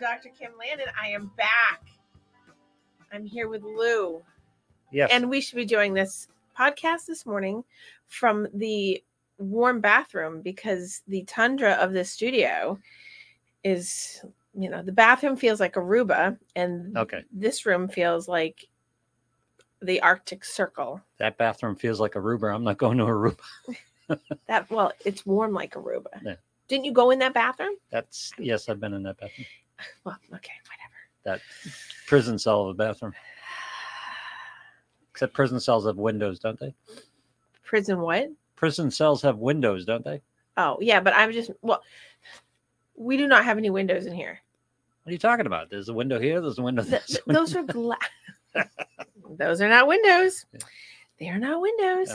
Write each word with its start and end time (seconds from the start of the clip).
Dr. 0.00 0.30
Kim 0.30 0.52
Lannon. 0.58 0.86
I 1.00 1.08
am 1.08 1.30
back. 1.36 1.82
I'm 3.12 3.26
here 3.26 3.48
with 3.48 3.62
Lou. 3.62 4.22
Yes. 4.90 5.10
And 5.12 5.28
we 5.28 5.40
should 5.40 5.56
be 5.56 5.66
doing 5.66 5.92
this 5.92 6.28
podcast 6.58 7.06
this 7.06 7.26
morning 7.26 7.62
from 8.08 8.48
the 8.54 9.02
warm 9.38 9.80
bathroom 9.80 10.40
because 10.40 11.02
the 11.06 11.22
tundra 11.24 11.72
of 11.72 11.92
this 11.92 12.10
studio 12.10 12.78
is, 13.62 14.24
you 14.58 14.70
know, 14.70 14.82
the 14.82 14.92
bathroom 14.92 15.36
feels 15.36 15.60
like 15.60 15.74
Aruba 15.74 16.38
and 16.56 16.96
okay. 16.96 17.22
this 17.30 17.66
room 17.66 17.88
feels 17.88 18.26
like 18.26 18.66
the 19.82 20.00
Arctic 20.00 20.44
Circle. 20.44 21.00
That 21.18 21.36
bathroom 21.36 21.76
feels 21.76 22.00
like 22.00 22.12
Aruba. 22.12 22.54
I'm 22.54 22.64
not 22.64 22.78
going 22.78 22.98
to 22.98 23.04
Aruba. 23.04 23.38
That 24.48 24.68
well, 24.72 24.92
it's 25.04 25.24
warm 25.24 25.52
like 25.52 25.74
Aruba. 25.74 26.20
Yeah. 26.24 26.34
Didn't 26.66 26.84
you 26.84 26.92
go 26.92 27.12
in 27.12 27.20
that 27.20 27.32
bathroom? 27.32 27.76
That's 27.90 28.32
yes, 28.38 28.68
I've 28.68 28.80
been 28.80 28.92
in 28.92 29.04
that 29.04 29.20
bathroom. 29.20 29.46
Well, 30.04 30.16
okay, 30.34 30.52
whatever. 30.66 30.94
That 31.24 31.40
prison 32.06 32.38
cell 32.38 32.62
of 32.62 32.68
a 32.68 32.74
bathroom. 32.74 33.12
Except 35.10 35.34
prison 35.34 35.60
cells 35.60 35.84
have 35.86 35.96
windows, 35.96 36.38
don't 36.38 36.58
they? 36.58 36.74
Prison 37.62 38.00
what? 38.00 38.30
Prison 38.56 38.90
cells 38.90 39.22
have 39.22 39.38
windows, 39.38 39.84
don't 39.84 40.04
they? 40.04 40.22
Oh, 40.56 40.78
yeah, 40.80 41.00
but 41.00 41.14
I'm 41.14 41.32
just 41.32 41.50
well, 41.62 41.82
we 42.96 43.16
do 43.16 43.26
not 43.26 43.44
have 43.44 43.58
any 43.58 43.70
windows 43.70 44.06
in 44.06 44.14
here. 44.14 44.40
What 45.02 45.10
are 45.10 45.12
you 45.12 45.18
talking 45.18 45.46
about? 45.46 45.70
There's 45.70 45.88
a 45.88 45.94
window 45.94 46.18
here. 46.20 46.40
There's 46.40 46.58
a 46.58 46.62
window. 46.62 46.82
Th- 46.82 46.90
There's 46.90 47.06
th- 47.06 47.20
a 47.20 47.22
window. 47.26 47.40
those 47.40 47.56
are 47.56 47.62
glass. 48.54 48.68
those 49.38 49.60
are 49.60 49.68
not 49.68 49.86
windows. 49.86 50.44
They 51.18 51.28
are 51.28 51.38
not 51.38 51.60
windows. 51.60 52.10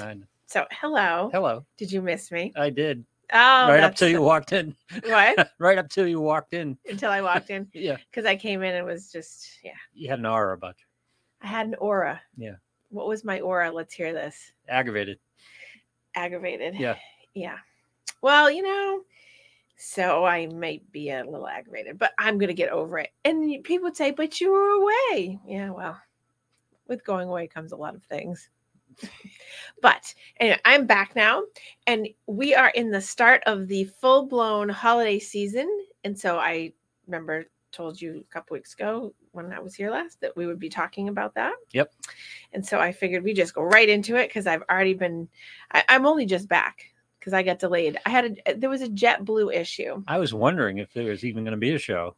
So, 0.47 0.65
hello. 0.71 1.29
Hello. 1.33 1.65
Did 1.77 1.91
you 1.91 2.01
miss 2.01 2.31
me? 2.31 2.53
I 2.55 2.69
did. 2.69 3.03
Oh, 3.33 3.67
right 3.69 3.83
up 3.83 3.95
till 3.95 4.09
you 4.09 4.21
walked 4.21 4.53
in. 4.53 4.75
what? 5.03 5.51
right 5.59 5.77
up 5.77 5.89
till 5.89 6.07
you 6.07 6.19
walked 6.21 6.53
in. 6.53 6.77
Until 6.89 7.11
I 7.11 7.21
walked 7.21 7.49
in 7.49 7.67
Yeah. 7.73 7.97
because 8.09 8.25
I 8.25 8.35
came 8.35 8.61
in 8.63 8.75
and 8.75 8.85
was 8.85 9.11
just 9.11 9.59
yeah. 9.63 9.71
You 9.93 10.09
had 10.09 10.19
an 10.19 10.25
aura 10.25 10.53
about 10.53 10.75
you. 10.79 10.85
I 11.41 11.47
had 11.47 11.67
an 11.67 11.75
aura. 11.75 12.21
Yeah. 12.37 12.55
What 12.89 13.07
was 13.07 13.23
my 13.23 13.39
aura? 13.41 13.71
Let's 13.71 13.93
hear 13.93 14.13
this. 14.13 14.51
Aggravated. 14.67 15.19
Aggravated. 16.15 16.75
Yeah. 16.75 16.95
Yeah. 17.33 17.57
Well, 18.21 18.49
you 18.49 18.61
know, 18.61 19.01
so 19.77 20.25
I 20.25 20.47
might 20.47 20.89
be 20.91 21.09
a 21.09 21.23
little 21.23 21.47
aggravated, 21.47 21.99
but 21.99 22.13
I'm 22.17 22.37
going 22.37 22.47
to 22.47 22.53
get 22.53 22.69
over 22.69 22.99
it. 22.99 23.09
And 23.25 23.63
people 23.63 23.85
would 23.85 23.97
say, 23.97 24.11
but 24.11 24.39
you 24.39 24.51
were 24.51 24.69
away. 24.69 25.39
Yeah, 25.45 25.71
well, 25.71 25.99
with 26.87 27.03
going 27.03 27.27
away 27.27 27.47
comes 27.47 27.71
a 27.71 27.75
lot 27.75 27.93
of 27.95 28.03
things. 28.03 28.49
But 29.81 30.13
anyway, 30.39 30.59
I'm 30.65 30.85
back 30.85 31.15
now, 31.15 31.43
and 31.87 32.07
we 32.27 32.55
are 32.55 32.69
in 32.69 32.91
the 32.91 33.01
start 33.01 33.43
of 33.45 33.67
the 33.67 33.85
full 33.85 34.27
blown 34.27 34.69
holiday 34.69 35.19
season. 35.19 35.69
And 36.03 36.17
so 36.17 36.37
I 36.37 36.73
remember 37.07 37.45
told 37.75 38.01
you 38.01 38.23
a 38.27 38.33
couple 38.33 38.55
weeks 38.55 38.73
ago 38.73 39.13
when 39.31 39.51
I 39.51 39.59
was 39.59 39.75
here 39.75 39.91
last 39.91 40.21
that 40.21 40.35
we 40.37 40.47
would 40.47 40.59
be 40.59 40.69
talking 40.69 41.09
about 41.09 41.35
that. 41.35 41.53
Yep. 41.73 41.91
And 42.53 42.65
so 42.65 42.79
I 42.79 42.91
figured 42.91 43.23
we 43.23 43.33
just 43.33 43.53
go 43.53 43.63
right 43.63 43.89
into 43.89 44.15
it 44.15 44.29
because 44.29 44.47
I've 44.47 44.63
already 44.69 44.93
been, 44.93 45.27
I, 45.71 45.83
I'm 45.89 46.05
only 46.05 46.25
just 46.25 46.47
back 46.47 46.93
because 47.19 47.33
I 47.33 47.43
got 47.43 47.59
delayed. 47.59 47.97
I 48.05 48.09
had 48.09 48.25
a, 48.25 48.51
uh, 48.51 48.53
there 48.57 48.69
was 48.69 48.81
a 48.81 48.87
JetBlue 48.87 49.53
issue. 49.53 50.03
I 50.07 50.17
was 50.17 50.33
wondering 50.33 50.77
if 50.77 50.93
there 50.93 51.09
was 51.09 51.25
even 51.25 51.43
going 51.43 51.51
to 51.51 51.57
be 51.57 51.73
a 51.73 51.79
show 51.79 52.15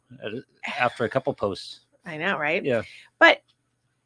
after 0.78 1.04
a 1.04 1.08
couple 1.08 1.34
posts. 1.34 1.80
I 2.06 2.16
know, 2.16 2.38
right? 2.38 2.64
Yeah. 2.64 2.82
But 3.18 3.42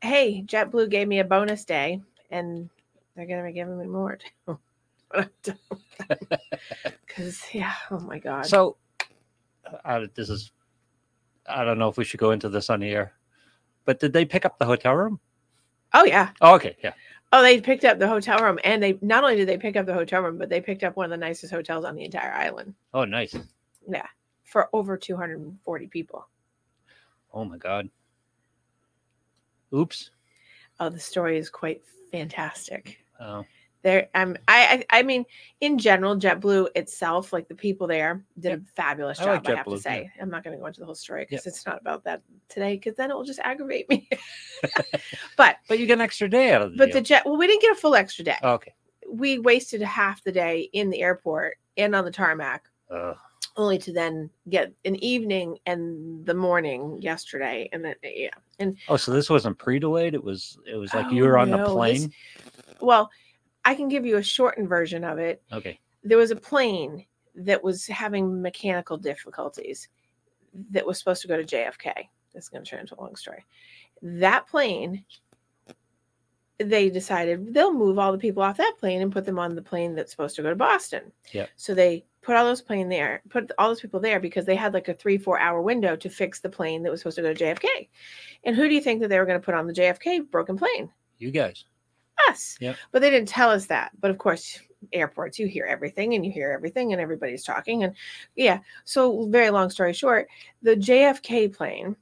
hey, 0.00 0.43
JetBlue 0.47 0.91
gave 0.91 1.06
me 1.06 1.21
a 1.21 1.25
bonus 1.25 1.65
day, 1.65 2.00
and 2.32 2.69
they're 3.15 3.26
gonna 3.26 3.44
be 3.44 3.53
giving 3.53 3.78
me 3.78 3.87
more 3.87 4.19
too. 4.19 4.59
Because 7.06 7.43
yeah, 7.53 7.75
oh 7.91 8.00
my 8.00 8.19
god. 8.19 8.47
So, 8.47 8.78
uh, 9.84 10.06
this 10.15 10.31
is, 10.31 10.53
I 11.47 11.65
don't 11.65 11.78
know 11.78 11.88
if 11.88 11.98
we 11.98 12.04
should 12.04 12.19
go 12.19 12.31
into 12.31 12.48
this 12.48 12.70
on 12.70 12.81
the 12.81 12.88
air, 12.88 13.12
but 13.84 14.00
did 14.00 14.15
they 14.15 14.25
pick 14.25 14.47
up 14.47 14.59
the 14.59 14.65
hotel 14.65 14.94
room? 14.94 15.20
oh 15.93 16.04
yeah. 16.04 16.31
Oh, 16.41 16.54
okay, 16.54 16.76
yeah. 16.82 16.94
Oh, 17.34 17.43
they 17.43 17.60
picked 17.60 17.84
up 17.84 17.98
the 17.98 18.09
hotel 18.09 18.38
room, 18.38 18.59
and 18.64 18.82
they 18.82 18.99
not 19.03 19.22
only 19.22 19.37
did 19.37 19.49
they 19.49 19.59
pick 19.59 19.76
up 19.76 19.84
the 19.84 19.93
hotel 19.93 20.22
room, 20.22 20.38
but 20.38 20.49
they 20.49 20.60
picked 20.60 20.82
up 20.82 20.97
one 20.97 21.04
of 21.04 21.10
the 21.10 21.16
nicest 21.16 21.53
hotels 21.53 21.84
on 21.84 21.94
the 21.94 22.04
entire 22.04 22.32
island 22.32 22.75
Oh, 22.94 23.04
nice. 23.04 23.37
Yeah. 23.87 24.06
For 24.44 24.69
over 24.72 24.97
240 24.97 25.87
people. 25.88 26.26
Oh 27.32 27.44
my 27.44 27.59
God. 27.59 27.88
Oops. 29.75 30.10
Oh, 30.81 30.88
the 30.88 31.00
story 31.00 31.38
is 31.38 31.49
quite 31.50 31.82
fantastic. 32.12 33.05
Oh, 33.21 33.45
There, 33.83 34.09
um, 34.15 34.37
I, 34.47 34.84
I, 34.91 35.00
I 35.00 35.03
mean, 35.03 35.25
in 35.61 35.77
general, 35.78 36.17
JetBlue 36.17 36.69
itself, 36.77 37.33
like 37.33 37.49
the 37.49 37.55
people 37.55 37.87
there, 37.89 38.25
did 38.39 38.50
Yep. 38.50 38.59
a 38.61 38.62
fabulous 38.77 39.19
I 39.21 39.25
job. 39.25 39.28
like 39.47 39.49
I 39.55 39.56
have 39.56 39.65
to 39.65 39.71
JetBlue, 39.73 39.77
yeah. 39.77 39.81
say, 39.81 40.11
I'm 40.21 40.31
not 40.31 40.45
going 40.45 40.56
to 40.56 40.61
go 40.61 40.67
into 40.67 40.78
the 40.81 40.87
whole 40.87 40.95
story 40.95 41.27
because 41.28 41.45
Yep. 41.47 41.53
it's 41.53 41.67
not 41.67 41.81
about 41.81 42.05
that 42.05 42.23
today. 42.49 42.75
Because 42.77 42.95
then 42.95 43.11
it 43.11 43.15
will 43.15 43.25
just 43.25 43.41
aggravate 43.41 43.89
me. 43.89 44.09
but, 45.37 45.56
but 45.69 45.78
you 45.81 45.87
get 45.87 45.95
an 45.95 46.00
extra 46.00 46.28
day 46.28 46.53
out 46.53 46.62
of 46.62 46.73
the 46.73 46.77
but 46.78 46.93
the 46.93 47.00
jet, 47.00 47.25
well, 47.27 47.37
we 47.37 47.47
didn't 47.49 47.62
get 47.62 47.73
a 47.73 47.81
full 47.81 47.95
extra 47.97 48.25
day. 48.25 48.37
Oh, 48.43 48.53
okay. 48.53 48.73
We 49.11 49.39
wasted 49.41 49.83
half 49.83 50.23
the 50.23 50.33
day 50.33 50.69
in 50.73 50.89
the 50.91 51.03
airport 51.03 51.56
and 51.77 51.94
on 51.97 52.05
the 52.05 52.11
tarmac, 52.11 52.62
Uh, 52.91 53.15
only 53.56 53.78
to 53.78 53.92
then 53.92 54.30
get 54.48 54.72
an 54.84 54.96
evening 55.04 55.58
and 55.66 56.24
the 56.26 56.34
morning 56.34 56.98
yesterday, 57.02 57.68
and 57.72 57.84
then 57.84 57.94
yeah, 58.02 58.30
and 58.58 58.76
oh, 58.88 58.96
so 58.96 59.12
this 59.12 59.28
wasn't 59.30 59.58
pre-delayed. 59.58 60.14
It 60.14 60.22
was. 60.24 60.58
It 60.66 60.76
was 60.76 60.92
like 60.94 61.06
Oh, 61.06 61.10
you 61.10 61.24
were 61.24 61.38
on 61.38 61.50
the 61.50 61.56
no, 61.58 61.64
this- 61.64 61.72
plane. 61.74 62.12
well, 62.80 63.10
I 63.64 63.74
can 63.74 63.88
give 63.88 64.04
you 64.06 64.16
a 64.16 64.22
shortened 64.22 64.68
version 64.68 65.04
of 65.04 65.18
it. 65.18 65.42
Okay. 65.52 65.78
there 66.02 66.18
was 66.18 66.30
a 66.30 66.36
plane 66.36 67.04
that 67.34 67.62
was 67.62 67.86
having 67.86 68.40
mechanical 68.42 68.96
difficulties 68.96 69.88
that 70.70 70.84
was 70.86 70.98
supposed 70.98 71.22
to 71.22 71.28
go 71.28 71.36
to 71.36 71.44
JFK. 71.44 71.92
This 72.34 72.44
is 72.44 72.48
going 72.48 72.64
to 72.64 72.70
turn 72.70 72.80
into 72.80 72.94
a 72.94 73.00
long 73.00 73.14
story. 73.16 73.44
That 74.02 74.46
plane, 74.48 75.04
they 76.58 76.90
decided 76.90 77.54
they'll 77.54 77.72
move 77.72 77.98
all 77.98 78.12
the 78.12 78.19
people 78.19 78.42
off 78.42 78.56
that 78.58 78.74
plane 78.78 79.00
and 79.02 79.12
put 79.12 79.24
them 79.24 79.38
on 79.38 79.54
the 79.54 79.62
plane 79.62 79.94
that's 79.94 80.10
supposed 80.10 80.36
to 80.36 80.42
go 80.42 80.50
to 80.50 80.56
Boston. 80.56 81.12
yeah 81.32 81.46
So 81.56 81.74
they 81.74 82.04
put 82.22 82.37
all 82.37 82.44
those 82.44 82.62
plane 82.62 82.88
there, 82.88 83.22
put 83.28 83.50
all 83.59 83.69
those 83.69 83.81
people 83.81 84.00
there 84.00 84.21
because 84.21 84.47
they 84.47 84.55
had 84.55 84.72
like 84.72 84.88
a 84.88 84.94
three, 84.94 85.19
four 85.19 85.38
hour 85.38 85.60
window 85.60 85.97
to 85.97 86.09
fix 86.09 86.41
the 86.41 86.49
plane 86.49 86.83
that 86.83 86.91
was 86.91 87.00
supposed 87.00 87.16
to 87.16 87.22
go 87.22 87.34
to 87.34 87.44
JFK. 87.44 87.88
And 88.44 88.56
who 88.56 88.69
do 88.69 88.75
you 88.75 88.81
think 88.81 89.00
that 89.00 89.09
they 89.09 89.19
were 89.19 89.27
going 89.27 89.41
to 89.41 89.44
put 89.44 89.55
on 89.55 89.66
the 89.66 89.72
JFK 89.72 90.31
broken 90.31 90.56
plane? 90.56 90.91
You 91.19 91.31
guys. 91.31 91.65
us. 92.28 92.56
Yep. 92.61 92.77
But 92.93 93.03
they 93.03 93.11
didn't 93.11 93.28
tell 93.28 93.50
us 93.50 93.66
that. 93.66 93.91
But 94.00 94.11
of 94.11 94.19
course, 94.19 94.61
airports, 94.93 95.38
you 95.38 95.47
hear 95.47 95.66
everything 95.66 96.15
and 96.15 96.25
you 96.25 96.32
hear 96.32 96.50
everything 96.53 96.93
and 96.93 97.00
everybody's 97.00 97.44
talking. 97.44 97.84
And 97.84 97.94
yeah. 98.37 98.61
So, 98.84 99.28
very 99.28 99.50
long 99.50 99.71
story 99.71 99.93
short, 99.93 100.28
the 100.62 100.77
JFK 100.77 101.55
plane 101.55 101.97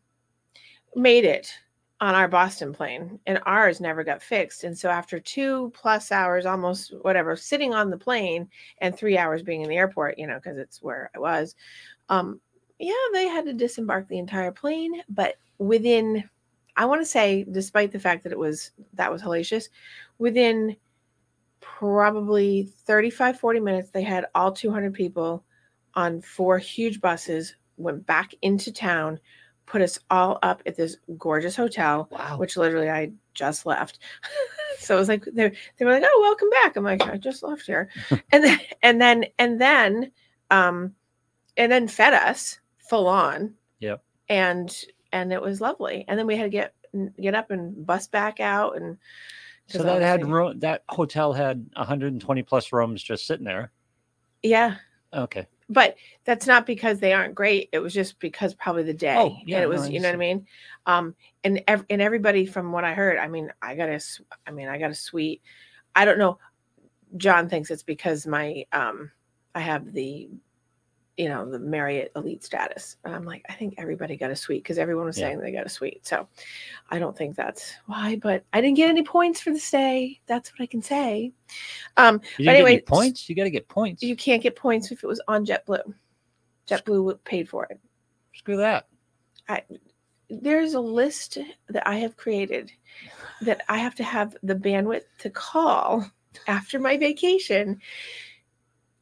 made 0.95 1.25
it 1.25 1.53
on 2.01 2.15
our 2.15 2.29
Boston 2.29 2.73
plane 2.73 3.19
and 3.27 3.41
ours 3.45 3.81
never 3.81 4.03
got 4.03 4.23
fixed. 4.23 4.65
And 4.65 4.77
so, 4.77 4.89
after 4.89 5.21
two 5.21 5.71
plus 5.75 6.11
hours, 6.11 6.47
almost 6.47 6.95
whatever, 7.03 7.37
sitting 7.37 7.75
on 7.75 7.91
the 7.91 7.99
plane 7.99 8.49
and 8.79 8.97
three 8.97 9.19
hours 9.19 9.43
being 9.43 9.63
in 9.63 9.69
the 9.69 9.77
airport, 9.77 10.19
you 10.19 10.27
know, 10.27 10.37
because 10.37 10.59
it's 10.59 10.83
where 10.83 11.11
I 11.15 11.19
was, 11.19 11.55
um, 12.09 12.41
yeah, 12.79 12.95
they 13.13 13.29
had 13.29 13.45
to 13.45 13.53
disembark 13.53 14.09
the 14.09 14.19
entire 14.19 14.53
plane. 14.53 15.03
But 15.09 15.35
within 15.59 16.25
I 16.77 16.87
want 16.87 17.03
to 17.03 17.07
say, 17.07 17.45
despite 17.51 17.93
the 17.93 17.99
fact 17.99 18.23
that 18.25 18.33
it 18.33 18.39
was 18.39 18.71
that 18.95 19.13
was 19.13 19.23
hellacious, 19.23 19.69
within 20.19 20.77
probably 21.61 22.73
35, 22.87 23.39
40 23.39 23.61
minutes, 23.61 23.91
they 23.91 24.03
had 24.03 24.27
all 24.35 24.53
200 24.53 24.95
people 24.95 25.45
on 25.95 26.23
four 26.23 26.59
huge 26.59 27.01
buses, 27.01 27.55
went 27.77 28.07
back 28.07 28.35
into 28.41 28.73
town, 28.73 29.21
put 29.71 29.83
us 29.83 29.99
all 30.11 30.39
up 30.43 30.63
at 30.67 30.75
this 30.77 30.97
gorgeous 31.17 31.55
hotel, 31.55 32.09
Wow. 32.11 32.39
which 32.39 32.57
literally 32.57 32.91
I 32.91 33.13
just 33.35 33.67
left. 33.67 34.01
so 34.79 34.97
it 34.97 34.99
was 34.99 35.09
like 35.09 35.25
they 35.25 35.53
they 35.79 35.85
were 35.85 35.93
like, 35.93 36.03
"Oh, 36.05 36.19
welcome 36.23 36.51
back." 36.51 36.77
I'm 36.77 36.85
like, 36.85 37.03
"I 37.07 37.17
just 37.17 37.43
left 37.43 37.67
here," 37.67 37.89
and 38.33 38.43
then 38.45 38.59
and 38.83 39.01
then 39.01 39.25
and 39.39 39.61
then 39.61 40.13
um 40.51 40.95
and 41.57 41.71
then 41.71 41.87
fed 41.89 42.15
us 42.15 42.59
full 42.79 43.07
on. 43.07 43.55
Yep. 43.79 44.03
And 44.29 44.85
and 45.13 45.33
it 45.33 45.41
was 45.41 45.61
lovely. 45.61 46.05
And 46.09 46.19
then 46.19 46.27
we 46.27 46.37
had 46.37 46.45
to 46.45 46.51
get 46.51 46.75
get 47.21 47.35
up 47.37 47.51
and 47.53 47.87
bus 47.87 48.09
back 48.09 48.41
out 48.41 48.77
and 48.77 48.97
So 49.69 49.83
that 49.85 50.03
had 50.03 50.27
room. 50.27 50.59
That 50.59 50.83
hotel 50.89 51.33
had 51.33 51.71
120 51.77 52.43
plus 52.43 52.73
rooms 52.73 53.03
just 53.03 53.27
sitting 53.27 53.45
there. 53.45 53.71
yeah. 54.43 54.77
Okay. 55.15 55.47
But 55.71 55.97
that's 56.25 56.49
not 56.49 56.67
because 56.67 56.99
they 56.99 57.13
aren't 57.13 57.37
great. 57.37 57.69
It 57.73 57.79
was 57.79 57.95
just 57.95 58.19
because 58.19 58.55
probably 58.55 58.83
the 58.83 58.93
day. 58.93 59.15
Oh, 59.17 59.37
yeah, 59.47 59.57
And 59.57 59.65
it 59.65 59.69
was, 59.69 59.87
I 59.87 59.91
you 59.91 60.01
know 60.01 60.09
what 60.09 60.17
I 60.17 60.19
mean? 60.19 60.47
Um, 60.85 61.15
and 61.45 61.63
ev- 61.69 61.87
and 61.89 62.03
everybody 62.03 62.45
from 62.45 62.73
what 62.73 62.85
I 62.85 62.93
heard, 62.93 63.19
I 63.19 63.29
mean, 63.29 63.53
I 63.63 63.77
got 63.77 63.89
a, 63.89 64.01
I 64.47 64.51
mean, 64.51 64.67
I 64.67 64.79
got 64.79 64.91
a 64.91 64.95
sweet. 64.95 65.43
I 65.95 66.05
don't 66.05 66.19
know. 66.19 66.39
John 67.17 67.49
thinks 67.49 67.71
it's 67.71 67.85
because 67.85 68.27
my, 68.27 68.65
um, 68.73 69.13
I 69.55 69.61
have 69.61 69.93
the, 69.93 70.29
you 71.17 71.29
know, 71.29 71.49
the 71.51 71.59
Marriott 71.59 72.13
Elite 72.17 72.43
status. 72.43 72.97
And 73.05 73.15
I'm 73.15 73.25
like, 73.25 73.45
I 73.49 73.53
think 73.55 73.75
everybody 73.79 74.17
got 74.17 74.31
a 74.31 74.37
suite 74.37 74.63
because 74.63 74.79
everyone 74.79 75.07
was 75.07 75.19
Yeah. 75.19 75.29
saying 75.29 75.41
they 75.41 75.53
got 75.53 75.67
a 75.67 75.71
suite. 75.71 76.07
So 76.07 76.29
I 76.91 76.99
don't 76.99 77.17
think 77.17 77.37
that's 77.37 77.75
why, 77.87 78.17
but 78.23 78.45
I 78.53 78.61
didn't 78.61 78.77
get 78.77 78.89
any 78.89 79.03
points 79.03 79.41
for 79.41 79.51
the 79.51 79.59
stay. 79.59 80.21
That's 80.27 80.51
what 80.53 80.63
I 80.63 80.67
can 80.67 80.83
say. 80.83 81.33
Um, 81.97 82.21
You 82.39 82.47
But 82.47 82.55
anyway, 82.55 82.73
any 82.75 82.81
points. 82.83 83.29
You 83.29 83.35
got 83.35 83.45
to 83.45 83.51
get 83.51 83.69
points. 83.69 84.03
you 84.03 84.17
can't 84.17 84.43
get 84.43 84.57
points 84.57 84.91
if 84.93 85.05
it 85.05 85.07
was 85.07 85.21
on 85.29 85.45
JetBlue. 85.45 85.93
JetBlue 86.67 87.19
paid 87.25 87.49
for 87.49 87.67
it. 87.67 87.79
Screw 88.35 88.57
that. 88.57 88.87
I, 89.49 89.63
There's 90.31 90.75
a 90.75 90.81
list 90.81 91.37
that 91.69 91.87
I 91.87 91.97
have 91.97 92.17
created 92.17 92.73
that 93.43 93.63
I 93.69 93.79
have 93.79 93.95
to 93.97 94.05
have 94.05 94.37
the 94.43 94.55
bandwidth 94.55 95.05
to 95.19 95.31
call 95.31 96.09
after 96.47 96.79
my 96.79 96.97
vacation 96.97 97.81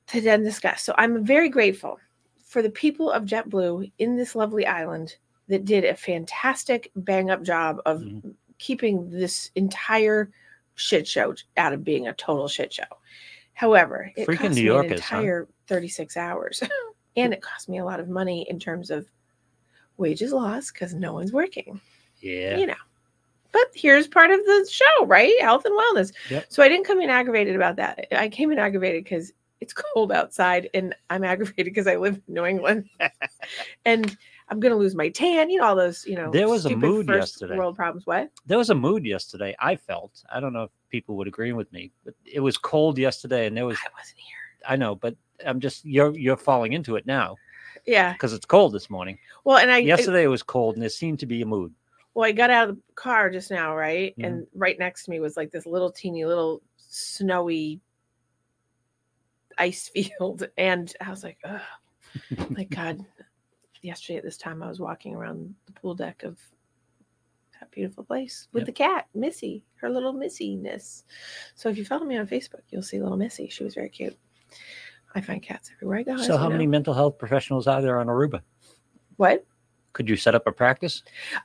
to 0.08 0.20
then 0.20 0.42
discuss. 0.42 0.82
So 0.82 0.94
I'm 0.98 1.24
very 1.24 1.48
grateful 1.48 1.98
for 2.44 2.62
the 2.62 2.70
people 2.70 3.10
of 3.10 3.24
JetBlue 3.24 3.90
in 3.98 4.16
this 4.16 4.34
lovely 4.34 4.66
island 4.66 5.16
that 5.48 5.64
did 5.64 5.84
a 5.84 5.94
fantastic 5.94 6.90
bang 6.96 7.30
up 7.30 7.42
job 7.42 7.80
of 7.86 8.00
Mhm. 8.00 8.34
keeping 8.58 9.10
this 9.10 9.50
entire 9.54 10.30
shit 10.74 11.06
show 11.06 11.34
out 11.56 11.72
of 11.72 11.84
being 11.84 12.06
a 12.08 12.14
total 12.14 12.48
shit 12.48 12.72
show. 12.72 12.84
However, 13.52 14.12
it 14.16 14.26
Freaking 14.28 14.38
cost 14.38 14.54
New 14.54 14.62
me 14.62 14.68
an 14.68 14.74
Yorkers, 14.74 15.00
huh? 15.00 15.16
entire 15.16 15.48
36 15.66 16.16
hours 16.16 16.62
and 17.16 17.32
it 17.34 17.42
cost 17.42 17.68
me 17.68 17.78
a 17.78 17.84
lot 17.84 17.98
of 18.00 18.08
money 18.08 18.46
in 18.48 18.58
terms 18.58 18.90
of 18.90 19.06
wages 19.96 20.32
lost 20.32 20.72
because 20.72 20.94
no 20.94 21.12
one's 21.12 21.32
working 21.32 21.80
Yeah. 22.20 22.56
you 22.56 22.66
know. 22.66 22.74
But 23.50 23.66
here's 23.74 24.06
part 24.06 24.30
of 24.30 24.38
the 24.44 24.68
show, 24.70 25.06
right? 25.06 25.34
Health 25.40 25.64
and 25.64 25.74
wellness. 25.74 26.12
Yep. 26.30 26.46
So 26.50 26.62
I 26.62 26.68
didn't 26.68 26.84
come 26.86 27.00
in 27.00 27.10
aggravated 27.10 27.56
about 27.56 27.76
that. 27.76 28.06
I 28.12 28.28
came 28.28 28.52
in 28.52 28.58
aggravated 28.58 29.04
because 29.04 29.32
it's 29.60 29.72
cold 29.72 30.12
outside 30.12 30.68
and 30.74 30.94
I'm 31.10 31.24
aggravated 31.24 31.64
because 31.66 31.86
I 31.86 31.96
live 31.96 32.20
in 32.28 32.34
New 32.34 32.44
England 32.44 32.88
and 33.84 34.16
I'm 34.48 34.60
gonna 34.60 34.76
lose 34.76 34.94
my 34.94 35.08
tan, 35.08 35.50
you 35.50 35.58
know, 35.58 35.66
all 35.66 35.76
those, 35.76 36.06
you 36.06 36.14
know, 36.16 36.30
There 36.30 36.48
was 36.48 36.64
a 36.66 36.74
mood 36.76 37.08
yesterday. 37.08 37.56
world 37.56 37.76
problems. 37.76 38.06
What? 38.06 38.30
There 38.46 38.56
was 38.58 38.70
a 38.70 38.74
mood 38.74 39.04
yesterday. 39.04 39.54
I 39.58 39.76
felt. 39.76 40.22
I 40.32 40.40
don't 40.40 40.52
know 40.52 40.64
if 40.64 40.70
people 40.90 41.16
would 41.16 41.28
agree 41.28 41.52
with 41.52 41.70
me, 41.72 41.90
but 42.04 42.14
it 42.24 42.40
was 42.40 42.56
cold 42.56 42.96
yesterday, 42.98 43.46
and 43.46 43.56
there 43.56 43.66
was. 43.66 43.76
I 43.84 43.88
wasn't 43.98 44.18
here. 44.18 44.36
I 44.66 44.76
know, 44.76 44.94
but 44.94 45.14
I'm 45.44 45.60
just 45.60 45.84
you're 45.84 46.16
you're 46.16 46.36
falling 46.36 46.72
into 46.72 46.96
it 46.96 47.06
now 47.06 47.36
Yeah. 47.86 48.12
because 48.14 48.32
it's 48.32 48.46
cold 48.46 48.72
this 48.72 48.88
morning. 48.88 49.18
Well, 49.44 49.58
and 49.58 49.70
I 49.70 49.78
Yesterday 49.78 50.22
it 50.24 50.28
was 50.28 50.42
cold, 50.42 50.74
and 50.76 50.82
there 50.82 50.88
seemed 50.88 51.18
to 51.20 51.26
be 51.26 51.42
a 51.42 51.46
mood. 51.46 51.74
well, 52.14 52.26
I 52.28 52.32
got 52.32 52.50
out 52.50 52.70
of 52.70 52.76
the 52.76 52.82
car 52.94 53.28
just 53.30 53.50
now, 53.50 53.76
right? 53.76 54.16
Mhm. 54.18 54.26
And 54.26 54.46
right 54.54 54.78
next 54.78 55.04
to 55.04 55.10
me 55.10 55.20
was 55.20 55.36
like 55.36 55.50
this 55.50 55.66
little 55.66 55.90
teeny 55.92 56.24
little 56.24 56.62
snowy 56.76 57.80
ice 59.58 59.88
field. 59.94 60.48
And 60.56 60.92
I 61.00 61.10
was 61.10 61.22
like, 61.24 61.38
oh 61.44 61.60
my 62.50 62.64
God. 62.70 63.04
Yesterday 63.82 64.16
at 64.18 64.24
this 64.24 64.36
time, 64.36 64.62
I 64.62 64.68
was 64.68 64.80
walking 64.80 65.14
around 65.14 65.54
the 65.66 65.72
pool 65.72 65.94
deck 65.94 66.24
of 66.24 66.36
that 67.60 67.70
beautiful 67.70 68.02
place 68.02 68.48
with 68.52 68.62
Yep. 68.62 68.66
the 68.66 68.72
cat, 68.72 69.06
Missy, 69.14 69.64
her 69.76 69.88
little 69.88 70.12
Missiness. 70.12 71.04
So 71.54 71.68
if 71.68 71.78
you 71.78 71.84
follow 71.84 72.04
me 72.04 72.16
on 72.18 72.26
Facebook, 72.26 72.62
you'll 72.70 72.82
see 72.82 73.00
little 73.00 73.16
Missy. 73.16 73.48
She 73.48 73.62
was 73.62 73.74
very 73.76 73.88
cute. 73.88 74.16
I 75.14 75.20
find 75.20 75.40
cats 75.42 75.70
everywhere 75.76 75.98
I 75.98 76.02
go. 76.02 76.16
so, 76.16 76.36
how 76.36 76.44
know. 76.44 76.50
many 76.50 76.66
mental 76.66 76.92
health 76.92 77.18
professionals 77.18 77.66
are 77.68 77.80
there 77.80 78.00
on 78.00 78.08
Aruba? 78.08 78.42
What? 79.16 79.44
Could 79.92 80.08
you 80.08 80.16
set 80.16 80.34
up 80.34 80.46
a 80.46 80.52
practice? 80.52 81.02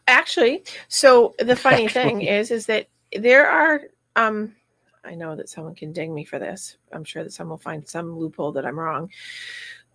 actually 0.07 0.63
so 0.87 1.33
the 1.39 1.55
funny 1.55 1.87
thing 1.97 2.21
is 2.21 2.51
is 2.51 2.65
that 2.67 2.87
there 3.15 3.47
are 3.49 3.81
um 4.15 4.55
i 5.05 5.15
know 5.15 5.35
that 5.35 5.49
someone 5.49 5.75
can 5.75 5.91
ding 5.91 6.13
me 6.13 6.23
for 6.23 6.39
this 6.39 6.77
i'm 6.91 7.03
sure 7.03 7.23
that 7.23 7.33
someone 7.33 7.51
will 7.51 7.57
find 7.57 7.87
some 7.87 8.17
loophole 8.17 8.51
that 8.51 8.65
i'm 8.65 8.79
wrong 8.79 9.09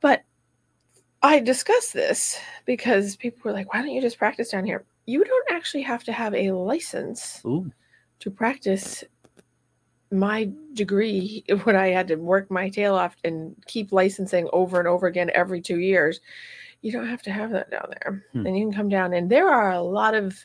but 0.00 0.22
i 1.22 1.38
discussed 1.38 1.93
this 1.93 2.38
because 2.64 3.16
people 3.16 3.40
were 3.44 3.52
like 3.52 3.72
why 3.72 3.81
don't 3.81 3.93
you 3.93 4.00
just 4.00 4.19
practice 4.19 4.50
down 4.50 4.64
here 4.64 4.84
you 5.06 5.25
don't 5.25 5.52
actually 5.52 5.82
have 5.82 6.05
to 6.05 6.12
have 6.12 6.34
a 6.34 6.50
license 6.52 7.40
Ooh, 7.46 7.70
to 8.20 8.31
practice 8.31 9.05
my 10.10 10.50
degree 10.75 11.44
when 11.64 11.76
I 11.76 11.88
had 11.88 12.08
to 12.08 12.16
work 12.16 12.50
my 12.50 12.69
tail 12.69 12.94
off 12.94 13.16
and 13.25 13.54
keep 13.66 13.93
licensing 13.93 14.49
over 14.52 14.78
and 14.78 14.88
over 14.88 15.06
again 15.06 15.31
every 15.34 15.61
two 15.61 15.78
years. 15.78 16.20
You 16.82 16.93
don't 16.93 17.08
have 17.08 17.22
to 17.22 17.32
have 17.32 17.50
that 17.50 17.70
down 17.70 17.88
there. 17.90 18.25
Hmm. 18.32 18.46
And 18.46 18.56
you 18.56 18.64
can 18.66 18.75
come 18.75 18.88
down 18.88 19.12
and 19.12 19.28
there 19.28 19.49
are 19.49 19.72
a 19.72 19.82
lot 19.82 20.14
of 20.14 20.44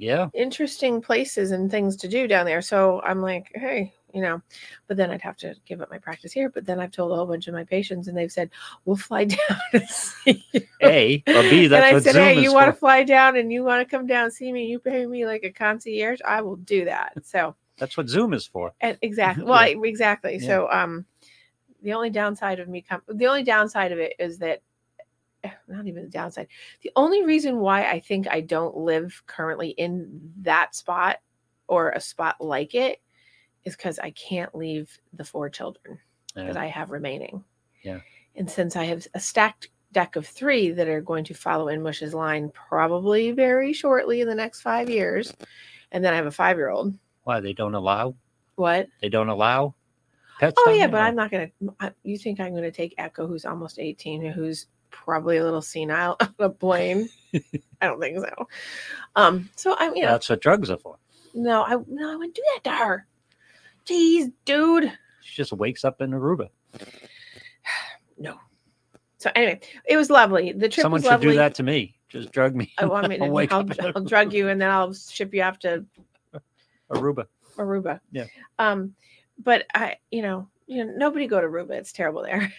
yeah. 0.00 0.28
interesting 0.34 1.00
places 1.00 1.50
and 1.50 1.70
things 1.70 1.96
to 1.96 2.08
do 2.08 2.26
down 2.26 2.46
there. 2.46 2.62
So 2.62 3.00
I'm 3.02 3.20
like, 3.20 3.50
hey, 3.54 3.92
you 4.12 4.22
know, 4.22 4.42
but 4.88 4.96
then 4.96 5.10
I'd 5.10 5.20
have 5.22 5.36
to 5.38 5.54
give 5.66 5.80
up 5.80 5.90
my 5.90 5.98
practice 5.98 6.32
here. 6.32 6.48
But 6.48 6.66
then 6.66 6.80
I've 6.80 6.90
told 6.90 7.12
a 7.12 7.14
whole 7.14 7.26
bunch 7.26 7.46
of 7.46 7.54
my 7.54 7.62
patients 7.64 8.08
and 8.08 8.16
they've 8.16 8.32
said, 8.32 8.50
we'll 8.84 8.96
fly 8.96 9.24
down 9.36 9.58
and 9.72 9.88
see 9.88 10.44
you. 10.52 10.60
A 10.82 11.22
or 11.28 11.42
B. 11.42 11.66
That's 11.68 11.76
and 11.78 11.84
I 11.84 11.92
what 11.92 12.02
said, 12.02 12.14
Zoom 12.14 12.24
hey, 12.24 12.42
you 12.42 12.52
want 12.52 12.66
to 12.66 12.72
fly 12.72 13.04
down 13.04 13.36
and 13.36 13.52
you 13.52 13.62
want 13.62 13.86
to 13.86 13.96
come 13.96 14.06
down 14.06 14.24
and 14.24 14.32
see 14.32 14.52
me? 14.52 14.64
You 14.66 14.78
pay 14.80 15.06
me 15.06 15.26
like 15.26 15.44
a 15.44 15.50
concierge. 15.50 16.20
I 16.26 16.40
will 16.40 16.56
do 16.56 16.84
that. 16.86 17.12
So 17.24 17.54
That's 17.78 17.96
what 17.96 18.08
Zoom 18.08 18.32
is 18.34 18.46
for. 18.46 18.72
and 18.80 18.98
exactly. 19.02 19.44
Well, 19.44 19.54
Yeah. 19.68 19.78
I- 19.78 19.86
exactly. 19.86 20.38
Yeah. 20.40 20.46
So, 20.46 20.68
um, 20.72 21.04
the 21.82 21.92
only 21.94 22.10
downside 22.10 22.58
of 22.60 22.68
me 22.68 22.82
come, 22.82 23.00
the 23.08 23.26
only 23.26 23.42
downside 23.42 23.92
of 23.92 23.98
it 23.98 24.14
is 24.18 24.38
that, 24.38 24.60
Eh, 25.42 25.50
not 25.68 25.86
even 25.86 26.04
the 26.04 26.10
downside. 26.10 26.48
The 26.82 26.92
only 26.96 27.24
reason 27.24 27.58
why 27.58 27.88
I 27.88 28.00
think 28.00 28.28
I 28.28 28.40
don't 28.40 28.76
live 28.76 29.22
currently 29.26 29.70
in 29.70 30.32
that 30.42 30.74
spot 30.74 31.18
or 31.66 31.90
a 31.90 32.00
spot 32.00 32.36
like 32.40 32.74
it 32.74 33.00
is 33.64 33.76
because 33.76 33.98
I 33.98 34.10
can't 34.10 34.54
leave 34.54 34.90
the 35.12 35.24
four 35.24 35.48
children 35.48 35.98
that 36.34 36.56
I 36.56 36.66
have 36.66 36.90
remaining. 36.90 37.44
Yeah. 37.82 38.00
And 38.36 38.50
since 38.50 38.76
I 38.76 38.84
have 38.84 39.06
a 39.14 39.20
stacked 39.20 39.68
deck 39.92 40.16
of 40.16 40.26
three 40.26 40.70
that 40.70 40.88
are 40.88 41.00
going 41.00 41.24
to 41.24 41.34
follow 41.34 41.68
in 41.68 41.82
Mush's 41.82 42.14
line 42.14 42.50
probably 42.50 43.32
very 43.32 43.72
shortly 43.72 44.20
in 44.20 44.28
the 44.28 44.34
next 44.34 44.60
five 44.60 44.88
years, 44.88 45.32
and 45.92 46.04
then 46.04 46.12
I 46.12 46.16
have 46.16 46.26
a 46.26 46.30
five 46.30 46.56
year 46.56 46.70
old. 46.70 46.94
Why 47.24 47.40
they 47.40 47.52
don't 47.52 47.74
allow? 47.74 48.14
What? 48.56 48.88
They 49.00 49.08
don't 49.08 49.28
allow 49.28 49.74
pets. 50.38 50.60
Oh 50.64 50.70
yeah, 50.70 50.86
but 50.86 51.02
I'm 51.02 51.16
not 51.16 51.30
gonna. 51.30 51.50
You 52.02 52.18
think 52.18 52.40
I'm 52.40 52.54
gonna 52.54 52.70
take 52.70 52.94
Echo, 52.98 53.26
who's 53.26 53.44
almost 53.44 53.78
18, 53.78 54.30
who's 54.32 54.66
probably 55.04 55.38
a 55.38 55.44
little 55.44 55.62
senile, 55.62 56.16
on 56.20 56.34
a 56.38 56.50
plane? 56.50 57.08
I 57.80 57.86
don't 57.86 58.00
think 58.00 58.18
so. 58.18 58.48
Um. 59.16 59.48
So 59.56 59.76
I'm, 59.78 59.94
you 59.96 60.02
know, 60.02 60.12
That's 60.12 60.28
what 60.28 60.40
drugs 60.40 60.70
are 60.70 60.78
for. 60.78 60.96
no, 61.34 61.62
I 61.62 61.76
no, 61.88 62.12
I 62.12 62.16
wouldn't 62.16 62.34
do 62.34 62.42
that 62.54 62.64
to 62.64 62.76
her. 62.76 63.06
Jeez, 63.86 64.32
dude. 64.44 64.92
She 65.22 65.36
just 65.36 65.52
wakes 65.52 65.84
up 65.84 66.00
in 66.00 66.10
Aruba. 66.10 66.48
No. 68.22 68.34
So 69.16 69.30
anyway, 69.34 69.60
it 69.86 69.96
was 69.96 70.10
lovely. 70.10 70.52
The 70.52 70.68
trip 70.68 70.82
Someone 70.82 70.98
was 70.98 71.04
should 71.04 71.10
lovely. 71.12 71.28
do 71.30 71.36
that 71.36 71.54
to 71.54 71.62
me. 71.62 71.96
Just 72.10 72.32
drug 72.32 72.54
me. 72.54 72.70
I 72.76 72.84
want 72.84 73.08
me 73.08 73.16
to. 73.16 73.24
I'll 73.24 73.30
wake 73.30 73.50
I'll, 73.50 73.60
up 73.60 73.70
I'll 73.96 74.04
drug 74.04 74.34
you, 74.34 74.48
and 74.48 74.60
then 74.60 74.70
I'll 74.70 74.92
ship 74.92 75.32
you 75.32 75.42
off 75.42 75.58
to 75.60 75.86
Aruba. 76.92 77.24
Aruba. 77.56 78.00
Yeah. 78.12 78.26
Um, 78.58 78.94
but 79.42 79.64
I, 79.74 79.96
you 80.10 80.20
know, 80.20 80.48
you 80.66 80.84
know, 80.84 80.92
nobody 80.96 81.26
go 81.26 81.40
to 81.40 81.46
Aruba. 81.46 81.70
It's 81.70 81.92
terrible 81.92 82.22
there. 82.22 82.52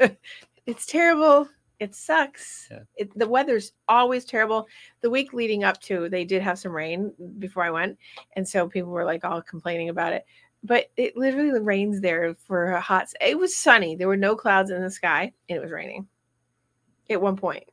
it's 0.66 0.86
terrible. 0.86 1.48
It 1.80 1.94
sucks. 1.94 2.68
Yeah. 2.70 2.80
It, 2.96 3.18
the 3.18 3.28
weather's 3.28 3.72
always 3.88 4.24
terrible. 4.24 4.66
The 5.00 5.10
week 5.10 5.32
leading 5.32 5.64
up 5.64 5.80
to, 5.82 6.08
they 6.08 6.24
did 6.24 6.40
have 6.42 6.58
some 6.58 6.72
rain 6.72 7.12
before 7.38 7.64
I 7.64 7.70
went, 7.70 7.98
and 8.36 8.46
so 8.48 8.68
people 8.68 8.90
were 8.90 9.04
like 9.04 9.24
all 9.24 9.42
complaining 9.42 9.88
about 9.88 10.12
it. 10.12 10.24
But 10.62 10.86
it 10.96 11.16
literally 11.16 11.60
rains 11.60 12.00
there 12.00 12.34
for 12.46 12.72
a 12.72 12.80
hot. 12.80 13.08
It 13.20 13.38
was 13.38 13.56
sunny. 13.56 13.96
There 13.96 14.08
were 14.08 14.16
no 14.16 14.34
clouds 14.34 14.70
in 14.70 14.82
the 14.82 14.90
sky, 14.90 15.32
and 15.48 15.56
it 15.58 15.60
was 15.60 15.70
raining 15.70 16.06
at 17.10 17.20
one 17.20 17.36
point, 17.36 17.64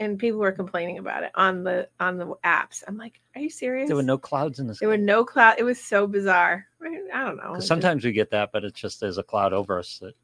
and 0.00 0.18
people 0.18 0.40
were 0.40 0.50
complaining 0.50 0.98
about 0.98 1.22
it 1.22 1.30
on 1.36 1.62
the 1.62 1.88
on 2.00 2.16
the 2.16 2.34
apps. 2.44 2.82
I'm 2.88 2.96
like, 2.96 3.20
are 3.36 3.40
you 3.40 3.50
serious? 3.50 3.88
there 3.88 3.96
were 3.96 4.02
no 4.02 4.18
clouds 4.18 4.58
in 4.58 4.66
the 4.66 4.74
sky. 4.74 4.86
There 4.86 4.88
were 4.88 5.04
no 5.04 5.24
cloud. 5.24 5.56
It 5.58 5.64
was 5.64 5.80
so 5.80 6.06
bizarre. 6.08 6.66
I, 6.82 7.24
don't 7.24 7.36
know. 7.36 7.52
It 7.52 7.56
just- 7.56 7.68
sometimes 7.68 8.04
we 8.04 8.10
get 8.12 8.30
that, 8.30 8.50
but 8.52 8.64
it's 8.64 8.80
just 8.80 9.00
there's 9.00 9.18
a 9.18 9.22
cloud 9.22 9.52
over 9.52 9.78
us. 9.78 9.98
That, 9.98 10.14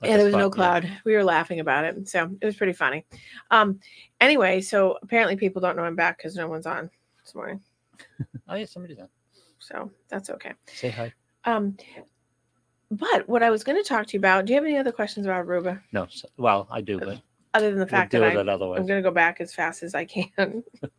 like 0.00 0.10
yeah, 0.10 0.16
there 0.16 0.26
was 0.26 0.34
no 0.34 0.50
spot- 0.50 0.82
yeah. 0.84 0.88
cloud. 0.88 1.00
We 1.04 1.14
were 1.14 1.24
laughing 1.24 1.60
about 1.60 1.84
it, 1.84 2.08
so 2.08 2.30
it 2.40 2.46
was 2.46 2.56
pretty 2.56 2.72
funny. 2.72 3.04
Um, 3.50 3.80
anyway, 4.20 4.60
so 4.60 4.98
apparently 5.02 5.36
people 5.36 5.60
don't 5.60 5.76
know 5.76 5.82
I'm 5.84 5.96
back 5.96 6.18
because 6.18 6.36
no 6.36 6.48
one's 6.48 6.66
on 6.66 6.90
this 7.24 7.34
morning, 7.34 7.60
Oh 8.48 8.54
yeah, 8.54 8.64
somebody's 8.66 8.98
on. 8.98 9.08
so 9.58 9.90
that's 10.08 10.30
okay. 10.30 10.52
Say 10.66 10.90
hi. 10.90 11.12
Um, 11.44 11.76
but 12.90 13.28
what 13.28 13.42
I 13.42 13.50
was 13.50 13.64
going 13.64 13.82
to 13.82 13.86
talk 13.88 14.06
to 14.06 14.12
you 14.14 14.18
about. 14.18 14.46
Do 14.46 14.52
you 14.52 14.56
have 14.56 14.64
any 14.64 14.78
other 14.78 14.92
questions 14.92 15.26
about 15.26 15.46
Aruba 15.46 15.80
No, 15.92 16.04
s 16.04 16.24
well, 16.36 16.66
I 16.70 16.80
do, 16.80 16.98
but 16.98 17.20
other 17.54 17.70
than 17.70 17.78
the 17.78 17.84
we'll 17.84 17.88
fact 17.88 18.12
that 18.12 18.20
with 18.20 18.48
I. 18.48 18.50
I'm 18.50 18.86
going 18.86 19.02
to 19.02 19.02
go 19.02 19.10
back 19.10 19.40
as 19.40 19.52
fast 19.52 19.82
as 19.82 19.94
I 19.94 20.04
can 20.04 20.62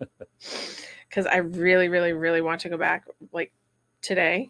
because 1.09 1.25
I 1.25 1.37
really, 1.37 1.89
really, 1.89 2.13
really 2.13 2.41
want 2.41 2.61
to 2.61 2.69
go 2.69 2.77
back 2.77 3.05
like 3.31 3.51
today. 4.01 4.49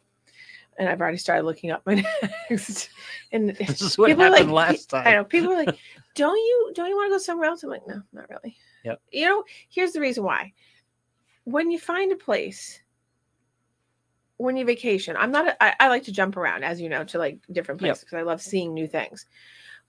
And 0.79 0.89
I've 0.89 1.01
already 1.01 1.17
started 1.17 1.43
looking 1.43 1.69
up 1.69 1.86
my 1.86 2.03
next. 2.50 2.89
And 3.31 3.50
This 3.57 3.81
is 3.81 3.98
what 3.98 4.07
people 4.07 4.24
are 4.24 4.29
happened 4.31 4.51
like, 4.51 4.69
last 4.69 4.89
time. 4.89 5.07
I 5.07 5.13
know 5.13 5.24
people 5.24 5.51
are 5.51 5.65
like, 5.65 5.77
don't 6.15 6.38
you 6.38 6.71
don't 6.74 6.89
you 6.89 6.95
want 6.95 7.12
to 7.12 7.15
go 7.15 7.17
somewhere 7.19 7.50
else? 7.50 7.63
I'm 7.63 7.69
like, 7.69 7.88
no, 7.88 8.01
not 8.12 8.29
really. 8.29 8.57
Yep. 8.86 9.01
You 9.12 9.25
know, 9.25 9.43
here's 9.69 9.91
the 9.91 10.01
reason 10.01 10.24
why. 10.24 10.53
When 11.43 11.69
you 11.69 11.77
find 11.77 12.12
a 12.12 12.15
place, 12.15 12.81
when 14.38 14.55
you 14.55 14.65
vacation, 14.65 15.17
I'm 15.17 15.31
not. 15.31 15.48
A, 15.48 15.63
I, 15.63 15.75
I 15.81 15.88
like 15.89 16.03
to 16.05 16.12
jump 16.12 16.38
around, 16.38 16.63
as 16.63 16.79
you 16.79 16.89
know, 16.89 17.03
to 17.03 17.17
like 17.17 17.39
different 17.51 17.79
places 17.79 18.03
because 18.03 18.17
I 18.17 18.21
love 18.21 18.41
seeing 18.41 18.74
new 18.74 18.88
things. 18.88 19.25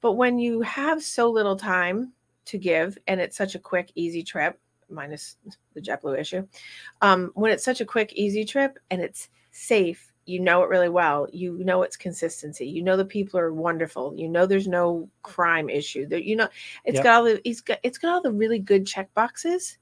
But 0.01 0.13
when 0.13 0.39
you 0.39 0.61
have 0.63 1.03
so 1.03 1.31
little 1.31 1.57
time 1.57 2.13
to 2.47 2.59
give, 2.59 2.99
and 3.07 3.21
it's 3.21 3.37
such 3.37 3.55
a 3.55 3.59
quick, 3.59 3.93
easy 3.95 4.23
trip, 4.23 4.59
minus 4.89 5.37
the 5.75 5.81
JetBlue 5.81 6.19
issue, 6.19 6.47
um, 7.01 7.31
when 7.35 7.53
it's 7.53 7.65
such 7.65 7.81
a 7.81 7.87
quick, 7.87 8.13
easy 8.15 8.45
trip 8.45 8.79
and 8.91 9.01
it's 9.01 9.29
safe, 9.53 10.10
you 10.31 10.41
know 10.41 10.63
it 10.63 10.69
really 10.69 10.89
well. 10.89 11.27
You 11.33 11.59
know 11.65 11.83
it's 11.83 11.97
consistency. 11.97 12.67
You 12.67 12.83
know 12.83 12.97
the 12.97 13.05
people 13.05 13.41
are 13.41 13.53
wonderful. 13.53 14.15
You 14.17 14.29
know 14.29 14.47
there's 14.47 14.69
no 14.69 15.09
crime 15.23 15.69
issue. 15.71 16.07
That 16.09 16.25
you 16.25 16.37
know 16.37 16.49
it's 16.85 16.99
Yep. 16.99 17.05
got 17.05 17.17
all 17.17 17.25
the 17.25 17.49
it's 17.49 17.61
got 17.61 17.79
it's 17.83 17.99
got 17.99 18.13
all 18.13 18.23
the 18.23 18.33
really 18.33 18.59
good 18.59 18.87
check 18.87 19.13
boxes. 19.15 19.79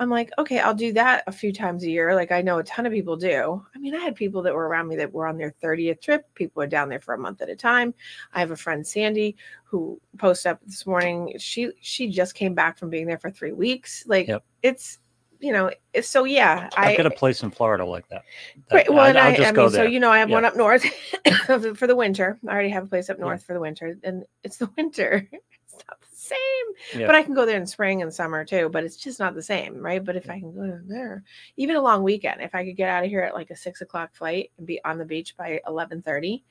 I'm 0.00 0.10
like, 0.10 0.30
okay, 0.38 0.58
I'll 0.58 0.74
do 0.74 0.92
that 0.94 1.22
a 1.28 1.32
few 1.32 1.52
times 1.52 1.84
a 1.84 1.90
year. 1.90 2.16
Like 2.16 2.32
I 2.32 2.42
know 2.42 2.58
a 2.58 2.64
ton 2.64 2.84
of 2.84 2.92
people 2.92 3.16
do. 3.16 3.64
I 3.74 3.78
mean, 3.78 3.94
I 3.94 4.00
had 4.00 4.16
people 4.16 4.42
that 4.42 4.54
were 4.54 4.66
around 4.68 4.88
me 4.88 4.96
that 4.96 5.12
were 5.12 5.26
on 5.28 5.38
their 5.38 5.54
30th 5.62 6.00
trip. 6.00 6.26
People 6.34 6.62
are 6.62 6.66
down 6.66 6.88
there 6.88 7.00
for 7.00 7.14
a 7.14 7.18
month 7.18 7.40
at 7.42 7.48
a 7.48 7.54
time. 7.54 7.94
I 8.32 8.40
have 8.40 8.50
a 8.50 8.56
friend 8.56 8.84
Sandy 8.84 9.36
who 9.64 10.00
posted 10.18 10.50
up 10.52 10.60
this 10.66 10.84
morning. 10.86 11.34
She 11.38 11.70
she 11.80 12.08
just 12.08 12.34
came 12.34 12.54
back 12.54 12.76
from 12.76 12.90
being 12.90 13.06
there 13.06 13.18
for 13.18 13.30
three 13.30 13.52
weeks. 13.52 14.04
Like 14.06 14.26
Yep. 14.28 14.44
it's 14.62 14.98
you 15.44 15.52
know, 15.52 15.70
eh, 15.94 16.00
so 16.00 16.24
yeah. 16.24 16.68
I've 16.76 16.94
I 16.94 16.96
got 16.96 17.06
a 17.06 17.10
place 17.10 17.42
in 17.42 17.50
Florida 17.50 17.84
like 17.84 18.08
that. 18.08 18.22
That- 18.70 18.74
Right. 18.74 18.90
Well, 18.92 19.04
and 19.04 19.18
I, 19.18 19.36
just 19.36 19.50
I 19.50 19.52
go 19.52 19.64
mean, 19.64 19.72
so 19.72 19.82
you 19.82 20.00
know, 20.00 20.10
I 20.10 20.18
have 20.18 20.30
Yeah. 20.30 20.36
one 20.36 20.44
up 20.46 20.56
north 20.56 20.84
for 21.76 21.86
the 21.86 21.94
winter. 21.96 22.38
I 22.48 22.52
already 22.52 22.70
have 22.70 22.84
a 22.84 22.86
place 22.88 23.10
up 23.10 23.18
Yeah. 23.18 23.24
north 23.26 23.44
for 23.44 23.52
the 23.52 23.60
winter, 23.60 23.96
and 24.02 24.24
it's 24.42 24.56
the 24.56 24.70
winter. 24.76 25.28
It's 25.30 25.74
not 25.88 26.00
the 26.00 26.16
same. 26.16 27.00
Yeah. 27.00 27.06
But 27.06 27.14
I 27.16 27.22
can 27.22 27.34
go 27.34 27.44
there 27.44 27.58
in 27.58 27.66
spring 27.66 28.00
and 28.02 28.12
summer 28.12 28.44
too. 28.44 28.70
But 28.72 28.84
it's 28.84 28.96
just 28.96 29.20
not 29.20 29.34
the 29.34 29.42
same, 29.42 29.76
right? 29.78 30.02
But 30.02 30.16
if 30.16 30.30
I 30.30 30.40
can 30.40 30.54
go 30.54 30.80
there, 30.86 31.22
even 31.56 31.76
a 31.76 31.80
long 31.82 32.02
weekend, 32.02 32.40
if 32.40 32.54
I 32.54 32.64
could 32.64 32.76
get 32.76 32.88
out 32.88 33.04
of 33.04 33.10
here 33.10 33.20
at 33.20 33.34
like 33.34 33.50
a 33.50 33.56
six 33.56 33.80
o'clock 33.82 34.14
flight 34.14 34.50
and 34.56 34.66
be 34.66 34.82
on 34.84 34.96
the 34.98 35.04
beach 35.04 35.36
by 35.36 35.60
eleven 35.66 36.00
thirty, 36.00 36.42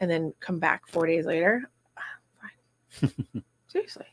and 0.00 0.10
then 0.10 0.34
come 0.40 0.58
back 0.58 0.86
four 0.88 1.06
days 1.06 1.24
later, 1.24 1.70
fine. 3.00 3.10
Seriously. 3.68 4.06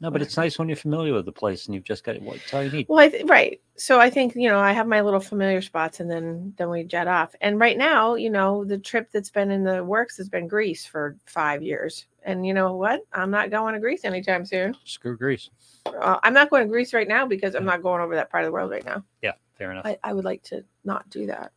No, 0.00 0.12
but 0.12 0.22
it's 0.22 0.36
nice 0.36 0.58
when 0.58 0.68
you're 0.68 0.76
familiar 0.76 1.12
with 1.12 1.24
the 1.24 1.32
place 1.32 1.66
and 1.66 1.74
you've 1.74 1.84
just 1.84 2.04
got 2.04 2.20
what 2.22 2.38
all 2.52 2.62
you 2.62 2.70
need. 2.70 2.86
Well, 2.88 3.00
I 3.00 3.08
th- 3.08 3.24
right. 3.26 3.60
So 3.76 3.98
I 3.98 4.10
think 4.10 4.36
you 4.36 4.48
know 4.48 4.60
I 4.60 4.72
have 4.72 4.86
my 4.86 5.00
little 5.00 5.20
familiar 5.20 5.60
spots, 5.60 5.98
and 5.98 6.08
then 6.08 6.54
then 6.56 6.70
we 6.70 6.84
jet 6.84 7.08
off. 7.08 7.34
And 7.40 7.58
right 7.58 7.76
now, 7.76 8.14
you 8.14 8.30
know, 8.30 8.64
the 8.64 8.78
trip 8.78 9.10
that's 9.12 9.30
been 9.30 9.50
in 9.50 9.64
the 9.64 9.82
works 9.82 10.16
has 10.18 10.28
been 10.28 10.46
Greece 10.46 10.86
for 10.86 11.16
five 11.26 11.62
years. 11.62 12.06
And 12.22 12.46
you 12.46 12.54
know 12.54 12.74
what? 12.74 13.00
I'm 13.12 13.30
not 13.30 13.50
going 13.50 13.74
to 13.74 13.80
Greece 13.80 14.04
anytime 14.04 14.44
soon. 14.44 14.76
Screw 14.84 15.16
Greece. 15.16 15.50
Uh, 15.86 16.18
I'm 16.22 16.34
not 16.34 16.50
going 16.50 16.62
to 16.62 16.68
Greece 16.68 16.92
right 16.92 17.08
now 17.08 17.26
because 17.26 17.54
I'm 17.54 17.64
not 17.64 17.82
going 17.82 18.00
over 18.00 18.14
that 18.14 18.30
part 18.30 18.44
of 18.44 18.48
the 18.48 18.52
world 18.52 18.70
right 18.70 18.84
now. 18.84 19.02
Yeah, 19.22 19.32
fair 19.56 19.72
enough. 19.72 19.86
I, 19.86 19.98
I 20.04 20.12
would 20.12 20.24
like 20.24 20.42
to 20.44 20.64
not 20.84 21.08
do 21.10 21.26
that. 21.26 21.52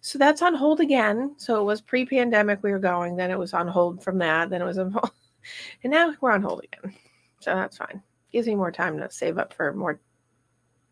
So 0.00 0.18
that's 0.18 0.42
on 0.42 0.54
hold 0.54 0.80
again. 0.80 1.34
So 1.36 1.60
it 1.60 1.64
was 1.64 1.80
pre-pandemic 1.80 2.62
we 2.62 2.72
were 2.72 2.78
going. 2.78 3.16
Then 3.16 3.30
it 3.30 3.38
was 3.38 3.52
on 3.52 3.68
hold 3.68 4.02
from 4.02 4.18
that. 4.18 4.50
Then 4.50 4.62
it 4.62 4.64
was 4.64 4.78
on 4.78 4.90
hold, 4.90 5.10
and 5.84 5.92
now 5.92 6.14
we're 6.20 6.32
on 6.32 6.42
hold 6.42 6.64
again. 6.64 6.94
So 7.40 7.54
that's 7.54 7.78
fine. 7.78 8.02
Gives 8.32 8.46
me 8.46 8.54
more 8.54 8.70
time 8.70 8.98
to 8.98 9.10
save 9.10 9.38
up 9.38 9.52
for 9.52 9.72
more 9.72 10.00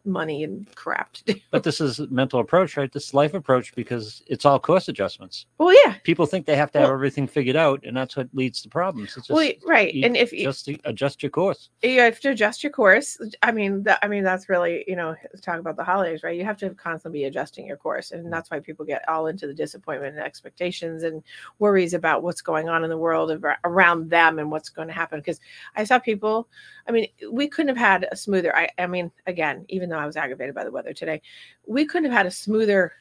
money 0.09 0.43
and 0.45 0.75
crap 0.75 1.13
to 1.13 1.25
do. 1.25 1.41
But 1.51 1.63
this 1.63 1.81
is 1.81 2.01
mental 2.11 2.41
approach, 2.41 2.77
right? 2.77 2.93
This 2.93 3.15
life 3.15 3.35
approach 3.35 3.75
because 3.75 4.23
it's 4.27 4.45
all 4.45 4.59
course 4.59 4.89
adjustments. 4.89 5.47
Well, 5.59 5.75
yeah. 5.85 5.95
People 6.05 6.27
think 6.27 6.47
they 6.47 6.57
have 6.57 6.73
to 6.73 6.79
have 6.79 6.89
Well- 6.89 6.95
everything 6.95 7.27
figured 7.27 7.57
out, 7.57 7.85
and 7.85 7.97
that's 7.97 8.17
what 8.17 8.29
leads 8.33 8.63
to 8.63 8.69
problems. 8.69 9.17
It's 9.17 9.29
just 9.29 9.31
well, 9.31 9.51
right. 9.67 9.93
you 9.95 10.05
and 10.05 10.17
if 10.17 10.33
you, 10.33 10.45
just 10.45 10.69
adjust 10.85 11.23
your 11.23 11.31
course. 11.31 11.71
you 11.83 12.01
have 12.01 12.21
to 12.21 12.31
adjust 12.31 12.63
your 12.63 12.73
course, 12.73 13.19
I 13.43 13.53
mean, 13.53 13.83
that, 13.85 13.99
I 14.03 14.09
mean, 14.09 14.25
that's 14.25 14.49
really, 14.49 14.85
you 14.87 14.97
know, 14.97 15.15
talk 15.43 15.59
about 15.59 15.77
the 15.77 15.85
holidays, 15.85 16.23
right? 16.23 16.37
You 16.37 16.45
have 16.45 16.59
to 16.59 16.71
constantly 16.71 17.21
be 17.21 17.25
adjusting 17.25 17.67
your 17.67 17.77
course. 17.77 18.13
And 18.13 18.33
that's 18.33 18.51
why 18.51 18.61
people 18.61 18.85
get 18.85 19.09
all 19.09 19.27
into 19.27 19.47
the 19.47 19.55
disappointment 19.55 20.17
and 20.17 20.25
expectations 20.25 21.03
and 21.03 21.23
worries 21.59 21.95
about 21.95 22.23
what's 22.23 22.41
going 22.41 22.69
on 22.69 22.85
in 22.85 22.91
the 22.91 22.99
world 22.99 23.33
around 23.65 24.11
them 24.11 24.39
and 24.39 24.51
what's 24.51 24.69
going 24.69 24.89
to 24.89 24.95
happen. 24.95 25.21
Because 25.21 25.41
I 25.77 25.85
saw 25.85 25.99
people, 25.99 26.49
I 26.87 26.93
mean, 26.93 27.09
we 27.31 27.49
couldn't 27.49 27.69
have 27.69 27.77
had 27.77 28.09
a 28.11 28.17
smoother, 28.17 28.57
I, 28.57 28.69
I 28.79 28.87
mean, 28.87 29.11
again, 29.27 29.65
even 29.69 29.89
though 29.89 29.98
I 29.99 30.07
was 30.07 30.17
aggravated 30.17 30.55
by 30.55 30.65
the 30.65 30.71
weather 30.71 30.93
today, 30.93 31.23
we 31.67 31.85
couldn't 31.85 32.11
have 32.11 32.17
had 32.17 32.27
a 32.27 32.31
smoother 32.31 32.93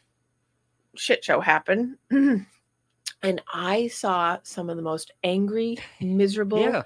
shit 0.96 1.24
show 1.24 1.40
happen. 1.40 1.98
and 2.12 3.42
I 3.54 3.88
saw 3.88 4.38
some 4.44 4.70
of 4.70 4.78
the 4.78 4.84
most 4.84 5.12
angry, 5.24 5.78
miserable, 6.02 6.60
Yeah, 6.60 6.84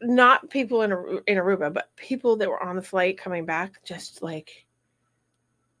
not 0.00 0.48
people 0.50 0.82
in 0.82 0.92
in 1.26 1.38
Aruba, 1.38 1.72
but 1.72 1.94
people 1.96 2.36
that 2.36 2.48
were 2.48 2.62
on 2.62 2.76
the 2.76 2.82
flight 2.82 3.18
coming 3.18 3.44
back, 3.44 3.82
just 3.84 4.22
like 4.22 4.66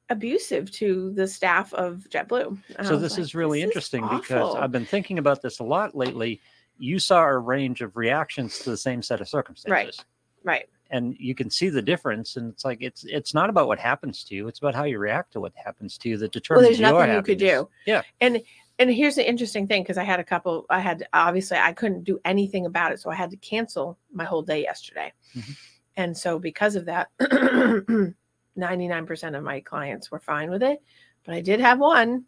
abusive 0.08 0.70
to 0.70 1.12
the 1.12 1.26
staff 1.26 1.72
of 1.74 2.06
JetBlue. 2.10 2.58
And 2.76 2.86
so 2.86 2.96
this 2.96 3.12
like, 3.12 3.20
is 3.20 3.34
really 3.34 3.60
"This 3.60 3.68
interesting 3.68 4.06
because. 4.08 4.54
I've 4.54 4.72
been 4.72 4.86
thinking 4.86 5.18
about 5.18 5.42
this 5.42 5.58
a 5.58 5.64
lot 5.64 5.94
lately. 5.94 6.40
You 6.78 6.98
saw 6.98 7.24
a 7.24 7.38
range 7.38 7.80
of 7.80 7.96
reactions 7.96 8.58
to 8.60 8.70
the 8.70 8.76
same 8.76 9.02
set 9.02 9.20
of 9.20 9.28
circumstances. 9.28 9.70
Right. 9.70 10.04
right, 10.44 10.68
and 10.90 11.16
you 11.18 11.34
can 11.34 11.50
see 11.50 11.68
the 11.68 11.82
difference 11.82 12.36
and 12.36 12.52
it's 12.52 12.64
like 12.64 12.78
it's 12.80 13.04
it's 13.04 13.34
not 13.34 13.50
about 13.50 13.66
what 13.66 13.78
happens 13.78 14.24
to 14.24 14.34
you 14.34 14.48
it's 14.48 14.58
about 14.58 14.74
how 14.74 14.84
you 14.84 14.98
react 14.98 15.32
to 15.32 15.40
what 15.40 15.52
happens 15.56 15.98
to 15.98 16.08
you 16.08 16.16
that 16.16 16.32
determines 16.32 16.62
well, 16.62 16.68
there's 16.68 16.80
your 16.80 16.92
nothing 16.92 17.14
you 17.14 17.22
could 17.22 17.38
do. 17.38 17.68
yeah 17.86 18.02
And 18.20 18.42
and 18.78 18.90
here's 18.90 19.16
the 19.16 19.28
interesting 19.28 19.66
thing 19.66 19.82
because 19.82 19.96
I 19.96 20.04
had 20.04 20.20
a 20.20 20.24
couple. 20.24 20.66
I 20.68 20.80
had 20.80 21.08
obviously 21.14 21.56
I 21.56 21.72
couldn't 21.72 22.04
do 22.04 22.20
anything 22.26 22.66
about 22.66 22.92
it, 22.92 23.00
so 23.00 23.10
I 23.10 23.14
had 23.14 23.30
to 23.30 23.36
cancel 23.38 23.96
my 24.12 24.24
whole 24.24 24.42
day 24.42 24.60
yesterday. 24.62 25.14
Mhm. 25.34 25.56
And 25.96 26.16
so 26.16 26.38
because 26.38 26.76
of 26.76 26.84
that, 26.84 27.08
99% 27.20 29.36
of 29.36 29.42
my 29.42 29.60
clients 29.60 30.10
were 30.10 30.20
fine 30.20 30.50
with 30.50 30.62
it, 30.62 30.82
but 31.24 31.34
I 31.34 31.40
did 31.40 31.60
have 31.60 31.78
one 31.78 32.24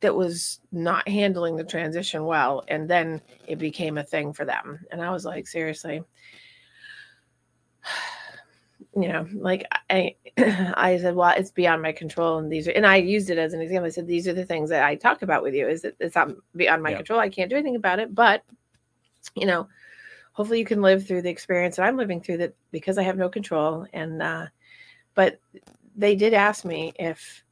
that 0.00 0.14
was 0.14 0.60
not 0.72 1.06
handling 1.08 1.56
the 1.56 1.64
transition 1.64 2.24
well 2.24 2.64
and 2.68 2.88
then 2.88 3.20
it 3.46 3.58
became 3.58 3.98
a 3.98 4.04
thing 4.04 4.32
for 4.32 4.46
them 4.46 4.80
and 4.90 5.02
i 5.02 5.10
was 5.10 5.26
like 5.26 5.46
seriously 5.46 6.02
you 8.96 9.08
know 9.08 9.26
like 9.34 9.64
i 9.90 10.14
i 10.74 10.98
said 11.00 11.14
well 11.14 11.32
it's 11.36 11.50
beyond 11.50 11.80
my 11.80 11.92
control 11.92 12.38
and 12.38 12.50
these 12.50 12.66
are 12.66 12.72
and 12.72 12.86
i 12.86 12.96
used 12.96 13.30
it 13.30 13.38
as 13.38 13.52
an 13.52 13.60
example. 13.60 13.86
I 13.86 13.90
said 13.90 14.06
these 14.06 14.26
are 14.26 14.32
the 14.32 14.44
things 14.44 14.70
that 14.70 14.82
i 14.84 14.94
talk 14.96 15.22
about 15.22 15.42
with 15.42 15.54
you. 15.54 15.68
Is 15.68 15.82
that 15.82 15.94
it's 16.00 16.16
not 16.16 16.30
beyond 16.56 16.82
my 16.82 16.90
Yeah. 16.90 16.96
control. 16.96 17.20
I 17.20 17.28
can't 17.28 17.50
do 17.50 17.56
anything 17.56 17.76
about 17.76 17.98
it. 18.00 18.14
But 18.14 18.42
you 19.36 19.46
know 19.46 19.68
hopefully 20.32 20.58
you 20.58 20.64
can 20.64 20.80
live 20.80 21.06
through 21.06 21.22
the 21.22 21.30
experience 21.30 21.76
that 21.76 21.84
i'm 21.84 21.96
living 21.96 22.20
through 22.20 22.38
that 22.38 22.54
because 22.70 22.98
i 22.98 23.02
have 23.02 23.18
no 23.18 23.28
control 23.28 23.86
and 23.92 24.22
uh 24.22 24.46
but 25.14 25.38
they 25.96 26.14
did 26.16 26.32
ask 26.32 26.64
me 26.64 26.92
if 26.98 27.44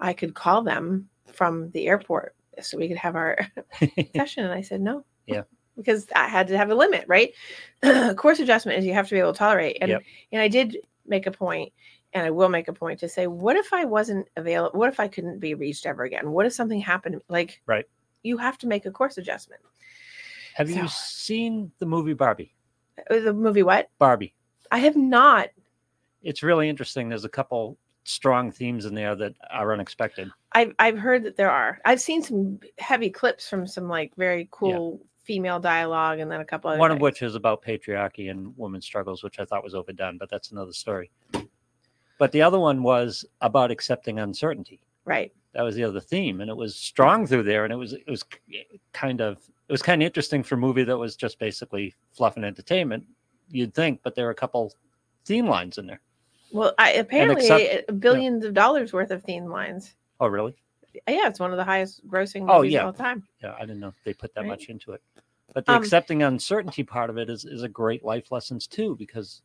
i 0.00 0.12
could 0.12 0.34
call 0.34 0.62
them 0.62 1.08
from 1.32 1.70
the 1.72 1.88
airport 1.88 2.34
so 2.60 2.78
we 2.78 2.88
could 2.88 2.96
have 2.96 3.16
our 3.16 3.38
session 4.16 4.44
and 4.44 4.52
i 4.52 4.62
said 4.62 4.80
no. 4.80 5.04
Yeah. 5.26 5.42
Because 5.76 6.06
i 6.14 6.26
had 6.26 6.46
to 6.48 6.56
have 6.56 6.70
a 6.70 6.74
limit 6.74 7.04
right? 7.08 7.32
Course 8.16 8.38
adjustment 8.40 8.78
is 8.78 8.84
you 8.86 8.94
have 8.94 9.08
to 9.08 9.14
be 9.14 9.20
able 9.20 9.32
to 9.32 9.38
tolerate 9.38 9.78
and 9.80 9.90
Yep. 9.90 10.02
and 10.32 10.40
i 10.42 10.48
did 10.48 10.78
make 11.06 11.26
a 11.26 11.30
point 11.30 11.72
and 12.12 12.24
i 12.26 12.30
will 12.30 12.48
make 12.48 12.68
a 12.68 12.72
point 12.72 12.98
to 13.00 13.08
say 13.08 13.26
what 13.26 13.56
if 13.56 13.72
i 13.72 13.84
wasn't 13.84 14.26
available 14.36 14.78
what 14.78 14.88
if 14.88 14.98
i 15.00 15.08
couldn't 15.08 15.38
be 15.38 15.54
reached 15.54 15.86
ever 15.86 16.04
again? 16.04 16.30
What 16.30 16.46
if 16.46 16.52
something 16.52 16.80
happened 16.80 17.20
like 17.28 17.60
Right. 17.66 17.84
you 18.22 18.36
have 18.38 18.58
to 18.58 18.66
make 18.66 18.86
a 18.86 18.90
course 18.90 19.18
adjustment. 19.18 19.60
Have 20.54 20.70
you 20.70 20.88
seen 20.88 21.70
the 21.78 21.86
movie 21.86 22.14
barbie? 22.14 22.54
Uh, 23.10 23.20
the 23.20 23.32
movie 23.34 23.62
what? 23.62 23.90
Barbie. 23.98 24.34
I 24.70 24.78
have 24.78 24.96
not. 24.96 25.50
It's 26.22 26.42
really 26.42 26.68
interesting. 26.70 27.10
There's 27.10 27.26
a 27.26 27.28
couple 27.28 27.76
strong 28.04 28.50
themes 28.50 28.86
in 28.86 28.94
there 28.94 29.14
that 29.16 29.34
are 29.50 29.74
unexpected. 29.74 30.30
I've 30.52 30.74
I've 30.78 30.96
heard 30.98 31.24
that 31.24 31.36
there 31.36 31.50
are. 31.50 31.78
I've 31.84 32.00
seen 32.00 32.22
some 32.22 32.58
heavy 32.78 33.10
clips 33.10 33.48
from 33.50 33.66
some 33.66 33.86
like 33.86 34.12
very 34.16 34.48
cool 34.50 35.00
female 35.26 35.58
dialogue, 35.58 36.20
and 36.20 36.30
then 36.30 36.40
a 36.40 36.44
couple 36.44 36.70
other 36.70 36.78
one 36.78 36.92
of 36.92 37.00
which 37.00 37.20
is 37.22 37.34
about 37.34 37.62
patriarchy 37.62 38.30
and 38.30 38.56
women's 38.56 38.84
struggles 38.84 39.22
which 39.24 39.40
i 39.40 39.44
thought 39.44 39.64
was 39.64 39.74
overdone 39.74 40.16
but 40.18 40.30
that's 40.30 40.52
another 40.52 40.72
story. 40.72 41.10
But 42.18 42.32
the 42.32 42.40
other 42.40 42.58
one 42.58 42.82
was 42.82 43.26
about 43.42 43.70
accepting 43.70 44.18
uncertainty. 44.20 44.80
Right. 45.04 45.32
that 45.52 45.62
was 45.62 45.74
the 45.76 45.84
other 45.84 46.00
theme 46.00 46.40
and 46.40 46.48
it 46.50 46.56
was 46.56 46.74
strong 46.74 47.26
through 47.26 47.42
there 47.44 47.64
and 47.64 47.72
it 47.72 47.76
was 47.76 47.92
it 47.92 48.08
was 48.08 48.24
kind 48.92 49.20
of 49.20 49.38
it 49.68 49.72
was 49.72 49.82
kind 49.82 50.02
of 50.02 50.06
interesting 50.06 50.42
for 50.42 50.54
a 50.54 50.58
movie 50.58 50.84
that 50.84 50.96
was 50.96 51.16
just 51.16 51.38
basically 51.38 51.94
fluff 52.12 52.36
and 52.36 52.44
entertainment 52.44 53.04
you'd 53.50 53.74
think 53.74 54.00
but 54.02 54.14
there 54.14 54.24
were 54.26 54.30
a 54.32 54.34
couple 54.34 54.72
theme 55.24 55.46
lines 55.46 55.78
in 55.78 55.86
there. 55.86 56.00
Well, 56.52 56.72
I 56.78 56.92
apparently 56.92 57.48
accept- 57.48 57.90
uh, 57.90 57.92
billions 57.92 58.44
of 58.44 58.54
dollars 58.54 58.92
worth 58.92 59.10
of 59.10 59.22
theme 59.24 59.46
lines. 59.46 59.94
oh 60.20 60.26
really 60.28 60.56
Yeah, 61.08 61.28
it's 61.28 61.40
one 61.40 61.50
of 61.52 61.56
the 61.56 61.64
highest 61.64 62.06
grossing 62.08 62.46
Oh, 62.50 62.58
movies 62.58 62.72
yeah. 62.74 62.80
of 62.80 62.86
all 62.86 62.92
time. 62.92 63.26
yeah 63.42 63.54
i 63.56 63.60
didn't 63.60 63.80
know 63.80 63.92
they 64.04 64.12
put 64.14 64.34
that 64.34 64.42
Right. 64.42 64.48
much 64.48 64.66
into 64.66 64.92
it 64.92 65.02
but 65.54 65.64
the 65.66 65.72
Um, 65.72 65.82
accepting 65.82 66.22
uncertainty 66.22 66.82
part 66.82 67.10
of 67.10 67.18
it 67.18 67.30
is 67.30 67.44
is 67.44 67.62
a 67.62 67.68
great 67.68 68.04
life 68.04 68.30
lessons 68.32 68.66
too 68.66 68.96
because 68.96 69.42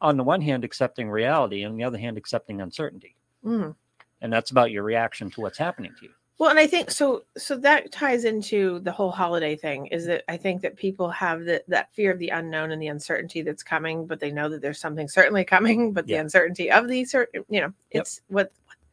on 0.00 0.16
the 0.16 0.24
one 0.24 0.40
hand 0.40 0.64
accepting 0.64 1.10
reality 1.10 1.64
on 1.64 1.76
the 1.76 1.84
other 1.84 1.98
hand 1.98 2.16
accepting 2.18 2.60
uncertainty 2.60 3.16
Mm. 3.44 3.74
and 4.20 4.32
that's 4.32 4.50
about 4.50 4.70
your 4.70 4.82
reaction 4.82 5.30
to 5.30 5.40
what's 5.40 5.58
happening 5.58 5.94
to 5.98 6.06
you 6.06 6.12
Well, 6.38 6.48
and 6.48 6.58
I 6.58 6.66
think 6.66 6.90
so. 6.90 7.24
So 7.36 7.54
that 7.58 7.92
ties 7.92 8.24
into 8.24 8.78
the 8.80 8.92
whole 8.92 9.10
holiday 9.10 9.56
thing. 9.56 9.88
Is 9.88 10.06
that 10.06 10.24
I 10.26 10.38
think 10.38 10.62
that 10.62 10.74
people 10.74 11.10
have 11.10 11.44
that 11.44 11.64
that 11.68 11.92
fear 11.92 12.10
of 12.12 12.18
the 12.18 12.30
unknown 12.30 12.70
and 12.70 12.80
the 12.80 12.86
uncertainty 12.86 13.42
that's 13.42 13.62
coming, 13.62 14.06
but 14.06 14.20
they 14.20 14.30
know 14.30 14.48
that 14.48 14.62
there's 14.62 14.80
something 14.80 15.06
certainly 15.06 15.44
coming. 15.56 15.92
But 15.92 16.06
the 16.06 16.14
uncertainty 16.14 16.70
of 16.70 16.88
the 16.88 17.04
certain, 17.04 17.44
you 17.50 17.60
know, 17.60 17.72
Yep. 17.92 18.00
it's 18.00 18.22
what 18.28 18.52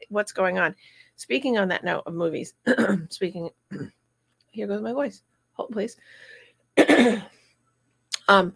what's 0.10 0.34
going 0.34 0.58
on. 0.60 0.76
Speaking 1.18 1.58
on 1.58 1.68
that 1.70 1.84
note 1.84 2.04
of 2.06 2.14
movies, 2.14 2.54
speaking, 3.10 3.50
here 4.52 4.68
goes 4.68 4.82
my 4.82 4.94
voice. 4.94 5.24
Hold 5.54 5.72
please. 5.72 5.98
um, 8.28 8.54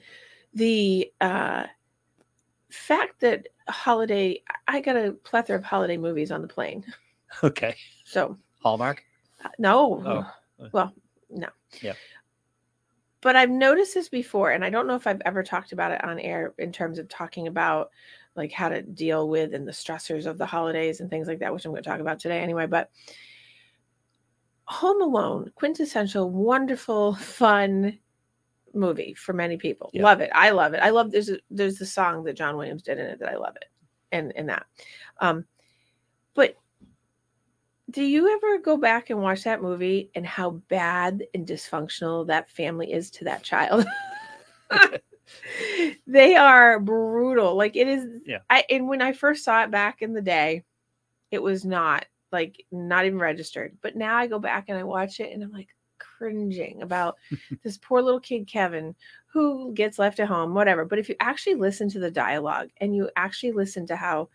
the 0.53 1.11
uh, 1.21 1.65
fact 2.69 3.19
that 3.21 3.47
holiday, 3.67 4.41
I 4.67 4.79
got 4.79 4.95
a 4.95 5.13
plethora 5.23 5.57
of 5.57 5.63
holiday 5.63 5.97
movies 5.97 6.31
on 6.31 6.41
the 6.41 6.47
plane. 6.47 6.85
Okay. 7.43 7.75
So 8.05 8.37
Hallmark. 8.61 9.03
uh, 9.43 9.49
no, 9.57 10.03
Oh. 10.05 10.67
well, 10.71 10.93
no. 11.29 11.47
Yeah. 11.81 11.93
But 13.21 13.35
I've 13.35 13.49
noticed 13.49 13.93
this 13.93 14.09
before, 14.09 14.51
and 14.51 14.65
I 14.65 14.69
don't 14.69 14.85
know 14.85 14.95
if 14.95 15.07
I've 15.07 15.21
ever 15.25 15.41
talked 15.41 15.71
about 15.71 15.91
it 15.91 16.03
on 16.03 16.19
air 16.19 16.53
in 16.57 16.71
terms 16.71 16.99
of 16.99 17.07
talking 17.07 17.47
about 17.47 17.89
like 18.35 18.51
how 18.51 18.69
to 18.69 18.81
deal 18.81 19.27
with 19.27 19.53
and 19.53 19.67
the 19.67 19.71
stressors 19.71 20.25
of 20.25 20.37
the 20.37 20.45
holidays 20.45 20.99
and 20.99 21.09
things 21.09 21.27
like 21.27 21.39
that, 21.39 21.53
which 21.53 21.65
I'm 21.65 21.71
going 21.71 21.83
to 21.83 21.89
talk 21.89 21.99
about 21.99 22.19
today 22.19 22.39
anyway. 22.39 22.65
But 22.65 22.89
Home 24.65 25.01
Alone, 25.01 25.51
quintessential, 25.55 26.29
wonderful, 26.29 27.15
fun 27.15 27.99
movie 28.73 29.13
for 29.13 29.33
many 29.33 29.57
people. 29.57 29.89
Yeah. 29.93 30.03
Love 30.03 30.21
it. 30.21 30.29
I 30.33 30.51
love 30.51 30.73
it. 30.73 30.79
I 30.81 30.91
love 30.91 31.11
there's 31.11 31.29
a, 31.29 31.39
there's 31.49 31.77
the 31.77 31.85
song 31.85 32.23
that 32.23 32.37
John 32.37 32.55
Williams 32.55 32.83
did 32.83 32.99
in 32.99 33.05
it 33.05 33.19
that 33.19 33.29
I 33.29 33.35
love 33.35 33.55
it, 33.57 33.65
and 34.11 34.31
and 34.35 34.49
that. 34.49 34.65
Um, 35.19 35.45
but 36.33 36.55
do 37.89 38.01
you 38.01 38.33
ever 38.33 38.59
go 38.59 38.77
back 38.77 39.09
and 39.09 39.21
watch 39.21 39.43
that 39.43 39.61
movie 39.61 40.09
and 40.15 40.25
how 40.25 40.51
bad 40.69 41.25
and 41.33 41.45
dysfunctional 41.45 42.25
that 42.27 42.49
family 42.49 42.93
is 42.93 43.11
to 43.11 43.25
that 43.25 43.43
child? 43.43 43.85
they 46.07 46.35
are 46.35 46.79
brutal. 46.79 47.55
Like 47.55 47.75
it 47.75 47.87
is. 47.87 48.21
Yeah. 48.25 48.39
I 48.49 48.65
and 48.69 48.87
when 48.87 49.01
I 49.01 49.13
first 49.13 49.43
saw 49.43 49.63
it 49.63 49.71
back 49.71 50.01
in 50.01 50.13
the 50.13 50.21
day, 50.21 50.63
it 51.31 51.41
was 51.41 51.65
not 51.65 52.05
like 52.31 52.65
not 52.71 53.05
even 53.05 53.19
registered. 53.19 53.77
But 53.81 53.95
now 53.95 54.17
I 54.17 54.27
go 54.27 54.39
back 54.39 54.65
and 54.67 54.77
I 54.77 54.83
watch 54.83 55.19
it 55.19 55.31
and 55.33 55.43
I'm 55.43 55.51
like 55.51 55.69
cringing 55.99 56.81
about 56.81 57.17
this 57.63 57.77
poor 57.77 58.01
little 58.01 58.19
kid 58.19 58.47
Kevin 58.47 58.95
who 59.27 59.73
gets 59.73 59.97
left 59.99 60.19
at 60.19 60.27
home, 60.27 60.53
whatever. 60.53 60.85
But 60.85 60.99
if 60.99 61.07
you 61.09 61.15
actually 61.19 61.55
listen 61.55 61.89
to 61.89 61.99
the 61.99 62.11
dialogue 62.11 62.69
and 62.77 62.95
you 62.95 63.09
actually 63.15 63.53
listen 63.53 63.85
to 63.87 63.95
how, 63.95 64.29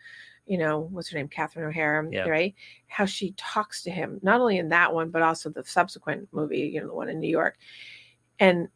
you 0.47 0.57
know, 0.57 0.89
what's 0.91 1.11
her 1.11 1.19
name, 1.19 1.29
Catherine 1.29 1.69
O'Hara, 1.69 2.07
Yeah. 2.11 2.29
right? 2.29 2.55
How 2.87 3.05
she 3.05 3.33
talks 3.37 3.83
to 3.83 3.91
him, 3.91 4.19
not 4.23 4.41
only 4.41 4.59
in 4.59 4.71
that 4.71 4.95
one, 4.95 5.11
but 5.11 5.21
also 5.23 5.51
the 5.51 5.65
subsequent 5.65 6.29
movie, 6.33 6.61
you 6.61 6.81
know, 6.81 6.87
the 6.87 6.95
one 6.95 7.11
in 7.11 7.21
New 7.21 7.29
York. 7.29 7.57
And 8.39 8.69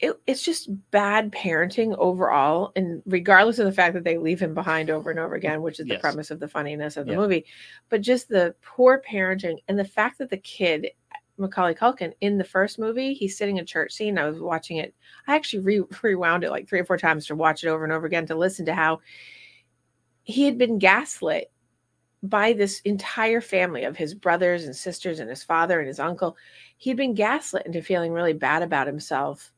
it, 0.00 0.20
it's 0.26 0.42
just 0.42 0.68
bad 0.90 1.32
parenting 1.32 1.96
overall. 1.98 2.72
And 2.74 3.02
regardless 3.06 3.58
of 3.58 3.66
the 3.66 3.72
fact 3.72 3.94
that 3.94 4.04
they 4.04 4.18
leave 4.18 4.40
him 4.40 4.52
behind 4.54 4.90
over 4.90 5.10
and 5.10 5.20
over 5.20 5.34
again, 5.34 5.62
which 5.62 5.78
is 5.78 5.86
the 5.86 5.98
premise 5.98 6.30
of 6.30 6.40
the 6.40 6.48
funniness 6.48 6.96
of 6.96 7.06
the 7.06 7.12
Yeah. 7.12 7.18
movie, 7.18 7.46
but 7.88 8.00
just 8.00 8.28
the 8.28 8.54
poor 8.62 9.00
parenting 9.08 9.58
and 9.68 9.78
the 9.78 9.84
fact 9.84 10.18
that 10.18 10.30
the 10.30 10.36
kid, 10.36 10.88
Macaulay 11.38 11.74
Culkin, 11.74 12.12
in 12.20 12.38
the 12.38 12.44
first 12.44 12.78
movie, 12.78 13.14
he's 13.14 13.36
sitting 13.38 13.56
in 13.58 13.66
church 13.66 13.92
scene. 13.92 14.18
I 14.18 14.26
was 14.26 14.40
watching 14.40 14.78
it. 14.78 14.94
I 15.28 15.36
actually 15.36 15.62
re- 15.62 15.82
rewound 16.02 16.42
it 16.44 16.50
like 16.50 16.68
three 16.68 16.80
or 16.80 16.84
four 16.84 16.98
times 16.98 17.26
to 17.26 17.36
watch 17.36 17.62
it 17.62 17.68
over 17.68 17.84
and 17.84 17.92
over 17.92 18.06
again 18.06 18.26
to 18.26 18.34
listen 18.34 18.66
to 18.66 18.74
how 18.74 19.00
he 20.24 20.44
had 20.44 20.58
been 20.58 20.78
gaslit 20.78 21.50
by 22.22 22.52
this 22.54 22.80
entire 22.80 23.40
family 23.40 23.84
of 23.84 23.96
his 23.96 24.14
brothers 24.14 24.64
and 24.64 24.74
sisters 24.74 25.20
and 25.20 25.28
his 25.28 25.44
father 25.44 25.78
and 25.78 25.86
his 25.86 26.00
uncle. 26.00 26.36
He'd 26.78 26.96
been 26.96 27.14
gaslit 27.14 27.66
into 27.66 27.82
feeling 27.82 28.12
really 28.12 28.32
bad 28.32 28.62
about 28.62 28.86
himself, 28.86 29.52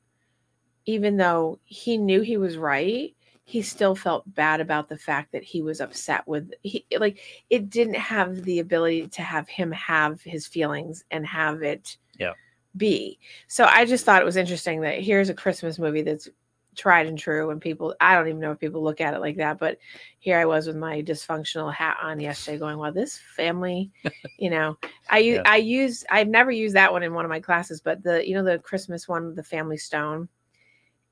even 0.86 1.16
though 1.16 1.58
he 1.64 1.96
knew 1.98 2.20
he 2.22 2.36
was 2.36 2.56
right. 2.56 3.14
He 3.44 3.62
still 3.62 3.94
felt 3.94 4.24
bad 4.34 4.60
about 4.60 4.88
the 4.88 4.98
fact 4.98 5.30
that 5.32 5.44
he 5.44 5.62
was 5.62 5.80
upset 5.80 6.26
with 6.26 6.52
he 6.62 6.84
like 6.98 7.20
it 7.50 7.70
didn't 7.70 7.94
have 7.94 8.42
the 8.44 8.58
ability 8.58 9.06
to 9.08 9.22
have 9.22 9.48
him 9.48 9.70
have 9.72 10.20
his 10.22 10.46
feelings 10.48 11.04
and 11.12 11.24
have 11.26 11.62
it 11.62 11.96
Yeah. 12.18 12.34
be. 12.76 13.18
So 13.48 13.64
I 13.66 13.84
just 13.84 14.04
thought 14.04 14.22
it 14.22 14.26
was 14.26 14.36
interesting 14.36 14.80
that 14.82 15.00
here's 15.00 15.28
a 15.28 15.34
Christmas 15.34 15.78
movie 15.78 16.02
that's 16.02 16.28
tried 16.76 17.06
and 17.06 17.18
true 17.18 17.50
and 17.50 17.60
people 17.60 17.94
I 18.00 18.14
don't 18.14 18.28
even 18.28 18.40
know 18.40 18.52
if 18.52 18.60
people 18.60 18.82
look 18.82 19.00
at 19.00 19.14
it 19.14 19.20
like 19.20 19.36
that, 19.36 19.58
but 19.58 19.78
here 20.18 20.38
I 20.38 20.44
was 20.44 20.66
with 20.66 20.76
my 20.76 21.02
dysfunctional 21.02 21.72
hat 21.72 21.96
on 22.02 22.20
yesterday 22.20 22.58
going, 22.58 22.78
well, 22.78 22.92
this 22.92 23.18
family, 23.36 23.90
you 24.38 24.50
know, 24.50 24.76
I 25.08 25.18
use 25.18 25.36
Yeah. 25.36 25.42
I 25.46 25.56
use 25.56 26.04
I've 26.10 26.28
never 26.28 26.50
used 26.50 26.74
that 26.74 26.92
one 26.92 27.02
in 27.04 27.14
one 27.14 27.24
of 27.24 27.28
my 27.30 27.40
classes, 27.40 27.80
but 27.80 28.02
the 28.02 28.26
you 28.28 28.34
know 28.34 28.44
the 28.44 28.58
Christmas 28.58 29.08
one, 29.08 29.34
the 29.34 29.42
family 29.44 29.76
stone. 29.78 30.28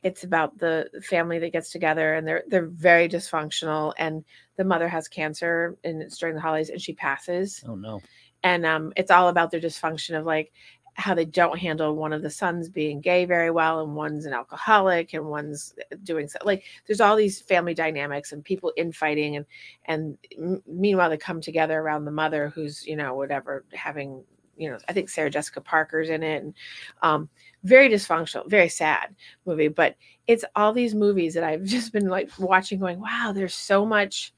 It's 0.05 0.23
about 0.23 0.59
the 0.59 0.89
family 1.03 1.39
that 1.41 1.53
gets 1.53 1.71
together 1.73 2.15
and 2.15 2.29
they're 2.29 2.45
they're 2.49 2.67
very 2.67 3.09
dysfunctional 3.09 3.93
and 3.99 4.23
the 4.57 4.65
mother 4.65 4.87
has 4.89 5.09
cancer 5.09 5.77
and 5.83 6.01
it's 6.03 6.19
during 6.19 6.35
the 6.37 6.41
holidays 6.41 6.71
and 6.71 6.81
she 6.81 6.93
passes 6.93 7.65
Oh 7.67 7.75
no. 7.75 8.01
and 8.45 8.65
um, 8.67 8.93
it's 8.97 9.11
all 9.11 9.29
about 9.29 9.51
their 9.51 9.61
dysfunction 9.61 10.17
of 10.17 10.27
like 10.27 10.53
how 10.97 11.13
they 11.13 11.25
don't 11.25 11.59
handle 11.59 11.97
one 11.97 12.13
of 12.13 12.23
the 12.23 12.31
sons 12.31 12.69
being 12.69 13.01
gay 13.01 13.25
very 13.25 13.51
well 13.51 13.81
and 13.83 13.97
one's 13.97 14.27
an 14.27 14.33
alcoholic 14.33 15.13
and 15.15 15.25
one's 15.27 15.75
uh, 15.91 15.97
doing 16.05 16.29
so 16.29 16.39
like 16.45 16.63
there's 16.87 17.01
all 17.01 17.17
these 17.17 17.41
family 17.41 17.75
dynamics 17.75 18.31
and 18.31 18.45
people 18.45 18.73
infighting 18.77 19.35
and 19.37 19.47
and 19.87 20.19
m- 20.39 20.63
meanwhile 20.69 21.11
they 21.11 21.17
come 21.17 21.41
together 21.41 21.81
around 21.81 22.05
the 22.05 22.13
mother 22.13 22.53
who's 22.55 22.87
you 22.87 22.95
know 22.95 23.15
whatever 23.15 23.65
having 23.73 24.23
you 24.57 24.71
know 24.71 24.79
i 24.89 24.93
think 24.93 25.09
sarah 25.09 25.31
jessica 25.31 25.61
parker's 25.61 26.11
in 26.11 26.23
it 26.23 26.43
and 26.43 26.55
um 27.03 27.29
very 27.65 27.89
dysfunctional 27.89 28.49
very 28.49 28.69
sad 28.69 29.15
movie 29.47 29.69
but 29.69 29.97
it's 30.27 30.45
all 30.57 30.73
these 30.73 30.95
movies 30.95 31.35
that 31.35 31.45
i've 31.45 31.65
just 31.65 31.93
been 31.93 32.09
like 32.09 32.31
watching 32.39 32.79
going 32.79 33.01
wow 33.01 33.33
there's 33.35 33.55
so 33.55 33.85
much 33.85 34.33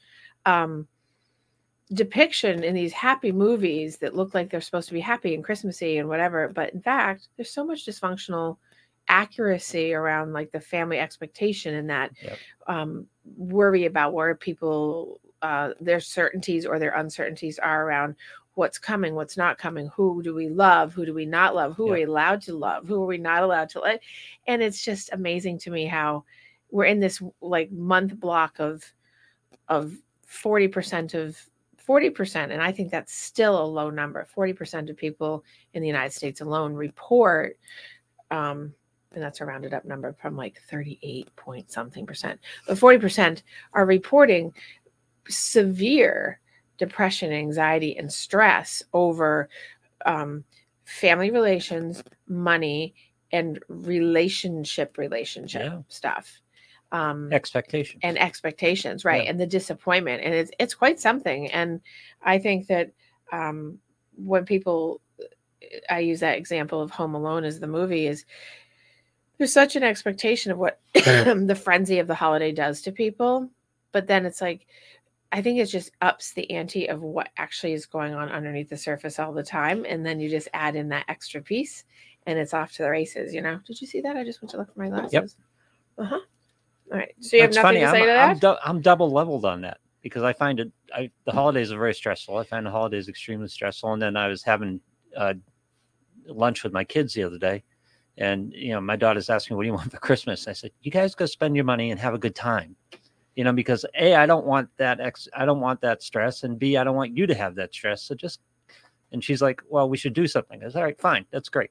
um 0.44 0.86
depiction 1.92 2.64
in 2.64 2.74
these 2.74 2.92
happy 2.92 3.30
movies 3.30 3.98
that 3.98 4.14
look 4.14 4.34
like 4.34 4.50
they're 4.50 4.60
supposed 4.60 4.88
to 4.88 4.94
be 4.94 5.00
happy 5.00 5.34
and 5.34 5.44
Christmassy 5.44 5.98
and 5.98 6.08
whatever, 6.08 6.48
but 6.48 6.74
in 6.74 6.80
fact, 6.80 7.28
there's 7.36 7.52
so 7.52 7.64
much 7.64 7.86
dysfunctional 7.86 8.56
accuracy 9.08 9.94
around 9.94 10.32
like 10.32 10.50
the 10.50 10.60
family 10.60 10.98
expectation 10.98 11.74
and 11.76 11.88
that 11.88 12.10
Yep. 12.22 12.38
um, 12.66 13.06
worry 13.36 13.84
about 13.84 14.12
where 14.12 14.34
people 14.34 15.20
uh, 15.42 15.70
their 15.80 16.00
certainties 16.00 16.66
or 16.66 16.78
their 16.78 16.94
uncertainties 16.94 17.58
are 17.60 17.86
around 17.86 18.16
what's 18.56 18.78
coming, 18.78 19.14
what's 19.14 19.36
not 19.36 19.58
coming, 19.58 19.86
who 19.94 20.22
do 20.22 20.34
we 20.34 20.48
love, 20.48 20.94
who 20.94 21.04
do 21.04 21.12
we 21.12 21.26
not 21.26 21.54
love, 21.54 21.76
who 21.76 21.90
are 21.90 21.92
we 21.92 22.04
allowed 22.04 22.40
to 22.40 22.56
love, 22.56 22.88
who 22.88 23.02
are 23.02 23.06
we 23.06 23.18
not 23.18 23.42
allowed 23.42 23.68
to 23.68 23.80
love, 23.80 23.98
and 24.46 24.62
it's 24.62 24.82
just 24.82 25.12
amazing 25.12 25.58
to 25.58 25.70
me 25.70 25.84
how 25.84 26.24
we're 26.70 26.86
in 26.86 26.98
this 26.98 27.22
like 27.40 27.70
month 27.70 28.18
block 28.18 28.58
of 28.58 28.82
of 29.68 29.94
40% 30.26 31.14
of 31.14 31.38
40% 31.86 32.34
and 32.50 32.62
i 32.62 32.72
think 32.72 32.90
that's 32.90 33.14
still 33.14 33.62
a 33.62 33.64
low 33.64 33.90
number 33.90 34.26
40% 34.36 34.90
of 34.90 34.96
people 34.96 35.44
in 35.74 35.82
the 35.82 35.88
united 35.88 36.12
states 36.12 36.40
alone 36.40 36.74
report 36.74 37.58
um, 38.30 38.74
and 39.12 39.22
that's 39.22 39.40
a 39.40 39.44
rounded 39.44 39.72
up 39.72 39.84
number 39.84 40.12
from 40.20 40.36
like 40.36 40.60
38 40.68 41.34
point 41.36 41.70
something 41.70 42.06
percent 42.06 42.40
but 42.66 42.76
40% 42.76 43.42
are 43.72 43.86
reporting 43.86 44.52
severe 45.28 46.40
depression 46.78 47.32
anxiety 47.32 47.96
and 47.96 48.12
stress 48.12 48.82
over 48.92 49.48
um, 50.04 50.44
family 50.84 51.30
relations 51.30 52.02
money 52.28 52.94
and 53.32 53.58
relationship 53.68 54.98
relationship 54.98 55.62
Yeah. 55.62 55.78
stuff 55.88 56.40
um, 56.92 57.32
Expectation. 57.32 57.98
and 58.02 58.16
expectations 58.18 59.04
right 59.04 59.24
Yeah. 59.24 59.30
and 59.30 59.40
the 59.40 59.46
disappointment 59.46 60.22
and 60.22 60.32
it's 60.34 60.50
it's 60.60 60.74
quite 60.74 61.00
something 61.00 61.50
and 61.50 61.80
i 62.22 62.38
think 62.38 62.68
that 62.68 62.92
um 63.32 63.78
when 64.16 64.44
people 64.44 65.00
i 65.90 65.98
use 65.98 66.20
that 66.20 66.38
example 66.38 66.80
of 66.80 66.92
home 66.92 67.14
alone 67.16 67.42
as 67.44 67.58
the 67.58 67.66
movie 67.66 68.06
is 68.06 68.24
there's 69.38 69.52
such 69.52 69.74
an 69.76 69.82
expectation 69.82 70.52
of 70.52 70.58
what 70.58 70.80
the 70.94 71.60
frenzy 71.60 71.98
of 71.98 72.06
the 72.06 72.14
holiday 72.14 72.52
does 72.52 72.80
to 72.82 72.92
people 72.92 73.50
but 73.90 74.06
then 74.06 74.24
it's 74.24 74.40
like 74.40 74.66
i 75.32 75.42
think 75.42 75.58
it 75.58 75.66
just 75.66 75.90
ups 76.02 76.32
the 76.32 76.50
ante 76.50 76.86
of 76.86 77.02
what 77.02 77.28
actually 77.36 77.72
is 77.72 77.86
going 77.86 78.14
on 78.14 78.28
underneath 78.30 78.68
the 78.68 78.76
surface 78.76 79.18
all 79.18 79.32
the 79.32 79.42
time 79.42 79.84
and 79.88 80.04
then 80.04 80.20
you 80.20 80.28
just 80.28 80.48
add 80.54 80.76
in 80.76 80.88
that 80.88 81.04
extra 81.08 81.40
piece 81.40 81.84
and 82.26 82.38
it's 82.38 82.54
off 82.54 82.72
to 82.72 82.82
the 82.82 82.90
races 82.90 83.34
you 83.34 83.42
know 83.42 83.58
did 83.66 83.80
you 83.80 83.86
see 83.86 84.00
that 84.00 84.16
i 84.16 84.24
just 84.24 84.42
went 84.42 84.50
to 84.50 84.56
look 84.56 84.72
for 84.72 84.80
my 84.80 84.88
glasses 84.88 85.12
Yep. 85.12 86.06
uh-huh 86.06 86.20
all 86.92 86.98
right 86.98 87.14
so 87.20 87.36
you 87.36 87.42
have 87.42 87.50
nothing 87.50 87.62
funny. 87.62 87.80
to 87.80 87.90
say 87.90 88.00
I'm, 88.00 88.06
to 88.06 88.12
I'm, 88.12 88.28
that 88.28 88.40
dou- 88.40 88.60
I'm 88.64 88.80
double 88.80 89.10
leveled 89.10 89.44
on 89.44 89.60
that 89.62 89.78
because 90.06 90.22
I 90.22 90.32
find 90.32 90.60
it. 90.60 90.70
I, 90.94 91.10
the 91.24 91.32
holidays 91.32 91.72
are 91.72 91.78
very 91.78 91.92
stressful. 91.92 92.38
I 92.38 92.44
find 92.44 92.64
the 92.64 92.70
holidays 92.70 93.08
extremely 93.08 93.48
stressful. 93.48 93.92
And 93.92 94.00
then 94.00 94.16
I 94.16 94.28
was 94.28 94.44
having 94.44 94.80
uh, 95.16 95.34
lunch 96.28 96.62
with 96.62 96.72
my 96.72 96.84
kids 96.84 97.12
the 97.12 97.24
other 97.24 97.38
day, 97.38 97.64
and 98.16 98.52
you 98.52 98.72
know, 98.72 98.80
my 98.80 98.94
daughter's 98.94 99.28
asking, 99.30 99.56
"What 99.56 99.64
do 99.64 99.66
you 99.66 99.74
want 99.74 99.90
for 99.90 99.98
Christmas?" 99.98 100.46
I 100.46 100.52
said, 100.52 100.70
"You 100.80 100.92
guys 100.92 101.16
go 101.16 101.26
spend 101.26 101.56
your 101.56 101.64
money 101.64 101.90
and 101.90 101.98
have 101.98 102.14
a 102.14 102.18
good 102.18 102.36
time." 102.36 102.76
You 103.36 103.44
know, 103.44 103.52
because 103.52 103.84
a, 103.94 104.14
I 104.14 104.26
don't 104.26 104.46
want 104.46 104.68
that 104.78 104.98
ex, 104.98 105.28
I 105.36 105.44
don't 105.44 105.60
want 105.60 105.80
that 105.82 106.02
stress, 106.02 106.42
and 106.42 106.58
b, 106.58 106.76
I 106.76 106.84
don't 106.84 106.96
want 106.96 107.16
you 107.16 107.26
to 107.26 107.34
have 107.34 107.54
that 107.56 107.72
stress. 107.72 108.02
So 108.02 108.14
just, 108.14 108.40
and 109.12 109.22
she's 109.22 109.40
like, 109.40 109.62
"Well, 109.68 109.88
we 109.88 109.96
should 109.96 110.14
do 110.14 110.26
something." 110.26 110.62
I 110.64 110.68
said, 110.68 110.78
"All 110.78 110.84
right, 110.84 111.00
fine, 111.00 111.26
that's 111.30 111.48
great." 111.48 111.70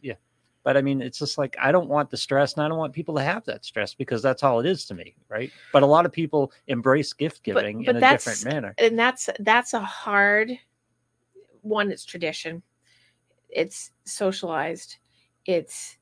Yeah, 0.00 0.14
but 0.62 0.76
I 0.78 0.82
mean, 0.82 1.02
it's 1.02 1.18
just 1.18 1.36
like 1.38 1.54
I 1.60 1.70
don't 1.70 1.88
want 1.88 2.10
the 2.10 2.16
stress, 2.16 2.54
and 2.54 2.64
I 2.64 2.68
don't 2.68 2.78
want 2.78 2.94
people 2.94 3.14
to 3.16 3.22
have 3.22 3.44
that 3.44 3.64
stress 3.64 3.94
because 3.94 4.22
that's 4.22 4.42
all 4.42 4.58
it 4.58 4.66
is 4.66 4.86
to 4.86 4.94
me, 4.94 5.14
right? 5.28 5.52
But 5.70 5.82
a 5.82 5.86
lot 5.86 6.06
of 6.06 6.12
people 6.12 6.50
embrace 6.66 7.12
gift 7.12 7.42
giving 7.44 7.84
but 7.84 7.96
in 7.96 8.02
a 8.02 8.10
different 8.10 8.44
manner. 8.44 8.74
and 8.78 8.98
that's 8.98 9.28
that's 9.40 9.74
a 9.74 9.80
hard 9.80 10.50
one 11.60 11.90
it's 11.90 12.04
tradition 12.04 12.62
it's 13.48 13.90
socialized 14.04 14.96
it's 15.46 15.96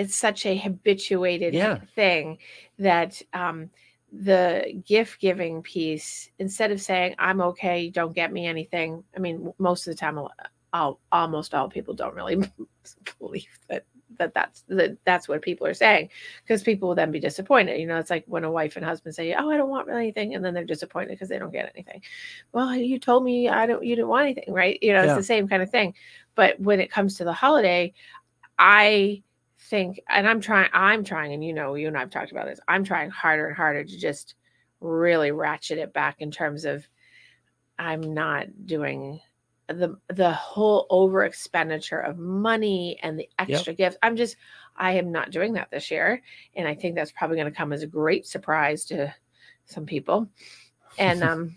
it's 0.00 0.14
such 0.16 0.46
a 0.46 0.56
habituated 0.56 1.52
Yeah. 1.52 1.78
thing 1.94 2.38
that 2.78 3.20
um 3.34 3.70
the 4.12 4.82
gift 4.86 5.20
giving 5.20 5.62
piece 5.62 6.30
instead 6.38 6.72
of 6.72 6.80
saying 6.80 7.14
i'm 7.18 7.40
okay 7.40 7.90
don't 7.90 8.14
get 8.14 8.32
me 8.32 8.46
anything 8.46 9.04
i 9.16 9.20
mean 9.20 9.52
most 9.58 9.86
of 9.86 9.94
the 9.94 10.00
time 10.00 10.18
I'll, 10.72 11.00
almost 11.12 11.54
all 11.54 11.68
people 11.68 11.94
don't 11.94 12.14
really 12.14 12.42
believe 13.18 13.58
that 13.68 13.84
that 14.18 14.34
that's 14.34 14.64
that 14.68 14.96
that's 15.04 15.28
what 15.28 15.42
people 15.42 15.66
are 15.66 15.74
saying 15.74 16.08
because 16.42 16.62
people 16.62 16.88
will 16.88 16.96
then 16.96 17.12
be 17.12 17.20
disappointed 17.20 17.78
you 17.78 17.86
know 17.86 17.98
it's 17.98 18.10
like 18.10 18.24
when 18.26 18.44
a 18.44 18.50
wife 18.50 18.76
and 18.76 18.84
husband 18.84 19.14
say 19.14 19.34
oh 19.34 19.50
i 19.50 19.56
don't 19.56 19.70
want 19.70 19.88
anything 19.90 20.34
and 20.34 20.44
then 20.44 20.54
they're 20.54 20.64
disappointed 20.64 21.10
because 21.10 21.28
they 21.28 21.38
don't 21.38 21.52
get 21.52 21.70
anything 21.74 22.02
well 22.52 22.74
you 22.74 22.98
told 22.98 23.22
me 23.22 23.48
i 23.48 23.66
don't 23.66 23.84
you 23.84 23.94
didn't 23.94 24.08
want 24.08 24.24
anything 24.24 24.52
right 24.52 24.78
you 24.82 24.92
know 24.92 25.02
yeah. 25.02 25.06
it's 25.06 25.16
the 25.16 25.22
same 25.22 25.46
kind 25.46 25.62
of 25.62 25.70
thing 25.70 25.94
but 26.34 26.58
when 26.58 26.80
it 26.80 26.90
comes 26.90 27.16
to 27.16 27.24
the 27.24 27.32
holiday 27.32 27.92
i 28.58 29.22
think 29.70 30.00
and 30.08 30.28
i'm 30.28 30.40
trying 30.40 30.68
i'm 30.72 31.04
trying 31.04 31.32
and 31.32 31.44
you 31.44 31.52
know 31.52 31.74
you 31.74 31.86
and 31.88 31.96
i've 31.96 32.10
talked 32.10 32.32
about 32.32 32.46
this 32.46 32.60
i'm 32.68 32.84
trying 32.84 33.08
harder 33.08 33.46
and 33.46 33.56
harder 33.56 33.84
to 33.84 33.96
just 33.96 34.34
really 34.80 35.30
ratchet 35.30 35.78
it 35.78 35.92
back 35.92 36.16
in 36.18 36.30
terms 36.30 36.64
of 36.64 36.86
i'm 37.78 38.12
not 38.12 38.46
doing 38.66 39.20
the 39.72 39.96
the 40.08 40.32
whole 40.32 40.86
over 40.90 41.24
expenditure 41.24 42.00
of 42.00 42.18
money 42.18 42.98
and 43.02 43.18
the 43.18 43.28
extra 43.38 43.72
yep. 43.72 43.78
gifts. 43.78 43.96
I'm 44.02 44.16
just 44.16 44.36
I 44.76 44.92
am 44.92 45.12
not 45.12 45.30
doing 45.30 45.52
that 45.54 45.70
this 45.70 45.90
year, 45.90 46.22
and 46.54 46.66
I 46.66 46.74
think 46.74 46.94
that's 46.94 47.12
probably 47.12 47.36
going 47.36 47.50
to 47.50 47.56
come 47.56 47.72
as 47.72 47.82
a 47.82 47.86
great 47.86 48.26
surprise 48.26 48.84
to 48.86 49.14
some 49.66 49.86
people. 49.86 50.28
And 50.98 51.22
um, 51.22 51.56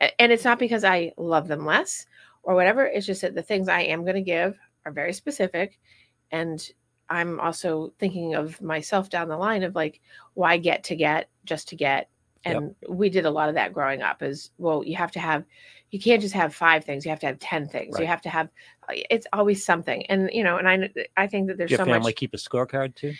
and 0.00 0.32
it's 0.32 0.44
not 0.44 0.58
because 0.58 0.84
I 0.84 1.12
love 1.16 1.48
them 1.48 1.66
less 1.66 2.06
or 2.42 2.54
whatever. 2.54 2.84
It's 2.84 3.06
just 3.06 3.22
that 3.22 3.34
the 3.34 3.42
things 3.42 3.68
I 3.68 3.82
am 3.82 4.02
going 4.02 4.16
to 4.16 4.22
give 4.22 4.58
are 4.86 4.92
very 4.92 5.12
specific, 5.12 5.78
and 6.30 6.66
I'm 7.14 7.40
also 7.40 7.92
thinking 7.98 8.34
of 8.34 8.60
myself 8.60 9.08
down 9.08 9.28
the 9.28 9.36
line 9.36 9.62
of 9.62 9.74
like, 9.74 10.00
why 10.34 10.56
get 10.56 10.84
to 10.84 10.96
get 10.96 11.28
just 11.44 11.68
to 11.68 11.76
get 11.76 12.08
and 12.44 12.74
yep. 12.80 12.90
we 12.90 13.08
did 13.08 13.24
a 13.24 13.30
lot 13.30 13.48
of 13.48 13.54
that 13.54 13.72
growing 13.72 14.02
up 14.02 14.22
is 14.22 14.50
well 14.58 14.84
you 14.84 14.96
have 14.96 15.10
to 15.12 15.18
have 15.18 15.44
you 15.90 16.00
can't 16.00 16.20
just 16.20 16.34
have 16.34 16.54
five 16.54 16.84
things 16.84 17.04
you 17.04 17.10
have 17.10 17.20
to 17.20 17.26
have 17.26 17.38
10 17.38 17.68
things 17.68 17.94
right. 17.94 18.02
you 18.02 18.06
have 18.06 18.20
to 18.20 18.28
have 18.28 18.48
it's 18.88 19.26
always 19.32 19.64
something 19.64 20.04
and 20.06 20.30
you 20.32 20.42
know 20.42 20.56
and 20.56 20.68
i 20.68 20.88
i 21.16 21.26
think 21.26 21.46
that 21.46 21.56
there's 21.56 21.70
Your 21.70 21.78
so 21.78 21.84
family 21.84 22.10
much 22.10 22.16
keep 22.16 22.34
a 22.34 22.36
scorecard 22.36 22.94
too 22.94 23.14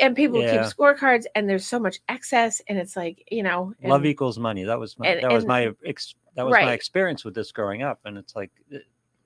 and 0.00 0.14
people 0.14 0.40
yeah. 0.40 0.52
keep 0.52 0.76
scorecards 0.76 1.24
and 1.34 1.48
there's 1.48 1.66
so 1.66 1.78
much 1.78 1.98
excess 2.08 2.60
and 2.68 2.78
it's 2.78 2.96
like 2.96 3.26
you 3.30 3.42
know 3.42 3.72
and, 3.80 3.90
love 3.90 4.06
equals 4.06 4.38
money 4.38 4.64
that 4.64 4.78
was 4.78 4.98
my 4.98 5.08
and, 5.08 5.24
that 5.24 5.32
was 5.32 5.46
my 5.46 5.72
ex, 5.84 6.14
that 6.36 6.44
was 6.44 6.52
right. 6.52 6.66
my 6.66 6.72
experience 6.72 7.24
with 7.24 7.34
this 7.34 7.50
growing 7.50 7.82
up 7.82 7.98
and 8.04 8.16
it's 8.16 8.36
like 8.36 8.50
eh, 8.72 8.78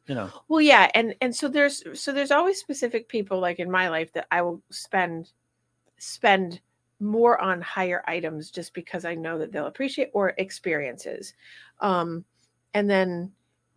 you 0.06 0.14
know 0.14 0.30
well 0.48 0.60
yeah 0.60 0.90
and 0.94 1.14
and 1.20 1.34
so 1.34 1.48
there's 1.48 1.82
so 2.00 2.12
there's 2.12 2.32
always 2.32 2.58
specific 2.58 3.08
people 3.08 3.38
like 3.38 3.58
in 3.58 3.70
my 3.70 3.88
life 3.88 4.12
that 4.12 4.26
i 4.30 4.42
will 4.42 4.60
spend 4.70 5.30
spend 5.98 6.60
more 7.02 7.40
on 7.40 7.60
higher 7.60 8.02
items 8.06 8.50
just 8.50 8.72
because 8.74 9.04
I 9.04 9.14
know 9.14 9.38
that 9.38 9.52
they'll 9.52 9.66
appreciate 9.66 10.10
or 10.14 10.34
experiences. 10.38 11.34
Um, 11.80 12.24
and 12.74 12.88
then, 12.88 13.32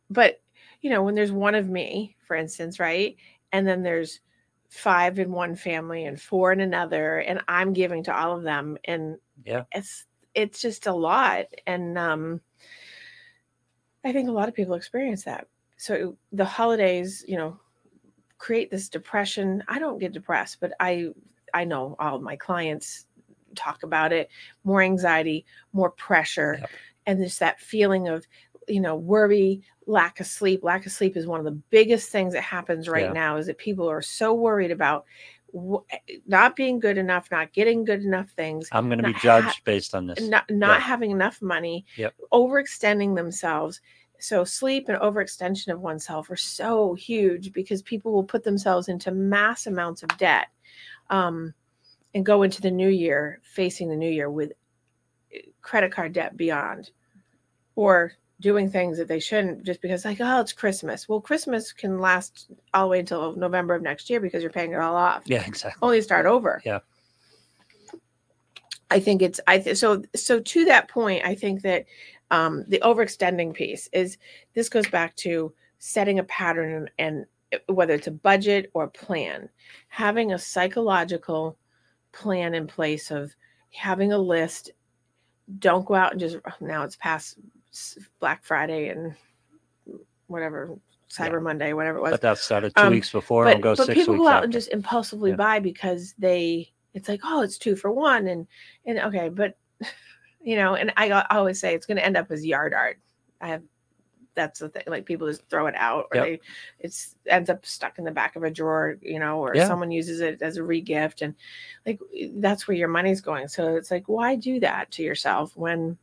but 0.10 0.42
you 0.82 0.90
know, 0.90 1.04
when 1.04 1.16
there's 1.16 1.32
one 1.32 1.56
of 1.56 1.68
me, 1.68 2.16
for 2.28 2.36
instance, 2.36 2.80
right? 2.80 3.16
And 3.52 3.68
then 3.68 3.84
there's 3.84 4.22
five 4.70 5.20
in 5.20 5.32
one 5.32 5.56
family 5.56 6.06
and 6.06 6.22
four 6.22 6.52
in 6.52 6.62
another, 6.62 7.20
and 7.20 7.42
I'm 7.48 7.74
giving 7.74 8.04
to 8.04 8.16
all 8.16 8.38
of 8.38 8.44
them. 8.44 8.78
And 8.86 9.18
yeah, 9.44 9.64
it's 9.72 10.06
it's 10.34 10.62
just 10.62 10.88
a 10.88 10.94
lot. 10.94 11.46
And 11.66 11.98
um 11.98 12.42
I 14.04 14.14
think 14.14 14.30
a 14.30 14.34
lot 14.34 14.50
of 14.50 14.56
people 14.56 14.76
experience 14.76 15.24
that. 15.24 15.48
So 15.78 16.18
the 16.32 16.46
holidays, 16.46 17.24
you 17.28 17.38
know, 17.38 17.60
create 18.38 18.72
this 18.72 18.90
depression. 18.90 19.64
I 19.68 19.80
don't 19.80 20.00
get 20.00 20.14
depressed, 20.14 20.60
but 20.60 20.74
I 20.80 21.10
I 21.54 21.64
know 21.64 21.96
all 22.00 22.20
my 22.20 22.36
clients 22.36 23.06
talk 23.56 23.84
about 23.84 24.12
it, 24.12 24.30
more 24.64 24.82
anxiety, 24.82 25.46
more 25.74 25.92
pressure, 25.92 26.58
yep. 26.60 26.70
and 27.06 27.24
just 27.24 27.40
that 27.40 27.60
feeling 27.60 28.08
of, 28.08 28.26
you 28.68 28.82
know, 28.82 28.96
worry, 28.96 29.62
lack 29.88 30.20
of 30.20 30.28
sleep. 30.28 30.64
Lack 30.64 30.86
of 30.86 30.92
sleep 30.92 31.16
is 31.16 31.28
one 31.28 31.40
of 31.40 31.46
the 31.46 31.60
biggest 31.70 32.10
things 32.10 32.34
that 32.34 32.44
happens 32.44 32.90
right 32.90 33.06
yeah. 33.06 33.14
now 33.14 33.38
is 33.38 33.48
that 33.48 33.58
people 33.58 33.90
are 33.90 34.02
so 34.02 34.34
worried 34.34 34.72
about 34.72 35.06
not 36.28 36.56
being 36.56 36.80
good 36.80 36.98
enough, 36.98 37.30
not 37.32 37.54
getting 37.54 37.86
good 37.86 38.04
enough 38.04 38.30
things. 38.32 38.68
I'm 38.74 38.88
going 38.90 39.00
to 39.00 39.06
be 39.06 39.14
judged 39.22 39.48
ha- 39.48 39.62
based 39.64 39.96
on 39.96 40.08
this. 40.08 40.22
Not, 40.22 40.50
not 40.50 40.80
yeah. 40.80 40.86
having 40.86 41.12
enough 41.12 41.42
money, 41.42 41.86
yep. 41.96 42.14
overextending 42.34 43.16
themselves. 43.16 43.80
So 44.20 44.44
sleep 44.44 44.90
and 44.90 45.00
overextension 45.00 45.70
of 45.70 45.82
oneself 45.82 46.30
are 46.30 46.36
so 46.36 46.94
huge 46.94 47.54
because 47.54 47.82
people 47.82 48.12
will 48.12 48.24
put 48.24 48.44
themselves 48.44 48.88
into 48.88 49.12
mass 49.12 49.68
amounts 49.68 50.04
of 50.04 50.18
debt. 50.18 50.48
Um, 51.10 51.54
and 52.16 52.26
go 52.26 52.42
into 52.42 52.62
the 52.62 52.72
new 52.72 52.90
year 52.90 53.40
facing 53.44 53.90
the 53.90 53.96
new 53.96 54.10
year 54.10 54.32
with 54.32 54.54
eh, 55.34 55.42
credit 55.62 55.92
card 55.92 56.14
debt 56.14 56.36
beyond 56.36 56.90
or 57.76 58.14
doing 58.40 58.72
things 58.72 58.98
that 58.98 59.08
they 59.08 59.20
shouldn't 59.20 59.64
just 59.64 59.82
because 59.82 60.06
like 60.06 60.18
oh 60.22 60.40
it's 60.40 60.54
christmas. 60.54 61.08
Well 61.08 61.22
christmas 61.22 61.72
can 61.72 62.00
last 62.00 62.50
all 62.74 62.86
the 62.86 62.92
way 62.92 63.00
until 63.00 63.36
november 63.36 63.76
of 63.76 63.82
next 63.84 64.10
year 64.10 64.20
because 64.20 64.42
you're 64.42 64.52
paying 64.52 64.72
it 64.72 64.80
all 64.80 64.96
off. 64.96 65.24
Yeah 65.26 65.46
exactly. 65.46 65.78
Only 65.82 66.02
start 66.02 66.26
over. 66.26 66.62
Yeah. 66.66 66.80
I 68.90 69.00
think 69.00 69.22
it's 69.22 69.40
i 69.48 69.60
th- 69.60 69.78
so 69.78 70.04
so 70.16 70.40
to 70.40 70.66
that 70.66 70.88
point 70.88 71.26
i 71.26 71.36
think 71.36 71.64
that 71.64 71.86
um 72.32 72.64
the 72.68 72.80
overextending 72.80 73.54
piece 73.54 73.88
is 73.94 74.18
this 74.54 74.70
goes 74.70 74.88
back 74.88 75.16
to 75.16 75.54
setting 75.80 76.20
a 76.20 76.24
pattern 76.24 76.74
and, 76.74 76.92
and 76.98 77.26
eh, 77.52 77.58
whether 77.68 77.94
it's 77.94 78.08
a 78.08 78.12
budget 78.12 78.72
or 78.74 78.86
a 78.86 78.90
plan 78.90 79.50
having 79.90 80.32
a 80.32 80.40
psychological 80.40 81.58
plan 82.16 82.56
in 82.56 82.66
place 82.66 83.12
of 83.12 83.36
having 83.72 84.14
a 84.14 84.18
list. 84.18 84.72
Don't 85.60 85.86
go 85.86 85.94
out 85.94 86.12
and 86.12 86.20
just 86.20 86.38
now 86.60 86.84
it's 86.84 86.96
past 86.96 87.38
Black 88.20 88.44
Friday 88.44 88.88
and 88.90 89.14
whatever 90.28 90.80
Cyber 91.12 91.34
yeah. 91.34 91.40
Monday, 91.40 91.74
whatever 91.74 92.00
it 92.00 92.02
was. 92.02 92.12
But 92.12 92.22
that 92.22 92.38
started 92.40 92.76
two 92.76 92.84
um, 92.84 92.94
weeks 92.94 93.12
before. 93.12 93.46
But, 93.46 93.62
go 93.62 93.76
but 93.76 93.90
people 93.90 94.18
go 94.18 94.28
out 94.28 94.38
after. 94.38 94.44
and 94.46 94.54
just 94.54 94.72
impulsively 94.72 95.32
yeah. 95.32 95.36
buy 95.36 95.60
because 95.60 96.16
they 96.18 96.72
it's 96.94 97.08
like 97.08 97.22
oh 97.24 97.42
it's 97.42 97.58
two 97.58 97.76
for 97.76 97.92
one 97.92 98.28
and 98.28 98.48
and 98.86 98.98
okay 99.00 99.30
but 99.30 99.58
you 100.46 100.56
know 100.56 100.76
and 100.76 100.94
I, 100.96 101.12
I 101.12 101.38
always 101.38 101.60
say 101.60 101.76
it's 101.76 101.86
going 101.86 101.98
to 101.98 102.06
end 102.06 102.16
up 102.16 102.32
as 102.32 102.46
yard 102.46 102.74
art. 102.74 103.00
I 103.42 103.50
have 103.50 103.64
that's 104.36 104.60
the 104.60 104.70
thing. 104.70 104.84
Like 104.86 105.06
people 105.06 105.28
just 105.28 105.48
throw 105.50 105.68
it 105.68 105.76
out, 105.76 106.08
or 106.12 106.18
yep. 106.18 106.26
they 106.26 106.40
it's 106.80 107.16
ends 107.28 107.50
up 107.50 107.66
stuck 107.66 107.98
in 107.98 108.04
the 108.04 108.12
back 108.12 108.36
of 108.36 108.44
a 108.44 108.52
drawer, 108.52 108.98
you 109.02 109.20
know, 109.20 109.40
or 109.40 109.56
yeah. 109.56 109.68
someone 109.68 109.92
uses 109.92 110.20
it 110.20 110.42
as 110.42 110.58
a 110.58 110.62
regift, 110.62 111.22
and 111.22 111.34
like 111.86 112.00
that's 112.36 112.68
where 112.68 112.78
your 112.78 112.88
money's 112.88 113.22
going. 113.22 113.48
So 113.48 113.76
it's 113.76 113.90
like, 113.90 114.08
why 114.08 114.36
do 114.36 114.60
that 114.60 114.92
to 114.92 115.04
yourself 115.04 115.56
when 115.56 115.98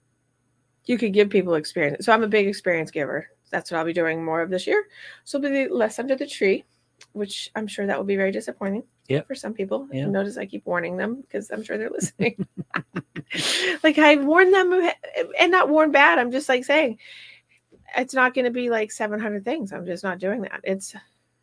you 0.86 0.98
could 0.98 1.12
give 1.12 1.30
people 1.30 1.54
experience? 1.54 2.04
So 2.06 2.12
I'm 2.12 2.24
a 2.24 2.28
big 2.28 2.48
experience 2.48 2.90
giver. 2.90 3.28
That's 3.50 3.70
what 3.70 3.78
I'll 3.78 3.84
be 3.84 3.92
doing 3.92 4.24
more 4.24 4.40
of 4.40 4.50
this 4.50 4.66
year. 4.66 4.84
So 5.24 5.38
be 5.38 5.68
less 5.68 5.98
under 5.98 6.16
the 6.16 6.26
tree, 6.26 6.64
which 7.12 7.50
I'm 7.54 7.66
sure 7.66 7.86
that 7.86 7.96
will 7.96 8.04
be 8.04 8.16
very 8.16 8.32
disappointing 8.32 8.84
yep. 9.08 9.26
for 9.26 9.34
some 9.34 9.54
people. 9.54 9.88
Yeah. 9.92 10.06
Notice 10.06 10.36
I 10.36 10.46
keep 10.46 10.66
warning 10.66 10.96
them 10.96 11.20
because 11.20 11.50
I'm 11.50 11.62
sure 11.62 11.78
they're 11.78 11.90
listening. 11.92 12.46
like 13.82 13.98
I 13.98 14.16
warned 14.16 14.54
them 14.54 14.90
and 15.38 15.52
not 15.52 15.68
warn 15.68 15.92
bad. 15.92 16.18
I'm 16.18 16.32
just 16.32 16.48
like 16.48 16.64
saying 16.64 16.98
it's 17.96 18.14
not 18.14 18.34
going 18.34 18.44
to 18.44 18.50
be 18.50 18.70
like 18.70 18.90
700 18.90 19.44
things. 19.44 19.72
I'm 19.72 19.86
just 19.86 20.04
not 20.04 20.18
doing 20.18 20.42
that. 20.42 20.60
It's, 20.64 20.94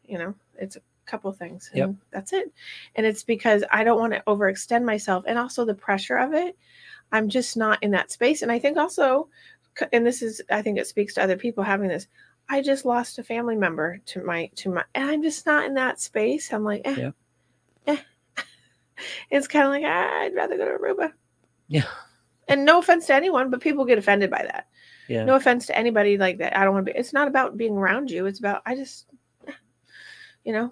you 0.05 0.17
know, 0.17 0.33
it's 0.57 0.75
a 0.75 0.81
couple 1.05 1.31
things. 1.31 1.69
Yep. 1.73 1.95
That's 2.11 2.33
it. 2.33 2.51
And 2.95 3.05
it's 3.05 3.23
because 3.23 3.63
I 3.71 3.83
don't 3.83 3.99
want 3.99 4.13
to 4.13 4.23
overextend 4.27 4.83
myself 4.83 5.25
and 5.27 5.37
also 5.37 5.65
the 5.65 5.73
pressure 5.73 6.17
of 6.17 6.33
it. 6.33 6.57
I'm 7.11 7.29
just 7.29 7.57
not 7.57 7.81
in 7.83 7.91
that 7.91 8.11
space. 8.11 8.41
And 8.41 8.51
I 8.51 8.59
think 8.59 8.77
also, 8.77 9.29
and 9.91 10.05
this 10.05 10.21
is, 10.21 10.41
I 10.49 10.61
think 10.61 10.77
it 10.77 10.87
speaks 10.87 11.13
to 11.15 11.23
other 11.23 11.37
people 11.37 11.63
having 11.63 11.89
this. 11.89 12.07
I 12.49 12.61
just 12.61 12.85
lost 12.85 13.19
a 13.19 13.23
family 13.23 13.55
member 13.55 13.99
to 14.07 14.23
my, 14.23 14.49
to 14.55 14.71
my, 14.71 14.83
and 14.95 15.09
I'm 15.09 15.21
just 15.21 15.45
not 15.45 15.65
in 15.65 15.75
that 15.75 16.01
space. 16.01 16.51
I'm 16.51 16.63
like, 16.63 16.81
eh, 16.85 16.95
yeah. 16.97 17.11
eh. 17.85 17.97
it's 19.29 19.47
kind 19.47 19.65
of 19.65 19.71
like, 19.71 19.83
ah, 19.85 20.21
I'd 20.21 20.35
rather 20.35 20.57
go 20.57 20.65
to 20.65 20.77
Aruba. 20.77 21.13
Yeah. 21.67 21.85
And 22.47 22.65
no 22.65 22.79
offense 22.79 23.05
to 23.07 23.13
anyone, 23.13 23.51
but 23.51 23.61
people 23.61 23.85
get 23.85 23.99
offended 23.99 24.31
by 24.31 24.43
that 24.43 24.65
yeah. 25.09 25.25
no 25.25 25.35
offense 25.35 25.65
to 25.65 25.77
anybody 25.77 26.17
like 26.17 26.37
that 26.37 26.55
i 26.57 26.63
don't 26.63 26.73
want 26.73 26.85
to 26.85 26.93
be 26.93 26.97
it's 26.97 27.11
not 27.11 27.27
about 27.27 27.57
being 27.57 27.75
around 27.75 28.09
you 28.09 28.25
it's 28.27 28.39
about 28.39 28.61
i 28.65 28.75
just 28.75 29.07
you 30.45 30.53
know 30.53 30.71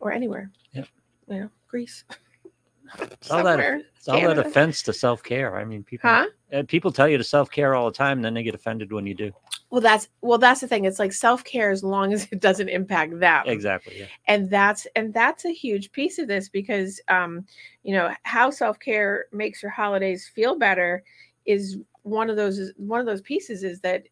or 0.00 0.10
anywhere 0.10 0.50
yeah 0.72 0.84
you 1.28 1.40
know 1.40 1.50
greece 1.68 2.04
it's 2.98 3.30
all 3.30 3.44
that 3.44 3.60
it's 3.96 4.08
all 4.08 4.20
that 4.20 4.38
offense 4.38 4.82
to 4.82 4.92
self-care 4.92 5.56
i 5.56 5.64
mean 5.64 5.84
people 5.84 6.10
huh? 6.10 6.26
people 6.66 6.90
tell 6.90 7.08
you 7.08 7.18
to 7.18 7.24
self-care 7.24 7.74
all 7.74 7.86
the 7.86 7.96
time 7.96 8.18
and 8.18 8.24
then 8.24 8.34
they 8.34 8.42
get 8.42 8.54
offended 8.54 8.90
when 8.90 9.06
you 9.06 9.14
do 9.14 9.30
well 9.70 9.80
that's 9.80 10.08
well 10.20 10.38
that's 10.38 10.60
the 10.60 10.68
thing 10.68 10.84
it's 10.84 10.98
like 10.98 11.12
self-care 11.12 11.70
as 11.70 11.82
long 11.82 12.12
as 12.12 12.28
it 12.32 12.40
doesn't 12.40 12.68
impact 12.68 13.18
them 13.18 13.44
exactly 13.46 14.00
yeah. 14.00 14.06
and 14.26 14.50
that's 14.50 14.86
and 14.96 15.14
that's 15.14 15.44
a 15.44 15.52
huge 15.52 15.90
piece 15.92 16.18
of 16.18 16.28
this 16.28 16.48
because 16.48 17.00
um 17.08 17.44
you 17.82 17.94
know 17.94 18.12
how 18.24 18.50
self-care 18.50 19.26
makes 19.32 19.62
your 19.62 19.70
holidays 19.70 20.30
feel 20.34 20.56
better 20.56 21.02
is 21.46 21.78
one 22.02 22.30
of 22.30 22.36
those 22.36 22.72
one 22.76 23.00
of 23.00 23.06
those 23.06 23.22
pieces 23.22 23.62
is 23.62 23.80
that 23.80 24.04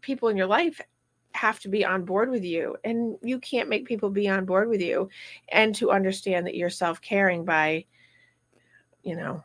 people 0.00 0.28
in 0.28 0.36
your 0.36 0.46
life 0.46 0.80
have 1.32 1.58
to 1.58 1.68
be 1.68 1.84
on 1.84 2.04
board 2.04 2.30
with 2.30 2.44
you 2.44 2.76
and 2.84 3.16
you 3.20 3.40
can't 3.40 3.68
make 3.68 3.86
people 3.86 4.08
be 4.08 4.28
on 4.28 4.44
board 4.44 4.68
with 4.68 4.80
you 4.80 5.08
and 5.48 5.74
to 5.74 5.90
understand 5.90 6.46
that 6.46 6.54
you're 6.54 6.70
self-caring 6.70 7.44
by 7.44 7.84
you 9.02 9.16
know 9.16 9.42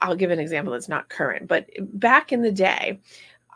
I'll 0.00 0.14
give 0.14 0.30
an 0.30 0.38
example 0.38 0.72
that's 0.72 0.88
not 0.88 1.08
current, 1.08 1.48
but 1.48 1.66
back 1.80 2.32
in 2.32 2.42
the 2.42 2.52
day, 2.52 3.00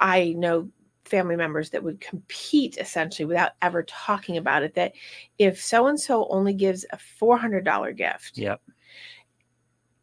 I 0.02 0.34
know 0.36 0.68
family 1.04 1.36
members 1.36 1.70
that 1.70 1.82
would 1.82 2.00
compete 2.00 2.76
essentially 2.78 3.24
without 3.26 3.52
ever 3.62 3.82
talking 3.84 4.36
about 4.36 4.62
it 4.62 4.74
that 4.74 4.92
if 5.38 5.62
so 5.62 5.86
and 5.86 5.98
so 5.98 6.26
only 6.28 6.52
gives 6.52 6.84
a 6.92 6.96
$400 7.20 7.96
gift 7.96 8.38
Yep. 8.38 8.60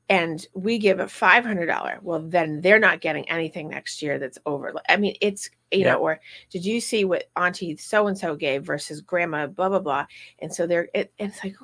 and 0.10 0.46
we 0.54 0.78
give 0.78 1.00
a 1.00 1.06
$500 1.06 2.02
well 2.04 2.20
then 2.22 2.62
they're 2.62 2.80
not 2.80 3.02
getting 3.02 3.30
anything 3.30 3.70
next 3.70 4.02
year 4.02 4.20
that's 4.20 4.38
over 4.46 4.74
i 4.90 4.98
mean 4.98 5.16
it's 5.22 5.50
you 5.72 5.80
Yeah. 5.80 5.94
know 5.94 6.00
or 6.00 6.20
did 6.50 6.66
you 6.66 6.82
see 6.82 7.06
what 7.06 7.30
auntie 7.36 7.78
so 7.78 8.08
and 8.08 8.18
so 8.18 8.36
gave 8.36 8.64
versus 8.64 9.02
grandma 9.02 9.48
blah 9.48 9.70
blah 9.70 9.80
blah 9.80 10.06
and 10.40 10.54
so 10.54 10.68
they're 10.68 10.90
it, 10.94 11.12
it's 11.18 11.44
like 11.44 11.56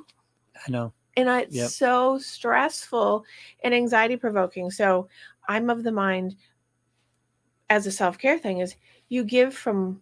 I 0.56 0.72
know. 0.72 0.94
and 1.18 1.28
it's 1.30 1.56
Yep. 1.56 1.70
so 1.70 2.18
stressful 2.20 3.26
and 3.64 3.74
anxiety 3.74 4.16
provoking 4.18 4.72
so 4.72 5.08
i'm 5.50 5.70
of 5.70 5.84
the 5.84 5.92
mind 5.92 6.36
as 7.70 7.88
a 7.88 7.92
self-care 7.92 8.38
thing 8.38 8.60
is 8.60 8.76
you 9.10 9.24
give 9.24 9.54
from 9.54 10.02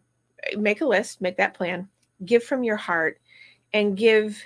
make 0.57 0.81
a 0.81 0.85
list 0.85 1.21
make 1.21 1.37
that 1.37 1.53
plan 1.53 1.87
give 2.25 2.43
from 2.43 2.63
your 2.63 2.75
heart 2.77 3.19
and 3.73 3.97
give 3.97 4.41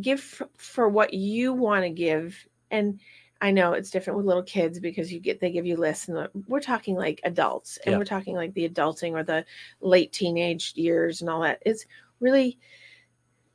give 0.00 0.18
f- 0.18 0.48
for 0.56 0.88
what 0.88 1.12
you 1.12 1.52
want 1.52 1.82
to 1.84 1.90
give 1.90 2.46
and 2.70 2.98
i 3.42 3.50
know 3.50 3.72
it's 3.74 3.90
different 3.90 4.16
with 4.16 4.24
little 4.26 4.42
kids 4.42 4.78
because 4.80 5.12
you 5.12 5.20
get 5.20 5.40
they 5.40 5.50
give 5.50 5.66
you 5.66 5.76
lists 5.76 6.08
and 6.08 6.16
the- 6.16 6.30
we're 6.48 6.60
talking 6.60 6.94
like 6.96 7.20
adults 7.24 7.78
and 7.84 7.92
Yeah. 7.92 7.98
we're 7.98 8.04
talking 8.04 8.34
like 8.36 8.54
the 8.54 8.68
adulting 8.68 9.12
or 9.12 9.22
the 9.24 9.44
late 9.80 10.12
teenage 10.12 10.72
years 10.76 11.20
and 11.20 11.28
all 11.28 11.42
that 11.42 11.62
it's 11.66 11.84
really 12.20 12.58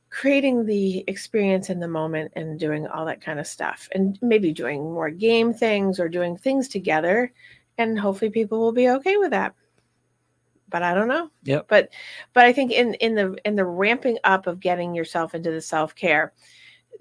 creating 0.08 0.64
the 0.64 1.04
experience 1.08 1.68
in 1.68 1.80
the 1.80 1.88
moment 1.88 2.32
and 2.36 2.58
doing 2.58 2.86
all 2.86 3.04
that 3.04 3.20
kind 3.20 3.38
of 3.40 3.46
stuff 3.46 3.88
and 3.92 4.18
maybe 4.22 4.52
doing 4.52 4.82
more 4.82 5.10
game 5.10 5.52
things 5.52 5.98
or 5.98 6.08
doing 6.08 6.36
things 6.36 6.68
together 6.68 7.32
and 7.78 7.98
hopefully 7.98 8.30
people 8.30 8.58
will 8.60 8.72
be 8.72 8.88
okay 8.88 9.16
with 9.16 9.30
that. 9.30 9.54
But 10.68 10.82
i 10.82 10.94
don't 10.94 11.08
know. 11.08 11.30
Yeah 11.44 11.60
but 11.68 11.90
but 12.32 12.44
i 12.44 12.52
think 12.52 12.72
in 12.72 12.94
in 12.94 13.14
the 13.14 13.36
in 13.44 13.54
the 13.54 13.64
ramping 13.64 14.18
up 14.24 14.46
of 14.46 14.58
getting 14.60 14.94
yourself 14.94 15.34
into 15.34 15.50
the 15.52 15.60
self-care 15.60 16.32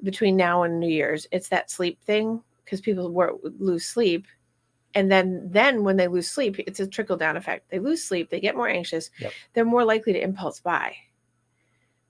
between 0.04 0.36
now 0.38 0.64
and 0.64 0.80
new 0.80 0.88
year's 0.90 1.26
it's 1.32 1.50
that 1.50 1.72
sleep 1.72 2.00
thing 2.04 2.42
because 2.64 2.82
people 2.82 3.12
wor- 3.12 3.40
lose 3.60 3.86
sleep. 3.86 4.28
And 4.94 5.12
then 5.12 5.48
then 5.52 5.84
when 5.84 5.98
they 5.98 6.08
lose 6.08 6.30
sleep 6.30 6.60
it's 6.60 6.80
a 6.80 6.88
trickle 6.88 7.18
down 7.18 7.38
effect. 7.38 7.70
They 7.70 7.80
lose 7.80 8.04
sleep 8.04 8.30
they 8.30 8.40
get 8.40 8.56
more 8.56 8.70
anxious 8.70 9.10
Yep. 9.20 9.32
they're 9.54 9.66
more 9.66 9.84
likely 9.84 10.14
to 10.14 10.22
impulse 10.22 10.60
buy 10.60 10.96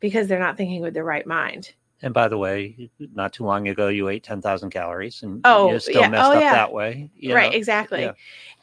because 0.01 0.27
they're 0.27 0.39
not 0.39 0.57
thinking 0.57 0.81
with 0.81 0.93
their 0.93 1.05
right 1.05 1.25
mind 1.25 1.73
And 2.01 2.13
by 2.13 2.27
the 2.27 2.37
way, 2.37 2.89
not 3.13 3.31
too 3.33 3.45
long 3.45 3.67
ago, 3.69 3.87
you 3.87 4.09
ate 4.09 4.23
10,000 4.23 4.69
calories 4.69 5.23
and 5.23 5.41
Oh, 5.45 5.69
you're 5.69 5.79
still 5.79 6.01
yeah. 6.01 6.09
messed 6.09 6.25
Oh, 6.25 6.33
up 6.33 6.41
yeah. 6.41 6.51
that 6.53 6.71
way. 6.73 7.09
you 7.15 7.33
right 7.33 7.51
know? 7.51 7.57
exactly 7.57 8.01
yeah. 8.01 8.11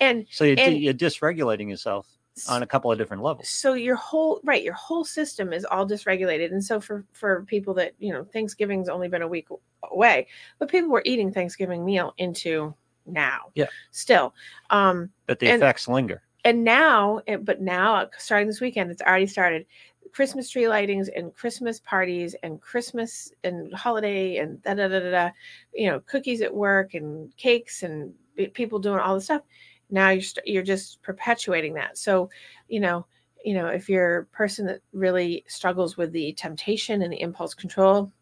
and 0.00 0.26
So 0.30 0.44
you're, 0.44 0.58
and- 0.58 0.78
you're 0.78 0.94
dysregulating 0.94 1.68
yourself 1.70 2.06
on 2.48 2.62
a 2.62 2.66
couple 2.66 2.90
of 2.90 2.96
different 2.96 3.22
levels. 3.22 3.46
so 3.50 3.74
your 3.74 3.94
whole 3.96 4.40
right 4.42 4.62
your 4.62 4.72
whole 4.72 5.04
system 5.04 5.52
is 5.52 5.66
all 5.66 5.86
dysregulated 5.86 6.50
and 6.50 6.64
so 6.64 6.80
for 6.80 7.04
for 7.12 7.42
people 7.44 7.74
that 7.74 7.92
you 7.98 8.10
know 8.10 8.24
thanksgiving's 8.24 8.88
only 8.88 9.06
been 9.06 9.20
a 9.20 9.28
week 9.28 9.48
away 9.90 10.26
but 10.58 10.70
people 10.70 10.88
were 10.88 11.02
eating 11.04 11.30
thanksgiving 11.30 11.84
meal 11.84 12.14
into 12.16 12.74
now 13.04 13.40
Yeah. 13.54 13.66
still 13.90 14.32
um 14.70 15.10
But 15.26 15.40
the 15.40 15.48
and- 15.50 15.62
effects 15.62 15.88
linger. 15.88 16.22
and 16.46 16.64
now 16.64 17.20
but 17.42 17.60
now 17.60 18.08
starting 18.16 18.46
this 18.48 18.62
weekend 18.62 18.90
it's 18.90 19.02
already 19.02 19.26
started 19.26 19.66
christmas 20.12 20.50
tree 20.50 20.64
lightings 20.64 21.08
and 21.16 21.34
christmas 21.34 21.80
parties 21.80 22.36
and 22.42 22.60
christmas 22.60 23.32
and 23.44 23.72
holiday 23.74 24.36
and 24.36 24.62
da 24.62 24.74
da 24.74 24.86
da 24.88 25.00
da, 25.00 25.10
da 25.10 25.30
you 25.74 25.90
know 25.90 26.00
cookies 26.00 26.42
at 26.42 26.54
work 26.54 26.94
and 26.94 27.34
cakes 27.36 27.82
and 27.82 28.12
people 28.52 28.78
doing 28.78 28.98
all 28.98 29.14
this 29.14 29.24
stuff. 29.24 29.42
Now 29.90 30.10
you're 30.10 30.22
st- 30.22 30.46
you're 30.46 30.62
just 30.62 31.02
perpetuating 31.02 31.74
that. 31.74 31.98
So 31.98 32.30
you 32.68 32.80
know 32.80 33.06
you 33.44 33.54
know 33.54 33.66
if 33.66 33.88
you're 33.88 34.18
a 34.18 34.26
person 34.26 34.66
that 34.66 34.80
really 34.92 35.44
struggles 35.48 35.96
with 35.96 36.12
the 36.12 36.32
temptation 36.34 37.02
and 37.02 37.12
the 37.12 37.20
impulse 37.20 37.54
control 37.54 38.12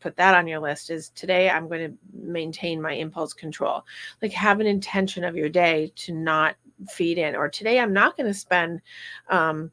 put 0.00 0.16
that 0.16 0.36
on 0.36 0.46
your 0.46 0.60
list 0.60 0.90
is 0.90 1.08
today 1.10 1.50
i'm 1.50 1.66
going 1.66 1.90
to 1.90 1.98
maintain 2.12 2.80
my 2.80 2.92
impulse 2.92 3.32
control. 3.34 3.84
Like 4.22 4.30
have 4.32 4.60
an 4.60 4.66
intention 4.66 5.24
of 5.24 5.34
your 5.34 5.48
day 5.48 5.92
to 5.96 6.12
not 6.12 6.54
feed 6.88 7.18
in 7.18 7.34
or 7.34 7.48
today 7.48 7.80
i'm 7.80 7.92
not 7.92 8.16
going 8.16 8.28
to 8.28 8.38
spend 8.38 8.80
um, 9.28 9.72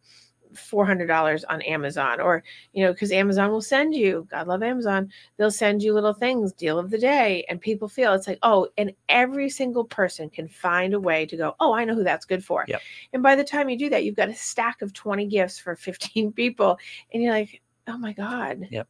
$400 0.56 1.44
on 1.50 1.62
amazon 1.64 2.20
or 2.20 2.44
you 2.74 2.84
know 2.84 2.92
because 2.94 3.12
amazon 3.12 3.52
will 3.52 3.62
send 3.62 3.94
you 3.96 4.28
god 4.32 4.48
love 4.48 4.64
amazon 4.64 5.10
they'll 5.38 5.52
send 5.52 5.82
you 5.84 5.94
little 5.94 6.14
things 6.14 6.54
deal 6.54 6.80
of 6.80 6.90
the 6.90 6.98
day 6.98 7.46
and 7.50 7.62
people 7.62 7.88
feel 7.88 8.14
it's 8.14 8.28
like 8.28 8.40
oh 8.44 8.68
and 8.78 8.92
every 9.10 9.50
single 9.50 9.84
person 9.86 10.30
can 10.30 10.48
find 10.48 10.94
a 10.94 11.00
way 11.00 11.26
to 11.26 11.38
go 11.38 11.56
oh 11.60 11.74
i 11.74 11.84
know 11.86 11.96
who 11.96 12.04
that's 12.04 12.26
good 12.26 12.44
for 12.44 12.66
Yep. 12.68 12.82
and 13.14 13.24
by 13.24 13.36
the 13.36 13.44
time 13.44 13.70
you 13.70 13.78
do 13.78 13.90
that 13.90 14.04
you've 14.04 14.16
got 14.16 14.30
a 14.30 14.36
stack 14.36 14.82
of 14.82 14.94
20 14.94 15.26
gifts 15.28 15.58
for 15.60 15.76
15 15.86 16.32
people 16.32 16.78
and 17.14 17.22
you're 17.22 17.34
like 17.34 17.62
oh 17.88 17.98
my 17.98 18.14
god 18.14 18.68
Yep. 18.72 18.88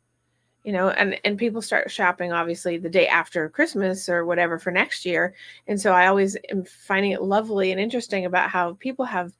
you 0.63 0.71
know 0.73 0.89
and 0.89 1.19
and 1.25 1.37
people 1.37 1.61
start 1.61 1.91
shopping 1.91 2.31
obviously 2.31 2.77
the 2.77 2.89
day 2.89 3.07
after 3.07 3.49
christmas 3.49 4.07
or 4.09 4.25
whatever 4.25 4.57
for 4.57 4.71
next 4.71 5.05
year 5.05 5.33
and 5.67 5.79
so 5.79 5.91
i 5.91 6.07
always 6.07 6.37
am 6.49 6.63
finding 6.63 7.11
it 7.11 7.21
lovely 7.21 7.71
and 7.71 7.79
interesting 7.81 8.25
about 8.25 8.49
how 8.49 8.73
people 8.75 9.05
have 9.05 9.33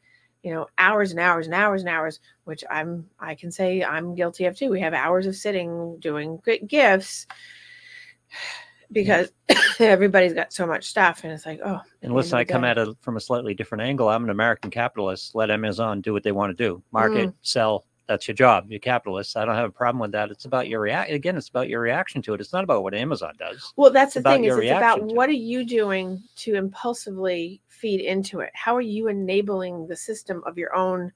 you 0.45 0.53
know 0.53 0.67
hours 0.77 1.09
and 1.09 1.19
hours 1.19 1.47
and 1.47 1.55
hours 1.55 1.81
and 1.81 1.89
hours 1.89 2.19
which 2.43 2.63
i'm 2.69 3.09
i 3.19 3.33
can 3.33 3.51
say 3.51 3.83
i'm 3.83 4.13
guilty 4.13 4.45
of 4.45 4.55
too 4.55 4.69
we 4.69 4.79
have 4.79 4.93
hours 4.93 5.25
of 5.25 5.35
sitting 5.35 5.97
doing 5.99 6.39
gifts 6.67 7.25
because 8.91 9.31
everybody's 9.79 10.33
got 10.33 10.53
so 10.53 10.67
much 10.67 10.85
stuff 10.85 11.23
and 11.23 11.33
it's 11.33 11.47
like 11.47 11.59
oh 11.65 11.81
listen, 12.03 12.37
I 12.37 12.43
come 12.43 12.63
at 12.63 12.77
it 12.77 12.87
from 13.01 13.17
a 13.17 13.19
slightly 13.19 13.55
different 13.55 13.81
angle. 13.81 14.07
I'm 14.09 14.23
an 14.23 14.29
American 14.29 14.69
capitalist. 14.69 15.33
Let 15.33 15.49
Amazon 15.49 16.01
do 16.01 16.13
what 16.13 16.21
they 16.21 16.31
want 16.31 16.55
to 16.55 16.63
do. 16.63 16.83
Market, 16.91 17.29
Mm. 17.29 17.33
sell. 17.41 17.85
That's 18.07 18.27
your 18.27 18.35
job. 18.35 18.67
You're 18.69 18.79
capitalist. 18.79 19.35
I 19.35 19.45
don't 19.45 19.55
have 19.55 19.69
a 19.69 19.71
problem 19.71 19.99
with 19.99 20.11
that. 20.11 20.29
It's 20.29 20.45
about 20.45 20.67
your 20.67 20.79
react. 20.79 21.11
Again, 21.11 21.35
it's 21.37 21.49
about 21.49 21.69
your 21.69 21.81
reaction 21.81 22.21
to 22.23 22.33
it. 22.35 22.41
It's 22.41 22.53
not 22.53 22.63
about 22.63 22.83
what 22.83 22.93
Amazon 22.93 23.33
does. 23.39 23.73
well 23.77 23.89
that's 23.91 24.13
the 24.13 24.21
thing 24.21 24.43
is 24.43 24.55
it's 24.57 24.69
about 24.71 24.97
to 24.97 25.15
what 25.15 25.27
are 25.27 25.33
you 25.33 25.65
doing 25.65 26.21
to 26.37 26.53
impulsively 26.55 27.61
feed 27.67 27.99
into 28.01 28.39
it 28.41 28.51
how 28.53 28.75
are 28.75 28.81
you 28.81 29.07
enabling 29.07 29.87
the 29.87 29.95
system 29.95 30.41
of 30.45 30.57
your 30.57 30.73
own 30.75 31.11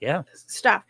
Yeah. 0.00 0.22
stuff. 0.32 0.84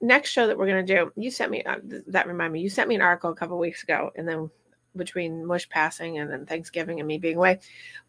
Next 0.00 0.30
show 0.30 0.46
that 0.46 0.56
we're 0.56 0.66
gonna 0.68 0.82
do, 0.82 1.10
you 1.16 1.30
sent 1.30 1.50
me 1.50 1.62
uh, 1.64 1.76
th- 1.80 2.02
that. 2.08 2.26
Remind 2.26 2.52
me, 2.52 2.60
you 2.60 2.68
sent 2.68 2.88
me 2.88 2.94
an 2.94 3.00
article 3.00 3.30
a 3.30 3.34
couple 3.34 3.58
weeks 3.58 3.82
ago, 3.82 4.10
and 4.16 4.28
then 4.28 4.50
between 4.96 5.44
Mush 5.46 5.66
passing 5.70 6.18
and 6.18 6.30
then 6.30 6.44
Thanksgiving 6.44 7.00
and 7.00 7.06
me 7.08 7.16
being 7.18 7.36
away, 7.36 7.58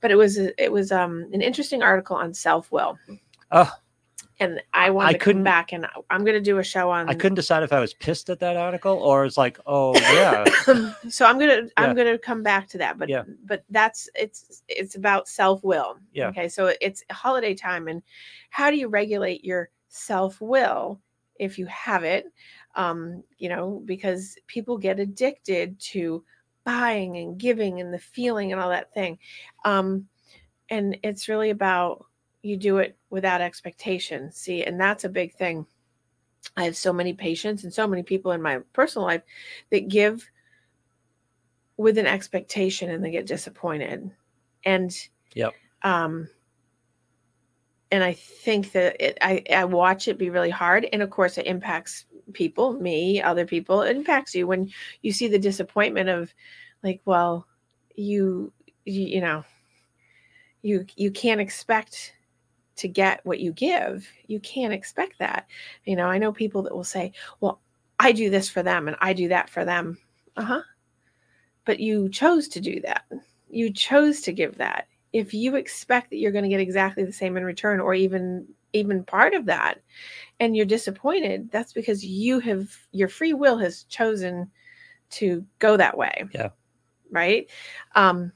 but 0.01 0.11
it 0.11 0.15
was 0.15 0.37
it 0.37 0.71
was 0.71 0.91
um 0.91 1.29
an 1.31 1.41
interesting 1.41 1.81
article 1.81 2.17
on 2.17 2.33
self 2.33 2.69
will. 2.71 2.97
Oh. 3.51 3.71
And 4.39 4.61
I 4.73 4.89
wanted 4.89 5.07
I 5.09 5.11
to 5.13 5.17
come 5.19 5.23
couldn't- 5.25 5.43
back, 5.43 5.73
and 5.73 5.87
I'm 6.09 6.23
gonna 6.25 6.41
do 6.41 6.57
a 6.57 6.63
show 6.63 6.89
on. 6.89 7.09
I 7.09 7.13
couldn't 7.13 7.35
decide 7.35 7.63
if 7.63 7.71
I 7.73 7.79
was 7.79 7.93
pissed 7.93 8.29
at 8.29 8.39
that 8.39 8.57
article 8.57 8.93
or 8.97 9.25
it's 9.25 9.37
like, 9.37 9.59
oh 9.65 9.93
yeah, 10.13 10.43
so 11.09 11.25
I'm 11.25 11.37
gonna 11.39 11.63
Yeah. 11.63 11.67
I'm 11.77 11.95
gonna 11.95 12.17
come 12.17 12.43
back 12.43 12.67
to 12.69 12.77
that, 12.79 12.97
but 12.97 13.09
Yeah. 13.09 13.23
but 13.45 13.63
that's 13.69 14.09
it's 14.15 14.63
it's 14.67 14.95
about 14.95 15.27
self 15.27 15.63
will. 15.63 15.97
Yeah. 16.13 16.27
Okay, 16.29 16.49
so 16.49 16.73
it's 16.81 17.03
holiday 17.11 17.53
time, 17.53 17.87
and 17.87 18.01
how 18.49 18.71
do 18.71 18.77
you 18.77 18.87
regulate 18.87 19.43
your 19.45 19.69
self 19.89 20.41
will 20.41 20.99
if 21.39 21.57
you 21.59 21.65
have 21.67 22.03
it? 22.03 22.25
Um, 22.75 23.23
you 23.37 23.49
know, 23.49 23.81
because 23.85 24.35
people 24.47 24.77
get 24.79 24.99
addicted 24.99 25.79
to 25.79 26.23
buying 26.63 27.17
and 27.17 27.37
giving 27.37 27.81
and 27.81 27.93
the 27.93 27.99
feeling 27.99 28.51
and 28.51 28.59
all 28.59 28.69
that 28.69 28.91
thing, 28.93 29.19
um, 29.65 30.07
and 30.69 30.97
it's 31.03 31.27
really 31.29 31.51
about 31.51 32.05
you 32.43 32.57
do 32.57 32.77
it 32.77 32.95
without 33.09 33.41
expectation. 33.41 34.31
See, 34.31 34.63
and 34.63 34.79
that's 34.79 35.05
a 35.05 35.09
big 35.09 35.33
thing. 35.33 35.65
I 36.55 36.65
have 36.65 36.75
so 36.75 36.93
many 36.93 37.13
patients 37.13 37.63
and 37.63 37.73
so 37.73 37.87
many 37.87 38.03
people 38.03 38.33
in 38.33 38.41
my 38.41 38.59
personal 38.73 39.07
life 39.07 39.23
that 39.71 39.87
give 39.87 40.29
with 41.77 41.97
an 41.97 42.05
expectation 42.05 42.91
and 42.91 43.03
they 43.03 43.11
get 43.11 43.25
disappointed. 43.25 44.11
And 44.65 44.95
Yep. 45.33 45.53
um 45.81 46.29
and 47.91 48.03
I 48.03 48.13
think 48.13 48.71
that 48.71 48.99
it, 48.99 49.17
I, 49.21 49.43
I 49.53 49.65
watch 49.65 50.07
it 50.07 50.17
be 50.17 50.31
really 50.31 50.49
hard. 50.49 50.87
And 50.91 51.03
of 51.03 51.11
course 51.11 51.37
it 51.37 51.45
impacts 51.45 52.05
people, 52.33 52.73
me, 52.73 53.21
other 53.21 53.45
people. 53.45 53.83
It 53.83 53.95
impacts 53.95 54.33
you 54.33 54.47
when 54.47 54.71
you 55.03 55.11
see 55.11 55.27
the 55.27 55.37
disappointment 55.37 56.09
of 56.09 56.33
like, 56.83 57.01
well, 57.05 57.47
you 57.95 58.51
you, 58.85 59.05
you 59.05 59.21
know, 59.21 59.45
you 60.61 60.85
you 60.97 61.11
can't 61.11 61.39
expect 61.39 62.13
to 62.75 62.87
get 62.87 63.25
what 63.25 63.39
you 63.39 63.51
give. 63.51 64.07
You 64.27 64.39
can't 64.39 64.73
expect 64.73 65.19
that. 65.19 65.47
You 65.85 65.95
know, 65.95 66.07
I 66.07 66.17
know 66.17 66.31
people 66.31 66.63
that 66.63 66.75
will 66.75 66.83
say, 66.83 67.11
well, 67.39 67.59
I 67.99 68.11
do 68.11 68.29
this 68.29 68.49
for 68.49 68.63
them 68.63 68.87
and 68.87 68.97
I 68.99 69.13
do 69.13 69.27
that 69.29 69.49
for 69.49 69.63
them. 69.63 69.97
Uh-huh. 70.35 70.61
But 71.65 71.79
you 71.79 72.09
chose 72.09 72.47
to 72.49 72.59
do 72.59 72.81
that. 72.81 73.05
You 73.49 73.71
chose 73.71 74.21
to 74.21 74.33
give 74.33 74.57
that. 74.57 74.87
If 75.13 75.33
you 75.33 75.55
expect 75.55 76.09
that 76.09 76.17
you're 76.17 76.31
going 76.31 76.43
to 76.43 76.49
get 76.49 76.59
exactly 76.59 77.03
the 77.03 77.13
same 77.13 77.37
in 77.37 77.45
return 77.45 77.79
or 77.79 77.93
even 77.93 78.47
even 78.75 79.03
part 79.03 79.35
of 79.35 79.45
that 79.45 79.79
and 80.39 80.57
you're 80.57 80.65
disappointed, 80.65 81.51
that's 81.51 81.73
because 81.73 82.03
you 82.03 82.39
have 82.39 82.75
your 82.91 83.07
free 83.07 83.33
will 83.33 83.59
has 83.59 83.83
chosen 83.83 84.49
to 85.11 85.45
go 85.59 85.77
that 85.77 85.95
way. 85.95 86.25
Yeah. 86.33 86.49
Right? 87.11 87.49
Um 87.93 88.31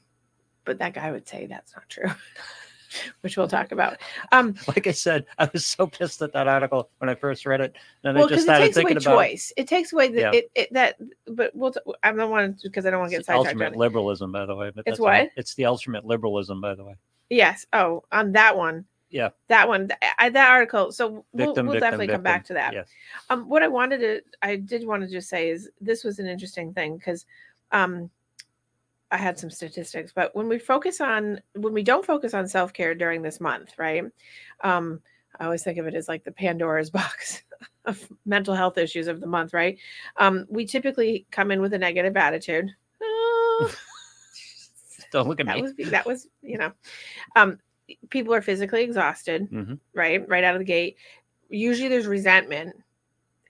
but 0.64 0.78
that 0.78 0.94
guy 0.94 1.10
would 1.10 1.26
say 1.26 1.46
that's 1.46 1.74
not 1.74 1.88
true, 1.88 2.10
which 3.20 3.36
we'll 3.36 3.48
talk 3.48 3.72
about. 3.72 3.98
Um, 4.32 4.54
like 4.66 4.86
I 4.86 4.92
said, 4.92 5.26
I 5.38 5.48
was 5.52 5.66
so 5.66 5.86
pissed 5.86 6.22
at 6.22 6.32
that 6.32 6.48
article 6.48 6.90
when 6.98 7.08
I 7.08 7.14
first 7.14 7.46
read 7.46 7.60
it. 7.60 7.76
And 8.04 8.16
well, 8.16 8.26
I 8.26 8.28
just 8.28 8.30
because 8.30 8.42
it 8.42 8.44
started 8.44 8.64
takes 8.66 8.76
away 8.76 8.92
about 8.92 9.02
choice. 9.02 9.52
It 9.56 9.68
takes 9.68 9.92
away 9.92 10.08
the 10.08 10.20
Yeah. 10.20 10.30
it, 10.32 10.50
it 10.54 10.72
that. 10.72 10.96
But 11.26 11.54
we'll. 11.54 11.72
T- 11.72 11.80
I 12.02 12.12
don't 12.12 12.30
want 12.30 12.60
to 12.60 12.68
because 12.68 12.86
I 12.86 12.90
don't 12.90 13.00
want 13.00 13.10
to 13.10 13.14
get 13.14 13.20
it's 13.20 13.26
sidetracked. 13.26 13.48
ultimate 13.48 13.72
it. 13.74 13.78
liberalism, 13.78 14.32
by 14.32 14.46
the 14.46 14.54
way. 14.54 14.70
But 14.74 14.84
It's 14.86 14.98
all. 14.98 15.06
what? 15.06 15.30
It's 15.36 15.54
the 15.54 15.64
ultimate 15.66 16.04
liberalism, 16.04 16.60
by 16.60 16.74
the 16.74 16.84
way. 16.84 16.94
Yes. 17.30 17.66
Oh, 17.72 18.04
on 18.12 18.32
that 18.32 18.56
one. 18.56 18.84
Yeah. 19.10 19.30
That 19.48 19.68
one. 19.68 19.90
I, 20.18 20.28
that 20.28 20.50
article. 20.50 20.92
So 20.92 21.24
we'll, 21.32 21.48
Victim, 21.48 21.66
we'll 21.66 21.74
victim, 21.74 21.80
definitely 21.80 22.08
come 22.08 22.22
back 22.22 22.44
to 22.46 22.54
that. 22.54 22.74
Yes. 22.74 22.88
Um, 23.30 23.48
what 23.48 23.62
I 23.62 23.68
wanted 23.68 23.98
to, 24.00 24.20
I 24.42 24.56
did 24.56 24.86
want 24.86 25.02
to 25.02 25.08
just 25.08 25.28
say 25.28 25.48
is 25.50 25.70
this 25.80 26.04
was 26.04 26.18
an 26.18 26.26
interesting 26.26 26.72
thing 26.74 26.96
because, 26.98 27.24
um, 27.72 28.10
I 29.10 29.16
had 29.16 29.38
some 29.38 29.50
statistics, 29.50 30.12
but 30.14 30.34
when 30.36 30.48
we 30.48 30.58
focus 30.58 31.00
on 31.00 31.40
when 31.54 31.72
we 31.72 31.82
don't 31.82 32.04
focus 32.04 32.34
on 32.34 32.46
self 32.46 32.72
care 32.72 32.94
during 32.94 33.22
this 33.22 33.40
month, 33.40 33.72
right? 33.78 34.04
Um, 34.62 35.00
I 35.40 35.44
always 35.44 35.62
think 35.62 35.78
of 35.78 35.86
it 35.86 35.94
as 35.94 36.08
like 36.08 36.24
the 36.24 36.32
Pandora's 36.32 36.90
box 37.00 37.42
of 37.86 38.06
mental 38.26 38.54
health 38.54 38.76
issues 38.76 39.06
of 39.08 39.20
the 39.20 39.26
month, 39.26 39.54
right? 39.54 39.78
Um, 40.18 40.46
we 40.50 40.66
typically 40.66 41.26
come 41.30 41.50
in 41.50 41.60
with 41.62 41.72
a 41.74 41.78
negative 41.78 42.16
attitude. 42.16 42.70
Oh, 43.02 43.74
Don't 45.10 45.26
look 45.28 45.40
at 45.40 45.46
that 45.46 45.56
me. 45.56 45.62
was 45.62 45.72
that 45.90 46.04
was 46.06 46.26
you 46.42 46.58
know, 46.58 46.72
um, 47.34 47.58
people 48.10 48.34
are 48.34 48.42
physically 48.42 48.82
exhausted, 48.82 49.48
Mhm. 49.50 49.78
right? 49.94 50.28
Right 50.28 50.44
out 50.44 50.54
of 50.54 50.58
the 50.60 50.64
gate. 50.66 50.96
Usually, 51.48 51.88
there's 51.88 52.06
resentment, 52.06 52.76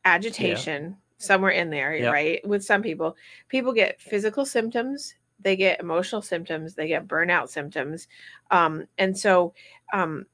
agitation 0.05 0.97
somewhere 1.19 1.51
in 1.51 1.69
there, 1.71 1.97
Yep. 1.97 2.13
right? 2.13 2.47
With 2.49 2.65
some 2.65 2.81
people, 2.81 3.17
people 3.49 3.73
get 3.73 4.01
physical 4.01 4.47
symptoms, 4.47 5.17
they 5.41 5.57
get 5.57 5.81
emotional 5.81 6.23
symptoms, 6.23 6.75
they 6.75 6.89
get 6.89 7.09
burnout 7.09 7.49
symptoms, 7.49 8.09
um, 8.51 8.87
and 8.99 9.17
so 9.17 9.55
um, 9.93 10.27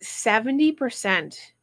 seventy 0.00 0.72
percent 0.72 1.54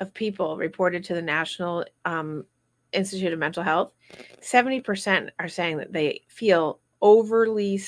of 0.00 0.14
people 0.14 0.56
reported 0.56 1.04
to 1.04 1.14
the 1.14 1.22
National 1.22 1.84
um, 2.04 2.44
Institute 2.92 3.32
of 3.32 3.38
Mental 3.38 3.62
Health. 3.62 3.92
Seventy 4.40 4.80
percent 4.80 5.30
are 5.38 5.48
saying 5.48 5.78
that 5.78 5.92
they 5.92 6.22
feel 6.28 6.80
overly 7.00 7.80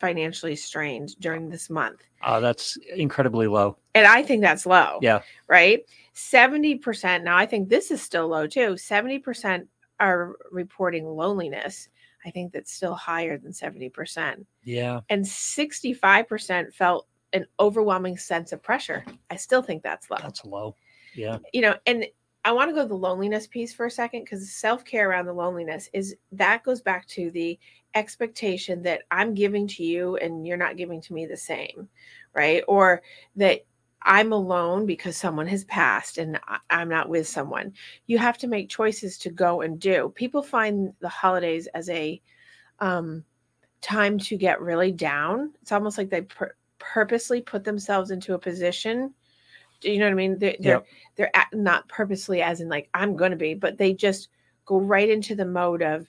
financially 0.00 0.56
strained 0.56 1.14
during 1.20 1.48
this 1.48 1.70
month. 1.70 2.00
Oh, 2.24 2.40
that's 2.40 2.76
incredibly 2.96 3.46
low. 3.46 3.76
And 3.94 4.06
I 4.06 4.22
think 4.22 4.40
that's 4.40 4.66
low. 4.66 4.98
Yeah. 5.02 5.20
Right. 5.46 5.84
70%. 6.14 7.22
Now, 7.22 7.36
I 7.36 7.46
think 7.46 7.68
this 7.68 7.90
is 7.90 8.02
still 8.02 8.28
low 8.28 8.46
too. 8.46 8.74
70% 8.74 9.66
are 10.00 10.32
reporting 10.50 11.06
loneliness. 11.06 11.88
I 12.24 12.30
think 12.30 12.52
that's 12.52 12.72
still 12.72 12.94
higher 12.94 13.38
than 13.38 13.52
70%. 13.52 14.44
Yeah. 14.64 15.00
And 15.08 15.24
65% 15.24 16.74
felt 16.74 17.06
an 17.32 17.46
overwhelming 17.58 18.18
sense 18.18 18.52
of 18.52 18.62
pressure. 18.62 19.04
I 19.30 19.36
still 19.36 19.62
think 19.62 19.82
that's 19.82 20.10
low. 20.10 20.18
That's 20.20 20.44
low. 20.44 20.76
Yeah. 21.14 21.38
you 21.52 21.62
know, 21.62 21.74
and 21.86 22.06
I 22.44 22.52
want 22.52 22.70
to 22.70 22.74
go 22.74 22.82
to 22.82 22.88
the 22.88 22.94
loneliness 22.94 23.46
piece 23.46 23.72
for 23.72 23.86
a 23.86 23.90
second 23.90 24.24
because 24.24 24.50
self 24.52 24.84
care 24.84 25.10
around 25.10 25.26
the 25.26 25.32
loneliness 25.32 25.90
is 25.92 26.16
that 26.32 26.62
goes 26.62 26.80
back 26.80 27.06
to 27.08 27.30
the 27.30 27.58
expectation 27.94 28.82
that 28.82 29.02
I'm 29.10 29.34
giving 29.34 29.66
to 29.68 29.84
you 29.84 30.16
and 30.16 30.46
you're 30.46 30.56
not 30.56 30.76
giving 30.76 31.00
to 31.02 31.12
me 31.12 31.26
the 31.26 31.36
same, 31.36 31.88
right? 32.34 32.62
Or 32.68 33.02
that 33.36 33.66
I'm 34.02 34.32
alone 34.32 34.86
because 34.86 35.16
someone 35.16 35.46
has 35.48 35.64
passed 35.64 36.18
and 36.18 36.40
I'm 36.70 36.88
not 36.88 37.08
with 37.08 37.28
someone. 37.28 37.72
You 38.06 38.18
have 38.18 38.38
to 38.38 38.46
make 38.46 38.68
choices 38.68 39.18
to 39.18 39.30
go 39.30 39.60
and 39.60 39.78
do. 39.78 40.12
People 40.14 40.42
find 40.42 40.92
the 41.00 41.08
holidays 41.08 41.66
as 41.74 41.88
a 41.90 42.20
um, 42.78 43.24
time 43.82 44.18
to 44.20 44.36
get 44.36 44.60
really 44.60 44.90
down. 44.92 45.52
It's 45.60 45.72
almost 45.72 45.98
like 45.98 46.08
they 46.10 46.22
pur- 46.22 46.54
purposely 46.78 47.42
put 47.42 47.62
themselves 47.62 48.10
into 48.10 48.34
a 48.34 48.38
position. 48.38 49.12
Do 49.80 49.90
you 49.90 49.98
know 49.98 50.06
what 50.06 50.12
I 50.12 50.14
mean? 50.14 50.38
They're, 50.38 50.56
they're 50.60 50.72
Yep. 50.74 50.86
they're 51.16 51.36
act- 51.36 51.54
not 51.54 51.88
purposely 51.88 52.42
as 52.42 52.60
in 52.60 52.68
like 52.68 52.88
i'm 52.94 53.16
going 53.16 53.30
to 53.30 53.36
be 53.36 53.54
but 53.54 53.76
they 53.78 53.92
just 53.94 54.28
go 54.66 54.78
right 54.78 55.08
into 55.08 55.34
the 55.34 55.44
mode 55.44 55.82
of 55.82 56.06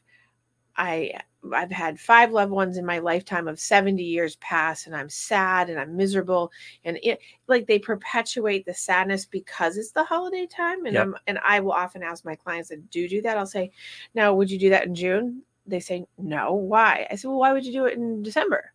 i 0.78 1.12
i've 1.54 1.72
had 1.72 2.00
five 2.00 2.32
loved 2.32 2.52
ones 2.52 2.78
in 2.78 2.86
my 2.86 3.00
lifetime 3.00 3.48
of 3.48 3.60
70 3.60 4.04
years 4.04 4.36
past 4.38 4.86
and 4.86 4.96
i'm 4.96 5.10
sad 5.10 5.70
and 5.70 5.80
i'm 5.80 5.96
miserable 5.98 6.52
and 6.86 7.00
it 7.02 7.20
like 7.48 7.66
they 7.66 7.80
perpetuate 7.80 8.66
the 8.66 8.74
sadness 8.74 9.26
because 9.26 9.76
it's 9.78 9.92
the 9.92 10.04
holiday 10.04 10.46
time 10.46 10.86
and 10.86 10.96
Yep. 10.96 11.04
i'm 11.08 11.16
and 11.28 11.40
i 11.44 11.60
will 11.60 11.72
often 11.72 12.04
ask 12.04 12.24
my 12.26 12.36
clients 12.36 12.70
that 12.70 12.90
do 12.92 13.08
do 13.08 13.22
that? 13.24 13.38
I'll 13.38 13.46
say 13.48 13.72
now 14.14 14.34
would 14.34 14.52
you 14.52 14.60
do 14.60 14.70
that 14.70 14.86
in 14.86 14.94
june? 14.94 15.42
They 15.66 15.80
say 15.80 16.06
no 16.18 16.54
why? 16.54 17.08
I 17.10 17.16
said 17.16 17.30
well 17.30 17.40
why 17.40 17.54
would 17.54 17.66
you 17.66 17.74
do 17.74 17.86
it 17.86 17.96
in 17.98 18.22
december? 18.22 18.72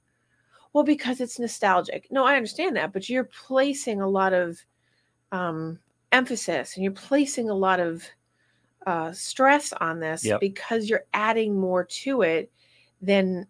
Well 0.72 0.84
because 0.84 1.20
it's 1.20 1.38
nostalgic. 1.38 2.08
No 2.10 2.24
i 2.24 2.34
understand 2.36 2.76
that 2.76 2.92
but 2.92 3.08
you're 3.08 3.24
placing 3.46 4.00
a 4.00 4.08
lot 4.08 4.32
of 4.32 4.58
um 5.30 5.78
emphasis 6.12 6.74
and 6.74 6.82
you're 6.84 6.92
placing 6.92 7.48
a 7.50 7.54
lot 7.54 7.78
of 7.80 8.04
uh, 8.86 9.10
stress 9.10 9.72
on 9.72 9.98
this 9.98 10.22
Yep. 10.22 10.40
because 10.40 10.88
you're 10.88 11.04
adding 11.12 11.58
more 11.58 11.84
to 11.84 12.22
it 12.22 12.50
than 13.00 13.46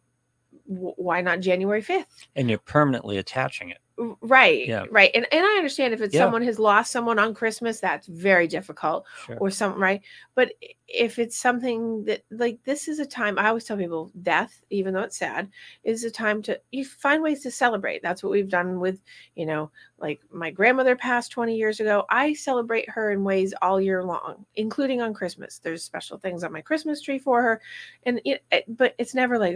w- 0.68 0.94
why 0.96 1.20
not 1.20 1.40
January 1.40 1.82
5th? 1.82 2.06
And 2.34 2.48
you're 2.48 2.58
permanently 2.58 3.18
attaching 3.18 3.70
it. 3.70 3.78
Right, 3.98 4.68
Yeah. 4.68 4.84
right. 4.90 5.10
And, 5.14 5.26
and 5.32 5.42
I 5.46 5.56
understand 5.56 5.94
if 5.94 6.02
it's 6.02 6.14
Yeah. 6.14 6.24
someone 6.24 6.42
has 6.42 6.58
lost 6.58 6.92
someone 6.92 7.18
on 7.18 7.32
Christmas, 7.32 7.80
that's 7.80 8.06
very 8.06 8.46
difficult 8.46 9.06
Sure. 9.24 9.38
or 9.40 9.50
something, 9.50 9.80
right? 9.80 10.02
But 10.34 10.52
if 10.86 11.18
it's 11.18 11.36
something 11.38 12.04
that 12.04 12.22
like 12.30 12.62
this 12.64 12.88
is 12.88 12.98
a 12.98 13.06
time, 13.06 13.38
I 13.38 13.48
always 13.48 13.64
tell 13.64 13.78
people 13.78 14.12
death, 14.22 14.62
even 14.68 14.92
though 14.92 15.00
it's 15.00 15.16
sad, 15.16 15.48
is 15.82 16.04
a 16.04 16.10
time 16.10 16.42
to 16.42 16.60
you 16.72 16.84
find 16.84 17.22
ways 17.22 17.42
to 17.44 17.50
celebrate. 17.50 18.02
That's 18.02 18.22
what 18.22 18.32
we've 18.32 18.50
done 18.50 18.80
with, 18.80 19.00
you 19.34 19.46
know, 19.46 19.70
like 19.98 20.20
my 20.30 20.50
grandmother 20.50 20.94
passed 20.94 21.32
20 21.32 21.56
years 21.56 21.80
ago. 21.80 22.04
I 22.10 22.34
celebrate 22.34 22.90
her 22.90 23.12
in 23.12 23.24
ways 23.24 23.54
all 23.62 23.80
year 23.80 24.04
long, 24.04 24.44
including 24.56 25.00
on 25.00 25.14
Christmas. 25.14 25.58
There's 25.58 25.82
special 25.82 26.18
things 26.18 26.44
on 26.44 26.52
my 26.52 26.60
Christmas 26.60 27.00
tree 27.00 27.18
for 27.18 27.40
her. 27.40 27.62
And 28.02 28.20
it, 28.26 28.44
it 28.52 28.64
but 28.68 28.94
it's 28.98 29.14
never 29.14 29.38
like, 29.38 29.54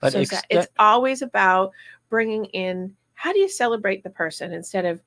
But 0.00 0.12
so 0.14 0.20
ex-. 0.20 0.42
It's 0.48 0.68
always 0.78 1.20
about 1.20 1.72
bringing 2.08 2.46
in 2.46 2.96
how 3.20 3.34
do 3.34 3.38
you 3.38 3.50
celebrate 3.50 4.02
the 4.02 4.08
person 4.08 4.54
instead 4.54 4.86
of 4.86 5.02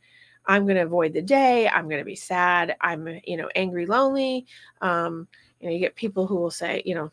I'm 0.46 0.66
going 0.66 0.76
to 0.76 0.84
avoid 0.84 1.14
the 1.14 1.22
day. 1.24 1.68
I'm 1.68 1.86
going 1.86 2.02
to 2.02 2.06
be 2.06 2.16
sad. 2.16 2.76
I'm, 2.80 3.08
you 3.24 3.38
know, 3.38 3.50
angry, 3.56 3.88
lonely. 3.88 4.46
Um, 4.82 5.28
you 5.60 5.68
know, 5.68 5.74
you 5.74 5.80
get 5.80 5.96
people 5.96 6.28
who 6.28 6.36
will 6.36 6.52
say, 6.52 6.84
you 6.86 6.94
know, 6.94 7.12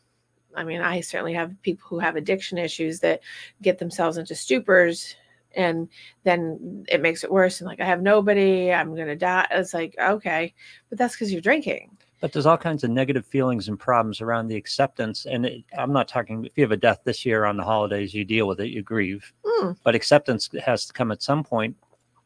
I 0.55 0.63
mean, 0.63 0.83
I 0.83 1.01
certainly 1.01 1.33
have 1.33 1.55
people 1.63 1.87
who 1.89 2.01
have 2.01 2.17
addiction 2.17 2.59
issues 2.59 3.01
that 3.01 3.21
get 3.63 3.79
themselves 3.79 4.19
into 4.19 4.35
stupors 4.35 5.15
and 5.57 5.89
then 6.25 6.85
it 6.87 7.01
makes 7.01 7.25
it 7.25 7.33
worse. 7.33 7.61
And 7.61 7.69
like, 7.69 7.81
I 7.81 7.87
have 7.87 8.03
nobody, 8.03 8.71
I'm 8.71 8.95
going 8.95 9.09
to 9.09 9.17
die. 9.17 9.47
It's 9.53 9.73
like, 9.73 9.95
okay, 9.99 10.53
but 10.91 10.99
that's 10.99 11.15
because 11.15 11.33
you're 11.33 11.41
drinking. 11.41 11.97
But 12.20 12.33
there's 12.33 12.44
all 12.46 12.59
kinds 12.59 12.85
of 12.85 12.90
negative 12.90 13.24
feelings 13.24 13.68
and 13.68 13.78
problems 13.78 14.20
around 14.20 14.48
the 14.48 14.56
acceptance. 14.56 15.24
And 15.24 15.46
it, 15.46 15.64
I'm 15.78 15.92
not 15.92 16.06
talking 16.06 16.44
if 16.44 16.52
you 16.56 16.64
have 16.64 16.72
a 16.72 16.76
death 16.76 17.00
this 17.04 17.24
year 17.24 17.46
on 17.46 17.56
the 17.56 17.64
holidays, 17.64 18.12
you 18.12 18.24
deal 18.26 18.46
with 18.46 18.61
it, 18.61 18.68
you 18.68 18.83
grieve. 18.83 19.33
Mm, 19.44 19.76
But 19.83 19.94
acceptance 19.94 20.50
has 20.62 20.85
to 20.87 20.92
come 20.92 21.11
at 21.12 21.22
some 21.22 21.42
point, 21.42 21.76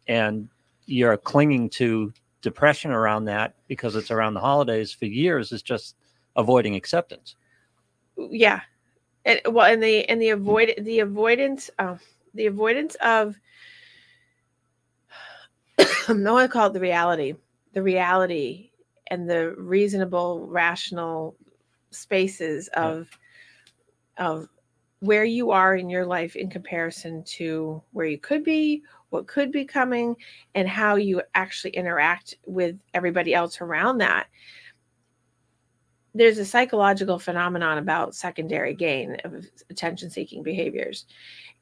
and 0.08 0.48
you're 0.86 1.16
clinging 1.16 1.70
to 1.70 2.12
depression 2.42 2.90
around 2.90 3.24
that 3.26 3.54
because 3.68 3.94
it's 3.96 4.10
around 4.10 4.34
the 4.34 4.40
holidays 4.40 4.92
for 4.92 5.06
years. 5.06 5.52
Is 5.52 5.62
just 5.62 5.96
avoiding 6.36 6.74
acceptance. 6.74 7.36
yeah. 8.16 8.60
And 9.26 9.40
well, 9.46 9.64
and 9.72 9.82
the, 9.82 10.06
and 10.10 10.20
the 10.20 10.30
avoid, 10.30 10.74
the 10.78 11.00
avoidance, 11.00 11.70
uh, 11.78 11.96
the 12.34 12.44
avoidance 12.46 12.94
of, 12.96 13.36
I 15.78 15.84
want 16.08 16.24
to 16.42 16.48
call 16.48 16.66
it 16.66 16.72
the 16.74 16.80
reality, 16.80 17.34
the 17.72 17.82
reality 17.82 18.70
and 19.08 19.28
the 19.28 19.54
reasonable, 19.56 20.46
rational 20.48 21.36
spaces 21.90 22.68
Yeah. 22.74 22.88
of, 22.88 23.08
of 24.18 24.48
where 25.00 25.24
you 25.24 25.50
are 25.50 25.76
in 25.76 25.90
your 25.90 26.06
life 26.06 26.34
in 26.34 26.48
comparison 26.48 27.22
to 27.24 27.82
where 27.92 28.06
you 28.06 28.18
could 28.18 28.42
be, 28.42 28.82
what 29.10 29.26
could 29.26 29.52
be 29.52 29.64
coming, 29.64 30.16
and 30.54 30.68
how 30.68 30.96
you 30.96 31.20
actually 31.34 31.70
interact 31.72 32.36
with 32.46 32.78
everybody 32.94 33.34
else 33.34 33.60
around 33.60 33.98
that. 33.98 34.28
There's 36.14 36.38
a 36.38 36.44
psychological 36.44 37.18
phenomenon 37.18 37.78
about 37.78 38.14
secondary 38.14 38.72
gain 38.74 39.16
of 39.24 39.44
attention 39.68 40.10
seeking 40.10 40.42
behaviors. 40.42 41.06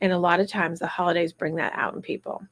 And 0.01 0.13
a 0.13 0.19
lot 0.19 0.41
of 0.41 0.49
times 0.49 0.79
the 0.79 0.87
holidays 0.87 1.33
bring 1.33 1.55
that 1.57 1.73
out 1.75 1.95
in 1.95 2.03
people. 2.03 2.43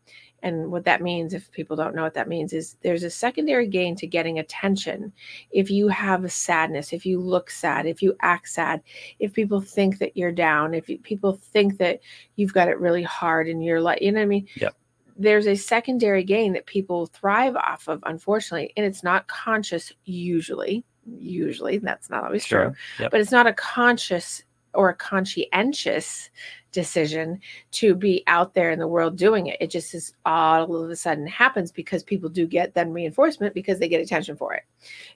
And 0.43 0.71
what 0.71 0.85
that 0.85 1.03
means, 1.03 1.35
if 1.35 1.51
people 1.53 1.77
don't 1.77 1.95
know 1.95 2.03
what 2.03 2.15
that 2.15 2.29
means, 2.29 2.53
is 2.53 2.77
there's 2.83 3.03
a 3.03 3.11
secondary 3.11 3.67
gain 3.67 3.95
to 3.97 4.07
getting 4.07 4.39
attention. 4.39 5.13
If 5.51 5.71
you 5.71 5.89
have 5.89 6.25
a 6.25 6.29
sadness, 6.29 6.93
if 6.93 7.05
you 7.05 7.21
look 7.21 7.51
sad, 7.51 7.87
if 7.87 8.03
you 8.03 8.17
act 8.21 8.49
sad, 8.49 8.83
if 9.19 9.33
people 9.33 9.61
think 9.61 9.99
that 9.99 10.17
you're 10.17 10.33
down, 10.33 10.75
if 10.75 10.89
you, 10.89 10.99
people 10.99 11.35
think 11.35 11.79
that 11.79 12.01
you've 12.37 12.55
got 12.55 12.69
it 12.69 12.81
really 12.81 13.03
hard 13.03 13.49
in 13.49 13.61
your 13.61 13.81
life, 13.81 13.99
you 14.01 14.13
know 14.13 14.21
what 14.21 14.25
I 14.25 14.29
mean? 14.29 14.49
Yep. 14.57 14.75
There's 15.17 15.47
a 15.47 15.57
secondary 15.57 16.25
gain 16.25 16.55
that 16.55 16.65
people 16.67 17.07
thrive 17.07 17.55
off 17.57 17.89
of, 17.89 18.03
unfortunately, 18.07 18.73
and 18.77 18.87
it's 18.87 19.03
not 19.03 19.29
conscious 19.29 19.93
usually. 20.05 20.85
Usually, 21.07 21.79
that's 21.79 22.09
not 22.09 22.25
always 22.25 22.45
true 22.45 22.73
Yep. 22.99 23.11
but 23.11 23.21
it's 23.21 23.33
not 23.33 23.47
a 23.47 23.53
conscious 23.55 24.45
or 24.75 24.91
a 24.91 24.95
conscientious 24.95 26.31
decision 26.73 27.41
to 27.73 27.95
be 27.95 28.23
out 28.27 28.55
there 28.55 28.71
in 28.71 28.79
the 28.79 28.87
world 28.87 29.17
doing 29.17 29.49
it. 29.49 29.57
It 29.61 29.71
just 29.71 29.95
is 29.95 30.15
all 30.25 30.83
of 30.85 30.91
a 30.91 30.97
sudden 30.97 31.27
happens 31.27 31.73
because 31.73 32.03
people 32.03 32.29
do 32.29 32.47
get 32.47 32.75
then 32.75 32.93
reinforcement 32.93 33.55
because 33.55 33.79
they 33.79 33.89
get 33.89 34.01
attention 34.01 34.37
for 34.37 34.55
it. 34.55 34.63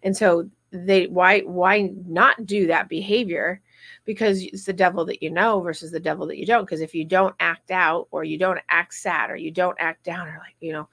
And 0.02 0.16
so 0.16 0.48
they 0.74 1.06
why 1.06 1.40
why 1.40 1.92
not 2.06 2.46
do 2.46 2.66
that 2.66 2.88
behavior 2.88 3.60
because 4.04 4.42
it's 4.42 4.64
the 4.64 4.72
devil 4.72 5.04
that 5.04 5.22
you 5.22 5.30
know 5.30 5.60
versus 5.60 5.92
the 5.92 6.00
devil 6.00 6.26
that 6.26 6.36
you 6.36 6.44
don't 6.44 6.64
because 6.64 6.80
if 6.80 6.94
you 6.94 7.04
don't 7.04 7.34
act 7.38 7.70
out 7.70 8.08
or 8.10 8.24
you 8.24 8.36
don't 8.36 8.58
act 8.68 8.92
sad 8.92 9.30
or 9.30 9.36
you 9.36 9.52
don't 9.52 9.76
act 9.78 10.02
down 10.04 10.26
or 10.26 10.38
like 10.38 10.56
you 10.60 10.72
know 10.72 10.88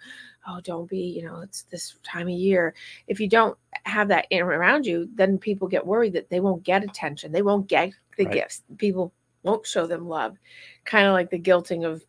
oh 0.47 0.59
don't 0.63 0.87
be 0.87 0.99
you 0.99 1.23
know 1.23 1.41
it's 1.41 1.63
this 1.63 1.95
time 2.03 2.27
of 2.27 2.33
year 2.33 2.75
if 3.07 3.19
you 3.19 3.27
don't 3.27 3.57
have 3.83 4.07
that 4.07 4.27
in 4.29 4.41
around 4.41 4.85
you 4.85 5.09
then 5.15 5.37
people 5.37 5.67
get 5.67 5.85
worried 5.85 6.13
that 6.13 6.29
they 6.29 6.39
won't 6.39 6.63
get 6.63 6.83
attention 6.83 7.31
they 7.31 7.41
won't 7.41 7.67
get 7.67 7.91
the 8.23 8.29
Right. 8.29 8.35
gifts. 8.35 8.63
People 8.77 9.13
won't 9.43 9.65
show 9.65 9.85
them 9.87 10.07
love. 10.07 10.37
Kind 10.85 11.07
of 11.07 11.13
like 11.13 11.29
the 11.29 11.39
guilting 11.39 11.85
of 11.85 12.03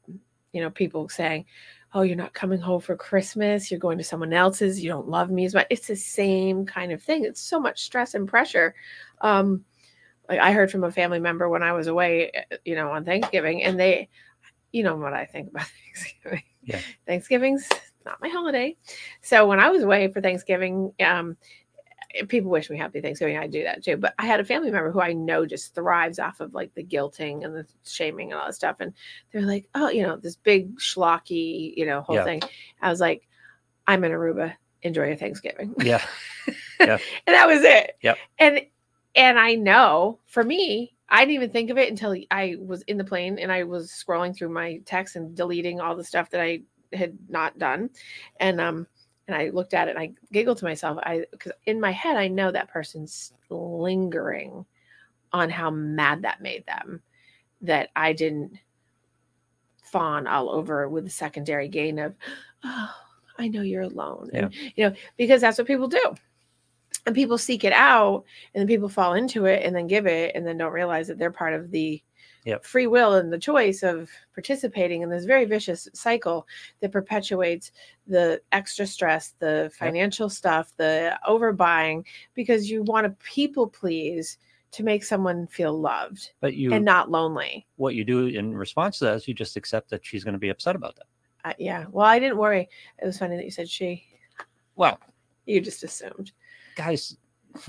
you 0.52 0.60
know 0.60 0.70
people 0.70 1.08
saying 1.08 1.46
oh 1.94 2.02
you're 2.02 2.16
not 2.16 2.32
coming 2.34 2.60
home 2.60 2.80
for 2.80 2.96
christmas. 2.96 3.70
You're 3.70 3.80
going 3.80 3.98
to 3.98 4.04
someone 4.04 4.32
else's. 4.32 4.82
You 4.82 4.90
don't 4.90 5.08
love 5.08 5.30
me 5.30 5.44
as 5.44 5.54
much. 5.54 5.66
It's 5.70 5.86
the 5.88 5.96
same 5.96 6.64
kind 6.66 6.92
of 6.92 7.02
thing. 7.02 7.24
It's 7.24 7.40
so 7.40 7.58
much 7.60 7.82
stress 7.82 8.14
and 8.14 8.28
pressure. 8.28 8.74
Um 9.20 9.64
like 10.28 10.38
i 10.38 10.52
heard 10.52 10.70
from 10.70 10.84
a 10.84 10.90
family 10.90 11.18
member 11.18 11.48
when 11.48 11.64
i 11.64 11.72
was 11.72 11.88
away 11.88 12.30
uh, 12.52 12.56
you 12.64 12.76
know 12.76 12.92
on 12.92 13.04
thanksgiving 13.04 13.64
and 13.64 13.78
they 13.78 14.08
you 14.70 14.82
know 14.84 14.94
what 14.96 15.12
i 15.12 15.24
think 15.24 15.48
about 15.50 15.66
thanksgiving. 15.94 16.42
Yeah. 16.62 16.78
thanksgiving's 17.06 17.68
not 18.06 18.20
my 18.20 18.28
holiday. 18.28 18.76
So 19.20 19.46
when 19.48 19.58
i 19.58 19.68
was 19.68 19.82
away 19.82 20.08
for 20.12 20.20
thanksgiving 20.20 20.92
um 21.04 21.36
people 22.28 22.50
wish 22.50 22.70
me 22.70 22.76
happy 22.78 23.00
Thanksgiving. 23.00 23.38
I 23.38 23.46
do 23.46 23.62
that 23.64 23.82
too. 23.82 23.96
But 23.96 24.14
I 24.18 24.26
had 24.26 24.40
a 24.40 24.44
family 24.44 24.70
member 24.70 24.90
who 24.90 25.00
I 25.00 25.12
know 25.12 25.46
just 25.46 25.74
thrives 25.74 26.18
off 26.18 26.40
of 26.40 26.54
like 26.54 26.74
the 26.74 26.84
guilting 26.84 27.44
and 27.44 27.54
the 27.54 27.66
shaming 27.84 28.32
and 28.32 28.40
all 28.40 28.46
that 28.46 28.54
stuff. 28.54 28.76
And 28.80 28.92
they're 29.32 29.42
like, 29.42 29.68
oh, 29.74 29.88
you 29.88 30.02
know, 30.02 30.16
this 30.16 30.36
big 30.36 30.76
schlocky, 30.78 31.76
you 31.76 31.86
know, 31.86 32.02
whole 32.02 32.16
Yeah. 32.16 32.24
thing. 32.24 32.42
I 32.80 32.88
was 32.90 33.00
like, 33.00 33.26
I'm 33.86 34.04
in 34.04 34.12
Aruba. 34.12 34.54
Enjoy 34.82 35.06
your 35.06 35.16
Thanksgiving. 35.16 35.74
Yeah. 35.82 36.02
Yeah. 36.80 36.98
and 37.26 37.34
that 37.34 37.46
was 37.46 37.62
it. 37.62 37.96
Yep. 38.02 38.18
And 38.38 38.60
and 39.14 39.38
I 39.38 39.54
know 39.54 40.18
for 40.26 40.42
me, 40.42 40.94
I 41.08 41.20
didn't 41.20 41.34
even 41.34 41.50
think 41.50 41.70
of 41.70 41.78
it 41.78 41.90
until 41.90 42.16
I 42.30 42.56
was 42.58 42.82
in 42.82 42.96
the 42.98 43.04
plane 43.04 43.38
and 43.38 43.52
I 43.52 43.62
was 43.64 43.90
scrolling 43.90 44.34
through 44.36 44.48
my 44.48 44.80
text 44.86 45.14
and 45.16 45.36
deleting 45.36 45.80
all 45.80 45.94
the 45.94 46.02
stuff 46.04 46.30
that 46.30 46.40
I 46.40 46.62
had 46.92 47.16
not 47.28 47.58
done. 47.58 47.90
And 48.40 48.60
um 48.60 48.86
and 49.28 49.36
I 49.36 49.50
looked 49.50 49.74
at 49.74 49.88
it 49.88 49.96
and 49.96 50.00
I 50.00 50.12
giggled 50.32 50.58
to 50.58 50.64
myself. 50.64 50.98
I 51.02 51.24
because 51.30 51.52
in 51.66 51.80
my 51.80 51.92
head 51.92 52.16
I 52.16 52.28
know 52.28 52.50
that 52.50 52.70
person's 52.70 53.32
lingering 53.50 54.64
on 55.32 55.48
how 55.50 55.70
mad 55.70 56.22
that 56.22 56.42
made 56.42 56.66
them 56.66 57.02
that 57.62 57.90
I 57.96 58.12
didn't 58.12 58.58
fawn 59.82 60.26
all 60.26 60.50
over 60.50 60.88
with 60.88 61.04
the 61.04 61.10
secondary 61.10 61.68
gain 61.68 61.98
of 61.98 62.14
oh 62.64 62.94
I 63.38 63.48
know 63.48 63.62
you're 63.62 63.82
alone. 63.82 64.30
And 64.32 64.54
you 64.76 64.88
know, 64.88 64.94
because 65.16 65.40
that's 65.40 65.58
what 65.58 65.66
people 65.66 65.88
do. 65.88 66.14
And 67.06 67.14
people 67.14 67.38
seek 67.38 67.64
it 67.64 67.72
out 67.72 68.24
and 68.54 68.60
then 68.60 68.68
people 68.68 68.88
fall 68.88 69.14
into 69.14 69.46
it 69.46 69.64
and 69.64 69.74
then 69.74 69.88
give 69.88 70.06
it 70.06 70.36
and 70.36 70.46
then 70.46 70.56
don't 70.56 70.72
realize 70.72 71.08
that 71.08 71.18
they're 71.18 71.32
part 71.32 71.54
of 71.54 71.70
the 71.70 72.00
Yep. 72.45 72.64
free 72.64 72.86
will 72.88 73.14
and 73.14 73.32
the 73.32 73.38
choice 73.38 73.82
of 73.84 74.11
participating 74.34 75.03
in 75.03 75.11
this 75.11 75.24
very 75.24 75.45
vicious 75.45 75.88
cycle 75.95 76.47
that 76.80 76.90
perpetuates 76.90 77.70
the 78.07 78.40
extra 78.51 78.86
stress, 78.86 79.34
the 79.38 79.70
financial 79.78 80.28
stuff, 80.28 80.72
the 80.76 81.16
overbuying, 81.28 82.05
because 82.34 82.68
you 82.68 82.82
want 82.82 83.05
to 83.05 83.11
people 83.24 83.68
please 83.68 84.38
to 84.72 84.82
make 84.82 85.05
someone 85.05 85.47
feel 85.47 85.78
loved 85.78 86.30
But 86.40 86.55
you, 86.55 86.72
and 86.72 86.84
not 86.84 87.11
lonely. 87.11 87.66
what 87.76 87.95
you 87.95 88.05
do 88.05 88.26
in 88.26 88.57
response 88.57 88.99
to 88.99 89.05
that 89.05 89.16
is 89.16 89.28
you 89.28 89.34
just 89.34 89.57
accept 89.57 89.90
that 89.90 90.05
she's 90.05 90.24
going 90.24 90.32
to 90.32 90.38
be 90.38 90.49
upset 90.49 90.74
about 90.74 90.97
that. 90.97 91.05
Uh, 91.45 91.55
yeah. 91.59 91.84
Well, 91.90 92.07
I 92.07 92.18
didn't 92.18 92.38
worry. 92.38 92.68
It 93.01 93.05
was 93.07 93.18
funny 93.18 93.36
that 93.36 93.45
you 93.45 93.51
said 93.51 93.68
she. 93.68 94.05
Well, 94.76 94.99
You 95.45 95.61
just 95.61 95.82
assumed. 95.84 96.32
guys, 96.76 97.16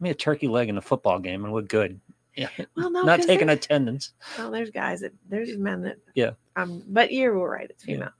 mean, 0.00 0.10
a 0.10 0.14
turkey 0.14 0.48
leg 0.48 0.68
in 0.68 0.76
a 0.78 0.82
football 0.82 1.18
game 1.20 1.44
and 1.44 1.52
we're 1.52 1.62
good. 1.62 2.00
Yeah. 2.38 2.48
Well, 2.76 2.90
no, 2.90 3.02
Not 3.02 3.20
taking 3.22 3.50
attendance. 3.50 4.12
Well, 4.38 4.50
there's 4.50 4.70
guys 4.70 5.00
that 5.00 5.12
there's 5.28 5.56
men 5.58 5.82
that. 5.82 5.96
Yeah. 6.14 6.30
Um. 6.56 6.82
But 6.88 7.12
you're 7.12 7.32
right. 7.36 7.68
It's 7.68 7.84
Yeah. 7.86 7.94
female. 7.96 8.10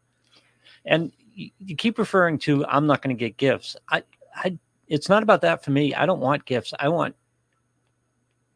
and 0.85 1.13
you, 1.35 1.51
you 1.59 1.77
keep 1.77 1.99
referring 1.99 2.37
to 2.39 2.65
i'm 2.67 2.87
not 2.87 3.01
going 3.01 3.15
to 3.17 3.19
get 3.19 3.37
gifts 3.37 3.77
i 3.91 4.03
i 4.35 4.59
it's 4.89 5.09
not 5.09 5.23
about 5.23 5.41
that 5.43 5.63
for 5.65 5.71
me 5.71 5.95
i 5.95 6.05
don't 6.05 6.19
want 6.21 6.45
gifts 6.45 6.73
i 6.81 6.89
want 6.89 7.15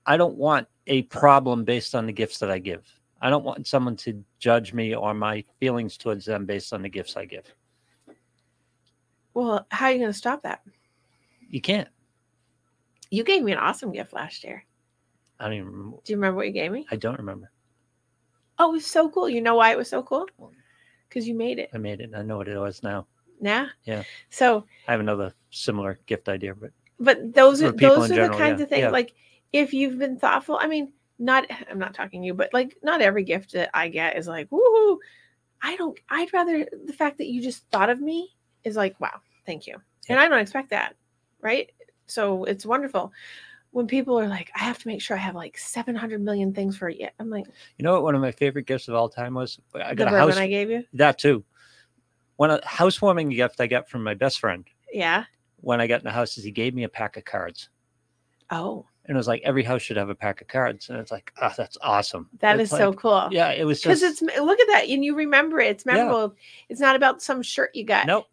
i 0.04 0.16
don't 0.16 0.36
want 0.36 0.66
a 0.88 1.02
problem 1.02 1.62
based 1.64 1.94
on 1.94 2.06
the 2.06 2.12
gifts 2.12 2.38
that 2.38 2.50
i 2.50 2.58
give 2.58 2.82
i 3.20 3.30
don't 3.30 3.44
want 3.44 3.66
someone 3.68 3.94
to 3.96 4.24
judge 4.40 4.72
me 4.72 4.94
or 4.96 5.14
my 5.14 5.44
feelings 5.60 5.96
towards 5.96 6.24
them 6.24 6.44
based 6.44 6.72
on 6.72 6.82
the 6.82 6.88
gifts 6.88 7.16
i 7.16 7.24
give 7.24 7.44
Well, 9.34 9.64
how 9.70 9.86
are 9.86 9.92
you 9.92 9.98
going 9.98 10.10
to 10.12 10.18
stop 10.18 10.42
that? 10.42 10.62
you 11.50 11.60
can't 11.60 11.88
You 13.10 13.22
gave 13.24 13.42
me 13.44 13.52
an 13.52 13.58
awesome 13.58 13.92
gift 13.92 14.12
last 14.12 14.42
year. 14.42 14.64
I 15.40 15.44
don't 15.44 15.54
even 15.54 15.66
remember 15.66 15.96
Do 16.04 16.12
you 16.12 16.16
remember 16.16 16.36
what 16.36 16.46
you 16.46 16.52
gave 16.52 16.72
me? 16.72 16.86
i 16.90 16.96
don't 16.96 17.18
remember 17.18 17.50
Oh, 18.58 18.68
it 18.68 18.72
was 18.74 18.86
so 18.86 19.08
cool. 19.08 19.28
You 19.28 19.40
know 19.40 19.54
why 19.56 19.72
it 19.72 19.78
was 19.78 19.88
so 19.88 20.02
cool? 20.02 20.28
Because 21.08 21.26
you 21.26 21.34
made 21.34 21.58
it. 21.58 21.70
i 21.74 21.78
made 21.78 22.00
it 22.00 22.10
i 22.14 22.22
know 22.22 22.36
what 22.36 22.48
it 22.48 22.58
was 22.58 22.82
now 22.82 23.06
Yeah. 23.40 23.68
Yeah. 23.84 24.04
So, 24.30 24.64
i 24.86 24.92
have 24.92 25.00
another 25.00 25.32
similar 25.50 25.98
gift 26.06 26.28
idea 26.28 26.54
but 26.54 26.70
but 27.00 27.34
those 27.34 27.62
are 27.62 27.72
those 27.72 28.04
are 28.04 28.08
the 28.08 28.14
general, 28.14 28.38
kinds 28.38 28.58
yeah, 28.60 28.64
of 28.64 28.68
things. 28.68 28.80
yeah. 28.82 28.90
Like, 28.90 29.12
if 29.52 29.74
you've 29.74 29.98
been 29.98 30.18
thoughtful, 30.18 30.56
I 30.60 30.68
mean, 30.68 30.92
not. 31.18 31.46
I'm 31.68 31.78
not 31.80 31.94
talking 31.94 32.22
you, 32.22 32.32
but 32.34 32.54
like, 32.54 32.76
not 32.82 33.02
every 33.02 33.24
gift 33.24 33.52
that 33.52 33.70
I 33.74 33.88
get 33.88 34.16
is 34.16 34.28
like, 34.28 34.48
woohoo. 34.50 34.98
I 35.60 35.74
don't. 35.76 35.98
I'd 36.08 36.32
rather 36.32 36.64
the 36.86 36.92
fact 36.92 37.18
that 37.18 37.26
you 37.26 37.42
just 37.42 37.66
thought 37.70 37.90
of 37.90 38.00
me 38.00 38.36
is 38.62 38.76
like, 38.76 39.00
wow, 39.00 39.20
thank 39.46 39.66
you, 39.66 39.78
and 40.08 40.20
I 40.20 40.28
don't 40.28 40.38
expect 40.38 40.70
that, 40.70 40.94
right? 41.40 41.72
So 42.06 42.44
it's 42.44 42.64
wonderful 42.64 43.12
when 43.72 43.86
people 43.86 44.18
are 44.20 44.28
like, 44.28 44.50
I 44.54 44.60
have 44.60 44.78
to 44.78 44.86
make 44.88 45.00
sure 45.02 45.16
I 45.16 45.20
have 45.20 45.34
like 45.34 45.58
700 45.58 46.22
million 46.22 46.52
things 46.54 46.76
for 46.76 46.88
you. 46.88 47.08
I'm 47.18 47.28
like, 47.30 47.46
you 47.78 47.82
know 47.82 47.92
what 47.94 48.02
one 48.04 48.14
of 48.14 48.20
my 48.20 48.30
favorite 48.30 48.66
gifts 48.66 48.86
of 48.88 48.94
all 48.94 49.08
time 49.08 49.34
was 49.34 49.58
i 49.74 49.90
the 49.90 49.96
got 49.96 50.08
a 50.08 50.10
bourbon 50.12 50.28
house 50.28 50.36
I 50.38 50.46
gave 50.48 50.70
you. 50.70 50.84
that 50.94 51.18
too 51.18 51.44
one 52.36 52.50
a 52.50 52.60
housewarming 52.66 53.28
gift 53.30 53.60
i 53.60 53.66
got 53.66 53.88
from 53.88 54.02
my 54.04 54.14
best 54.14 54.40
friend 54.40 54.64
Yeah. 54.92 55.24
when 55.60 55.80
I 55.80 55.86
got 55.86 56.00
in 56.00 56.04
the 56.04 56.10
house 56.10 56.36
is 56.38 56.44
he 56.44 56.50
gave 56.50 56.74
me 56.74 56.84
a 56.84 56.88
pack 56.88 57.16
of 57.16 57.24
cards. 57.24 57.68
Oh, 58.50 58.84
And 59.06 59.14
it 59.16 59.18
was 59.18 59.26
like 59.28 59.40
every 59.44 59.62
house 59.62 59.80
should 59.82 59.96
have 59.96 60.10
a 60.10 60.14
pack 60.14 60.40
of 60.42 60.48
cards. 60.48 60.90
And 60.90 60.98
it's 60.98 61.10
like, 61.10 61.32
oh, 61.40 61.52
that's 61.56 61.78
awesome. 61.80 62.28
that 62.40 62.60
It's 62.60 62.70
is 62.72 62.78
so 62.78 62.92
cool. 62.92 63.28
Yeah, 63.30 63.50
it 63.52 63.64
was 63.64 63.80
Because 63.80 64.02
it's 64.02 64.20
look 64.20 64.60
at 64.60 64.66
that, 64.68 64.88
and 64.88 65.02
you 65.04 65.14
remember 65.16 65.60
it. 65.60 65.70
It's 65.70 65.86
Yeah. 65.86 65.94
memorable. 65.94 66.34
It's 66.68 66.80
not 66.80 66.96
about 66.96 67.22
some 67.22 67.40
shirt 67.42 67.70
you 67.74 67.84
got. 67.84 68.06
nope. 68.06 68.26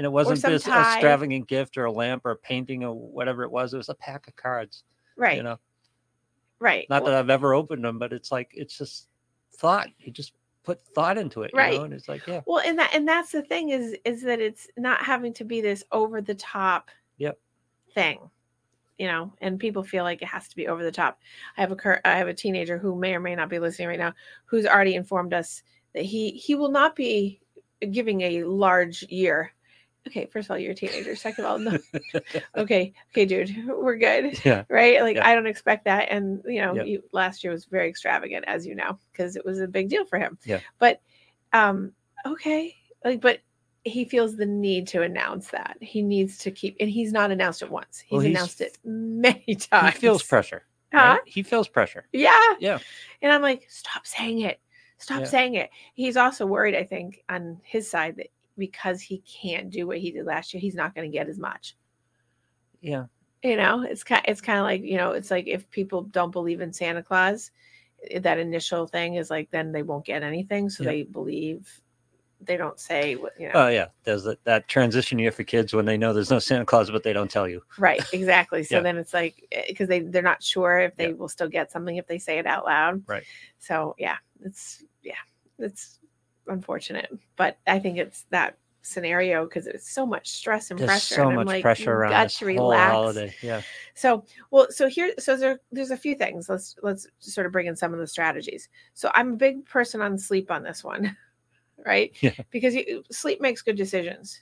And 0.00 0.06
it 0.06 0.08
wasn't 0.12 0.40
this 0.40 0.62
tie. 0.62 0.94
extravagant 0.94 1.46
gift 1.46 1.76
or 1.76 1.84
a 1.84 1.92
lamp 1.92 2.24
or 2.24 2.30
a 2.30 2.36
painting 2.36 2.84
or 2.84 2.94
whatever 2.94 3.42
it 3.42 3.50
was. 3.50 3.74
It 3.74 3.76
was 3.76 3.90
a 3.90 3.94
pack 3.94 4.28
of 4.28 4.34
cards. 4.34 4.82
Right. 5.14 5.36
You 5.36 5.42
know, 5.42 5.58
right. 6.58 6.86
not 6.88 7.02
Well, 7.02 7.12
that 7.12 7.18
I've 7.18 7.28
ever 7.28 7.52
opened 7.52 7.84
them, 7.84 7.98
but 7.98 8.10
it's 8.14 8.32
like 8.32 8.48
it's 8.54 8.78
just 8.78 9.08
thought. 9.58 9.88
You 9.98 10.10
just 10.10 10.32
put 10.62 10.80
thought 10.94 11.18
into 11.18 11.42
it. 11.42 11.50
You 11.52 11.58
Right. 11.58 11.74
know? 11.74 11.84
And 11.84 11.92
it's 11.92 12.08
like, 12.08 12.26
yeah. 12.26 12.40
Well, 12.46 12.62
and 12.64 12.78
that 12.78 12.94
and 12.94 13.06
that's 13.06 13.30
the 13.32 13.42
thing 13.42 13.68
is 13.68 13.94
is 14.06 14.22
that 14.22 14.40
it's 14.40 14.68
not 14.78 15.04
having 15.04 15.34
to 15.34 15.44
be 15.44 15.60
this 15.60 15.84
over 15.92 16.22
the 16.22 16.34
top 16.34 16.90
Yep. 17.18 17.38
thing. 17.92 18.30
You 18.96 19.06
know, 19.06 19.34
and 19.42 19.60
people 19.60 19.82
feel 19.82 20.04
like 20.04 20.22
it 20.22 20.28
has 20.28 20.48
to 20.48 20.56
be 20.56 20.66
over 20.66 20.82
the 20.82 20.90
top. 20.90 21.20
I 21.58 21.60
have 21.60 21.72
a 21.72 21.76
cur- 21.76 22.00
I 22.06 22.16
have 22.16 22.28
a 22.28 22.32
teenager 22.32 22.78
who 22.78 22.96
may 22.96 23.14
or 23.14 23.20
may 23.20 23.34
not 23.34 23.50
be 23.50 23.58
listening 23.58 23.88
right 23.88 23.98
now 23.98 24.14
who's 24.46 24.64
already 24.64 24.94
informed 24.94 25.34
us 25.34 25.62
that 25.92 26.06
he 26.06 26.30
he 26.30 26.54
will 26.54 26.70
not 26.70 26.96
be 26.96 27.42
giving 27.90 28.22
a 28.22 28.44
large 28.44 29.02
year. 29.10 29.52
Okay, 30.08 30.26
first 30.32 30.46
of 30.46 30.52
all, 30.52 30.58
you're 30.58 30.72
a 30.72 30.74
teenager. 30.74 31.14
Second 31.14 31.44
of 31.44 31.50
all, 31.50 31.58
no. 31.58 31.78
okay, 32.56 32.92
okay, 33.12 33.24
dude, 33.26 33.54
we're 33.68 33.96
good 33.98 34.42
yeah. 34.44 34.64
right? 34.68 35.00
Like 35.02 35.16
Yeah. 35.16 35.28
I 35.28 35.34
don't 35.34 35.46
expect 35.46 35.84
that. 35.84 36.08
And 36.10 36.42
you 36.46 36.60
know, 36.62 36.74
Yep. 36.74 36.86
you, 36.86 37.02
last 37.12 37.44
year 37.44 37.52
was 37.52 37.66
very 37.66 37.88
extravagant, 37.88 38.44
as 38.48 38.66
you 38.66 38.74
know, 38.74 38.98
because 39.12 39.36
it 39.36 39.44
was 39.44 39.60
a 39.60 39.68
big 39.68 39.88
deal 39.90 40.06
for 40.06 40.18
him. 40.18 40.38
Yeah. 40.44 40.60
But 40.78 41.00
um, 41.52 41.92
okay, 42.26 42.74
like, 43.04 43.20
but 43.20 43.40
he 43.84 44.04
feels 44.04 44.36
the 44.36 44.46
need 44.46 44.86
to 44.88 45.02
announce 45.02 45.48
that 45.48 45.76
he 45.80 46.02
needs 46.02 46.38
to 46.38 46.50
keep, 46.50 46.76
and 46.80 46.88
he's 46.90 47.12
not 47.12 47.30
announced 47.30 47.62
it 47.62 47.70
once. 47.70 47.98
He's 48.00 48.12
Well, 48.12 48.20
he's- 48.20 48.36
announced 48.36 48.60
it 48.60 48.78
many 48.84 49.54
times. 49.58 49.94
He 49.94 50.00
feels 50.00 50.22
pressure. 50.22 50.64
Huh? 50.92 50.98
right? 50.98 51.20
He 51.24 51.42
feels 51.42 51.68
pressure. 51.68 52.06
Yeah. 52.12 52.38
Yeah. 52.58 52.78
And 53.22 53.32
I'm 53.32 53.42
like, 53.42 53.66
stop 53.68 54.06
saying 54.06 54.40
it. 54.40 54.60
Stop 54.98 55.20
Yeah. 55.20 55.26
saying 55.26 55.54
it. 55.54 55.70
He's 55.94 56.16
also 56.16 56.46
worried, 56.46 56.74
I 56.74 56.82
think, 56.84 57.22
on 57.28 57.60
his 57.62 57.88
side 57.88 58.16
that 58.16 58.26
because 58.60 59.00
he 59.00 59.18
can't 59.18 59.70
do 59.70 59.88
what 59.88 59.98
he 59.98 60.12
did 60.12 60.24
last 60.26 60.54
year, 60.54 60.60
he's 60.60 60.76
not 60.76 60.94
going 60.94 61.10
to 61.10 61.18
get 61.18 61.28
as 61.28 61.38
much. 61.38 61.76
Yeah. 62.80 63.06
you 63.42 63.56
know 63.56 63.82
it's 63.82 64.04
kind 64.04 64.22
it's 64.26 64.40
kind 64.40 64.58
of 64.58 64.64
like 64.64 64.82
you 64.82 64.96
know 64.96 65.10
it's 65.12 65.30
like 65.30 65.46
if 65.46 65.68
people 65.70 66.02
don't 66.02 66.30
believe 66.30 66.60
in 66.62 66.72
santa 66.72 67.02
claus 67.02 67.50
eh, 68.10 68.18
that 68.18 68.38
initial 68.38 68.86
thing 68.86 69.16
is 69.16 69.28
like 69.30 69.50
then 69.50 69.70
they 69.72 69.82
won't 69.82 70.06
get 70.06 70.22
anything 70.22 70.70
so 70.70 70.82
Yeah. 70.84 70.90
they 70.90 71.02
believe 71.02 71.82
they 72.42 72.56
don't 72.56 72.80
say 72.80 73.16
what 73.16 73.38
you 73.38 73.48
know. 73.48 73.52
Oh 73.54 73.68
yeah, 73.68 73.88
there's 74.04 74.24
that, 74.24 74.42
that 74.44 74.66
transition 74.66 75.18
year 75.18 75.30
for 75.30 75.44
kids 75.44 75.74
when 75.74 75.84
they 75.84 75.98
know 75.98 76.14
there's 76.14 76.30
no 76.30 76.38
Santa 76.38 76.64
Claus, 76.64 76.90
but 76.90 77.02
they 77.02 77.12
don't 77.12 77.30
tell 77.30 77.46
you. 77.46 77.62
Right, 77.78 78.02
exactly. 78.14 78.62
So 78.64 78.76
Yeah. 78.76 78.82
then 78.82 78.96
it's 78.96 79.12
like 79.12 79.44
because 79.68 79.88
they 79.88 80.00
they're 80.00 80.22
not 80.22 80.42
sure 80.42 80.78
if 80.80 80.96
they 80.96 81.08
Yeah. 81.08 81.12
will 81.20 81.28
still 81.28 81.50
get 81.50 81.70
something 81.70 81.96
if 81.98 82.06
they 82.06 82.16
say 82.18 82.38
it 82.38 82.46
out 82.46 82.64
loud. 82.64 83.02
Right. 83.06 83.24
So 83.58 83.94
yeah, 83.98 84.16
it's 84.42 84.82
yeah, 85.02 85.20
it's 85.58 85.98
unfortunate, 86.50 87.10
but 87.36 87.58
I 87.66 87.78
think 87.78 87.98
it's 87.98 88.24
that 88.30 88.56
scenario 88.82 89.44
because 89.44 89.66
it's 89.66 89.90
so 89.90 90.06
much 90.06 90.28
stress 90.30 90.70
and 90.70 90.78
There's 90.80 90.88
pressure. 90.88 91.14
so 91.16 91.20
and 91.22 91.30
I'm 91.30 91.36
much 91.36 91.46
like, 91.48 91.62
pressure 91.62 91.92
around 91.92 92.12
got 92.12 92.30
to 92.30 92.44
relax. 92.46 92.90
holiday. 92.92 93.34
Yeah, 93.42 93.60
So 93.94 94.24
well, 94.50 94.68
so 94.70 94.88
here, 94.88 95.12
so 95.18 95.36
there, 95.36 95.60
there's 95.70 95.90
a 95.90 95.96
few 95.96 96.14
things. 96.14 96.48
Let's 96.48 96.76
let's 96.82 97.06
sort 97.18 97.46
of 97.46 97.52
bring 97.52 97.66
in 97.66 97.76
some 97.76 97.92
of 97.92 97.98
the 98.00 98.06
strategies. 98.06 98.68
So 98.94 99.10
I'm 99.14 99.32
a 99.34 99.36
big 99.36 99.66
person 99.66 100.00
on 100.00 100.16
sleep 100.18 100.50
on 100.50 100.62
this 100.62 100.82
one, 100.82 101.14
right? 101.86 102.10
Yeah. 102.22 102.32
Because 102.50 102.74
you, 102.74 103.04
sleep 103.10 103.40
makes 103.40 103.60
good 103.62 103.76
decisions. 103.76 104.40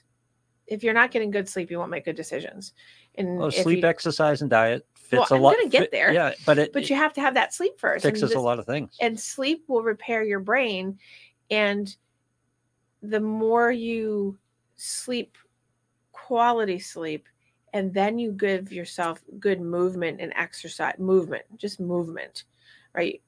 If 0.67 0.83
you're 0.83 0.93
not 0.93 1.09
getting 1.11 1.31
good 1.31 1.49
sleep, 1.49 1.71
you 1.71 1.79
won't 1.79 1.89
make 1.89 2.05
good 2.05 2.15
decisions. 2.15 2.73
And 3.15 3.39
well, 3.39 3.49
sleep, 3.51 3.81
you, 3.81 3.87
exercise, 3.89 4.41
and 4.41 4.49
diet 4.51 4.85
fits 4.95 5.11
Well, 5.19 5.27
a 5.31 5.35
I'm 5.35 5.41
lot. 5.41 5.55
gonna 5.57 5.67
get 5.67 5.81
fit- 5.81 5.91
there, 5.91 6.13
Yeah, 6.13 6.33
but 6.45 6.59
it, 6.59 6.71
but 6.73 6.89
you 6.89 6.95
have 6.95 7.11
to 7.13 7.21
have 7.21 7.33
that 7.33 7.53
sleep 7.55 7.79
first. 7.79 8.03
fixes 8.05 8.33
a 8.33 8.39
lot 8.39 8.59
of 8.59 8.65
things. 8.67 8.95
and 9.01 9.19
sleep 9.19 9.63
will 9.67 9.81
repair 9.81 10.23
your 10.23 10.39
brain 10.39 10.99
and 11.49 11.95
the 13.01 13.19
more 13.19 13.71
you 13.71 14.37
sleep 14.75 15.37
quality 16.11 16.79
sleep 16.79 17.27
and 17.73 17.93
then 17.93 18.17
you 18.19 18.31
give 18.31 18.71
yourself 18.71 19.21
good 19.39 19.61
movement 19.61 20.19
and 20.19 20.33
exercise 20.35 20.95
movement 20.99 21.43
just 21.57 21.79
movement 21.79 22.43
right? 22.93 23.21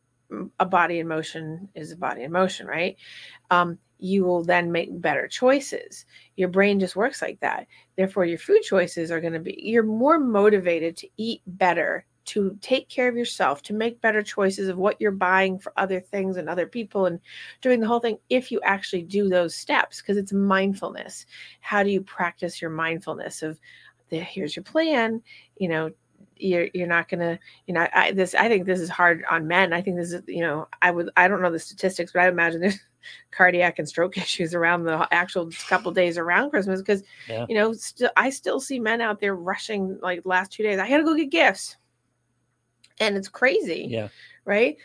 A 0.60 0.66
body 0.66 1.00
in 1.00 1.08
motion 1.08 1.70
is 1.76 1.92
a 1.92 1.98
body 1.98 2.24
in 2.24 2.32
motion 2.32 2.68
right? 2.68 2.98
Um, 3.50 3.78
you 4.00 4.24
will 4.24 4.44
then 4.44 4.72
make 4.72 5.00
better 5.00 5.28
choices. 5.28 6.06
Your 6.36 6.50
brain 6.50 6.80
just 6.80 6.96
works 6.96 7.22
like 7.22 7.40
that. 7.42 7.68
Therefore 7.96 8.26
your 8.26 8.40
food 8.40 8.62
choices 8.64 9.12
are 9.12 9.22
going 9.22 9.34
to 9.34 9.40
be 9.40 9.60
you're 9.62 9.84
more 9.84 10.20
motivated 10.20 10.98
to 10.98 11.08
eat 11.18 11.42
better 11.46 12.06
to 12.32 12.58
take 12.62 12.88
care 12.90 13.08
of 13.08 13.16
yourself 13.16 13.62
to 13.64 13.74
make 13.74 14.02
better 14.02 14.22
choices 14.22 14.68
of 14.70 14.78
what 14.78 15.00
you're 15.00 15.12
buying 15.12 15.58
for 15.60 15.74
other 15.78 16.00
things 16.00 16.38
and 16.38 16.48
other 16.50 16.66
people 16.68 17.06
and 17.06 17.20
doing 17.62 17.80
the 17.80 17.88
whole 17.88 18.00
thing 18.00 18.18
if 18.30 18.52
you 18.52 18.60
actually 18.64 19.04
do 19.04 19.30
those 19.30 19.56
steps 19.56 20.02
because 20.02 20.18
it's 20.18 20.34
mindfulness. 20.34 21.26
How 21.62 21.84
do 21.84 21.90
you 21.90 22.02
practice 22.02 22.62
your 22.62 22.72
mindfulness 22.72 23.42
of 23.44 23.60
the, 24.10 24.20
here's 24.20 24.56
your 24.56 24.64
plan 24.64 25.22
you 25.58 25.70
know 25.70 25.90
you're 26.38 26.68
you're 26.74 26.88
not 26.88 27.08
gonna 27.08 27.38
you 27.68 27.74
know 27.74 27.88
I 27.94 28.12
this 28.12 28.34
I 28.36 28.48
think 28.48 28.66
this 28.66 28.80
is 28.80 28.90
hard 28.90 29.24
on 29.30 29.48
men. 29.48 29.74
I 29.74 29.82
think 29.82 29.98
this 29.98 30.12
is 30.12 30.22
you 30.28 30.42
know 30.42 30.68
I 30.82 30.92
would 30.92 31.10
I 31.16 31.28
don't 31.28 31.42
know 31.42 31.52
the 31.52 31.60
statistics 31.60 32.12
but 32.12 32.22
I 32.24 32.28
imagine 32.28 32.62
there's 32.62 32.80
cardiac 33.32 33.80
and 33.80 33.88
stroke 33.88 34.18
issues 34.26 34.54
around 34.54 34.84
the 34.84 35.08
actual 35.12 35.50
couple 35.68 35.92
days 35.92 36.18
around 36.18 36.50
Christmas 36.50 36.82
because 36.82 37.04
Yeah. 37.30 37.46
you 37.48 37.56
know 37.56 37.74
still 37.74 38.10
I 38.18 38.30
still 38.32 38.60
see 38.60 38.80
men 38.80 39.02
out 39.02 39.20
there 39.20 39.36
rushing 39.36 40.00
like 40.02 40.22
last 40.26 40.52
two 40.52 40.64
days 40.64 40.80
I 40.80 40.90
gotta 40.90 41.04
go 41.04 41.16
get 41.16 41.30
gifts 41.30 41.78
and 43.00 43.16
it's 43.18 43.30
crazy 43.30 43.88
Yeah, 43.90 44.10
right? 44.46 44.78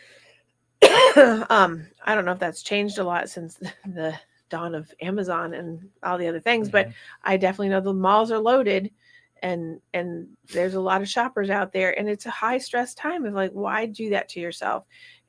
um, 1.49 1.87
I 2.05 2.15
don't 2.15 2.25
know 2.25 2.31
if 2.33 2.39
that's 2.39 2.61
changed 2.63 2.99
a 2.99 3.03
lot 3.03 3.29
since 3.29 3.55
the, 3.55 3.71
the 3.87 4.19
dawn 4.49 4.75
of 4.75 4.93
Amazon 5.01 5.53
and 5.53 5.89
all 6.03 6.17
the 6.17 6.27
other 6.27 6.39
things, 6.39 6.69
but 6.69 6.87
Mhm. 6.87 6.93
I 7.23 7.37
definitely 7.37 7.69
know 7.69 7.81
the 7.81 7.93
malls 7.93 8.31
are 8.31 8.39
loaded 8.39 8.91
and 9.43 9.79
and 9.93 10.27
there's 10.51 10.73
a 10.73 10.79
lot 10.79 11.01
of 11.01 11.07
shoppers 11.09 11.49
out 11.51 11.71
there 11.71 11.97
and 11.99 12.09
it's 12.09 12.25
a 12.25 12.31
high 12.31 12.57
stress 12.57 12.95
time 12.95 13.23
of 13.25 13.33
like 13.33 13.51
why 13.51 13.85
do 13.85 14.09
that 14.09 14.29
to 14.29 14.39
yourself? 14.39 14.85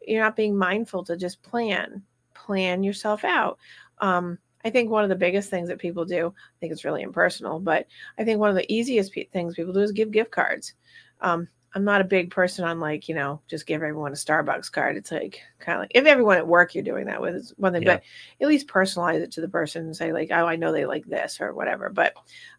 You're 0.06 0.22
not 0.22 0.36
being 0.36 0.56
mindful 0.56 1.04
to 1.04 1.16
just 1.16 1.42
plan, 1.42 2.02
plan 2.34 2.82
yourself 2.82 3.24
out. 3.24 3.58
Um 3.98 4.38
I 4.64 4.70
think 4.70 4.90
one 4.90 5.02
of 5.04 5.08
the 5.08 5.14
biggest 5.16 5.50
things 5.50 5.68
that 5.68 5.78
people 5.78 6.04
do, 6.04 6.28
I 6.28 6.54
think 6.60 6.72
it's 6.72 6.84
really 6.84 7.02
impersonal, 7.02 7.60
but 7.60 7.86
I 8.18 8.24
think 8.24 8.40
one 8.40 8.50
of 8.50 8.56
the 8.56 8.70
easiest 8.72 9.12
pe- 9.12 9.26
things 9.26 9.54
people 9.54 9.72
do 9.72 9.80
is 9.80 9.92
give 9.92 10.10
gift 10.10 10.30
cards. 10.32 10.74
Um, 11.20 11.48
I'm 11.74 11.84
not 11.84 12.00
a 12.00 12.04
big 12.04 12.30
person 12.30 12.64
on 12.64 12.80
like, 12.80 13.08
you 13.08 13.14
know, 13.14 13.40
just 13.46 13.66
give 13.66 13.82
everyone 13.82 14.12
a 14.12 14.14
Starbucks 14.16 14.72
card. 14.72 14.96
It's 14.96 15.12
like 15.12 15.40
kind 15.58 15.76
of 15.76 15.82
like 15.82 15.92
if 15.94 16.06
everyone 16.06 16.38
at 16.38 16.46
work 16.46 16.74
you're 16.74 16.82
doing 16.84 17.06
that 17.06 17.20
with 17.20 17.34
is 17.34 17.52
one 17.56 17.72
thing, 17.72 17.82
Yeah. 17.82 17.96
but 17.96 18.02
at 18.40 18.48
least 18.48 18.68
personalize 18.68 19.20
it 19.20 19.32
to 19.32 19.40
the 19.42 19.48
person 19.48 19.84
and 19.84 19.96
say, 19.96 20.12
like, 20.12 20.30
oh, 20.32 20.46
I 20.46 20.56
know 20.56 20.72
they 20.72 20.86
like 20.86 21.04
this 21.06 21.40
or 21.40 21.52
whatever. 21.52 21.90
But 21.90 22.14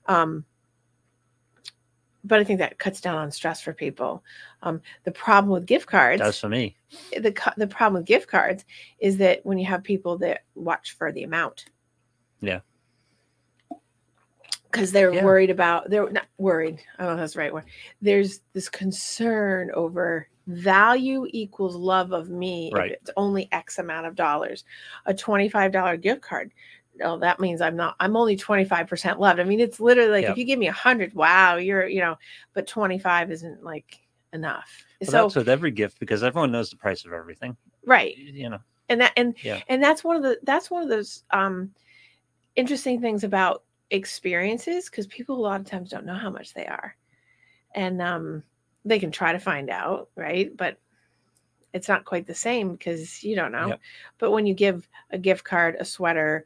um 0.06 0.46
but 2.24 2.40
I 2.40 2.44
think 2.44 2.60
that 2.60 2.78
cuts 2.78 3.02
down 3.02 3.18
on 3.18 3.32
stress 3.32 3.62
for 3.62 3.74
people. 3.74 4.24
Um, 4.62 4.82
the 5.06 5.12
problem 5.12 5.52
with 5.54 5.66
gift 5.66 5.88
cards, 5.88 6.22
does 6.22 6.38
for 6.40 6.50
me. 6.50 6.76
the 7.14 7.34
the 7.58 7.68
problem 7.68 8.02
with 8.02 8.08
gift 8.08 8.28
cards 8.30 8.66
is 9.00 9.18
that 9.18 9.40
when 9.46 9.58
you 9.58 9.66
have 9.66 9.84
people 9.84 10.18
that 10.20 10.42
watch 10.54 10.96
for 10.98 11.12
the 11.12 11.24
amount. 11.24 11.66
Yeah. 12.42 12.60
Because 14.72 14.92
they're 14.92 15.14
Yeah. 15.14 15.24
worried 15.24 15.50
about 15.50 15.90
they're 15.90 16.10
not 16.10 16.28
worried. 16.38 16.80
I 16.98 17.04
don't 17.04 17.08
know 17.08 17.14
if 17.16 17.20
that's 17.20 17.34
the 17.34 17.40
right 17.40 17.54
word. 17.54 17.66
There's 18.02 18.42
this 18.54 18.70
concern 18.70 19.72
over 19.74 20.28
value 20.48 21.28
equals 21.30 21.76
love 21.76 22.12
of 22.12 22.30
me 22.30 22.72
Right. 22.74 22.92
if 22.92 22.98
it's 23.02 23.12
only 23.18 23.48
X 23.52 23.80
amount 23.80 24.06
of 24.08 24.16
dollars. 24.16 24.64
A 25.06 25.14
$25 25.14 25.98
gift 26.02 26.22
card. 26.22 26.52
No, 26.96 27.18
that 27.20 27.40
means 27.40 27.62
I'm 27.62 27.76
not 27.76 27.96
I'm 28.00 28.16
only 28.18 28.36
25% 28.36 29.20
loved. 29.20 29.40
I 29.40 29.44
mean, 29.44 29.60
it's 29.60 29.80
literally 29.80 30.12
like 30.12 30.24
Yep. 30.24 30.32
if 30.32 30.38
you 30.38 30.46
give 30.46 30.60
me 30.60 30.68
a 30.68 30.72
hundred, 30.74 31.14
wow, 31.14 31.56
you're 31.56 31.88
you 31.88 32.02
know, 32.02 32.18
but 32.54 32.68
25 32.68 33.32
isn't 33.32 33.64
like 33.64 34.00
enough. 34.34 34.86
Well, 35.02 35.06
so 35.06 35.12
that's 35.24 35.36
with 35.36 35.50
every 35.50 35.72
gift 35.72 36.00
because 36.00 36.24
everyone 36.24 36.52
knows 36.52 36.70
the 36.70 36.76
price 36.76 37.06
of 37.06 37.14
everything. 37.14 37.56
right 37.86 38.16
You 38.18 38.50
know, 38.50 38.60
and 38.90 39.02
that 39.02 39.14
and 39.18 39.34
Yeah. 39.42 39.62
and 39.68 39.82
that's 39.82 40.04
one 40.04 40.16
of 40.18 40.24
the 40.24 40.40
that's 40.44 40.70
one 40.70 40.84
of 40.84 40.90
those 40.90 41.24
um 41.32 41.74
interesting 42.56 43.00
things 43.00 43.24
about 43.24 43.64
experiences 43.92 44.90
because 44.90 45.08
people 45.08 45.36
a 45.38 45.42
lot 45.42 45.60
of 45.60 45.66
times 45.66 45.90
don't 45.90 46.06
know 46.06 46.16
how 46.16 46.30
much 46.30 46.54
they 46.54 46.66
are. 46.66 46.96
And 47.76 48.02
um 48.02 48.44
they 48.86 49.00
can 49.00 49.12
try 49.12 49.32
to 49.32 49.40
find 49.40 49.70
out 49.70 50.10
right? 50.16 50.56
But 50.56 50.78
it's 51.74 51.88
not 51.88 52.06
quite 52.06 52.26
the 52.26 52.34
same 52.36 52.72
because 52.72 53.24
you 53.24 53.36
don't 53.36 53.52
know. 53.52 53.68
Yep. 53.68 53.80
but 54.18 54.32
when 54.32 54.46
you 54.46 54.54
give 54.54 54.88
a 55.12 55.18
gift 55.18 55.44
card 55.44 55.76
a 55.80 55.86
sweater 55.86 56.46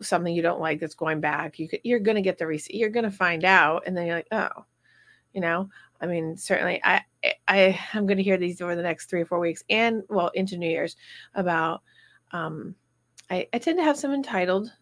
something 0.00 0.34
you 0.34 0.42
don't 0.42 0.60
like 0.60 0.80
that's 0.80 0.94
going 0.94 1.20
back 1.20 1.58
you 1.58 1.68
could, 1.68 1.80
you're 1.82 1.98
going 1.98 2.14
to 2.14 2.22
get 2.22 2.38
the 2.38 2.46
receipt 2.46 2.76
you're 2.76 2.88
going 2.88 3.04
to 3.04 3.10
find 3.10 3.44
out 3.44 3.82
and 3.86 3.96
then 3.96 4.06
you're 4.06 4.16
like 4.16 4.28
oh 4.32 4.64
you 5.32 5.40
know? 5.40 5.68
I 6.00 6.06
mean 6.06 6.36
certainly 6.36 6.80
i 6.84 7.00
i 7.48 7.78
i'm 7.92 8.06
going 8.06 8.16
to 8.16 8.22
hear 8.24 8.36
these 8.36 8.60
over 8.60 8.74
the 8.74 8.82
next 8.82 9.08
three 9.08 9.20
or 9.22 9.26
four 9.26 9.38
weeks 9.38 9.62
and 9.70 10.02
well 10.08 10.30
into 10.34 10.56
new 10.56 10.68
year's 10.68 10.96
about 11.34 11.82
um 12.32 12.74
i, 13.30 13.46
I 13.52 13.58
tend 13.58 13.78
to 13.78 13.84
have 13.84 13.96
some 13.98 14.12
entitled 14.12 14.72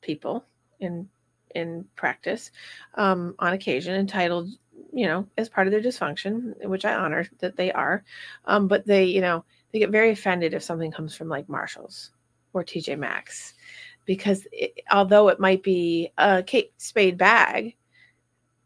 people 0.00 0.44
in 0.80 1.08
in 1.54 1.84
practice 1.96 2.50
um 2.94 3.34
on 3.38 3.52
occasion 3.52 3.94
entitled 3.94 4.48
you 4.92 5.06
know 5.06 5.26
as 5.38 5.48
part 5.48 5.66
of 5.66 5.70
their 5.70 5.80
dysfunction 5.82 6.54
which 6.66 6.84
i 6.84 6.94
honor 6.94 7.26
that 7.38 7.56
they 7.56 7.72
are. 7.72 8.04
Um 8.44 8.68
but 8.68 8.86
they 8.86 9.04
you 9.04 9.20
know 9.20 9.44
they 9.72 9.78
get 9.78 9.90
very 9.90 10.10
offended 10.10 10.54
if 10.54 10.62
something 10.62 10.90
comes 10.90 11.14
from 11.14 11.28
like 11.28 11.48
marshalls 11.48 12.10
or 12.52 12.62
tj 12.64 12.98
maxx 12.98 13.54
because 14.04 14.46
it, 14.52 14.80
although 14.90 15.28
it 15.28 15.40
might 15.40 15.62
be 15.62 16.12
a 16.18 16.42
kate 16.42 16.72
spade 16.76 17.16
bag 17.16 17.76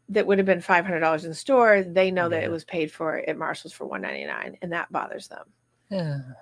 that 0.09 0.25
would 0.25 0.37
have 0.37 0.45
been 0.45 0.59
$500 0.61 1.23
in 1.23 1.29
the 1.29 1.35
store 1.35 1.83
they 1.83 2.11
know 2.11 2.29
that 2.29 2.43
it 2.43 2.51
was 2.51 2.63
paid 2.63 2.91
for 2.91 3.17
at 3.17 3.37
marshalls 3.37 3.73
for 3.73 3.85
199 3.85 4.57
and 4.61 4.71
that 4.71 4.91
bothers 4.91 5.27
them. 5.27 5.45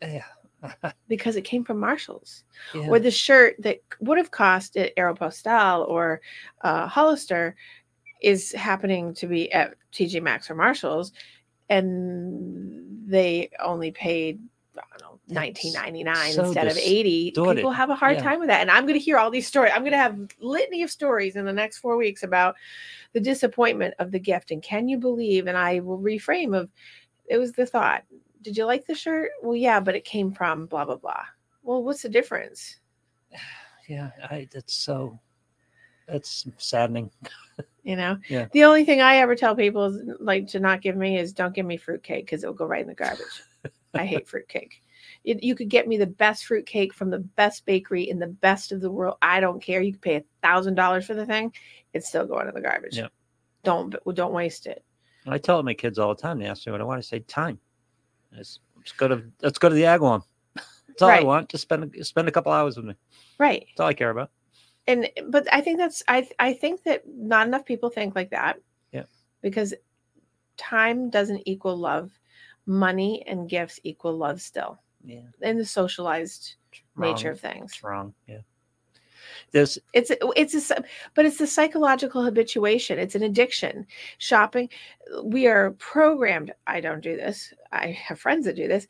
Yeah, 0.00 0.12
yeah, 0.12 0.24
because 1.08 1.36
it 1.36 1.42
came 1.42 1.64
from 1.64 1.78
marshalls 1.78 2.44
yeah. 2.74 2.88
or 2.88 2.98
the 2.98 3.10
shirt 3.10 3.54
that 3.60 3.80
would 4.00 4.18
have 4.18 4.30
cost 4.30 4.76
at 4.76 4.94
Aeropostale 4.96 5.88
or 5.88 6.20
uh, 6.62 6.86
Hollister 6.86 7.54
is 8.20 8.52
happening 8.52 9.14
to 9.14 9.26
be 9.26 9.50
at 9.52 9.74
TJ 9.92 10.22
Maxx 10.22 10.50
or 10.50 10.54
Marshalls, 10.54 11.12
and 11.68 13.06
they 13.06 13.50
only 13.62 13.90
paid 13.90 14.40
I 14.76 14.98
don't 14.98 15.12
know 15.12 15.20
nineteen 15.28 15.72
ninety 15.72 16.04
nine 16.04 16.32
so 16.32 16.44
instead 16.44 16.68
of 16.68 16.76
eighty. 16.76 17.30
People 17.30 17.70
have 17.70 17.90
a 17.90 17.94
hard 17.94 18.16
Yeah. 18.16 18.22
time 18.22 18.40
with 18.40 18.48
that, 18.48 18.60
and 18.60 18.70
I'm 18.70 18.84
going 18.84 18.98
to 18.98 19.04
hear 19.04 19.18
all 19.18 19.30
these 19.30 19.46
stories. 19.46 19.72
I'm 19.74 19.82
going 19.82 19.92
to 19.92 19.98
have 19.98 20.18
litany 20.40 20.82
of 20.82 20.90
stories 20.90 21.36
in 21.36 21.44
the 21.44 21.52
next 21.52 21.78
four 21.78 21.96
weeks 21.96 22.22
about 22.22 22.56
the 23.12 23.20
disappointment 23.20 23.94
of 23.98 24.10
the 24.10 24.20
gift. 24.20 24.50
And 24.50 24.62
can 24.62 24.88
you 24.88 24.98
believe? 24.98 25.46
And 25.46 25.56
I 25.56 25.80
will 25.80 25.98
reframe 25.98 26.56
of 26.56 26.70
it 27.28 27.38
was 27.38 27.52
the 27.52 27.66
thought. 27.66 28.04
Did 28.42 28.56
you 28.56 28.64
like 28.64 28.86
the 28.86 28.94
shirt? 28.94 29.30
Well, 29.42 29.56
yeah, 29.56 29.80
but 29.80 29.94
it 29.94 30.04
came 30.04 30.32
from 30.32 30.66
blah 30.66 30.84
blah 30.84 30.96
blah. 30.96 31.24
Well, 31.62 31.82
what's 31.82 32.02
the 32.02 32.08
difference? 32.08 32.78
yeah, 33.88 34.10
I, 34.30 34.48
that's 34.52 34.74
so, 34.74 35.18
that's 36.06 36.46
saddening. 36.58 37.10
You 37.82 37.96
know, 37.96 38.18
Yeah. 38.28 38.48
the 38.52 38.64
only 38.64 38.84
thing 38.84 39.00
I 39.00 39.16
ever 39.16 39.34
tell 39.34 39.56
people 39.56 39.86
is 39.86 40.02
like 40.20 40.46
to 40.48 40.60
not 40.60 40.82
give 40.82 40.94
me 40.94 41.16
is 41.18 41.32
don't 41.32 41.54
give 41.54 41.64
me 41.64 41.78
fruitcake 41.78 42.26
because 42.26 42.42
it'll 42.42 42.54
go 42.54 42.66
right 42.66 42.82
in 42.82 42.86
the 42.86 42.94
garbage. 42.94 43.24
I 43.94 44.04
hate 44.04 44.28
fruitcake. 44.28 44.82
You, 45.24 45.38
you 45.40 45.54
could 45.54 45.70
get 45.70 45.88
me 45.88 45.96
the 45.96 46.06
best 46.06 46.44
fruitcake 46.44 46.92
from 46.92 47.08
the 47.08 47.20
best 47.20 47.64
bakery 47.64 48.10
in 48.10 48.18
the 48.18 48.26
best 48.26 48.72
of 48.72 48.82
the 48.82 48.90
world. 48.90 49.16
I 49.22 49.40
don't 49.40 49.62
care. 49.62 49.80
You 49.80 49.92
could 49.92 50.02
pay 50.02 50.16
a 50.16 50.24
thousand 50.42 50.74
dollars 50.74 51.06
for 51.06 51.14
the 51.14 51.24
thing. 51.24 51.50
It's 51.94 52.08
still 52.08 52.26
going 52.26 52.46
in 52.46 52.54
the 52.54 52.60
garbage. 52.60 52.98
Yep. 52.98 53.10
Don't 53.64 53.96
don't 54.14 54.34
waste 54.34 54.66
it. 54.66 54.84
I 55.26 55.38
tell 55.38 55.62
my 55.62 55.72
kids 55.72 55.98
all 55.98 56.14
the 56.14 56.20
time. 56.20 56.38
They 56.38 56.46
ask 56.46 56.66
me 56.66 56.72
what 56.72 56.82
I 56.82 56.84
want. 56.84 56.98
I 56.98 57.00
say 57.00 57.20
time. 57.20 57.58
Let's, 58.34 58.60
let's 58.76 58.92
go 58.92 59.08
to 59.08 59.22
let's 59.42 59.58
go 59.58 59.68
to 59.68 59.74
the 59.74 59.82
Agawam. 59.82 60.22
That's 60.88 61.02
all 61.02 61.08
I 61.10 61.20
want. 61.22 61.48
Just 61.48 61.62
spend 61.62 61.94
spend 62.02 62.28
a 62.28 62.32
couple 62.32 62.52
hours 62.52 62.76
with 62.76 62.86
me. 62.86 62.94
right 63.38 63.64
That's 63.68 63.80
all 63.80 63.86
I 63.88 63.94
care 63.94 64.10
about. 64.10 64.30
and 64.86 65.08
but 65.28 65.46
i 65.52 65.60
think 65.60 65.78
that's 65.78 66.02
i 66.08 66.26
i 66.38 66.52
think 66.52 66.82
that 66.84 67.02
not 67.06 67.46
enough 67.46 67.64
people 67.64 67.90
think 67.90 68.14
like 68.16 68.30
that 68.30 68.56
Yeah. 68.92 69.04
because 69.42 69.74
time 70.56 71.10
doesn't 71.10 71.42
equal 71.46 71.76
love 71.76 72.10
money 72.66 73.22
and 73.26 73.48
gifts 73.48 73.78
equal 73.84 74.16
love 74.16 74.40
still 74.40 74.78
Yeah. 75.04 75.28
in 75.42 75.58
the 75.58 75.64
socialized 75.64 76.54
nature 76.96 77.30
of 77.32 77.40
things 77.40 77.72
It's 77.72 77.82
wrong. 77.84 78.14
Yeah. 78.26 78.40
There's 79.52 79.78
it's 79.92 80.10
it's 80.36 80.70
a 80.70 80.82
but 81.14 81.24
it's 81.26 81.38
the 81.38 81.46
psychological 81.46 82.22
habituation. 82.22 82.98
It's 82.98 83.14
an 83.14 83.22
addiction. 83.22 83.86
Shopping 84.18 84.68
we 85.24 85.46
are 85.46 85.70
programmed 85.78 86.52
i 86.66 86.80
don't 86.82 87.00
do 87.02 87.16
this 87.16 87.54
i 87.72 87.88
have 87.88 88.20
friends 88.20 88.44
that 88.44 88.56
do 88.56 88.68
this. 88.68 88.86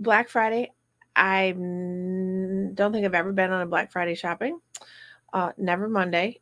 Black 0.00 0.28
friday 0.28 0.72
i 1.16 1.52
don't 1.52 2.92
think 2.92 3.04
i've 3.06 3.14
ever 3.14 3.32
been 3.32 3.52
on 3.52 3.62
a 3.62 3.66
black 3.66 3.92
friday 3.92 4.14
shopping. 4.14 4.58
Uh 5.32 5.52
never 5.56 5.88
monday. 5.88 6.40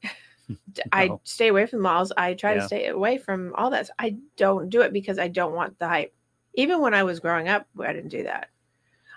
D- 0.72 0.82
i 0.93 1.09
No. 1.09 1.20
stay 1.24 1.49
away 1.49 1.66
from 1.66 1.80
malls. 1.82 2.12
I 2.16 2.34
try 2.34 2.55
Yeah. 2.55 2.61
to 2.61 2.66
stay 2.66 2.86
away 2.86 3.18
from 3.18 3.53
all 3.57 3.70
that. 3.70 3.90
I 3.99 4.16
don't 4.36 4.70
do 4.70 4.80
it 4.82 4.93
because 4.93 5.18
i 5.18 5.28
don't 5.28 5.55
want 5.55 5.78
the 5.78 5.88
hype. 5.88 6.14
Even 6.55 6.80
when 6.80 6.95
i 6.95 7.03
was 7.03 7.20
growing 7.20 7.49
up 7.49 7.66
i 7.80 7.93
didn't 7.93 8.11
do 8.11 8.22
that 8.24 8.49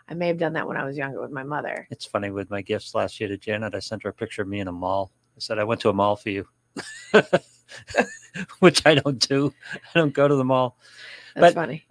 i 0.10 0.14
may 0.14 0.28
have 0.28 0.38
done 0.38 0.53
that 0.53 0.68
when 0.68 0.78
i 0.78 0.84
was 0.86 0.97
younger 0.97 1.20
with 1.22 1.32
my 1.32 1.43
mother 1.43 1.88
it's 1.91 2.06
funny 2.06 2.30
with 2.32 2.49
my 2.49 2.62
gifts 2.62 2.93
last 2.95 3.20
year 3.20 3.30
to 3.30 3.38
Janet. 3.38 3.74
I 3.76 3.80
sent 3.80 4.03
her 4.03 4.10
a 4.10 4.14
picture 4.14 4.41
of 4.41 4.47
me 4.47 4.60
in 4.60 4.68
a 4.68 4.72
mall. 4.72 5.12
I 5.36 5.39
said 5.39 5.60
I 5.60 5.64
went 5.64 5.82
to 5.82 5.89
a 5.89 5.93
mall 5.93 6.16
for 6.16 6.30
you, 6.30 6.47
which 8.60 8.86
I 8.86 8.95
don't 8.95 9.20
do. 9.28 9.53
I 9.74 9.99
don't 9.99 10.14
go 10.14 10.28
to 10.28 10.36
the 10.36 10.43
mall. 10.45 10.78
that's 11.36 11.53
But- 11.53 11.56
funny 11.56 11.86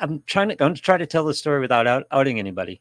I'm 0.00 0.22
trying 0.26 0.48
to. 0.50 0.54
I'm 0.54 0.58
going 0.58 0.74
to 0.74 0.80
try 0.80 0.96
to 0.96 1.06
tell 1.06 1.24
the 1.24 1.34
story 1.34 1.58
without 1.60 1.88
out, 1.88 2.04
outing 2.12 2.38
anybody. 2.38 2.80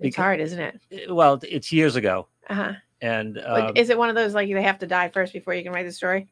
it's 0.00 0.14
Beca- 0.16 0.20
hard 0.20 0.40
isn't 0.40 0.60
it 0.60 0.80
Eh, 0.92 1.06
Well, 1.10 1.40
it's 1.42 1.72
years 1.72 1.96
ago, 1.96 2.28
uh-huh 2.50 2.74
and 3.00 3.38
um, 3.38 3.72
is 3.74 3.88
it 3.90 3.98
one 3.98 4.08
of 4.08 4.14
those 4.14 4.34
like 4.34 4.48
they 4.52 4.62
have 4.62 4.78
to 4.80 4.86
die 4.86 5.08
first 5.08 5.32
before 5.32 5.54
you 5.54 5.62
can 5.62 5.72
write 5.72 5.86
the 5.86 5.92
story? 5.92 6.28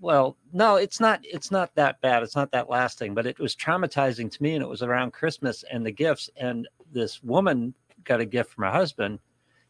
Well, 0.00 0.36
no, 0.52 0.76
it's 0.76 1.00
not. 1.00 1.20
It's 1.24 1.50
not 1.50 1.74
that 1.74 2.00
bad. 2.00 2.22
It's 2.22 2.36
not 2.36 2.50
that 2.52 2.70
lasting, 2.70 3.14
but 3.14 3.26
it 3.26 3.38
was 3.38 3.56
traumatizing 3.56 4.30
to 4.30 4.42
me, 4.42 4.54
and 4.54 4.62
it 4.62 4.68
was 4.68 4.82
around 4.82 5.12
Christmas 5.12 5.64
and 5.70 5.84
the 5.84 5.90
gifts. 5.90 6.30
And 6.36 6.68
this 6.92 7.22
woman 7.22 7.74
got 8.04 8.20
a 8.20 8.24
gift 8.24 8.52
from 8.52 8.64
her 8.64 8.70
husband, 8.70 9.18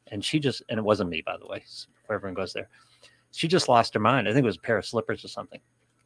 and 0.09 0.25
she 0.25 0.39
just 0.39 0.63
and 0.69 0.79
it 0.79 0.85
wasn't 0.85 1.11
me, 1.11 1.23
by 1.25 1.37
the 1.39 1.47
way. 1.47 1.65
Before 2.01 2.17
everyone 2.17 2.35
goes 2.35 2.53
there, 2.53 2.69
she 3.33 3.49
just 3.49 3.69
lost 3.69 3.95
her 3.95 4.01
mind. 4.01 4.29
I 4.29 4.33
think 4.33 4.45
it 4.45 4.47
was 4.47 4.57
a 4.57 4.61
pair 4.61 4.79
of 4.79 4.87
slippers 4.87 5.25
or 5.25 5.29
something, 5.29 5.61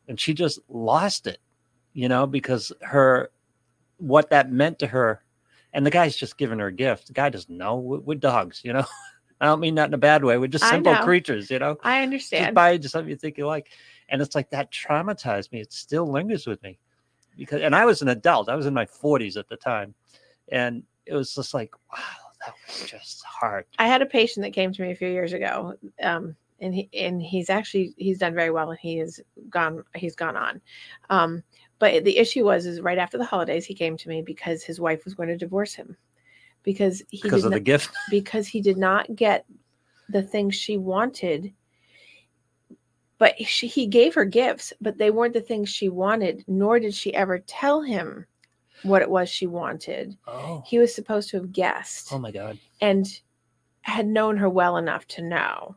and 0.08 0.18
she 0.18 0.34
just 0.34 0.60
lost 0.68 1.26
it, 1.26 1.38
you 1.92 2.08
know, 2.08 2.26
because 2.26 2.72
her 2.82 3.30
what 3.98 4.30
that 4.30 4.50
meant 4.50 4.78
to 4.80 4.86
her. 4.86 5.22
And 5.74 5.86
the 5.86 5.90
guy's 5.90 6.16
just 6.16 6.36
giving 6.36 6.58
her 6.58 6.66
a 6.66 6.72
gift. 6.72 7.06
The 7.06 7.14
guy 7.14 7.30
doesn't 7.30 7.56
know. 7.56 7.76
We're, 7.76 8.00
we're 8.00 8.18
dogs, 8.18 8.60
you 8.62 8.74
know. 8.74 8.84
I 9.40 9.46
don't 9.46 9.58
mean 9.58 9.74
that 9.76 9.88
in 9.88 9.94
a 9.94 9.98
bad 9.98 10.22
way. 10.22 10.38
We're 10.38 10.46
just 10.46 10.68
simple 10.68 10.94
creatures, 10.96 11.50
you 11.50 11.58
know 11.58 11.76
I 11.82 11.96
just 11.96 12.04
understand. 12.04 12.54
buy 12.54 12.76
just 12.76 12.92
something 12.92 13.10
you 13.10 13.16
think 13.16 13.38
you 13.38 13.46
like. 13.46 13.70
And 14.09 14.20
it's 14.20 14.34
like 14.34 14.50
that 14.50 14.70
traumatized 14.70 15.53
me. 15.53 15.61
It 15.61 15.72
still 15.72 16.07
lingers 16.07 16.46
with 16.46 16.62
me 16.62 16.78
because, 17.36 17.62
and 17.62 17.74
I 17.74 17.84
was 17.84 18.03
an 18.03 18.09
adult. 18.09 18.48
I 18.48 18.57
was 18.57 18.66
in 18.66 18.74
my 18.74 18.84
40s 18.84 19.36
at 19.36 19.48
the 19.48 19.57
time, 19.57 19.94
and 20.50 20.82
it 21.07 21.14
was 21.14 21.34
just 21.34 21.55
like, 21.55 21.72
wow, 21.92 22.03
that 22.46 22.55
was 22.66 22.90
just 22.90 23.22
hard. 23.24 23.64
I 23.78 23.86
had 23.86 24.03
a 24.03 24.07
patient 24.07 24.44
that 24.44 24.53
came 24.53 24.72
to 24.72 24.82
me 24.82 24.90
a 24.90 24.96
few 24.96 25.09
years 25.09 25.32
ago, 25.32 25.74
um, 26.03 26.36
and 26.61 26.74
he 26.74 26.88
and 26.94 27.22
he's 27.22 27.50
actually 27.50 27.94
he's 27.96 28.18
done 28.18 28.34
very 28.34 28.50
well, 28.50 28.70
and 28.70 28.78
he 28.80 28.98
has 28.98 29.20
gone 29.48 29.82
he's 29.94 30.16
gone 30.16 30.36
on. 30.36 30.61
Um, 31.11 31.42
but 31.78 32.05
the 32.05 32.18
issue 32.18 32.44
was 32.44 32.66
is 32.66 32.80
right 32.80 32.98
after 32.98 33.18
the 33.18 33.24
holidays 33.24 33.64
he 33.64 33.74
came 33.74 33.96
to 33.96 34.09
me 34.09 34.22
because 34.22 34.62
his 34.62 34.80
wife 34.80 35.05
was 35.05 35.14
going 35.14 35.28
to 35.28 35.36
divorce 35.36 35.74
him 35.74 35.96
because 36.62 37.03
he 37.11 37.20
because 37.22 37.44
of 37.44 37.50
not, 37.50 37.57
the 37.57 37.61
gift. 37.61 37.90
because 38.11 38.46
he 38.46 38.61
did 38.61 38.76
not 38.76 39.14
get 39.16 39.44
the 40.09 40.22
things 40.22 40.55
she 40.55 40.78
wanted. 40.78 41.53
But 43.22 43.40
she, 43.46 43.68
he 43.68 43.86
gave 43.86 44.14
her 44.16 44.24
gifts, 44.24 44.72
but 44.80 44.98
they 44.98 45.12
weren't 45.12 45.32
the 45.32 45.40
things 45.40 45.68
she 45.68 45.88
wanted, 45.88 46.42
nor 46.48 46.80
did 46.80 46.92
she 46.92 47.14
ever 47.14 47.38
tell 47.38 47.80
him 47.80 48.26
what 48.82 49.00
it 49.00 49.08
was 49.08 49.28
she 49.28 49.46
wanted. 49.46 50.16
Oh, 50.26 50.64
He 50.66 50.80
was 50.80 50.92
supposed 50.92 51.30
to 51.30 51.36
have 51.36 51.52
guessed 51.52 52.08
oh 52.12 52.18
my 52.18 52.32
God. 52.32 52.58
and 52.80 53.06
had 53.82 54.08
known 54.08 54.36
her 54.38 54.48
well 54.48 54.76
enough 54.76 55.06
to 55.06 55.22
know. 55.22 55.76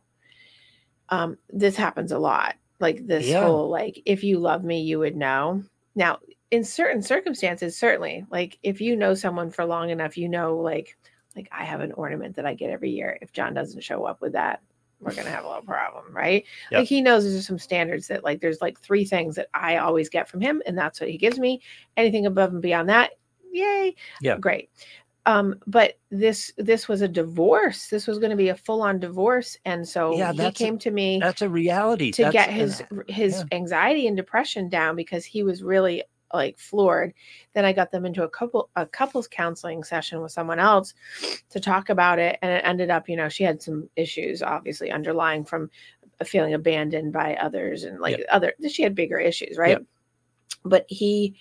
Um, 1.10 1.38
this 1.52 1.76
happens 1.76 2.12
a 2.12 2.18
lot. 2.18 2.56
Like 2.80 3.06
this 3.06 3.28
Yeah. 3.28 3.42
whole 3.42 3.70
like, 3.70 4.02
if 4.08 4.24
you 4.24 4.40
love 4.40 4.64
me, 4.64 4.82
you 4.82 4.98
would 4.98 5.16
know. 5.16 5.62
Now, 5.94 6.18
in 6.50 6.64
certain 6.64 7.04
circumstances, 7.04 7.78
certainly, 7.78 8.26
like 8.32 8.58
if 8.64 8.82
you 8.82 8.96
know 8.96 9.14
someone 9.14 9.52
for 9.52 9.66
long 9.66 9.92
enough, 9.92 10.18
you 10.18 10.30
know, 10.30 10.58
like, 10.58 10.98
like 11.36 11.48
I 11.52 11.64
have 11.64 11.82
an 11.82 11.92
ornament 11.92 12.38
that 12.38 12.48
I 12.48 12.56
get 12.56 12.72
every 12.72 12.90
year. 12.90 13.20
If 13.22 13.34
John 13.34 13.54
doesn't 13.54 13.84
show 13.84 14.04
up 14.06 14.20
with 14.20 14.34
that, 14.34 14.64
we're 15.06 15.14
gonna 15.14 15.30
have 15.30 15.46
a 15.46 15.48
little 15.48 15.64
problem, 15.64 16.06
right? 16.12 16.44
Yep. 16.72 16.80
Like 16.80 16.88
he 16.88 17.02
knows 17.02 17.24
there's 17.24 17.46
some 17.48 17.60
standards 17.60 18.08
that 18.08 18.24
like 18.24 18.42
there's 18.42 18.60
like 18.62 18.80
three 18.80 19.06
things 19.06 19.36
that 19.36 19.48
I 19.54 19.78
always 19.78 20.10
get 20.10 20.28
from 20.28 20.42
him, 20.42 20.62
and 20.66 20.78
that's 20.78 21.00
what 21.00 21.10
he 21.10 21.18
gives 21.18 21.40
me. 21.40 21.62
Anything 21.96 22.26
above 22.26 22.52
and 22.52 22.62
beyond 22.62 22.90
that, 22.90 23.12
yay, 23.52 23.96
Yeah. 24.22 24.38
great. 24.38 24.70
Um, 25.28 25.56
but 25.66 25.98
this 26.12 26.52
this 26.58 26.88
was 26.88 27.02
a 27.02 27.08
divorce. 27.08 27.88
This 27.88 28.06
was 28.06 28.20
going 28.20 28.30
to 28.30 28.36
be 28.36 28.50
a 28.50 28.56
full 28.56 28.82
on 28.84 29.00
divorce, 29.00 29.58
and 29.66 29.88
so 29.88 30.16
Yeah, 30.16 30.32
he 30.32 30.38
that's 30.38 30.60
a- 30.60 30.64
came 30.64 30.78
to 30.80 30.92
me 30.92 31.20
That's 31.22 31.42
a 31.42 31.50
reality. 31.50 32.12
to 32.12 32.24
That's- 32.24 32.46
get 32.46 32.54
his 32.54 32.84
his 33.08 33.38
yeah. 33.40 33.58
anxiety 33.58 34.08
and 34.08 34.16
depression 34.18 34.70
down 34.70 34.96
because 34.96 35.26
he 35.26 35.42
was 35.44 35.64
really 35.64 36.04
like 36.34 36.58
floored 36.58 37.14
then 37.54 37.66
i 37.66 37.72
got 37.72 37.92
them 37.92 38.06
into 38.06 38.24
a 38.24 38.30
couple 38.30 38.70
a 38.76 38.86
couples 38.86 39.28
counseling 39.28 39.84
session 39.84 40.22
with 40.22 40.32
someone 40.32 40.60
else 40.60 40.94
to 41.50 41.60
talk 41.60 41.90
about 41.90 42.20
it 42.20 42.38
and 42.42 42.52
it 42.52 42.62
ended 42.66 42.90
up 42.90 43.08
you 43.08 43.16
know 43.16 43.30
she 43.30 43.44
had 43.44 43.62
some 43.62 43.90
issues 43.96 44.42
obviously 44.42 44.92
underlying 44.92 45.46
from 45.46 45.70
feeling 46.24 46.54
abandoned 46.54 47.12
by 47.12 47.36
others 47.36 47.84
and 47.84 48.00
like 48.00 48.24
other 48.30 48.54
she 48.70 48.84
had 48.84 48.96
bigger 48.96 49.20
issues 49.20 49.58
right? 49.58 49.80
But 50.68 50.86
he 50.88 51.36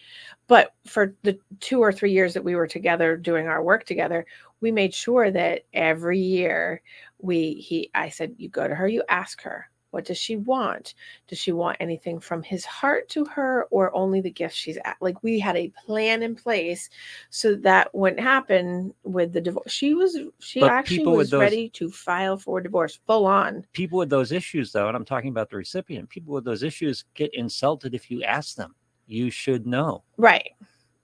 but 0.49 0.74
for 0.87 1.14
the 1.22 1.39
two 1.61 1.80
or 1.80 1.93
three 1.93 2.12
years 2.12 2.35
that 2.35 2.45
we 2.45 2.55
were 2.57 2.66
together 2.66 3.16
doing 3.16 3.47
our 3.47 3.62
work 3.62 3.85
together 3.85 4.26
we 4.61 4.70
made 4.70 4.93
sure 4.93 5.30
that 5.30 5.62
every 5.72 6.18
year 6.18 6.82
we 7.18 7.55
he 7.55 7.91
i 7.95 8.09
said 8.11 8.35
you 8.37 8.49
go 8.49 8.68
to 8.68 8.74
her 8.74 8.87
you 8.87 9.03
ask 9.09 9.41
her 9.43 9.70
what 9.95 10.05
does 10.05 10.18
she 10.18 10.36
want 10.36 10.95
does 11.28 11.38
she 11.38 11.53
want 11.53 11.76
anything 11.80 12.18
from 12.18 12.42
his 12.42 12.64
heart 12.64 13.09
to 13.09 13.24
her 13.24 13.64
or 13.70 13.95
only 13.95 14.20
the 14.20 14.30
gifts 14.30 14.57
she's 14.57 14.76
at 14.84 14.97
like 15.01 15.22
we 15.22 15.38
had 15.38 15.57
a 15.57 15.72
plan 15.86 16.22
in 16.22 16.34
place 16.34 16.90
so 17.30 17.55
that 17.55 17.95
wouldn't 17.95 18.20
happen 18.20 18.92
with 19.05 19.32
the 19.32 19.40
divorce 19.40 19.70
she 19.70 19.95
was 19.95 20.18
she 20.40 20.61
But 20.61 20.70
actually 20.70 21.07
was 21.07 21.30
those- 21.30 21.40
ready 21.40 21.68
to 21.70 21.88
file 21.90 22.36
for 22.36 22.61
divorce 22.61 22.99
full 23.07 23.24
on 23.26 23.64
people 23.72 23.99
with 23.99 24.11
those 24.11 24.32
issues, 24.32 24.72
though, 24.72 24.88
and 24.88 24.97
I'm 24.97 25.05
talking 25.05 25.30
about 25.30 25.49
the 25.49 25.57
recipient, 25.57 26.09
people 26.09 26.34
with 26.34 26.45
those 26.45 26.62
issues 26.62 27.05
get 27.14 27.32
insulted 27.34 27.95
if 27.95 28.11
you 28.11 28.22
ask 28.24 28.57
them. 28.57 28.74
You 29.07 29.30
should 29.30 29.66
know. 29.66 30.03
Right. 30.16 30.51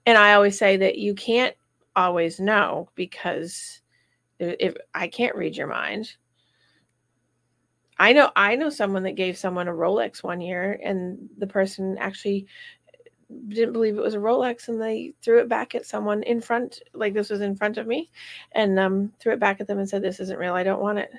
And 0.05 0.17
I 0.17 0.33
always 0.33 0.57
say 0.57 0.75
that 0.77 0.97
you 0.97 1.13
can't 1.13 1.55
always 1.95 2.39
know 2.39 2.89
because 2.95 3.81
if 4.39 4.75
I 4.93 5.07
can't 5.07 5.35
read 5.35 5.55
your 5.55 5.67
mind. 5.67 6.13
I 8.01 8.13
know 8.13 8.31
I 8.35 8.55
know 8.55 8.69
someone 8.69 9.03
that 9.03 9.15
gave 9.15 9.37
someone 9.37 9.67
a 9.67 9.71
Rolex 9.73 10.23
one 10.23 10.41
year 10.41 10.79
and 10.83 11.29
the 11.37 11.47
person 11.47 11.97
actually 11.99 12.47
didn't 13.47 13.73
believe 13.73 13.97
it 13.97 14.01
was 14.03 14.15
a 14.15 14.19
Rolex 14.19 14.67
and 14.67 14.81
they 14.81 15.13
threw 15.21 15.39
it 15.39 15.47
back 15.47 15.75
at 15.75 15.85
someone 15.85 16.23
in 16.23 16.41
front 16.41 16.81
like 16.93 17.13
this 17.13 17.29
was 17.29 17.41
in 17.41 17.55
front 17.55 17.77
of 17.77 17.87
me 17.87 18.09
and 18.53 18.79
um 18.79 19.11
threw 19.19 19.33
it 19.33 19.39
back 19.39 19.61
at 19.61 19.67
them 19.67 19.77
and 19.79 19.87
said 19.87 20.01
this 20.01 20.19
isn't 20.19 20.39
real 20.39 20.53
I 20.53 20.63
don't 20.63 20.81
want 20.81 20.97
it. 20.99 21.11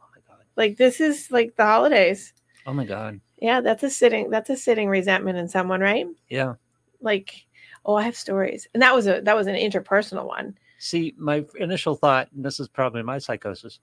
Oh 0.00 0.06
my 0.14 0.20
God. 0.26 0.42
Like 0.56 0.76
this 0.76 1.00
is 1.00 1.30
like 1.30 1.54
the 1.56 1.64
holidays. 1.64 2.32
Oh 2.66 2.72
my 2.72 2.84
God. 2.84 3.20
Yeah, 3.38 3.60
that's 3.60 3.82
a 3.82 3.90
sitting 3.90 4.30
that's 4.30 4.50
a 4.50 4.56
sitting 4.56 4.88
resentment 4.88 5.38
in 5.38 5.48
someone, 5.48 5.80
right? 5.80 6.06
Yeah. 6.30 6.54
like 7.02 7.44
oh 7.84 7.94
i 7.94 8.02
have 8.02 8.16
stories 8.16 8.66
and 8.74 8.82
that 8.82 8.94
was 8.94 9.06
a 9.06 9.20
that 9.22 9.36
was 9.36 9.46
an 9.46 9.54
interpersonal 9.54 10.26
one 10.26 10.56
See, 10.78 11.14
my 11.16 11.44
initial 11.58 11.94
thought, 11.94 12.28
and 12.34 12.44
this 12.44 12.60
is 12.60 12.68
probably 12.68 13.02
my 13.02 13.18
psychosis, 13.18 13.80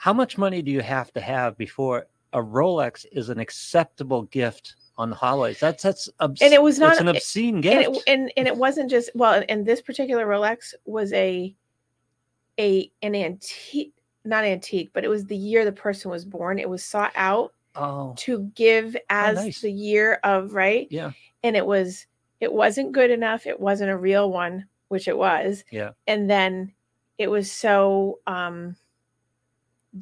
how 0.00 0.14
much 0.14 0.38
money 0.38 0.62
do 0.62 0.70
you 0.70 0.80
have 0.80 1.12
to 1.12 1.20
have 1.20 1.58
before 1.58 2.06
a 2.32 2.38
Rolex 2.38 3.04
is 3.12 3.28
an 3.28 3.38
acceptable 3.38 4.22
gift 4.22 4.76
on 4.96 5.10
the 5.10 5.16
holidays? 5.16 5.60
That's 5.60 5.82
that's 5.82 6.08
obs- 6.20 6.40
And 6.40 6.54
it 6.54 6.62
was 6.62 6.78
not- 6.78 6.98
an 6.98 7.08
obscene 7.08 7.56
and 7.56 7.62
gift. 7.62 7.98
it, 7.98 8.02
and 8.06 8.32
and 8.34 8.48
it 8.48 8.56
wasn't 8.56 8.88
just 8.88 9.10
well 9.14 9.44
and 9.50 9.66
this 9.66 9.82
particular 9.82 10.24
rolex 10.24 10.72
was 10.86 11.12
a 11.12 11.54
a 12.58 12.90
an 13.02 13.14
antique 13.14 13.92
not 14.24 14.42
antique 14.42 14.90
but 14.94 15.04
it 15.04 15.08
was 15.08 15.26
the 15.26 15.36
year 15.36 15.66
the 15.66 15.72
person 15.72 16.10
was 16.10 16.24
born 16.24 16.58
it 16.58 16.68
was 16.68 16.82
sought 16.82 17.12
out 17.14 17.52
oh, 17.76 18.14
to 18.16 18.50
give 18.54 18.96
as 19.10 19.36
nice. 19.36 19.60
the 19.60 19.70
year 19.70 20.18
of 20.24 20.54
right 20.54 20.88
yeah, 20.90 21.10
and 21.42 21.56
it 21.56 21.66
was 21.66 22.06
it 22.40 22.50
wasn't 22.50 22.92
good 22.92 23.10
enough 23.10 23.46
it 23.46 23.60
wasn't 23.60 23.90
a 23.90 23.96
real 23.98 24.30
one 24.30 24.64
which 24.88 25.08
it 25.08 25.16
was 25.16 25.62
yeah. 25.70 25.90
and 26.06 26.30
then 26.30 26.72
it 27.18 27.30
was 27.30 27.52
so 27.52 28.18
um 28.26 28.74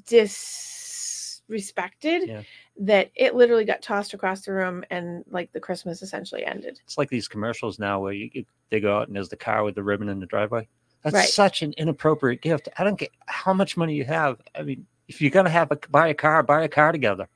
disrespected 0.05 2.27
Yeah. 2.27 2.43
that 2.81 3.11
it 3.15 3.35
literally 3.35 3.65
got 3.65 3.83
tossed 3.83 4.15
across 4.15 4.43
the 4.43 4.53
room 4.53 4.85
and 4.91 5.25
like 5.31 5.53
the 5.53 5.61
Christmas 5.61 6.03
essentially 6.03 6.45
ended. 6.45 6.81
It's 6.85 6.99
like 6.99 7.09
these 7.11 7.29
commercials 7.29 7.79
now 7.79 8.01
where 8.01 8.13
you, 8.13 8.31
you 8.33 8.45
they 8.71 8.81
go 8.81 8.99
out 8.99 9.09
and 9.09 9.17
there's 9.17 9.29
the 9.31 9.37
car 9.37 9.65
with 9.65 9.75
the 9.75 9.83
ribbon 9.83 10.09
in 10.09 10.21
the 10.21 10.27
driveway. 10.27 10.69
That's 11.03 11.15
Right. 11.15 11.29
such 11.29 11.63
an 11.63 11.73
inappropriate 11.79 12.43
gift. 12.43 12.69
I 12.79 12.85
don't 12.85 12.99
get 12.99 13.11
how 13.27 13.55
much 13.55 13.77
money 13.77 13.95
you 13.95 14.05
have. 14.05 14.41
I 14.55 14.63
mean, 14.63 14.87
if 15.07 15.21
you're 15.23 15.31
gonna 15.31 15.49
have 15.51 15.71
a 15.73 15.79
buy 15.91 16.09
a 16.09 16.15
car, 16.15 16.43
buy 16.43 16.65
a 16.65 16.69
car 16.69 16.93
together. 16.93 17.29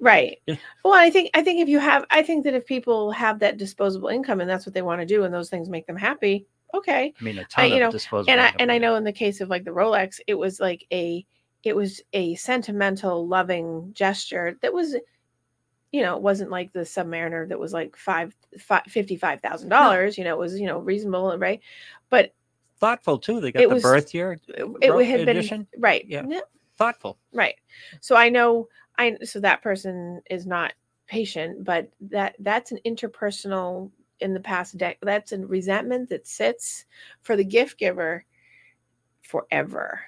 Right. 0.00 0.38
Yeah. 0.46 0.54
Well, 0.84 0.94
I 0.94 1.10
think 1.10 1.30
I 1.34 1.42
think 1.42 1.60
if 1.60 1.68
you 1.68 1.78
have 1.80 2.04
I 2.10 2.22
think 2.22 2.44
that 2.44 2.54
if 2.54 2.64
people 2.64 3.10
have 3.10 3.40
that 3.40 3.58
disposable 3.58 4.08
income 4.08 4.40
and 4.40 4.48
that's 4.48 4.64
what 4.64 4.74
they 4.74 4.82
want 4.82 5.00
to 5.00 5.06
do 5.06 5.24
and 5.24 5.34
those 5.34 5.50
things 5.50 5.68
make 5.68 5.86
them 5.86 5.96
happy, 5.96 6.46
okay. 6.72 7.12
I 7.20 7.24
mean, 7.24 7.38
a 7.38 7.44
ton 7.44 7.68
you 7.70 7.74
of 7.76 7.80
know, 7.80 7.90
disposable. 7.90 8.30
and 8.30 8.40
I 8.40 8.54
and 8.60 8.70
I 8.72 8.78
know 8.78 8.94
in 8.94 9.04
the 9.04 9.12
case 9.12 9.40
of 9.40 9.48
like 9.50 9.64
the 9.64 9.72
Rolex, 9.72 10.20
it 10.26 10.34
was 10.34 10.60
like 10.60 10.86
a 10.92 11.26
it 11.64 11.74
was 11.74 12.00
a 12.12 12.34
sentimental, 12.36 13.26
loving 13.26 13.90
gesture 13.92 14.56
that 14.62 14.72
was, 14.72 14.94
you 15.92 16.02
know, 16.02 16.16
it 16.16 16.22
wasn't 16.22 16.50
like 16.50 16.72
the 16.72 16.80
Submariner 16.80 17.48
that 17.48 17.58
was 17.58 17.72
like 17.72 17.96
five, 17.96 18.34
five 18.58 18.84
fifty 18.86 19.16
five 19.16 19.40
thousand 19.40 19.68
dollars. 19.68 20.16
You 20.16 20.24
know, 20.24 20.34
it 20.34 20.38
was 20.38 20.58
you 20.58 20.66
know 20.66 20.78
reasonable, 20.78 21.36
right? 21.38 21.60
But 22.10 22.32
thoughtful 22.78 23.18
too. 23.18 23.40
They 23.40 23.52
got 23.52 23.60
the 23.60 23.68
was- 23.68 23.82
birth 23.82 24.14
year. 24.14 24.38
it, 24.48 24.64
it 24.82 25.04
had 25.06 25.26
been 25.26 25.66
right. 25.78 26.04
Yeah. 26.06 26.24
yeah, 26.28 26.40
Thoughtful. 26.76 27.18
right. 27.32 27.56
So 28.00 28.14
I 28.16 28.28
know 28.28 28.68
I 28.98 29.16
so 29.24 29.40
that 29.40 29.62
person 29.62 30.22
is 30.30 30.46
not 30.46 30.74
patient, 31.06 31.64
but 31.64 31.90
that 32.00 32.36
that's 32.38 32.70
an 32.70 32.78
interpersonal 32.86 33.90
in 34.20 34.34
the 34.34 34.40
past 34.40 34.76
deck. 34.76 34.98
That's 35.02 35.32
a 35.32 35.38
resentment 35.38 36.08
that 36.10 36.26
sits 36.26 36.84
for 37.22 37.36
the 37.36 37.44
gift 37.44 37.78
giver 37.78 38.24
forever 39.22 40.00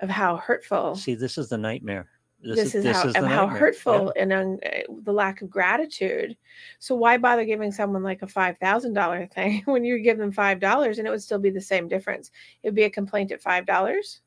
of 0.00 0.08
how 0.08 0.36
hurtful 0.36 0.96
See, 0.96 1.14
this 1.14 1.38
is 1.38 1.48
the 1.48 1.58
nightmare. 1.58 2.08
this, 2.42 2.74
is, 2.74 2.84
how, 2.84 3.06
the 3.06 3.12
how 3.12 3.20
nightmare. 3.20 3.30
Yeah. 3.32 3.58
hurtful 3.58 4.12
and 4.16 4.32
un, 4.32 4.58
uh, 4.64 4.92
the 5.02 5.12
lack 5.12 5.42
of 5.42 5.50
gratitude. 5.50 6.36
So 6.78 6.94
why 6.94 7.16
bother 7.16 7.44
giving 7.44 7.72
someone 7.72 8.02
like 8.02 8.22
a 8.22 8.26
five 8.26 8.58
thousand 8.58 8.94
dollar 8.94 9.26
thing 9.34 9.62
when 9.64 9.84
you 9.84 9.98
give 9.98 10.18
them 10.18 10.32
five 10.32 10.60
dollars 10.60 10.98
and 10.98 11.06
it 11.06 11.10
would 11.10 11.22
still 11.22 11.38
be 11.38 11.50
the 11.50 11.60
same 11.60 11.88
difference? 11.88 12.30
It 12.62 12.68
would 12.68 12.74
be 12.74 12.84
a 12.84 12.90
complaint 12.90 13.32
at 13.32 13.42
five 13.42 13.66
dollars 13.66 14.20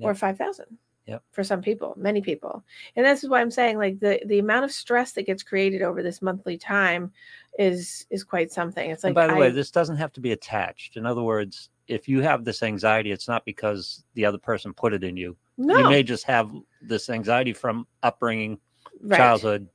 or 0.00 0.14
five 0.14 0.38
thousand. 0.38 0.78
Yep. 1.06 1.22
For 1.32 1.42
some 1.42 1.62
people, 1.62 1.94
many 1.96 2.20
people, 2.20 2.62
and 2.94 3.06
this 3.06 3.24
is 3.24 3.30
why 3.30 3.40
I'm 3.40 3.50
saying 3.50 3.78
like 3.78 3.98
the 3.98 4.20
the 4.26 4.40
amount 4.40 4.66
of 4.66 4.72
stress 4.72 5.12
that 5.12 5.24
gets 5.24 5.42
created 5.42 5.80
over 5.80 6.02
this 6.02 6.20
monthly 6.20 6.58
time 6.58 7.12
is 7.58 8.06
is 8.10 8.24
quite 8.24 8.52
something. 8.52 8.90
It's 8.90 9.04
like 9.04 9.10
and 9.10 9.14
by 9.14 9.26
the 9.26 9.36
way, 9.36 9.50
this 9.50 9.70
doesn't 9.70 9.96
have 9.96 10.12
to 10.12 10.20
be 10.20 10.32
attached. 10.32 10.98
In 10.98 11.06
other 11.06 11.22
words, 11.22 11.70
if 11.88 12.06
you 12.08 12.20
have 12.20 12.44
this 12.44 12.62
anxiety, 12.62 13.10
it's 13.10 13.28
not 13.28 13.44
because 13.44 14.04
the 14.14 14.24
other 14.24 14.38
person 14.38 14.72
put 14.74 14.92
it 14.92 15.02
in 15.02 15.16
you. 15.16 15.36
no 15.56 15.78
You 15.78 15.88
may 15.88 16.02
just 16.02 16.24
have 16.24 16.50
this 16.82 17.08
anxiety 17.10 17.52
from 17.52 17.86
upbringing, 18.02 18.58
right. 19.02 19.16
childhood. 19.18 19.68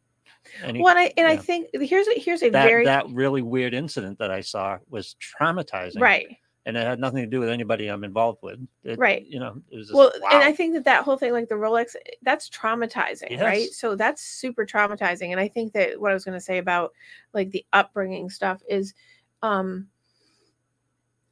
And 0.63 0.77
Well, 0.79 0.89
and 0.95 0.99
I, 0.99 1.13
and 1.17 1.25
I 1.27 1.37
think 1.37 1.69
here's 1.73 2.07
a, 2.07 2.13
here's 2.19 2.43
a 2.43 2.49
that 2.49 2.67
very 2.67 2.85
that 2.85 3.09
really 3.09 3.41
weird 3.41 3.73
incident 3.73 4.19
that 4.19 4.29
I 4.31 4.41
saw 4.41 4.77
was 4.89 5.15
traumatizing. 5.41 5.99
right. 6.01 6.27
And 6.65 6.77
it 6.77 6.85
had 6.87 6.97
nothing 6.99 7.21
to 7.21 7.27
do 7.27 7.41
with 7.41 7.49
anybody 7.49 7.87
I'm 7.87 8.05
involved 8.05 8.39
with. 8.41 8.57
It- 8.85 8.97
Right. 8.97 9.25
You 9.27 9.39
know, 9.39 9.61
it 9.69 9.75
was 9.75 9.87
just, 9.87 9.97
well 9.97 10.11
wow. 10.21 10.29
and 10.31 10.43
i 10.43 10.51
think 10.53 10.73
that 10.75 10.85
that 10.85 11.03
whole 11.03 11.17
thing 11.17 11.33
like 11.33 11.49
the 11.49 11.55
rolex 11.55 11.95
that's 12.21 12.49
traumatizing 12.49 13.39
right 13.41 13.69
so 13.71 13.95
that's 13.95 14.21
super 14.21 14.65
traumatizing 14.65 15.31
and 15.31 15.39
i 15.39 15.47
think 15.47 15.73
that 15.73 15.99
what 15.99 16.11
i 16.11 16.13
was 16.13 16.23
going 16.25 16.37
to 16.37 16.43
say 16.43 16.57
about 16.59 16.91
like 17.33 17.49
the 17.51 17.65
upbringing 17.73 18.29
stuff 18.29 18.61
is 18.69 18.93
um 19.41 19.87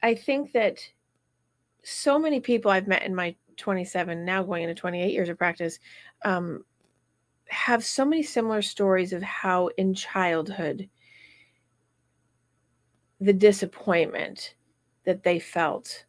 i 0.03 0.13
think 0.13 0.51
that 0.51 0.79
so 1.83 2.19
many 2.19 2.39
people 2.39 2.71
i've 2.71 2.87
met 2.87 3.03
in 3.03 3.15
my 3.15 3.35
27 3.57 4.25
now 4.25 4.43
going 4.43 4.63
into 4.63 4.75
28 4.75 5.11
years 5.11 5.29
of 5.29 5.37
practice 5.37 5.79
um 6.23 6.63
have 7.47 7.83
so 7.83 8.05
many 8.05 8.23
similar 8.23 8.61
stories 8.61 9.13
of 9.13 9.21
how 9.21 9.67
in 9.77 9.93
childhood 9.93 10.89
the 13.19 13.33
disappointment 13.33 14.55
that 15.05 15.23
they 15.23 15.37
felt 15.37 16.05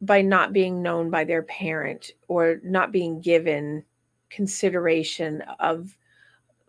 by 0.00 0.22
not 0.22 0.52
being 0.52 0.80
known 0.80 1.10
by 1.10 1.24
their 1.24 1.42
parent 1.42 2.12
or 2.28 2.60
not 2.62 2.92
being 2.92 3.20
given 3.20 3.84
consideration 4.30 5.42
of 5.58 5.96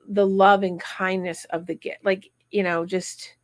the 0.08 0.26
love 0.26 0.64
and 0.64 0.80
kindness 0.80 1.46
of 1.52 1.68
the 1.68 1.76
gift 1.76 2.04
like 2.04 2.32
you 2.50 2.64
know 2.64 2.86
just 2.86 3.36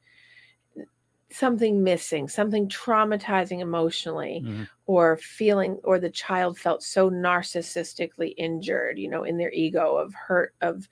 something 1.36 1.83
missing 1.83 2.27
something 2.27 2.67
traumatizing 2.69 3.59
emotionally 3.59 4.41
Mhm. 4.45 4.67
or 4.86 5.17
feeling 5.17 5.79
or 5.83 5.99
the 5.99 6.09
child 6.09 6.57
felt 6.57 6.81
so 6.81 7.09
narcissistically 7.09 8.33
injured 8.38 8.97
you 8.97 9.09
know 9.09 9.23
in 9.23 9.38
their 9.38 9.51
ego 9.51 9.97
of 9.97 10.13
hurt 10.13 10.53
of 10.61 10.88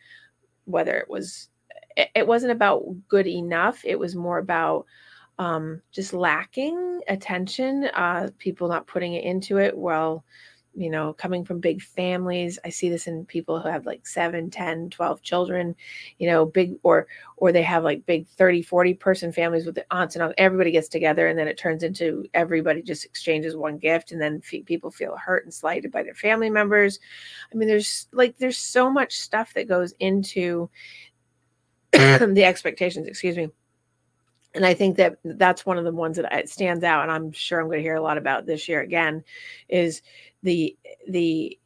whether 0.66 0.98
it 0.98 1.10
was 1.10 1.50
it 1.96 2.10
it 2.16 2.28
wasn't 2.28 2.52
about 2.52 2.84
good 3.08 3.28
enough 3.28 3.82
it 3.86 3.98
was 3.98 4.16
more 4.16 4.38
about 4.38 4.86
um 5.40 5.82
just 5.92 6.14
lacking 6.14 7.02
attention 7.08 7.86
uh 7.94 8.30
people 8.38 8.68
not 8.68 8.88
putting 8.88 9.14
it 9.14 9.24
into 9.24 9.58
it 9.58 9.78
well 9.78 10.24
you 10.76 10.90
know 10.90 11.14
coming 11.14 11.46
from 11.46 11.60
big 11.60 11.82
families 11.82 12.58
i 12.66 12.70
see 12.70 12.90
this 12.90 13.08
in 13.08 13.26
people 13.26 13.60
who 13.60 13.70
have 13.70 13.86
like 13.86 14.08
7 14.08 14.50
10 14.50 14.90
12 14.90 15.22
children 15.22 15.76
you 16.18 16.28
know 16.28 16.46
big 16.46 16.76
or 16.84 17.08
or 17.38 17.52
they 17.52 17.62
have 17.62 17.84
like 17.84 18.06
big 18.06 18.28
30 18.28 18.62
40 18.64 18.94
person 18.96 19.32
families 19.32 19.66
with 19.66 19.76
the 19.76 19.86
aunts 19.92 20.16
and 20.16 20.24
uncles 20.24 20.36
everybody 20.38 20.72
gets 20.72 20.88
together 20.88 21.28
and 21.28 21.38
then 21.38 21.48
it 21.48 21.58
turns 21.58 21.84
into 21.84 22.26
everybody 22.34 22.82
just 22.82 23.06
exchanges 23.06 23.56
one 23.56 23.78
gift 23.78 24.12
and 24.12 24.22
then 24.22 24.42
fe- 24.42 24.62
people 24.62 24.90
feel 24.90 25.16
hurt 25.16 25.44
and 25.44 25.54
slighted 25.54 25.92
by 25.92 26.04
their 26.04 26.16
family 26.16 26.50
members. 26.50 27.00
I 27.52 27.56
mean 27.56 27.68
there's 27.68 28.08
like 28.12 28.38
there's 28.38 28.58
so 28.58 28.90
much 28.90 29.20
stuff 29.20 29.54
that 29.54 29.68
goes 29.68 29.94
into 30.00 30.70
the 31.92 32.44
expectations 32.44 33.08
excuse 33.08 33.38
me 33.38 33.50
and 34.56 34.66
i 34.66 34.74
think 34.74 34.98
that 34.98 35.18
that's 35.24 35.66
one 35.66 35.78
of 35.78 35.84
the 35.84 35.92
ones 35.92 36.16
that 36.18 36.32
I- 36.34 36.46
stands 36.46 36.84
out 36.84 37.04
and 37.04 37.12
i'm 37.12 37.32
sure 37.32 37.60
i'm 37.60 37.68
going 37.68 37.80
to 37.80 37.84
hear 37.84 37.96
a 37.96 38.02
lot 38.02 38.18
about 38.18 38.46
this 38.46 38.68
year 38.68 38.82
again 38.82 39.24
is 39.70 40.02
the 40.44 40.76
the 41.08 41.58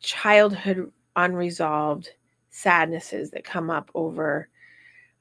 childhood 0.00 0.90
unresolved 1.16 2.10
sadnesses 2.50 3.30
that 3.30 3.44
come 3.44 3.70
up 3.70 3.90
over 3.94 4.48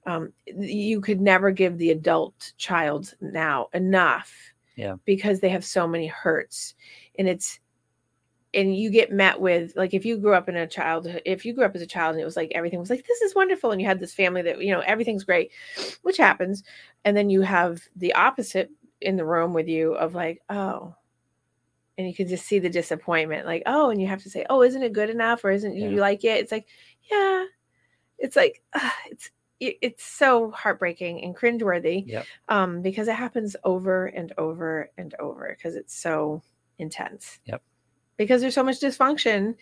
um, 0.08 0.34
you 0.48 1.00
could 1.00 1.22
never 1.22 1.52
give 1.52 1.78
the 1.78 1.92
adult 1.92 2.54
child 2.58 3.14
now 3.22 3.68
enough 3.74 4.34
Yeah. 4.76 4.96
because 5.06 5.40
they 5.40 5.50
have 5.50 5.64
so 5.64 5.88
many 5.88 6.08
hurts 6.08 6.74
and 7.20 7.28
it's 7.30 7.60
and 8.54 8.76
you 8.76 8.90
get 8.90 9.12
met 9.12 9.40
with 9.40 9.74
like 9.76 9.94
if 9.94 10.04
you 10.06 10.18
grew 10.18 10.34
up 10.34 10.50
in 10.50 10.56
a 10.58 10.68
childhood 10.68 11.22
if 11.26 11.46
you 11.46 11.54
grew 11.54 11.64
up 11.64 11.76
as 11.76 11.82
a 11.82 11.88
child 11.88 12.14
and 12.16 12.22
it 12.22 12.26
was 12.26 12.36
like 12.36 12.52
everything 12.54 12.80
was 12.80 12.90
like 12.90 13.06
this 13.08 13.22
is 13.22 13.34
wonderful 13.36 13.72
and 13.72 13.80
you 13.80 13.88
had 13.88 14.00
this 14.00 14.14
family 14.14 14.42
that 14.42 14.62
you 14.62 14.72
know 14.74 14.82
everything's 14.82 15.24
great 15.24 15.52
which 16.02 16.18
happens 16.18 16.64
and 17.06 17.16
then 17.16 17.30
you 17.30 17.42
have 17.42 17.82
the 17.96 18.14
opposite 18.14 18.70
in 19.00 19.16
the 19.16 19.26
room 19.26 19.54
with 19.54 19.68
you 19.68 19.94
of 19.94 20.14
like 20.16 20.42
oh 20.50 20.94
and 21.98 22.08
you 22.08 22.14
can 22.14 22.28
just 22.28 22.46
see 22.46 22.60
the 22.60 22.70
disappointment 22.70 23.46
like 23.46 23.64
oh 23.66 23.90
and 23.90 24.02
you 24.02 24.08
have 24.08 24.22
to 24.24 24.30
say 24.30 24.46
oh 24.50 24.62
isn't 24.64 24.84
it 24.84 24.94
good 24.94 25.10
enough 25.10 25.44
or 25.46 25.52
isn't 25.52 25.76
Yeah. 25.76 25.88
you 25.90 25.98
like 25.98 26.24
it 26.24 26.40
it's 26.42 26.52
like 26.52 26.68
yeah 27.10 27.46
it's 28.18 28.36
like 28.36 28.62
ah, 28.76 28.96
it's 29.10 29.32
it- 29.60 29.78
it's 29.82 30.04
so 30.04 30.52
heartbreaking 30.52 31.24
and 31.24 31.36
cringeworthy 31.36 32.04
Yep. 32.08 32.26
um 32.50 32.82
because 32.82 33.08
it 33.08 33.16
happens 33.16 33.56
over 33.64 34.08
and 34.08 34.34
over 34.38 34.90
and 34.98 35.14
over 35.20 35.56
because 35.58 35.76
it's 35.76 35.96
so 35.96 36.42
intense 36.80 37.40
Yep. 37.46 37.62
Because 38.26 38.42
there's 38.42 38.54
so 38.54 38.64
much 38.64 38.80
dysfunction 38.80 39.56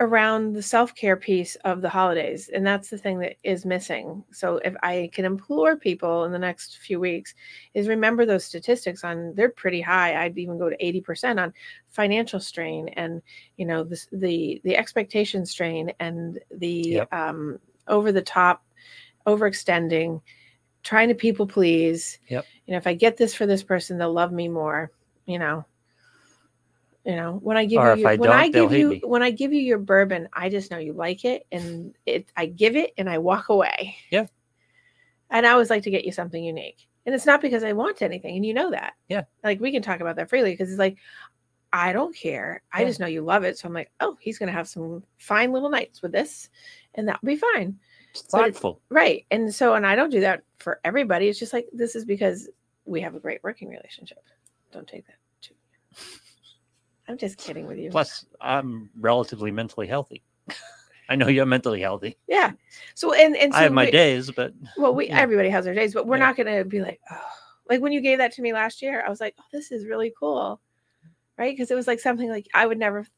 around 0.00 0.52
the 0.54 0.62
self-care 0.62 1.16
piece 1.16 1.54
of 1.64 1.80
the 1.80 1.88
holidays 1.88 2.50
and 2.52 2.66
that's 2.66 2.88
the 2.88 2.98
thing 2.98 3.20
that 3.20 3.36
is 3.44 3.64
missing 3.64 4.24
so 4.32 4.56
if 4.64 4.74
i 4.82 5.08
can 5.12 5.24
implore 5.24 5.76
people 5.76 6.24
in 6.24 6.32
the 6.32 6.38
next 6.38 6.78
few 6.78 6.98
weeks 6.98 7.34
is 7.74 7.86
remember 7.86 8.26
those 8.26 8.44
statistics 8.44 9.04
on 9.04 9.32
they're 9.36 9.50
pretty 9.50 9.80
high 9.80 10.24
i'd 10.24 10.36
even 10.38 10.58
go 10.58 10.68
to 10.68 10.76
80% 10.78 11.40
on 11.40 11.52
financial 11.90 12.40
strain 12.40 12.88
and 12.96 13.22
you 13.58 13.66
know 13.66 13.84
the 13.84 14.00
the, 14.12 14.60
the 14.64 14.76
expectation 14.76 15.46
strain 15.46 15.92
and 16.00 16.40
the 16.50 16.72
Yep. 16.98 17.12
um 17.12 17.58
over 17.86 18.10
the 18.10 18.22
top 18.22 18.64
overextending 19.26 20.20
trying 20.82 21.08
to 21.08 21.14
people 21.14 21.46
please 21.46 22.18
Yep. 22.28 22.44
you 22.66 22.72
know 22.72 22.78
if 22.78 22.86
i 22.88 22.94
get 22.94 23.16
this 23.16 23.34
for 23.34 23.46
this 23.46 23.62
person 23.62 23.98
they'll 23.98 24.12
love 24.12 24.32
me 24.32 24.48
more 24.48 24.90
you 25.26 25.38
know 25.38 25.64
you 27.04 27.16
know 27.16 27.38
when 27.42 27.56
i 27.56 27.64
give 27.64 27.80
Or 27.80 27.94
you 27.94 28.02
your, 28.02 28.10
I 28.10 28.16
when 28.16 28.30
i 28.30 28.48
give 28.48 28.72
you 28.72 29.00
when 29.04 29.22
i 29.22 29.30
give 29.30 29.52
you 29.52 29.60
your 29.60 29.78
bourbon 29.78 30.28
i 30.32 30.48
just 30.48 30.70
know 30.70 30.78
you 30.78 30.92
like 30.92 31.24
it 31.24 31.46
and 31.50 31.94
it 32.06 32.28
i 32.36 32.46
give 32.46 32.76
it 32.76 32.92
and 32.96 33.10
i 33.10 33.18
walk 33.18 33.48
away 33.48 33.96
Yeah. 34.10 34.26
and 35.30 35.46
i 35.46 35.50
always 35.50 35.70
like 35.70 35.82
to 35.84 35.90
get 35.90 36.04
you 36.04 36.12
something 36.12 36.42
unique 36.44 36.86
and 37.04 37.14
it's 37.14 37.26
not 37.26 37.40
because 37.40 37.64
i 37.64 37.72
want 37.72 38.02
anything 38.02 38.36
and 38.36 38.46
you 38.46 38.54
know 38.54 38.70
that 38.70 38.94
Yeah. 39.08 39.22
like 39.42 39.60
we 39.60 39.72
can 39.72 39.82
talk 39.82 40.00
about 40.00 40.16
that 40.16 40.28
freely 40.28 40.52
because 40.52 40.70
it's 40.70 40.78
like 40.78 40.96
i 41.72 41.92
don't 41.92 42.14
care 42.14 42.62
i 42.72 42.82
Yeah. 42.82 42.86
just 42.88 43.00
know 43.00 43.06
you 43.06 43.22
love 43.22 43.42
it 43.44 43.58
so 43.58 43.66
i'm 43.66 43.74
like 43.74 43.90
oh 44.00 44.16
he's 44.20 44.38
gonna 44.38 44.52
have 44.52 44.68
some 44.68 45.02
fine 45.18 45.52
little 45.52 45.70
nights 45.70 46.02
with 46.02 46.12
this 46.12 46.50
and 46.94 47.08
that'll 47.08 47.26
be 47.26 47.36
fine 47.36 47.78
It's 48.10 48.22
But 48.30 48.40
it's- 48.40 48.52
thoughtful. 48.54 48.80
Right. 48.90 49.24
And 49.30 49.52
so, 49.54 49.72
and 49.74 49.86
I 49.86 49.96
don't 49.96 50.10
do 50.10 50.20
that 50.20 50.42
for 50.58 50.78
everybody. 50.84 51.28
It's 51.28 51.38
just 51.38 51.54
like, 51.54 51.66
this 51.72 51.96
is 51.96 52.04
because 52.04 52.50
we 52.84 53.00
have 53.00 53.14
a 53.14 53.18
great 53.18 53.42
working 53.42 53.70
relationship. 53.70 54.22
Don't 54.70 54.86
take 54.86 55.06
that 55.06 55.16
too. 55.40 55.54
I'm 57.12 57.18
just 57.18 57.36
kidding 57.38 57.66
with 57.66 57.78
you. 57.78 57.90
Plus, 57.90 58.24
I'm 58.40 58.88
relatively 58.98 59.50
mentally 59.50 59.86
healthy. 59.86 60.22
I 61.08 61.16
know 61.16 61.28
you're 61.28 61.44
mentally 61.46 61.80
healthy. 61.82 62.16
Yeah. 62.26 62.52
So 62.94 63.12
and 63.12 63.36
and 63.36 63.52
so 63.52 63.58
I 63.58 63.62
have 63.64 63.72
my 63.72 63.84
we- 63.84 63.90
days, 63.90 64.30
but 64.30 64.54
Well, 64.78 64.94
we 64.94 65.08
Yeah. 65.08 65.20
everybody 65.20 65.50
has 65.50 65.64
their 65.66 65.74
days, 65.74 65.92
but 65.92 66.06
we're 66.06 66.16
Yeah. 66.16 66.24
not 66.26 66.36
gonna 66.36 66.64
be 66.64 66.80
like, 66.80 67.00
oh, 67.10 67.20
like 67.68 67.80
when 67.82 67.92
you 67.92 68.00
gave 68.00 68.18
that 68.18 68.32
to 68.32 68.42
me 68.42 68.52
last 68.52 68.80
year, 68.80 69.04
I 69.06 69.10
was 69.10 69.20
like, 69.20 69.34
oh, 69.38 69.44
this 69.52 69.70
is 69.72 69.86
really 69.86 70.12
cool, 70.18 70.60
right? 71.36 71.52
Because 71.54 71.70
it 71.70 71.74
was 71.74 71.86
like 71.86 72.00
something 72.00 72.30
like 72.30 72.46
I 72.54 72.66
would 72.66 72.78
never 72.78 73.00
th- 73.02 73.10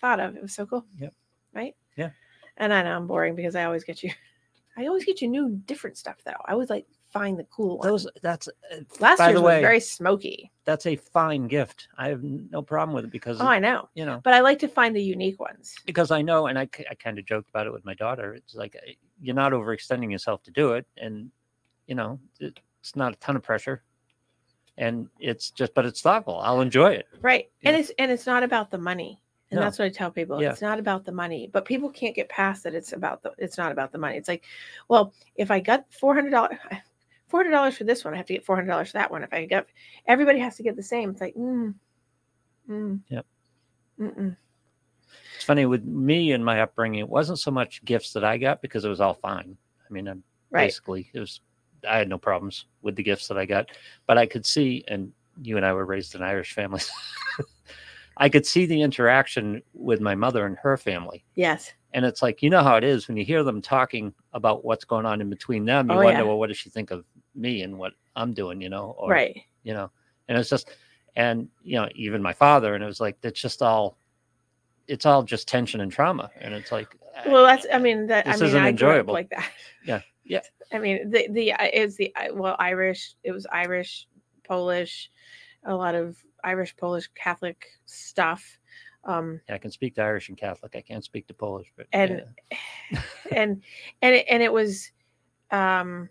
thought 0.00 0.20
of. 0.20 0.36
It 0.36 0.42
was 0.42 0.52
so 0.54 0.66
cool. 0.66 0.84
Yep. 0.98 1.14
Right. 1.54 1.74
Yeah. 1.96 2.10
And 2.58 2.72
I 2.74 2.82
know 2.82 2.94
I'm 2.96 3.06
boring 3.06 3.34
because 3.34 3.56
I 3.56 3.64
always 3.64 3.84
get 3.84 4.02
you, 4.02 4.10
I 4.76 4.86
always 4.86 5.04
get 5.06 5.22
you 5.22 5.28
new 5.28 5.48
different 5.64 5.96
stuff 5.96 6.18
though. 6.24 6.32
I 6.44 6.52
always 6.52 6.68
like 6.70 6.86
find 7.10 7.38
the 7.38 7.44
cool 7.44 7.78
one. 7.78 7.88
those 7.88 8.06
that's 8.22 8.48
uh, 8.48 8.76
Last 9.00 9.18
year's 9.20 9.34
the 9.34 9.40
was 9.40 9.48
way, 9.48 9.60
very 9.62 9.80
smoky. 9.80 10.50
that's 10.64 10.86
a 10.86 10.96
fine 10.96 11.48
gift. 11.48 11.88
I 11.96 12.08
have 12.08 12.22
no 12.22 12.62
problem 12.62 12.94
with 12.94 13.04
it 13.06 13.10
because 13.10 13.40
Oh, 13.40 13.46
I 13.46 13.58
know, 13.58 13.88
you 13.94 14.04
know 14.06 14.20
but 14.22 14.34
I 14.34 14.40
like 14.40 14.58
to 14.60 14.68
find 14.68 14.94
the 14.94 15.02
unique 15.02 15.40
ones. 15.40 15.74
because 15.86 16.10
I 16.10 16.22
know, 16.22 16.46
and 16.48 16.58
I 16.58 16.68
I 16.90 16.94
kind 16.94 17.18
of 17.18 17.24
joked 17.24 17.48
about 17.50 17.66
it 17.66 17.72
with 17.72 17.84
my 17.84 17.94
daughter. 17.94 18.34
It's 18.34 18.54
like 18.54 18.76
uh, 18.76 18.90
you're 19.20 19.34
not 19.34 19.52
overextending 19.52 20.10
yourself 20.10 20.42
to 20.44 20.50
do 20.50 20.72
it, 20.72 20.86
and 20.96 21.30
you 21.86 21.94
know 21.94 22.18
it, 22.40 22.60
it's 22.80 22.94
not 22.94 23.12
a 23.14 23.16
ton 23.16 23.36
of 23.36 23.42
pressure, 23.42 23.82
and 24.76 25.08
it's 25.18 25.50
just, 25.50 25.74
but 25.74 25.84
it's 25.86 26.00
thoughtful. 26.02 26.38
I'll 26.40 26.60
enjoy 26.60 26.92
it. 26.92 27.06
Right. 27.20 27.50
And 27.64 27.74
Yeah. 27.74 27.80
it's 27.80 27.90
and 27.98 28.10
it's 28.10 28.26
not 28.26 28.42
about 28.42 28.70
the 28.70 28.78
money. 28.78 29.20
And 29.50 29.58
No. 29.58 29.64
that's 29.64 29.78
what 29.78 29.86
I 29.86 29.88
tell 29.88 30.10
people. 30.10 30.42
Yeah. 30.42 30.50
It's 30.52 30.60
not 30.60 30.78
about 30.78 31.06
the 31.06 31.12
money. 31.12 31.48
But 31.50 31.64
people 31.64 31.88
can't 31.88 32.14
get 32.14 32.28
past 32.28 32.62
that 32.64 32.74
it's 32.74 32.92
about 32.92 33.22
the 33.22 33.32
it's 33.38 33.56
not 33.56 33.72
about 33.72 33.92
the 33.92 33.98
money. 33.98 34.16
It's 34.18 34.28
like, 34.28 34.44
well, 34.88 35.14
if 35.36 35.50
I 35.50 35.58
got 35.58 35.86
four 35.90 36.14
hundred 37.28 37.28
dollars 37.28 37.28
four 37.28 37.38
hundred 37.40 37.50
dollars 37.50 37.76
for 37.78 37.84
this 37.84 38.04
one, 38.04 38.14
I 38.14 38.16
have 38.16 38.26
to 38.26 38.32
get 38.32 38.44
four 38.44 38.56
hundred 38.56 38.68
dollars 38.68 38.88
for 38.92 38.98
that 38.98 39.10
one. 39.10 39.22
If 39.22 39.32
I 39.32 39.44
get 39.46 39.66
everybody 40.06 40.38
has 40.40 40.56
to 40.56 40.62
get 40.62 40.76
the 40.76 40.82
same. 40.82 41.10
It's 41.10 41.20
like, 41.20 41.34
mm, 41.34 41.74
mm, 42.68 43.00
Yep. 43.08 43.26
mm-mm. 44.00 44.36
It's 45.36 45.44
funny 45.44 45.66
with 45.66 45.84
me 45.84 46.32
and 46.32 46.44
my 46.44 46.60
upbringing. 46.62 47.00
It 47.00 47.08
wasn't 47.08 47.38
so 47.38 47.50
much 47.50 47.84
gifts 47.84 48.12
that 48.14 48.24
I 48.24 48.38
got 48.38 48.60
because 48.62 48.84
it 48.84 48.88
was 48.88 49.00
all 49.00 49.14
fine. 49.14 49.56
I 49.88 49.92
mean, 49.92 50.08
I'm 50.08 50.22
Right. 50.50 50.66
basically 50.66 51.10
it 51.12 51.20
was. 51.20 51.40
I 51.88 51.98
had 51.98 52.08
no 52.08 52.18
problems 52.18 52.66
with 52.82 52.96
the 52.96 53.02
gifts 53.04 53.28
that 53.28 53.38
I 53.38 53.44
got, 53.46 53.70
but 54.06 54.18
I 54.18 54.26
could 54.26 54.44
see, 54.44 54.84
and 54.88 55.12
you 55.42 55.56
and 55.56 55.64
I 55.64 55.72
were 55.72 55.84
raised 55.84 56.14
in 56.16 56.22
Irish 56.22 56.52
families. 56.52 56.90
I 58.16 58.28
could 58.28 58.44
see 58.44 58.66
the 58.66 58.82
interaction 58.82 59.62
with 59.74 60.00
my 60.00 60.16
mother 60.16 60.44
and 60.44 60.56
her 60.58 60.76
family. 60.76 61.24
Yes. 61.36 61.72
And 61.94 62.04
it's 62.04 62.20
like, 62.20 62.42
you 62.42 62.50
know 62.50 62.64
how 62.64 62.74
it 62.76 62.82
is 62.82 63.06
when 63.06 63.16
you 63.16 63.24
hear 63.24 63.44
them 63.44 63.62
talking 63.62 64.12
about 64.32 64.64
what's 64.64 64.84
going 64.84 65.06
on 65.06 65.20
in 65.20 65.30
between 65.30 65.64
them, 65.64 65.88
you 65.88 65.94
Oh, 65.96 66.02
wonder, 66.02 66.20
yeah. 66.20 66.26
well, 66.26 66.38
what 66.38 66.48
does 66.48 66.58
she 66.58 66.68
think 66.68 66.90
of 66.90 67.04
me 67.38 67.62
and 67.62 67.78
what 67.78 67.92
I'm 68.16 68.34
doing, 68.34 68.60
you 68.60 68.68
know? 68.68 68.94
Or, 68.98 69.10
right. 69.10 69.40
You 69.62 69.74
know, 69.74 69.90
and 70.28 70.36
it's 70.38 70.50
just, 70.50 70.70
and, 71.16 71.48
you 71.62 71.76
know, 71.80 71.88
even 71.94 72.22
my 72.22 72.32
father, 72.32 72.74
and 72.74 72.82
it 72.82 72.86
was 72.86 73.00
like, 73.00 73.16
it's 73.22 73.40
just 73.40 73.62
all, 73.62 73.96
it's 74.86 75.04
all 75.06 75.22
just 75.22 75.48
tension 75.48 75.80
and 75.80 75.90
trauma. 75.92 76.30
And 76.40 76.54
it's 76.54 76.72
like, 76.72 76.88
Well, 77.26 77.44
that's 77.44 77.66
I 77.72 77.78
mean 77.78 78.06
that 78.06 78.26
I 78.26 78.32
This 78.32 78.40
mean 78.40 78.48
isn't 78.48 78.62
I 78.62 78.68
enjoyable. 78.68 79.12
like 79.14 79.30
that. 79.30 79.50
Yeah. 79.84 80.00
Yeah. 80.24 80.40
I 80.72 80.78
mean 80.78 81.10
the 81.10 81.28
the 81.30 81.54
it's 81.60 81.96
the 81.96 82.12
well 82.32 82.56
Irish. 82.58 83.14
It 83.24 83.32
was 83.32 83.46
Irish, 83.52 84.06
Polish, 84.44 85.10
a 85.64 85.74
lot 85.74 85.94
of 85.94 86.16
Irish 86.44 86.76
Polish 86.76 87.08
Catholic 87.14 87.66
stuff. 87.86 88.58
Um, 89.04 89.40
yeah, 89.48 89.54
I 89.56 89.58
can 89.58 89.70
speak 89.70 89.94
to 89.96 90.02
Irish 90.02 90.28
and 90.28 90.38
Catholic. 90.38 90.74
I 90.76 90.80
can't 90.80 91.04
speak 91.04 91.26
to 91.28 91.34
Polish, 91.34 91.72
but 91.76 91.86
And- 91.92 92.22
yeah. 92.90 93.00
and 93.32 93.62
and 94.02 94.14
it, 94.14 94.26
and 94.30 94.42
it 94.42 94.52
was 94.52 94.90
um 95.50 96.08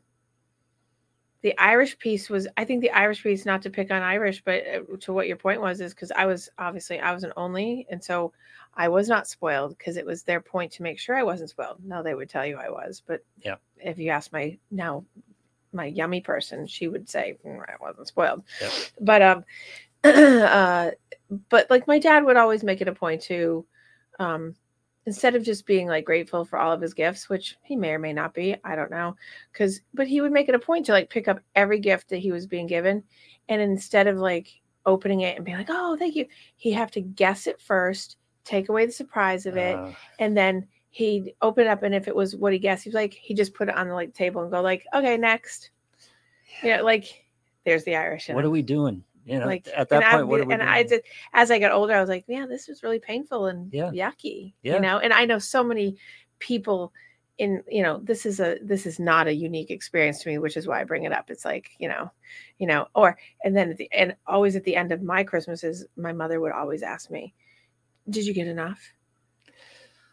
the 1.42 1.58
irish 1.60 1.98
piece 2.00 2.30
was 2.30 2.48
i 2.58 2.64
think 2.64 2.82
the 2.82 2.92
irish 2.92 3.22
piece 3.24 3.46
not 3.46 3.62
to 3.62 3.70
pick 3.70 3.92
on 3.92 4.02
irish 4.02 4.42
but 4.44 4.64
uh, 4.68 4.98
to 5.00 5.14
what 5.14 5.28
your 5.28 5.38
point 5.38 5.62
was 5.62 5.82
is 5.82 5.94
because 5.94 6.12
i 6.12 6.26
was 6.26 6.50
obviously 6.58 7.00
i 7.00 7.14
was 7.14 7.24
an 7.24 7.34
only 7.38 7.86
and 7.90 8.04
so 8.04 8.32
i 8.76 8.88
was 8.88 9.08
not 9.08 9.28
spoiled 9.28 9.78
because 9.78 9.98
it 9.98 10.06
was 10.06 10.24
their 10.24 10.42
point 10.42 10.72
to 10.72 10.84
make 10.84 11.00
sure 11.00 11.16
i 11.16 11.24
wasn't 11.24 11.50
spoiled 11.50 11.78
no 11.84 12.02
they 12.02 12.16
would 12.16 12.30
tell 12.30 12.46
you 12.46 12.58
i 12.58 12.70
was 12.70 13.02
but 13.06 13.24
Yeah. 13.44 13.56
if 13.78 13.98
you 13.98 14.10
ask 14.10 14.32
my 14.34 14.58
now 14.72 15.04
my 15.74 15.86
yummy 15.86 16.22
person 16.22 16.66
she 16.66 16.88
would 16.88 17.08
say 17.10 17.38
"Mm, 17.46 17.62
i 17.68 17.74
wasn't 17.80 18.08
spoiled 18.08 18.44
Yep. 18.62 18.72
but 19.02 19.22
um 19.22 19.44
uh 20.04 20.92
but 21.50 21.70
like 21.70 21.88
my 21.88 22.00
dad 22.00 22.24
would 22.26 22.38
always 22.38 22.64
make 22.64 22.82
it 22.82 22.88
a 22.88 22.94
point 22.94 23.22
to 23.24 23.66
um 24.20 24.56
instead 25.08 25.34
of 25.36 25.42
just 25.44 25.66
being 25.66 25.88
like 25.88 26.06
grateful 26.06 26.46
for 26.46 26.60
all 26.60 26.72
of 26.72 26.82
his 26.82 26.94
gifts 26.94 27.30
which 27.30 27.58
he 27.64 27.76
may 27.76 27.92
or 27.92 28.00
may 28.00 28.14
not 28.14 28.34
be 28.34 28.56
i 28.64 28.76
don't 28.76 28.92
know 28.92 29.16
because 29.52 29.82
but 29.94 30.06
he 30.06 30.22
would 30.22 30.32
make 30.32 30.48
it 30.50 30.54
a 30.56 30.60
point 30.60 30.86
to 30.86 30.92
like 30.92 31.10
pick 31.10 31.28
up 31.28 31.40
every 31.56 31.80
gift 31.80 32.10
that 32.10 32.18
he 32.18 32.32
was 32.32 32.46
being 32.46 32.68
given 32.68 33.02
and 33.50 33.62
instead 33.62 34.06
of 34.06 34.18
like 34.18 34.50
opening 34.86 35.22
it 35.22 35.36
and 35.38 35.46
being 35.46 35.58
like 35.58 35.70
oh 35.72 35.96
thank 35.98 36.16
you 36.16 36.26
he'd 36.58 36.74
have 36.74 36.92
to 36.92 37.02
guess 37.02 37.48
it 37.48 37.60
first 37.60 38.18
take 38.44 38.70
away 38.70 38.86
the 38.86 38.92
surprise 38.92 39.46
of 39.46 39.58
it 39.58 39.76
Uh, 39.76 39.92
and 40.20 40.38
then 40.38 40.68
he'd 40.90 41.34
open 41.42 41.66
it 41.68 41.70
up 41.70 41.84
and 41.84 41.94
if 41.96 42.08
it 42.08 42.16
was 42.16 42.36
what 42.36 42.54
he 42.54 42.60
guessed 42.60 42.84
he's 42.84 42.94
like 42.94 43.14
he 43.14 43.34
just 43.34 43.54
put 43.54 43.70
it 43.70 43.76
on 43.76 43.88
the 43.88 43.94
like 43.94 44.14
table 44.14 44.42
and 44.42 44.52
go 44.52 44.62
like 44.62 44.86
okay 44.94 45.18
next. 45.18 45.72
You 46.64 46.76
know 46.78 46.84
like 46.84 47.06
there's 47.66 47.84
the 47.84 47.96
irish 47.96 48.30
what 48.30 48.46
are 48.46 48.50
we 48.50 48.62
doing? 48.62 49.04
You 49.28 49.40
know, 49.40 49.46
like 49.46 49.68
at 49.76 49.90
that 49.90 50.04
I, 50.04 50.24
what 50.24 50.40
are 50.40 50.46
we 50.46 50.54
and 50.54 50.62
doing? 50.62 50.74
I 50.74 50.84
did 50.84 51.04
as 51.34 51.52
I 51.52 51.60
got 51.60 51.72
older, 51.74 51.94
I 51.94 52.00
was 52.00 52.10
like, 52.10 52.26
yeah, 52.28 52.46
this 52.48 52.68
was 52.68 52.82
really 52.84 53.00
painful 53.00 53.48
and 53.48 53.72
Yeah. 53.74 53.92
yucky. 53.92 54.54
Yeah. 54.64 54.76
You 54.76 54.80
know, 54.82 55.00
and 55.00 55.12
I 55.14 55.26
know 55.26 55.38
so 55.40 55.64
many 55.64 55.98
people 56.40 56.94
in, 57.38 57.62
you 57.68 57.84
know, 57.84 58.00
this 58.04 58.26
is 58.26 58.40
a 58.40 58.58
this 58.64 58.86
is 58.86 59.00
not 59.00 59.28
a 59.28 59.34
unique 59.34 59.70
experience 59.70 60.24
to 60.24 60.30
me, 60.30 60.38
which 60.38 60.58
is 60.58 60.66
why 60.68 60.80
I 60.82 60.86
bring 60.86 61.04
it 61.04 61.12
up. 61.12 61.30
It's 61.30 61.46
like, 61.46 61.70
you 61.78 61.88
know, 61.90 62.10
you 62.58 62.68
know, 62.68 62.88
or 62.96 63.18
and 63.44 63.56
then 63.56 63.70
at 63.72 63.78
the 63.78 63.92
and 63.92 64.16
always 64.26 64.56
at 64.56 64.64
the 64.64 64.76
end 64.76 64.92
of 64.92 65.02
my 65.04 65.24
Christmases, 65.24 65.86
my 65.98 66.14
mother 66.14 66.40
would 66.40 66.54
always 66.54 66.82
ask 66.82 67.12
me, 67.12 67.34
Did 68.10 68.26
you 68.26 68.34
get 68.34 68.48
enough? 68.48 68.80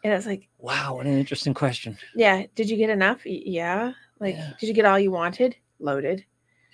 And 0.03 0.13
I 0.13 0.15
was 0.17 0.27
like, 0.27 0.49
wow, 0.59 0.95
what 0.97 1.07
an 1.07 1.17
interesting 1.17 1.55
question. 1.55 1.97
Yeah, 2.15 2.43
did 2.53 2.69
you 2.69 2.77
get 2.77 2.91
enough? 2.91 3.23
"Y- 3.25 3.41
Yeah. 3.45 3.93
Like, 4.19 4.35
Yeah. 4.35 4.53
did 4.59 4.67
you 4.67 4.73
get 4.75 4.85
all 4.85 4.99
you 4.99 5.09
wanted? 5.11 5.55
Loaded 5.79 6.25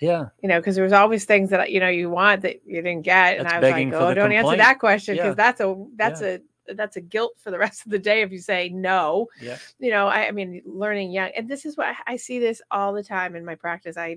Yeah, 0.02 0.26
you 0.42 0.48
know, 0.48 0.58
because 0.60 0.74
there 0.74 0.84
was 0.84 0.92
always 0.92 1.24
things 1.24 1.50
that 1.50 1.70
you 1.70 1.80
know 1.80 1.88
you 1.88 2.10
want 2.10 2.42
that 2.42 2.56
you 2.66 2.82
didn't 2.82 3.02
get, 3.02 3.38
and 3.38 3.44
That's 3.46 3.54
I 3.54 3.58
was 3.58 3.70
like, 3.70 3.94
"Oh, 3.94 4.14
don't 4.14 4.32
answer 4.32 4.56
that 4.56 4.78
question 4.80 5.14
because 5.14 5.30
Yeah. 5.30 5.34
that's 5.34 5.60
a 5.60 5.86
that's 5.96 6.20
a 6.22 6.40
that's 6.74 6.96
a 6.96 7.00
guilt 7.00 7.34
for 7.38 7.50
the 7.50 7.58
rest 7.66 7.84
of 7.86 7.92
the 7.92 7.98
day 7.98 8.22
if 8.22 8.32
you 8.32 8.38
say 8.40 8.68
no." 8.68 9.28
yeah, 9.40 9.58
You 9.78 9.90
know, 9.90 10.08
I, 10.08 10.28
I 10.28 10.30
mean, 10.32 10.62
learning 10.66 11.12
young, 11.12 11.30
and 11.36 11.48
this 11.48 11.64
is 11.64 11.76
what 11.76 11.88
I, 11.88 12.14
I 12.14 12.16
see 12.16 12.38
this 12.40 12.60
all 12.70 12.92
the 12.92 13.04
time 13.04 13.36
in 13.36 13.44
my 13.44 13.54
practice. 13.54 13.96
I 13.96 14.16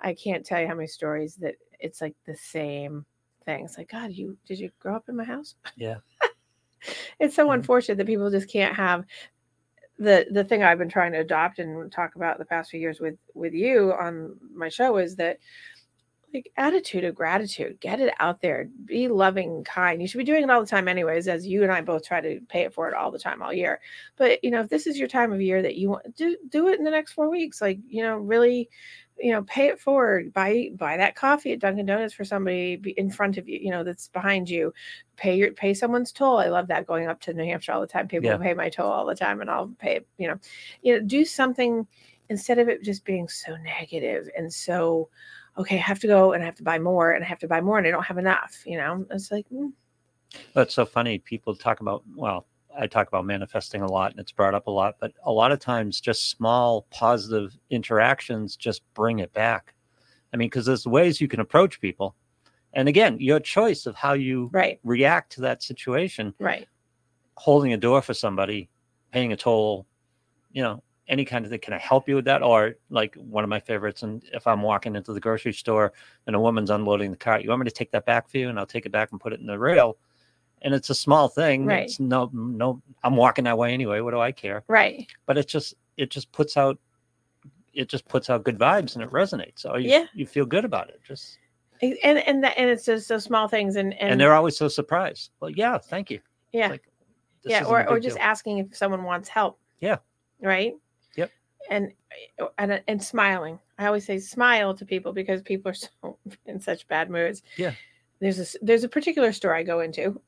I 0.00 0.14
can't 0.14 0.44
tell 0.46 0.60
you 0.60 0.68
how 0.68 0.74
many 0.74 0.88
stories 0.88 1.36
that 1.36 1.56
it's 1.80 2.00
like 2.00 2.16
the 2.26 2.36
same 2.36 3.04
thing. 3.44 3.64
It's 3.66 3.78
like, 3.78 3.90
God, 3.90 4.12
you 4.12 4.38
did 4.46 4.58
you 4.58 4.70
grow 4.80 4.96
up 4.96 5.08
in 5.08 5.16
my 5.16 5.24
house? 5.24 5.56
Yeah. 5.76 5.98
it's 7.20 7.34
so 7.36 7.48
Mhm. 7.48 7.54
unfortunate 7.54 7.98
that 7.98 8.06
people 8.06 8.30
just 8.30 8.50
can't 8.50 8.74
have 8.74 9.04
the 9.98 10.26
the 10.30 10.44
thing 10.44 10.62
I've 10.62 10.78
been 10.78 10.88
trying 10.88 11.12
to 11.12 11.20
adopt 11.20 11.58
and 11.58 11.90
talk 11.90 12.14
about 12.14 12.38
the 12.38 12.44
past 12.44 12.70
few 12.70 12.80
years 12.80 13.00
with 13.00 13.16
with 13.34 13.52
you 13.52 13.92
on 13.92 14.36
my 14.54 14.68
show 14.68 14.96
is 14.98 15.16
that 15.16 15.38
like 16.32 16.50
attitude 16.58 17.04
of 17.04 17.14
gratitude 17.14 17.80
get 17.80 18.00
it 18.00 18.12
out 18.18 18.40
there 18.42 18.68
be 18.84 19.08
loving 19.08 19.64
kind. 19.64 20.00
You 20.00 20.06
should 20.06 20.18
be 20.18 20.24
doing 20.24 20.42
it 20.44 20.50
all 20.50 20.60
the 20.60 20.66
time 20.66 20.86
anyways 20.86 21.26
as 21.26 21.46
you 21.46 21.62
and 21.62 21.72
i 21.72 21.80
both 21.80 22.04
try 22.04 22.20
to 22.20 22.40
pay 22.48 22.62
it 22.62 22.74
forward 22.74 22.94
all 22.94 23.10
the 23.10 23.18
time 23.18 23.42
all 23.42 23.52
year. 23.52 23.80
But 24.16 24.44
you 24.44 24.50
know 24.50 24.60
if 24.60 24.68
this 24.68 24.86
is 24.86 24.98
your 24.98 25.08
time 25.08 25.32
of 25.32 25.40
year 25.40 25.62
that 25.62 25.76
you 25.76 25.90
want 25.90 26.14
do 26.16 26.36
do 26.48 26.68
it 26.68 26.78
in 26.78 26.84
the 26.84 26.90
next 26.90 27.12
four 27.12 27.30
weeks 27.30 27.60
like 27.60 27.78
you 27.88 28.02
know 28.02 28.16
really 28.16 28.68
you 29.20 29.32
know 29.32 29.42
pay 29.42 29.68
it 29.68 29.80
forward 29.80 30.32
buy 30.32 30.70
buy 30.76 30.96
that 30.96 31.16
coffee 31.16 31.52
at 31.52 31.58
dunkin 31.60 31.86
donuts 31.86 32.14
for 32.14 32.24
somebody 32.24 32.94
in 32.96 33.10
front 33.10 33.36
of 33.36 33.48
you 33.48 33.58
you 33.60 33.70
know 33.70 33.84
that's 33.84 34.08
behind 34.08 34.48
you. 34.48 34.72
Pay 35.16 35.36
your 35.36 35.52
pay 35.52 35.74
someone's 35.74 36.12
toll. 36.12 36.38
I 36.38 36.46
love 36.48 36.68
that 36.68 36.86
going 36.86 37.08
up 37.08 37.20
to 37.22 37.32
new 37.32 37.44
hampshire 37.44 37.72
all 37.72 37.80
the 37.80 37.86
time. 37.86 38.08
People 38.08 38.30
Yeah. 38.30 38.36
pay 38.36 38.54
my 38.54 38.68
toll 38.68 38.90
all 38.90 39.06
the 39.06 39.14
time 39.14 39.40
and 39.40 39.50
i'll 39.50 39.68
pay 39.78 40.00
you 40.16 40.28
know 40.28 40.38
you 40.82 40.94
know 40.94 41.04
do 41.04 41.24
something 41.24 41.86
instead 42.28 42.58
of 42.58 42.68
it 42.68 42.82
just 42.82 43.04
being 43.04 43.28
so 43.28 43.56
negative 43.56 44.28
and 44.36 44.52
so 44.52 45.08
okay 45.56 45.76
i 45.76 45.80
have 45.80 45.98
to 45.98 46.06
go 46.06 46.32
and 46.32 46.42
i 46.42 46.46
have 46.46 46.54
to 46.54 46.62
buy 46.62 46.78
more 46.78 47.12
and 47.12 47.24
i 47.24 47.26
have 47.26 47.38
to 47.38 47.48
buy 47.48 47.60
more 47.60 47.78
and 47.78 47.86
i 47.86 47.90
don't 47.90 48.04
have 48.04 48.18
enough 48.18 48.62
you 48.66 48.76
know? 48.76 49.06
It's 49.10 49.30
like 49.30 49.46
mm, 49.50 49.72
it's 50.54 50.74
so 50.74 50.84
funny. 50.84 51.18
People 51.18 51.54
talk 51.54 51.80
about, 51.80 52.02
well, 52.14 52.46
I 52.78 52.86
talk 52.86 53.08
about 53.08 53.26
manifesting 53.26 53.82
a 53.82 53.90
lot 53.90 54.12
and 54.12 54.20
it's 54.20 54.32
brought 54.32 54.54
up 54.54 54.66
a 54.66 54.70
lot, 54.70 54.96
but 55.00 55.12
a 55.24 55.32
lot 55.32 55.52
of 55.52 55.58
times 55.58 56.00
just 56.00 56.30
small 56.30 56.86
positive 56.90 57.56
interactions 57.70 58.56
just 58.56 58.82
bring 58.94 59.18
it 59.18 59.32
back. 59.32 59.74
I 60.32 60.36
mean, 60.36 60.46
because 60.46 60.66
there's 60.66 60.86
ways 60.86 61.20
you 61.20 61.28
can 61.28 61.40
approach 61.40 61.80
people. 61.80 62.14
And 62.74 62.88
again, 62.88 63.16
your 63.18 63.40
choice 63.40 63.86
of 63.86 63.94
how 63.96 64.12
you 64.12 64.50
right 64.52 64.78
react 64.84 65.32
to 65.32 65.40
that 65.42 65.62
situation, 65.62 66.34
right 66.38 66.68
holding 67.38 67.72
a 67.72 67.76
door 67.76 68.02
for 68.02 68.14
somebody, 68.14 68.68
paying 69.12 69.32
a 69.32 69.36
toll, 69.36 69.86
you 70.52 70.62
know, 70.62 70.82
any 71.08 71.24
kind 71.24 71.44
of 71.44 71.50
thing. 71.50 71.60
Can 71.60 71.72
I 71.72 71.78
help 71.78 72.08
you 72.08 72.16
with 72.16 72.24
that? 72.26 72.42
Or 72.42 72.74
like 72.90 73.14
one 73.14 73.44
of 73.44 73.50
my 73.50 73.60
favorites, 73.60 74.02
and 74.02 74.22
if 74.32 74.46
I'm 74.46 74.60
walking 74.60 74.96
into 74.96 75.12
the 75.12 75.20
grocery 75.20 75.52
store 75.52 75.92
and 76.26 76.36
a 76.36 76.40
woman's 76.40 76.70
unloading 76.70 77.10
the 77.10 77.16
cart, 77.16 77.42
you 77.42 77.48
want 77.48 77.60
me 77.60 77.64
to 77.64 77.70
take 77.70 77.92
that 77.92 78.04
back 78.04 78.28
for 78.28 78.38
you? 78.38 78.48
And 78.48 78.58
I'll 78.58 78.66
take 78.66 78.86
it 78.86 78.92
back 78.92 79.12
and 79.12 79.20
put 79.20 79.32
it 79.32 79.40
in 79.40 79.46
the 79.46 79.58
rail. 79.58 79.96
And 80.62 80.74
it's 80.74 80.90
a 80.90 80.94
small 80.94 81.28
thing. 81.28 81.66
Right. 81.66 81.84
It's 81.84 82.00
no, 82.00 82.30
no, 82.32 82.82
I'm 83.04 83.16
walking 83.16 83.44
that 83.44 83.56
way 83.58 83.72
anyway. 83.72 84.00
What 84.00 84.10
do 84.12 84.20
I 84.20 84.32
care? 84.32 84.64
right 84.68 85.06
But 85.26 85.38
it 85.38 85.46
just, 85.48 85.74
it 85.96 86.10
just 86.10 86.30
puts 86.32 86.56
out, 86.56 86.78
it 87.74 87.88
just 87.88 88.06
puts 88.08 88.28
out 88.30 88.44
good 88.44 88.58
vibes 88.58 88.94
and 88.94 89.02
it 89.04 89.10
resonates. 89.10 89.60
So 89.60 89.76
you, 89.76 89.90
Yeah. 89.90 90.06
you 90.14 90.26
feel 90.26 90.46
good 90.46 90.64
about 90.64 90.88
it. 90.90 91.00
Just, 91.06 91.38
and 91.80 91.96
and 92.18 92.42
that, 92.42 92.58
and 92.58 92.68
it's 92.68 92.84
just 92.84 93.08
those 93.08 93.22
small 93.22 93.46
things 93.46 93.76
and 93.76 93.92
and, 93.94 94.10
and, 94.10 94.20
they're 94.20 94.34
always 94.34 94.56
so 94.56 94.66
surprised. 94.66 95.30
Well, 95.38 95.50
yeah, 95.50 95.78
thank 95.78 96.10
you. 96.10 96.18
yeah 96.52 96.68
Like, 96.70 96.82
yeah 97.44 97.62
or, 97.64 97.88
or 97.88 98.00
just 98.00 98.16
deal. 98.16 98.24
asking 98.24 98.58
if 98.58 98.76
someone 98.76 99.04
wants 99.04 99.28
help 99.28 99.60
Yeah. 99.80 99.98
Right. 100.42 100.72
Yep. 101.16 101.30
And 101.70 101.92
and 102.58 102.82
and 102.88 103.00
smiling. 103.02 103.60
I 103.78 103.86
always 103.86 104.04
say 104.04 104.18
smile 104.18 104.74
to 104.74 104.84
people 104.84 105.12
because 105.12 105.40
people 105.42 105.70
are 105.70 105.74
so 105.74 106.18
in 106.46 106.58
such 106.60 106.88
bad 106.88 107.10
moods. 107.10 107.42
Yeah. 107.56 107.74
There's 108.20 108.40
a 108.56 108.58
there's 108.60 108.82
a 108.82 108.88
particular 108.88 109.32
store 109.32 109.54
I 109.54 109.62
go 109.62 109.78
into. 109.78 110.20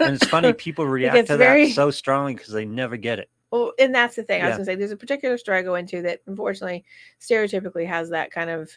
And 0.00 0.14
it's 0.16 0.26
funny 0.26 0.52
people 0.52 0.86
react 0.86 1.26
to 1.28 1.36
very- 1.36 1.66
that 1.68 1.74
so 1.74 1.90
strongly 1.90 2.34
because 2.34 2.52
they 2.52 2.64
never 2.64 2.96
get 2.96 3.18
it. 3.18 3.28
Well, 3.50 3.72
and 3.78 3.94
that's 3.94 4.16
the 4.16 4.24
thing. 4.24 4.42
I 4.42 4.48
was 4.48 4.54
gonna 4.56 4.64
say 4.64 4.74
there's 4.74 4.90
a 4.90 4.96
particular 4.96 5.38
store 5.38 5.54
I 5.54 5.62
go 5.62 5.76
into 5.76 6.02
that 6.02 6.20
unfortunately 6.26 6.84
stereotypically 7.20 7.86
has 7.86 8.10
that 8.10 8.32
kind 8.32 8.50
of 8.50 8.70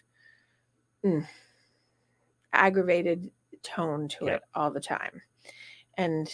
mm, 1.04 1.26
aggravated 2.54 3.32
tone 3.64 4.08
to 4.10 4.26
Yeah. 4.26 4.36
it 4.36 4.44
all 4.54 4.72
the 4.72 4.80
time. 4.80 5.22
And 5.98 6.32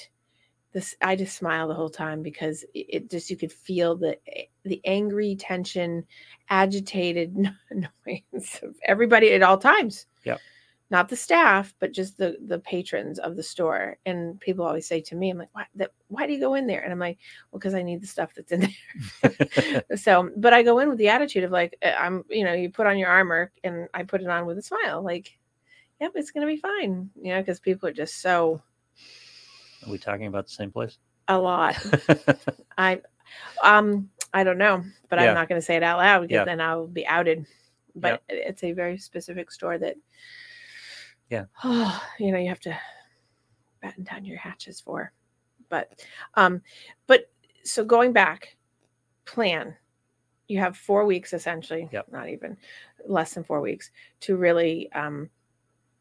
this 0.73 0.95
I 1.01 1.15
just 1.15 1.37
smile 1.37 1.67
the 1.67 1.73
whole 1.73 1.89
time 1.89 2.21
because 2.21 2.63
it, 2.73 2.85
it 2.89 3.09
just 3.09 3.29
you 3.29 3.37
could 3.37 3.51
feel 3.53 3.95
the 3.95 4.17
the 4.63 4.81
angry 4.85 5.35
tension, 5.35 6.05
agitated 6.49 7.35
noise 7.71 8.59
of 8.61 8.75
everybody 8.83 9.31
at 9.33 9.43
all 9.43 9.57
times. 9.57 10.05
Yep. 10.25 10.39
Not 10.89 11.09
the 11.09 11.15
staff, 11.15 11.73
but 11.79 11.91
just 11.91 12.17
the 12.17 12.37
the 12.45 12.59
patrons 12.59 13.17
of 13.17 13.35
the 13.35 13.41
store. 13.41 13.97
And 14.05 14.39
people 14.39 14.63
always 14.65 14.87
say 14.87 15.01
to 15.01 15.15
me, 15.15 15.31
I'm 15.31 15.37
like, 15.39 15.49
why 15.53 15.65
that 15.75 15.91
why 16.07 16.27
do 16.27 16.33
you 16.33 16.39
go 16.39 16.53
in 16.53 16.67
there? 16.67 16.81
And 16.81 16.91
I'm 16.91 16.99
like, 16.99 17.17
well, 17.51 17.59
because 17.59 17.73
I 17.73 17.81
need 17.81 18.01
the 18.01 18.07
stuff 18.07 18.33
that's 18.35 18.51
in 18.51 18.69
there. 19.21 19.81
so, 19.95 20.29
but 20.37 20.53
I 20.53 20.61
go 20.61 20.79
in 20.79 20.89
with 20.89 20.99
the 20.99 21.09
attitude 21.09 21.43
of 21.45 21.51
like, 21.51 21.75
uh, 21.83 21.93
I'm, 21.97 22.23
you 22.29 22.43
know, 22.43 22.53
you 22.53 22.69
put 22.69 22.85
on 22.85 22.97
your 22.99 23.09
armor 23.09 23.51
and 23.63 23.87
I 23.93 24.03
put 24.03 24.21
it 24.21 24.27
on 24.27 24.45
with 24.45 24.57
a 24.59 24.61
smile, 24.61 25.01
like, 25.01 25.35
yep, 25.99 26.11
it's 26.15 26.29
going 26.31 26.45
to 26.45 26.53
be 26.53 26.59
fine. 26.59 27.09
You 27.19 27.33
know, 27.33 27.41
because 27.41 27.59
people 27.59 27.89
are 27.89 27.93
just 27.93 28.21
so 28.21 28.61
Are 29.85 29.89
we 29.91 29.97
talking 29.97 30.27
about 30.27 30.45
the 30.45 30.51
same 30.53 30.71
place? 30.71 30.99
a 31.27 31.37
lot. 31.37 31.75
I, 32.77 33.01
um, 33.63 34.09
I 34.33 34.43
don't 34.43 34.57
know, 34.57 34.83
but 35.09 35.17
Yeah. 35.17 35.29
I'm 35.29 35.35
not 35.35 35.47
going 35.49 35.59
to 35.59 35.65
say 35.65 35.75
it 35.75 35.83
out 35.83 35.97
loud 35.97 36.21
because 36.21 36.35
Yeah. 36.35 36.45
then 36.45 36.61
I'll 36.61 36.87
be 36.87 37.07
outed. 37.07 37.45
But 37.95 38.23
it's 38.27 38.63
a 38.63 38.71
very 38.73 38.97
specific 38.97 39.51
store 39.51 39.77
that, 39.77 39.95
Yeah. 41.29 41.45
you 42.19 42.31
know, 42.31 42.37
you 42.37 42.49
have 42.49 42.59
to 42.61 42.77
batten 43.81 44.03
down 44.03 44.25
your 44.25 44.37
hatches 44.37 44.79
for. 44.81 45.11
But, 45.69 46.03
um, 46.35 46.61
but 47.07 47.31
so 47.63 47.83
going 47.83 48.13
back, 48.13 48.55
plan. 49.25 49.75
You 50.49 50.59
have 50.59 50.77
four 50.77 51.05
weeks 51.05 51.33
essentially, 51.33 51.89
Yep. 51.91 52.07
not 52.11 52.29
even 52.29 52.57
less 53.07 53.33
than 53.33 53.43
four 53.43 53.61
weeks 53.61 53.89
to 54.21 54.35
really 54.35 54.91
um, 54.91 55.29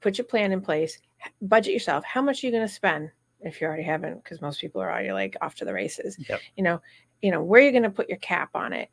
put 0.00 0.18
your 0.18 0.24
plan 0.26 0.52
in 0.52 0.60
place. 0.60 0.98
Budget 1.42 1.72
yourself. 1.72 2.04
How 2.04 2.20
much 2.20 2.42
are 2.42 2.46
you 2.46 2.52
going 2.52 2.66
to 2.66 2.72
spend 2.72 3.10
if 3.40 3.60
you 3.60 3.66
already 3.66 3.84
haven't? 3.84 4.22
Because 4.22 4.40
most 4.42 4.60
people 4.60 4.82
are 4.82 4.90
already 4.90 5.12
like 5.12 5.36
off 5.40 5.54
to 5.56 5.64
the 5.64 5.72
races 5.72 6.16
Yep. 6.28 6.40
you 6.56 6.64
know 6.64 6.80
you 7.22 7.30
know 7.30 7.42
where 7.42 7.60
are 7.60 7.62
you're 7.62 7.72
going 7.72 7.84
to 7.84 7.90
put 7.90 8.08
your 8.08 8.18
cap 8.18 8.50
on 8.54 8.72
it 8.72 8.90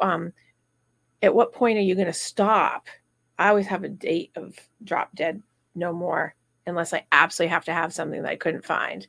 um 0.00 0.32
at 1.20 1.34
what 1.34 1.52
point 1.52 1.76
are 1.76 1.82
you 1.82 1.96
going 1.96 2.06
to 2.06 2.12
stop 2.12 2.86
i 3.38 3.48
always 3.48 3.66
have 3.66 3.82
a 3.82 3.88
date 3.88 4.30
of 4.36 4.54
drop 4.84 5.12
dead 5.16 5.42
no 5.74 5.92
more 5.92 6.34
unless 6.66 6.92
i 6.92 7.04
absolutely 7.12 7.50
have 7.50 7.64
to 7.64 7.72
have 7.72 7.92
something 7.92 8.22
that 8.22 8.30
i 8.30 8.36
couldn't 8.36 8.64
find 8.64 9.06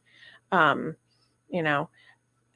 um 0.51 0.95
you 1.49 1.61
know 1.63 1.89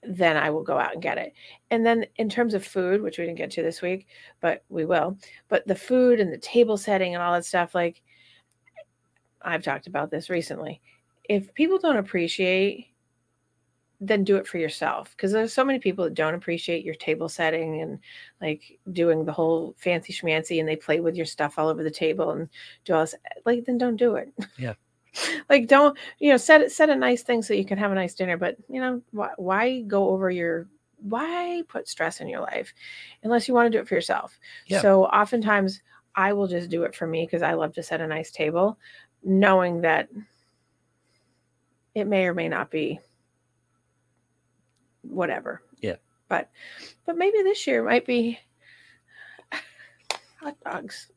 then 0.04 0.38
i 0.38 0.50
will 0.50 0.64
go 0.64 0.78
out 0.78 0.94
and 0.94 1.02
get 1.02 1.18
it. 1.18 1.34
And 1.72 1.86
then 1.86 2.06
in 2.16 2.30
terms 2.30 2.54
of 2.54 2.66
food 2.66 3.02
which 3.02 3.18
we 3.18 3.26
didn't 3.26 3.38
get 3.38 3.52
to 3.52 3.64
this 3.64 3.82
week 3.82 4.08
but 4.42 4.64
we 4.70 4.86
will 4.86 5.18
but 5.50 5.68
the 5.68 5.76
food 5.76 6.20
and 6.20 6.32
the 6.32 6.38
table 6.38 6.78
setting 6.78 7.14
and 7.14 7.24
all 7.24 7.34
that 7.34 7.46
stuff 7.46 7.76
like 7.76 8.02
i've 9.42 9.64
talked 9.64 9.88
about 9.88 10.12
this 10.12 10.30
recently. 10.30 10.82
If 11.30 11.54
people 11.54 11.78
don't 11.78 11.98
appreciate 11.98 12.88
then 14.00 14.24
do 14.24 14.36
it 14.38 14.48
for 14.48 14.60
yourself 14.60 15.12
because 15.12 15.32
there's 15.32 15.54
so 15.54 15.66
many 15.66 15.80
people 15.80 16.04
that 16.04 16.14
don't 16.14 16.36
appreciate 16.36 16.86
your 16.86 16.94
table 16.96 17.28
setting 17.28 17.82
and 17.82 17.98
like 18.42 18.78
doing 18.92 19.26
the 19.26 19.32
whole 19.32 19.74
fancy 19.78 20.14
schmancy 20.14 20.60
and 20.60 20.70
they 20.70 20.76
play 20.76 21.00
with 21.00 21.16
your 21.16 21.26
stuff 21.26 21.58
all 21.58 21.68
over 21.68 21.84
the 21.84 21.90
table 21.90 22.32
and 22.32 22.48
do 22.86 22.94
all 22.94 23.02
this 23.02 23.16
like 23.46 23.66
then 23.66 23.78
don't 23.78 23.96
do 23.96 24.16
it 24.16 24.32
Yeah. 24.58 24.74
like 25.50 25.68
don't 25.68 25.98
you 26.20 26.30
know 26.30 26.38
set 26.38 26.62
it 26.62 26.72
set 26.72 26.92
a 26.92 26.96
nice 26.96 27.24
thing 27.24 27.42
so 27.42 27.56
you 27.56 27.66
can 27.66 27.80
have 27.80 27.92
a 27.92 27.96
nice 27.96 28.14
dinner 28.14 28.38
but 28.38 28.56
you 28.70 28.80
know 28.80 29.02
why, 29.12 29.32
why 29.38 29.82
go 29.82 30.10
over 30.10 30.30
your 30.30 30.68
why 31.00 31.64
put 31.68 31.88
stress 31.88 32.22
in 32.22 32.28
your 32.28 32.42
life 32.42 32.74
unless 33.24 33.48
you 33.48 33.54
want 33.56 33.66
to 33.66 33.76
do 33.76 33.82
it 33.82 33.88
for 33.88 33.96
yourself 33.96 34.40
Yeah. 34.68 34.82
so 34.82 35.06
oftentimes 35.06 35.82
i 36.16 36.34
will 36.34 36.48
just 36.48 36.70
do 36.70 36.84
it 36.84 36.94
for 36.94 37.08
me 37.08 37.26
because 37.26 37.42
i 37.42 37.54
love 37.54 37.74
to 37.74 37.84
set 37.84 38.00
a 38.02 38.08
nice 38.08 38.30
table 38.30 38.78
knowing 39.24 39.82
that 39.82 40.08
it 41.96 42.06
may 42.06 42.26
or 42.28 42.36
may 42.36 42.48
not 42.48 42.70
be 42.70 43.00
whatever. 45.10 45.62
Yeah. 45.82 45.96
But 46.30 46.50
but 47.06 47.18
maybe 47.18 47.42
this 47.44 47.66
year 47.68 47.84
might 47.84 48.06
be 48.06 48.38
hot 50.42 50.58
dogs 50.64 51.12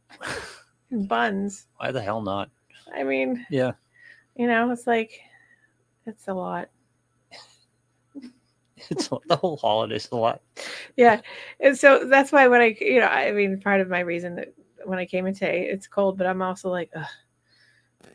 and 0.90 1.08
buns. 1.08 1.66
Why 1.78 1.90
the 1.92 2.02
hell 2.02 2.22
not? 2.22 2.50
I 2.94 3.02
mean, 3.04 3.44
Yeah. 3.50 3.72
you 4.36 4.46
know, 4.46 4.70
it's 4.70 4.86
like 4.86 5.20
it's 6.06 6.28
a 6.28 6.34
lot. 6.34 6.68
It's 8.88 9.08
the 9.08 9.36
whole 9.36 9.58
holiday's 9.58 10.08
a 10.10 10.16
lot. 10.16 10.40
Yeah. 10.96 11.20
And 11.60 11.76
so 11.76 12.06
that's 12.06 12.32
why 12.32 12.48
when 12.48 12.62
I 12.62 12.74
you 12.80 13.00
know, 13.00 13.06
I 13.08 13.30
mean 13.32 13.60
part 13.60 13.80
of 13.82 13.88
my 13.90 14.00
reason 14.00 14.36
that 14.36 14.54
when 14.86 14.98
I 14.98 15.04
came 15.04 15.26
in 15.26 15.34
today, 15.34 15.68
it's 15.68 15.86
cold, 15.86 16.16
but 16.16 16.26
I'm 16.26 16.40
also 16.40 16.70
like, 16.70 16.90
Ugh. 16.96 17.04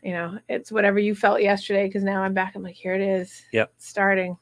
you 0.02 0.12
know, 0.12 0.38
it's 0.48 0.72
whatever 0.72 0.98
you 0.98 1.14
felt 1.14 1.40
yesterday 1.40 1.86
because 1.86 2.02
now 2.02 2.20
I'm 2.22 2.34
back. 2.34 2.56
I'm 2.56 2.64
like, 2.64 2.74
here 2.74 2.94
it 2.94 3.00
is. 3.00 3.42
Yep. 3.52 3.72
Starting. 3.78 4.36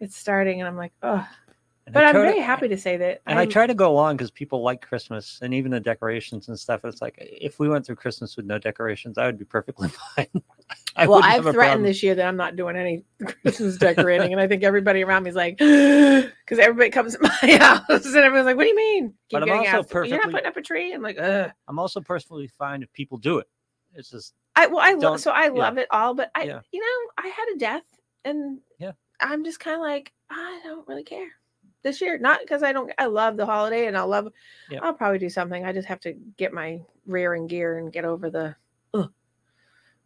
It's 0.00 0.16
starting. 0.16 0.60
And 0.60 0.68
I'm 0.68 0.76
like, 0.76 0.92
oh, 1.02 1.26
And 1.86 1.92
but 1.94 2.04
I 2.04 2.08
I'm 2.08 2.14
try 2.14 2.22
to- 2.24 2.28
very 2.30 2.40
happy 2.42 2.68
to 2.68 2.76
say 2.78 2.96
that. 2.98 3.20
And 3.26 3.38
I 3.38 3.42
I'm- 3.42 3.50
try 3.50 3.66
to 3.66 3.74
go 3.74 3.90
along 3.90 4.16
because 4.16 4.30
people 4.30 4.62
like 4.62 4.80
Christmas 4.80 5.38
and 5.42 5.52
even 5.54 5.70
the 5.72 5.80
decorations 5.80 6.48
and 6.48 6.58
stuff. 6.58 6.84
It's 6.84 7.00
like 7.02 7.14
if 7.18 7.58
we 7.58 7.68
went 7.68 7.84
through 7.86 7.96
Christmas 7.96 8.36
with 8.36 8.46
no 8.46 8.58
decorations, 8.58 9.18
I 9.18 9.26
would 9.26 9.38
be 9.38 9.44
perfectly 9.44 9.88
fine. 10.16 10.26
I 10.96 11.06
well, 11.06 11.20
I've 11.22 11.44
have 11.44 11.54
threatened 11.54 11.54
problem. 11.54 11.82
this 11.84 12.02
year 12.02 12.14
that 12.14 12.26
I'm 12.26 12.36
not 12.36 12.56
doing 12.56 12.76
any 12.76 13.04
Christmas 13.42 13.76
decorating, 13.78 14.32
and 14.32 14.40
I 14.40 14.46
think 14.46 14.62
everybody 14.64 15.02
around 15.02 15.22
me 15.24 15.30
is 15.30 15.36
like, 15.36 15.56
because 15.58 16.58
everybody 16.58 16.90
comes 16.90 17.14
to 17.14 17.20
my 17.42 17.56
house 17.56 18.04
and 18.04 18.16
everyone's 18.16 18.46
like, 18.46 18.56
"What 18.56 18.64
do 18.64 18.68
you 18.68 18.76
mean?" 18.76 19.14
But 19.30 19.42
I'm 19.44 19.50
also 19.50 20.04
You're 20.04 20.18
not 20.18 20.30
putting 20.30 20.46
up 20.46 20.56
a 20.56 20.62
tree. 20.62 20.92
I'm 20.92 21.02
like, 21.02 21.18
Ugh. 21.18 21.50
I'm 21.68 21.78
also 21.78 22.00
personally 22.00 22.48
fine 22.48 22.82
if 22.82 22.92
people 22.92 23.16
do 23.18 23.38
it. 23.38 23.46
It's 23.94 24.10
just 24.10 24.34
I 24.56 24.66
well, 24.66 24.80
I 24.80 24.92
love 24.92 25.20
so 25.20 25.30
I 25.30 25.48
love 25.48 25.78
it 25.78 25.86
all, 25.90 26.14
but 26.14 26.30
I, 26.34 26.42
Yeah. 26.44 26.60
you 26.70 26.80
know, 26.80 27.24
I 27.24 27.28
had 27.28 27.46
a 27.54 27.58
death, 27.58 27.84
and 28.26 28.58
Yeah. 28.78 28.92
I'm 29.20 29.44
just 29.44 29.60
kind 29.60 29.76
of 29.76 29.82
like, 29.82 30.12
I 30.30 30.60
don't 30.64 30.86
really 30.88 31.04
care 31.04 31.28
this 31.82 32.00
year. 32.00 32.18
Not 32.18 32.40
because 32.40 32.62
I 32.62 32.72
don't. 32.72 32.92
I 32.98 33.06
love 33.06 33.36
the 33.36 33.46
holiday, 33.46 33.86
and 33.86 33.96
I'll 33.96 34.08
love. 34.08 34.28
Yeah. 34.70 34.80
I'll 34.82 34.92
probably 34.94 35.18
do 35.18 35.28
something. 35.30 35.64
I 35.64 35.72
just 35.72 35.88
have 35.88 36.00
to 36.00 36.12
get 36.36 36.52
my 36.52 36.80
rear 37.06 37.34
in 37.34 37.46
gear 37.46 37.78
and 37.78 37.92
get 37.92 38.04
over 38.04 38.30
the. 38.30 38.54
Ugh. 38.94 39.10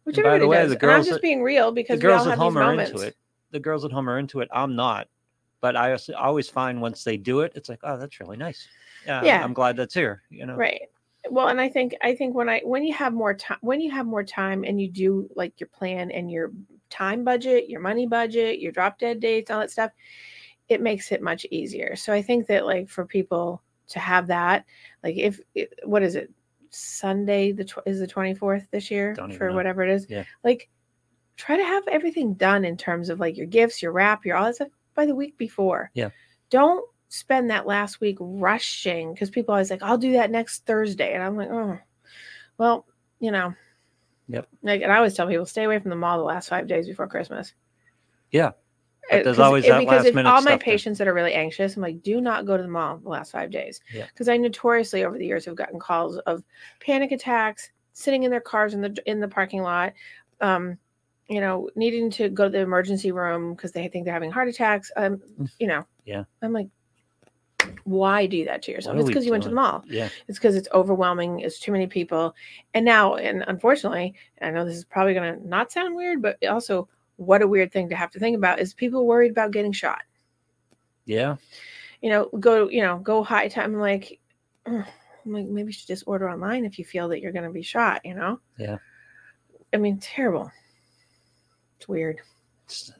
Which 0.03 0.17
And 0.17 0.23
by 0.23 0.29
the 0.31 0.35
everybody 0.45 0.49
way, 0.49 0.61
does. 0.63 0.71
the 0.71 0.79
and 0.81 0.91
I'm 0.91 1.01
just 1.01 1.11
that- 1.11 1.21
being 1.21 1.43
real 1.43 1.67
the 1.71 1.75
because 1.75 1.97
we 1.97 2.01
girls 2.01 2.27
at 2.27 2.37
home 2.37 2.57
are 2.57 2.65
moments. 2.65 2.91
into 2.91 3.03
it. 3.07 3.15
The 3.51 3.59
girls 3.59 3.85
at 3.85 3.91
home 3.91 4.09
are 4.09 4.17
into 4.19 4.39
it. 4.41 4.49
I'm 4.51 4.75
not. 4.75 5.07
But 5.61 5.75
I 5.77 5.97
always 6.17 6.49
find 6.49 6.81
once 6.81 7.03
they 7.03 7.15
do 7.17 7.39
it, 7.41 7.53
it's 7.55 7.69
like, 7.69 7.79
oh, 7.83 7.97
that's 7.97 8.19
really 8.19 8.35
nice. 8.37 8.67
Yeah, 9.05 9.23
Yeah. 9.23 9.43
I'm 9.43 9.53
glad 9.53 9.77
that's 9.77 9.93
here. 9.93 10.23
You 10.29 10.45
know, 10.45 10.55
right 10.55 10.81
well 11.29 11.47
and 11.47 11.61
i 11.61 11.69
think 11.69 11.95
i 12.01 12.13
think 12.13 12.35
when 12.35 12.49
i 12.49 12.59
when 12.65 12.83
you 12.83 12.93
have 12.93 13.13
more 13.13 13.33
time 13.33 13.57
when 13.61 13.79
you 13.79 13.89
have 13.89 14.05
more 14.05 14.25
time 14.25 14.65
and 14.65 14.81
you 14.81 14.89
do 14.89 15.25
like 15.37 15.57
your 15.57 15.69
plan 15.69 16.11
and 16.11 16.29
your 16.29 16.51
time 16.93 17.23
budget 17.23 17.69
your 17.69 17.81
money 17.81 18.05
budget 18.05 18.59
your 18.59 18.71
drop 18.71 18.99
dead 18.99 19.19
dates 19.19 19.49
all 19.49 19.59
that 19.59 19.71
stuff 19.71 19.91
it 20.69 20.81
makes 20.81 21.11
it 21.11 21.21
much 21.21 21.45
easier 21.51 21.95
so 21.95 22.13
i 22.13 22.21
think 22.21 22.47
that 22.47 22.65
like 22.65 22.87
for 22.89 23.05
people 23.05 23.61
to 23.87 23.99
have 23.99 24.27
that 24.27 24.65
like 25.03 25.17
if 25.17 25.39
what 25.83 26.03
is 26.03 26.15
it 26.15 26.31
sunday 26.69 27.51
the 27.51 27.65
tw- 27.65 27.79
is 27.85 27.99
the 27.99 28.07
24th 28.07 28.67
this 28.71 28.89
year 28.89 29.13
for 29.37 29.49
know. 29.49 29.55
whatever 29.55 29.83
it 29.83 29.89
is 29.89 30.05
Yeah. 30.09 30.23
like 30.43 30.69
try 31.35 31.57
to 31.57 31.63
have 31.63 31.87
everything 31.87 32.33
done 32.35 32.63
in 32.65 32.77
terms 32.77 33.09
of 33.09 33.19
like 33.19 33.37
your 33.37 33.47
gifts 33.47 33.81
your 33.81 33.91
wrap 33.91 34.25
your 34.25 34.37
all 34.37 34.45
that 34.45 34.55
stuff 34.55 34.69
by 34.95 35.05
the 35.05 35.15
week 35.15 35.37
before 35.37 35.91
Yeah. 35.93 36.09
don't 36.49 36.85
spend 37.13 37.51
that 37.51 37.67
last 37.67 38.01
week 38.01 38.17
rushing 38.19 39.13
because 39.13 39.29
people 39.29 39.53
always 39.53 39.69
like, 39.69 39.83
I'll 39.83 39.99
do 39.99 40.13
that 40.13 40.31
next 40.31 40.65
Thursday. 40.65 41.13
And 41.13 41.21
I'm 41.21 41.37
like, 41.37 41.49
oh, 41.51 41.77
well, 42.57 42.87
you 43.19 43.29
know. 43.29 43.53
Yep. 44.27 44.47
Like, 44.61 44.81
and 44.81 44.91
I 44.91 44.97
always 44.97 45.13
tell 45.13 45.27
people, 45.27 45.45
stay 45.45 45.63
away 45.63 45.79
from 45.79 45.89
the 45.89 45.95
mall 45.95 46.17
the 46.17 46.23
last 46.23 46.49
five 46.49 46.67
days 46.67 46.87
before 46.87 47.07
Christmas. 47.07 47.53
Yeah. 48.31 48.51
But 49.09 49.25
there's 49.25 49.39
always 49.39 49.65
that 49.65 49.79
because 49.79 50.05
last 50.05 50.15
minute 50.15 50.29
all 50.29 50.41
my 50.41 50.57
patients 50.57 50.97
that 50.97 51.07
are 51.07 51.13
really 51.13 51.33
anxious, 51.33 51.75
I'm 51.75 51.81
like, 51.81 52.01
do 52.03 52.21
not 52.21 52.45
go 52.45 52.55
to 52.55 52.63
the 52.63 52.69
mall 52.69 52.97
the 52.97 53.09
last 53.09 53.31
five 53.31 53.51
days. 53.51 53.81
Yeah. 53.93 54.07
Because 54.07 54.29
I 54.29 54.37
notoriously 54.37 55.03
over 55.03 55.17
the 55.17 55.25
years 55.25 55.45
have 55.45 55.55
gotten 55.55 55.79
calls 55.79 56.17
of 56.19 56.41
panic 56.79 57.11
attacks, 57.11 57.71
sitting 57.91 58.23
in 58.23 58.31
their 58.31 58.41
cars 58.41 58.73
in 58.73 58.81
the 58.81 58.95
in 59.05 59.19
the 59.19 59.27
parking 59.27 59.61
lot, 59.61 59.93
um, 60.39 60.77
you 61.27 61.41
know, 61.41 61.69
needing 61.75 62.09
to 62.11 62.29
go 62.29 62.45
to 62.45 62.49
the 62.49 62.59
emergency 62.59 63.11
room 63.11 63.53
because 63.53 63.73
they 63.73 63.87
think 63.89 64.05
they're 64.05 64.13
having 64.13 64.31
heart 64.31 64.47
attacks. 64.47 64.89
Um, 64.95 65.21
you 65.59 65.67
know. 65.67 65.85
Yeah. 66.05 66.23
I'm 66.41 66.53
like, 66.53 66.67
why 67.85 68.25
do 68.25 68.45
that 68.45 68.61
to 68.63 68.71
yourself? 68.71 68.95
What 68.95 69.01
It's 69.01 69.09
because 69.09 69.25
you 69.25 69.31
went 69.31 69.43
to 69.43 69.49
the 69.49 69.55
mall. 69.55 69.83
Yeah. 69.87 70.09
It's 70.27 70.37
because 70.37 70.55
it's 70.55 70.69
overwhelming. 70.73 71.41
It's 71.41 71.59
too 71.59 71.71
many 71.71 71.87
people. 71.87 72.35
And 72.73 72.85
now, 72.85 73.15
and 73.15 73.43
unfortunately, 73.47 74.15
I 74.41 74.51
know 74.51 74.65
this 74.65 74.77
is 74.77 74.85
probably 74.85 75.13
going 75.13 75.39
to 75.39 75.47
not 75.47 75.71
sound 75.71 75.95
weird, 75.95 76.21
but 76.21 76.37
also, 76.45 76.87
what 77.17 77.41
a 77.41 77.47
weird 77.47 77.71
thing 77.71 77.89
to 77.89 77.95
have 77.95 78.09
to 78.11 78.19
think 78.19 78.35
about 78.35 78.59
is 78.59 78.73
people 78.73 79.05
worried 79.05 79.31
about 79.31 79.51
getting 79.51 79.71
shot. 79.71 80.01
Yeah. 81.05 81.35
you 82.03 82.09
know, 82.09 82.29
go, 82.37 82.67
you 82.67 82.81
know, 82.81 82.99
go 82.99 83.23
high 83.23 83.47
time. 83.47 83.73
I'm 83.73 83.79
like, 83.79 84.19
like, 84.67 85.47
maybe 85.47 85.67
you 85.67 85.71
should 85.71 85.87
just 85.87 86.03
order 86.05 86.29
online 86.29 86.65
if 86.65 86.77
you 86.77 86.83
feel 86.83 87.07
that 87.07 87.21
you're 87.21 87.31
going 87.31 87.45
to 87.45 87.49
be 87.49 87.61
shot, 87.61 88.01
you 88.03 88.13
know? 88.13 88.41
Yeah. 88.57 88.77
I 89.73 89.77
mean, 89.77 89.99
terrible. 89.99 90.51
It's 91.77 91.87
weird. 91.87 92.19
It's, 92.65 92.91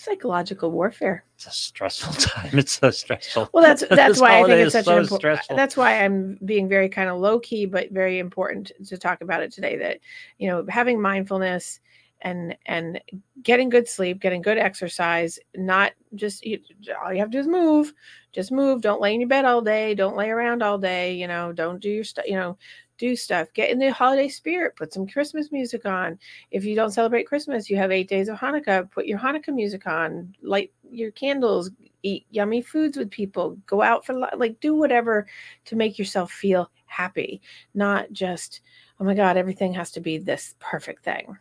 Psychological 0.00 0.70
warfare. 0.70 1.24
it's 1.34 1.46
a 1.46 1.50
stressful 1.50 2.14
time. 2.18 2.58
It's 2.58 2.78
so 2.78 2.90
stressful. 2.90 3.50
Well, 3.52 3.62
that's 3.62 3.84
that's 3.90 4.18
why 4.18 4.40
I 4.40 4.44
think 4.44 4.60
it's 4.60 4.72
such 4.72 4.86
an 4.86 4.98
important. 4.98 5.42
That's 5.50 5.76
why 5.76 6.02
I'm 6.02 6.38
being 6.42 6.70
very 6.70 6.88
kind 6.88 7.10
of 7.10 7.18
low 7.18 7.38
key, 7.38 7.66
but 7.66 7.90
very 7.90 8.18
important 8.18 8.72
to 8.86 8.96
talk 8.96 9.20
about 9.20 9.42
it 9.42 9.52
today. 9.52 9.76
That 9.76 9.98
you 10.38 10.48
know, 10.48 10.64
having 10.70 11.02
mindfulness 11.02 11.80
and 12.22 12.56
and 12.64 12.98
getting 13.42 13.68
good 13.68 13.86
sleep, 13.86 14.22
getting 14.22 14.40
good 14.40 14.56
exercise, 14.56 15.38
not 15.54 15.92
just 16.14 16.46
you, 16.46 16.60
all 17.04 17.12
you 17.12 17.18
have 17.18 17.28
to 17.30 17.36
do 17.36 17.40
is 17.40 17.46
move. 17.46 17.92
Just 18.32 18.52
move. 18.52 18.80
Don't 18.80 19.02
lay 19.02 19.12
in 19.12 19.20
your 19.20 19.28
bed 19.28 19.44
all 19.44 19.60
day. 19.60 19.94
Don't 19.94 20.16
lay 20.16 20.30
around 20.30 20.62
all 20.62 20.78
day. 20.78 21.12
You 21.12 21.28
know, 21.28 21.52
don't 21.52 21.78
do 21.78 21.90
your 21.90 22.04
stuff. 22.04 22.24
You 22.26 22.36
know, 22.36 22.56
do 23.00 23.16
stuff. 23.16 23.52
Get 23.54 23.70
in 23.70 23.78
the 23.78 23.92
holiday 23.92 24.28
spirit. 24.28 24.76
Put 24.76 24.92
some 24.92 25.08
Christmas 25.08 25.50
music 25.50 25.86
on. 25.86 26.18
If 26.50 26.64
you 26.64 26.76
don't 26.76 26.92
celebrate 26.92 27.26
Christmas, 27.26 27.68
you 27.68 27.76
have 27.76 27.90
eight 27.90 28.08
days 28.08 28.28
of 28.28 28.38
Hanukkah. 28.38 28.90
Put 28.90 29.06
your 29.06 29.18
Hanukkah 29.18 29.54
music 29.54 29.86
on. 29.86 30.34
Light 30.42 30.70
your 30.90 31.10
candles 31.10 31.70
eat 32.02 32.26
yummy 32.30 32.62
foods 32.62 32.96
with 32.96 33.10
people 33.10 33.58
go 33.66 33.82
out 33.82 34.06
for 34.06 34.14
like 34.14 34.58
do 34.60 34.74
whatever 34.74 35.26
to 35.66 35.76
make 35.76 35.98
yourself 35.98 36.32
feel 36.32 36.70
happy 36.86 37.42
not 37.74 38.10
just 38.10 38.62
oh 38.98 39.04
my 39.04 39.12
god 39.12 39.36
everything 39.36 39.70
has 39.74 39.90
to 39.90 40.00
be 40.00 40.16
this 40.16 40.54
perfect 40.60 41.04
thing 41.04 41.36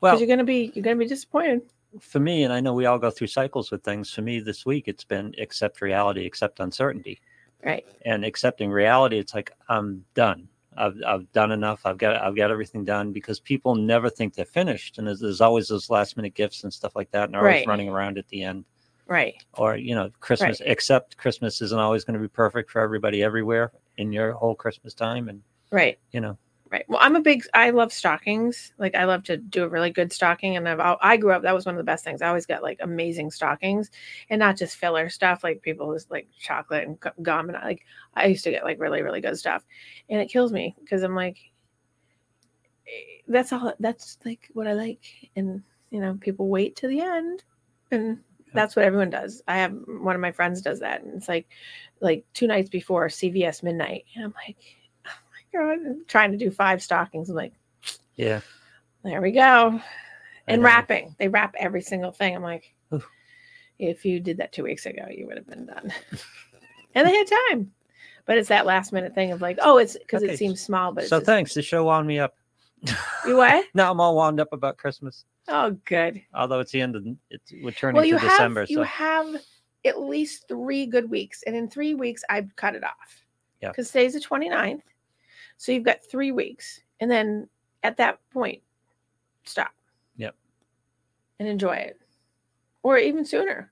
because 0.00 0.12
well, 0.12 0.18
you're 0.18 0.28
gonna 0.28 0.44
be 0.44 0.72
you're 0.74 0.82
gonna 0.82 0.96
be 0.96 1.06
disappointed 1.06 1.62
for 2.00 2.20
me, 2.20 2.44
and 2.44 2.52
I 2.52 2.60
know 2.60 2.74
we 2.74 2.86
all 2.86 2.98
go 2.98 3.10
through 3.10 3.28
cycles 3.28 3.70
with 3.70 3.82
things. 3.82 4.12
For 4.12 4.22
me, 4.22 4.40
this 4.40 4.66
week, 4.66 4.88
it's 4.88 5.04
been 5.04 5.34
accept 5.38 5.80
reality, 5.80 6.26
accept 6.26 6.60
uncertainty. 6.60 7.20
Right. 7.64 7.84
and 8.04 8.24
accepting 8.24 8.70
reality 8.70 9.18
it's 9.18 9.34
like 9.34 9.52
i'm 9.68 10.04
done. 10.14 10.48
I've, 10.78 10.96
I've 11.06 11.32
done 11.32 11.52
enough. 11.52 11.86
I've 11.86 11.96
got 11.96 12.16
i've 12.16 12.36
got 12.36 12.50
everything 12.50 12.84
done 12.84 13.12
because 13.12 13.40
people 13.40 13.74
never 13.74 14.10
think 14.10 14.34
they're 14.34 14.44
finished 14.44 14.98
and 14.98 15.06
there's, 15.06 15.20
there's 15.20 15.40
always 15.40 15.68
those 15.68 15.88
last 15.88 16.16
minute 16.16 16.34
gifts 16.34 16.64
and 16.64 16.72
stuff 16.72 16.94
like 16.94 17.10
that 17.12 17.24
and 17.24 17.34
they're 17.34 17.40
always 17.40 17.66
running 17.66 17.88
around 17.88 18.18
at 18.18 18.28
the 18.28 18.42
end. 18.42 18.64
Right. 19.06 19.42
Or 19.54 19.76
you 19.76 19.94
know 19.94 20.10
christmas 20.20 20.60
except 20.64 21.16
christmas 21.16 21.62
isn't 21.62 21.78
always 21.78 22.04
going 22.04 22.14
to 22.14 22.20
be 22.20 22.28
perfect 22.28 22.70
for 22.70 22.80
everybody 22.80 23.22
everywhere 23.22 23.72
in 23.96 24.12
your 24.12 24.32
whole 24.32 24.54
christmas 24.54 24.92
time 24.92 25.28
and 25.28 25.40
right. 25.70 25.98
you 26.12 26.20
know 26.20 26.36
right. 26.76 26.84
Well 26.88 26.98
i'm 27.02 27.16
a 27.16 27.20
big 27.20 27.42
i 27.54 27.70
love 27.70 27.92
stockings. 27.92 28.72
Like 28.78 28.94
i 28.94 29.04
love 29.04 29.22
to 29.24 29.36
do 29.36 29.64
a 29.64 29.68
really 29.68 29.90
good 29.90 30.12
stocking 30.12 30.56
and 30.56 30.68
i've 30.68 30.98
i 31.00 31.16
grew 31.16 31.32
up 31.32 31.42
that 31.42 31.54
was 31.54 31.66
one 31.66 31.74
of 31.74 31.78
the 31.78 31.84
best 31.84 32.04
things. 32.04 32.22
I 32.22 32.28
always 32.28 32.46
got 32.46 32.62
like 32.62 32.78
amazing 32.82 33.30
stockings 33.30 33.90
and 34.30 34.38
not 34.38 34.56
just 34.56 34.76
filler 34.76 35.08
stuff 35.08 35.42
like 35.42 35.62
people 35.62 35.86
who's 35.86 36.06
like 36.10 36.28
chocolate 36.38 36.86
and 36.86 36.98
gum 37.22 37.48
and 37.48 37.56
I, 37.56 37.64
like 37.64 37.86
i 38.14 38.26
used 38.26 38.44
to 38.44 38.50
get 38.50 38.64
like 38.64 38.80
really 38.80 39.02
really 39.02 39.20
good 39.20 39.38
stuff 39.38 39.64
and 40.08 40.20
it 40.20 40.30
kills 40.30 40.52
me 40.52 40.74
because 40.80 41.02
i'm 41.02 41.14
like 41.14 41.38
eh, 42.86 43.22
that's 43.28 43.52
all 43.52 43.72
that's 43.80 44.18
like 44.24 44.48
what 44.52 44.66
i 44.66 44.74
like 44.74 45.30
and 45.36 45.62
you 45.90 46.00
know 46.00 46.18
people 46.20 46.48
wait 46.48 46.76
to 46.76 46.88
the 46.88 47.00
end 47.00 47.44
and 47.90 48.18
that's 48.54 48.74
what 48.74 48.86
everyone 48.86 49.10
does. 49.10 49.42
I 49.46 49.58
have 49.58 49.76
one 49.86 50.14
of 50.14 50.20
my 50.22 50.32
friends 50.32 50.62
does 50.62 50.80
that 50.80 51.02
and 51.02 51.14
it's 51.14 51.28
like 51.28 51.46
like 52.00 52.24
two 52.32 52.46
nights 52.46 52.70
before 52.70 53.08
cvs 53.08 53.62
midnight 53.62 54.04
and 54.14 54.24
i'm 54.24 54.34
like 54.46 54.56
I'm 55.60 56.04
trying 56.06 56.32
to 56.32 56.38
do 56.38 56.50
five 56.50 56.82
stockings. 56.82 57.28
I'm 57.30 57.36
like 57.36 57.52
yeah. 58.14 58.40
There 59.04 59.20
we 59.20 59.30
go. 59.32 59.80
And 60.48 60.62
wrapping. 60.62 61.14
They 61.18 61.28
wrap 61.28 61.54
every 61.58 61.82
single 61.82 62.12
thing. 62.12 62.34
I'm 62.34 62.42
like 62.42 62.74
if 63.78 64.04
you 64.04 64.20
did 64.20 64.38
that 64.38 64.52
two 64.52 64.62
weeks 64.62 64.86
ago 64.86 65.06
you 65.10 65.26
would 65.26 65.36
have 65.36 65.46
been 65.46 65.66
done. 65.66 65.92
And 66.94 67.06
they 67.06 67.14
had 67.14 67.26
time. 67.50 67.72
But 68.24 68.38
it's 68.38 68.48
that 68.48 68.64
last 68.66 68.92
minute 68.92 69.14
thing 69.14 69.32
of 69.32 69.40
like 69.42 69.58
oh 69.60 69.78
it's 69.78 69.96
because 69.98 70.22
Okay, 70.22 70.32
it 70.32 70.38
seems 70.38 70.60
small 70.60 70.92
but 70.92 71.02
it's 71.04 71.10
so 71.10 71.18
just- 71.18 71.26
thanks. 71.26 71.54
The 71.54 71.62
show 71.62 71.84
wound 71.84 72.06
me 72.06 72.18
up. 72.18 72.34
You 73.26 73.36
what? 73.36 73.64
Now 73.74 73.90
i'm 73.90 74.00
all 74.00 74.16
wound 74.16 74.40
up 74.40 74.52
about 74.52 74.76
christmas. 74.78 75.24
Oh 75.48 75.70
good. 75.84 76.22
Although 76.34 76.60
it's 76.60 76.72
the 76.72 76.80
end 76.80 76.96
of 76.96 77.06
it's 77.30 77.52
we're 77.62 77.70
turning 77.70 77.94
well 77.96 78.02
to 78.04 78.08
you 78.08 78.18
december 78.18 78.60
have 78.60 78.70
you 78.70 78.76
so 78.78 78.82
have 78.82 79.36
at 79.84 80.00
least 80.00 80.48
three 80.48 80.84
good 80.86 81.08
weeks 81.08 81.42
and 81.46 81.54
in 81.54 81.68
three 81.68 81.94
weeks 81.94 82.22
i'd 82.30 82.54
cut 82.56 82.74
it 82.74 82.82
off. 82.84 83.24
Yeah. 83.62 83.68
because 83.70 83.86
today's 83.88 84.12
the 84.14 84.20
29th 84.20 84.82
so 85.56 85.72
you've 85.72 85.84
got 85.84 85.98
three 86.10 86.32
weeks 86.32 86.80
and 87.00 87.10
then 87.10 87.48
at 87.82 87.96
that 87.96 88.18
point 88.30 88.62
stop 89.44 89.70
Yep. 90.16 90.34
and 91.38 91.48
enjoy 91.48 91.74
it 91.76 92.00
or 92.82 92.98
even 92.98 93.24
sooner 93.24 93.70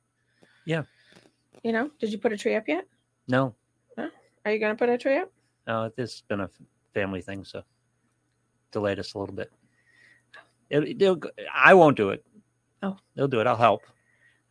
Yeah. 0.64 0.82
you 1.62 1.72
know 1.72 1.90
did 1.98 2.10
you 2.12 2.18
put 2.18 2.32
a 2.32 2.36
tree 2.36 2.54
up 2.56 2.68
yet 2.68 2.86
no 3.28 3.54
are 3.98 4.52
you 4.52 4.58
going 4.58 4.74
to 4.74 4.78
put 4.78 4.90
a 4.90 4.98
tree 4.98 5.16
up 5.16 5.30
No, 5.66 5.90
this 5.96 6.12
has 6.12 6.20
been 6.28 6.40
a 6.40 6.50
family 6.92 7.22
thing, 7.22 7.44
so 7.44 7.62
delayed 8.72 8.98
us 8.98 9.14
a 9.14 9.18
little 9.18 9.34
bit. 9.34 9.50
It, 10.68 10.98
they'll, 10.98 11.18
I 11.54 11.72
won't 11.72 11.96
do 11.96 12.10
it. 12.10 12.22
Oh. 12.82 12.98
they'll 13.14 13.26
do 13.28 13.40
it. 13.40 13.46
I'll 13.46 13.56
help. 13.56 13.80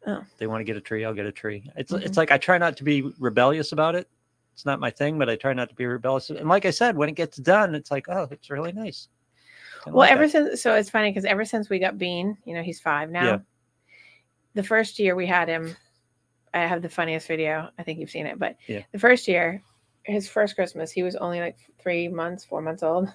Oh. 0.08 0.24
They 0.40 0.48
want 0.48 0.62
to 0.62 0.64
get 0.64 0.76
a 0.78 0.82
tree, 0.82 1.06
I'll 1.06 1.14
get 1.14 1.28
a 1.28 1.32
tree. 1.32 1.70
It's 1.76 1.92
Mhm. 1.92 2.02
it's 2.04 2.18
like 2.18 2.32
I 2.32 2.40
try 2.40 2.58
not 2.58 2.76
to 2.78 2.84
be 2.84 3.04
rebellious 3.20 3.72
about 3.72 3.94
it. 3.94 4.10
It's 4.54 4.66
not 4.66 4.80
my 4.80 4.92
thing, 4.92 5.18
but 5.18 5.30
I 5.30 5.36
try 5.36 5.54
not 5.54 5.70
to 5.70 5.76
be 5.76 5.86
rebellious. 5.86 6.30
And 6.30 6.48
like 6.48 6.66
I 6.66 6.70
said, 6.72 6.96
when 6.96 7.10
it 7.10 7.16
gets 7.16 7.38
done, 7.38 7.74
it's 7.76 7.90
like, 7.92 8.08
oh, 8.08 8.28
it's 8.32 8.50
really 8.50 8.72
nice. 8.72 9.10
Kinda 9.84 9.98
well 9.98 10.06
like 10.08 10.12
ever 10.12 10.28
that. 10.28 10.32
since 10.32 10.62
so 10.62 10.76
it's 10.76 10.90
funny 10.90 11.10
because 11.10 11.26
ever 11.26 11.44
since 11.44 11.70
we 11.70 11.78
got 11.78 11.98
bean 11.98 12.38
you 12.46 12.54
know 12.54 12.62
he's 12.64 12.80
five 12.80 13.10
now 13.10 13.26
Yeah. 13.26 13.38
the 14.54 14.64
first 14.64 14.98
year 14.98 15.14
we 15.14 15.28
had 15.28 15.50
him 15.50 15.76
i 16.54 16.60
have 16.60 16.82
the 16.82 16.88
funniest 16.88 17.28
video 17.28 17.68
i 17.78 17.84
think 17.84 18.00
you've 18.00 18.10
seen 18.10 18.26
it 18.26 18.40
but 18.40 18.56
Yeah. 18.68 18.84
the 18.94 19.00
first 19.00 19.28
year 19.28 19.62
his 20.04 20.30
first 20.30 20.56
christmas 20.56 20.90
he 20.90 21.04
was 21.04 21.18
only 21.18 21.42
like 21.42 21.58
three 21.82 22.08
months 22.08 22.46
four 22.46 22.62
months 22.62 22.82
old 22.82 23.10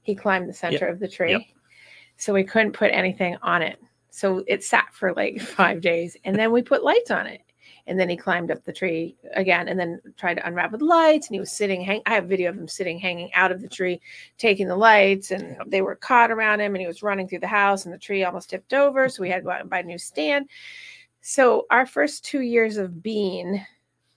he 0.00 0.14
climbed 0.14 0.48
the 0.48 0.54
center 0.54 0.86
of 0.86 1.00
the 1.00 1.08
tree 1.08 1.32
Yep. 1.32 1.42
so 2.16 2.32
we 2.32 2.44
couldn't 2.44 2.72
put 2.72 2.92
anything 2.92 3.36
on 3.42 3.60
it 3.60 3.78
so 4.08 4.42
it 4.46 4.64
sat 4.64 4.86
for 4.94 5.12
like 5.12 5.38
five 5.60 5.82
days 5.82 6.16
and 6.24 6.34
then 6.34 6.50
we 6.50 6.62
put 6.62 6.82
lights 6.82 7.10
on 7.10 7.26
it 7.26 7.42
and 7.86 7.98
then 7.98 8.08
he 8.08 8.16
climbed 8.16 8.50
up 8.50 8.64
the 8.64 8.72
tree 8.72 9.16
again 9.34 9.68
and 9.68 9.78
then 9.78 10.00
tried 10.16 10.34
to 10.34 10.46
unravel 10.46 10.78
the 10.78 10.84
lights. 10.84 11.28
And 11.28 11.34
he 11.34 11.40
was 11.40 11.52
sitting 11.52 11.82
hang- 11.82 12.02
i 12.06 12.14
have 12.14 12.26
video 12.26 12.50
of 12.50 12.56
him 12.56 12.66
sitting 12.68 12.98
hanging 12.98 13.32
out 13.34 13.52
of 13.52 13.60
the 13.60 13.68
tree 13.68 14.00
taking 14.38 14.66
the 14.66 14.76
lights. 14.76 15.30
And 15.30 15.56
they 15.66 15.82
were 15.82 15.94
caught 15.94 16.30
around 16.30 16.60
him 16.60 16.74
and 16.74 16.80
he 16.80 16.86
was 16.86 17.02
running 17.02 17.28
through 17.28 17.40
the 17.40 17.46
house 17.46 17.84
and 17.84 17.94
the 17.94 17.98
tree 17.98 18.24
almost 18.24 18.50
tipped 18.50 18.74
over. 18.74 19.08
So 19.08 19.22
we 19.22 19.30
had 19.30 19.38
to 19.38 19.42
go 19.42 19.50
out 19.50 19.60
and 19.60 19.70
buy 19.70 19.80
a 19.80 19.84
new 19.84 19.98
stand. 19.98 20.48
So 21.20 21.66
our 21.70 21.86
first 21.86 22.24
two 22.24 22.40
years 22.40 22.76
of 22.76 23.02
Bean 23.02 23.64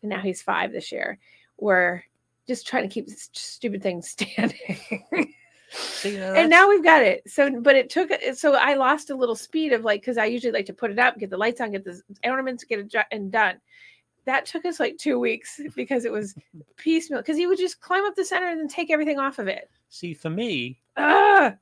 and 0.01 0.09
now 0.09 0.22
he's 0.22 0.41
five 0.41 0.72
this 0.72 0.91
year 0.91 1.20
were 1.57 2.03
just 2.47 2.67
trying 2.67 2.84
to 2.84 2.93
keep 2.93 3.07
this 3.07 3.30
stupid 3.34 3.84
thing 3.84 4.01
standing 4.03 5.36
See, 5.71 6.13
you 6.13 6.20
know, 6.20 6.33
and 6.33 6.50
now 6.50 6.67
we've 6.67 6.83
got 6.83 7.04
it. 7.04 7.21
So 7.28 7.62
but 7.62 7.75
it 7.75 7.89
took 7.89 8.12
so 8.33 8.55
i 8.55 8.74
lost 8.74 9.09
a 9.09 9.16
little 9.16 9.36
speed 9.36 9.71
of 9.71 9.83
like 9.83 10.01
because 10.01 10.17
i 10.17 10.25
usually 10.25 10.51
like 10.51 10.66
to 10.66 10.74
put 10.74 10.91
it 10.91 10.97
up 10.97 11.17
get 11.20 11.29
the 11.29 11.37
lights 11.37 11.62
on 11.62 11.71
get 11.71 11.86
the 11.86 12.01
ornaments 12.24 12.63
get 12.63 12.79
it 12.79 12.93
and 13.12 13.32
done. 13.32 13.59
That 14.25 14.46
took 14.46 14.66
us 14.66 14.79
like 14.79 14.97
two 14.97 15.20
weeks 15.20 15.59
because 15.75 16.05
it 16.05 16.12
was 16.12 16.36
piecemeal 16.78 17.21
because 17.21 17.37
he 17.37 17.47
would 17.47 17.58
just 17.58 17.82
climb 17.82 18.05
up 18.05 18.16
the 18.16 18.25
center 18.25 18.47
and 18.47 18.59
then 18.59 18.67
take 18.67 18.91
everything 18.91 19.20
off 19.20 19.39
of 19.39 19.47
it. 19.47 19.70
See 19.89 20.13
for 20.13 20.29
me, 20.29 20.79
Ugh! 20.97 21.55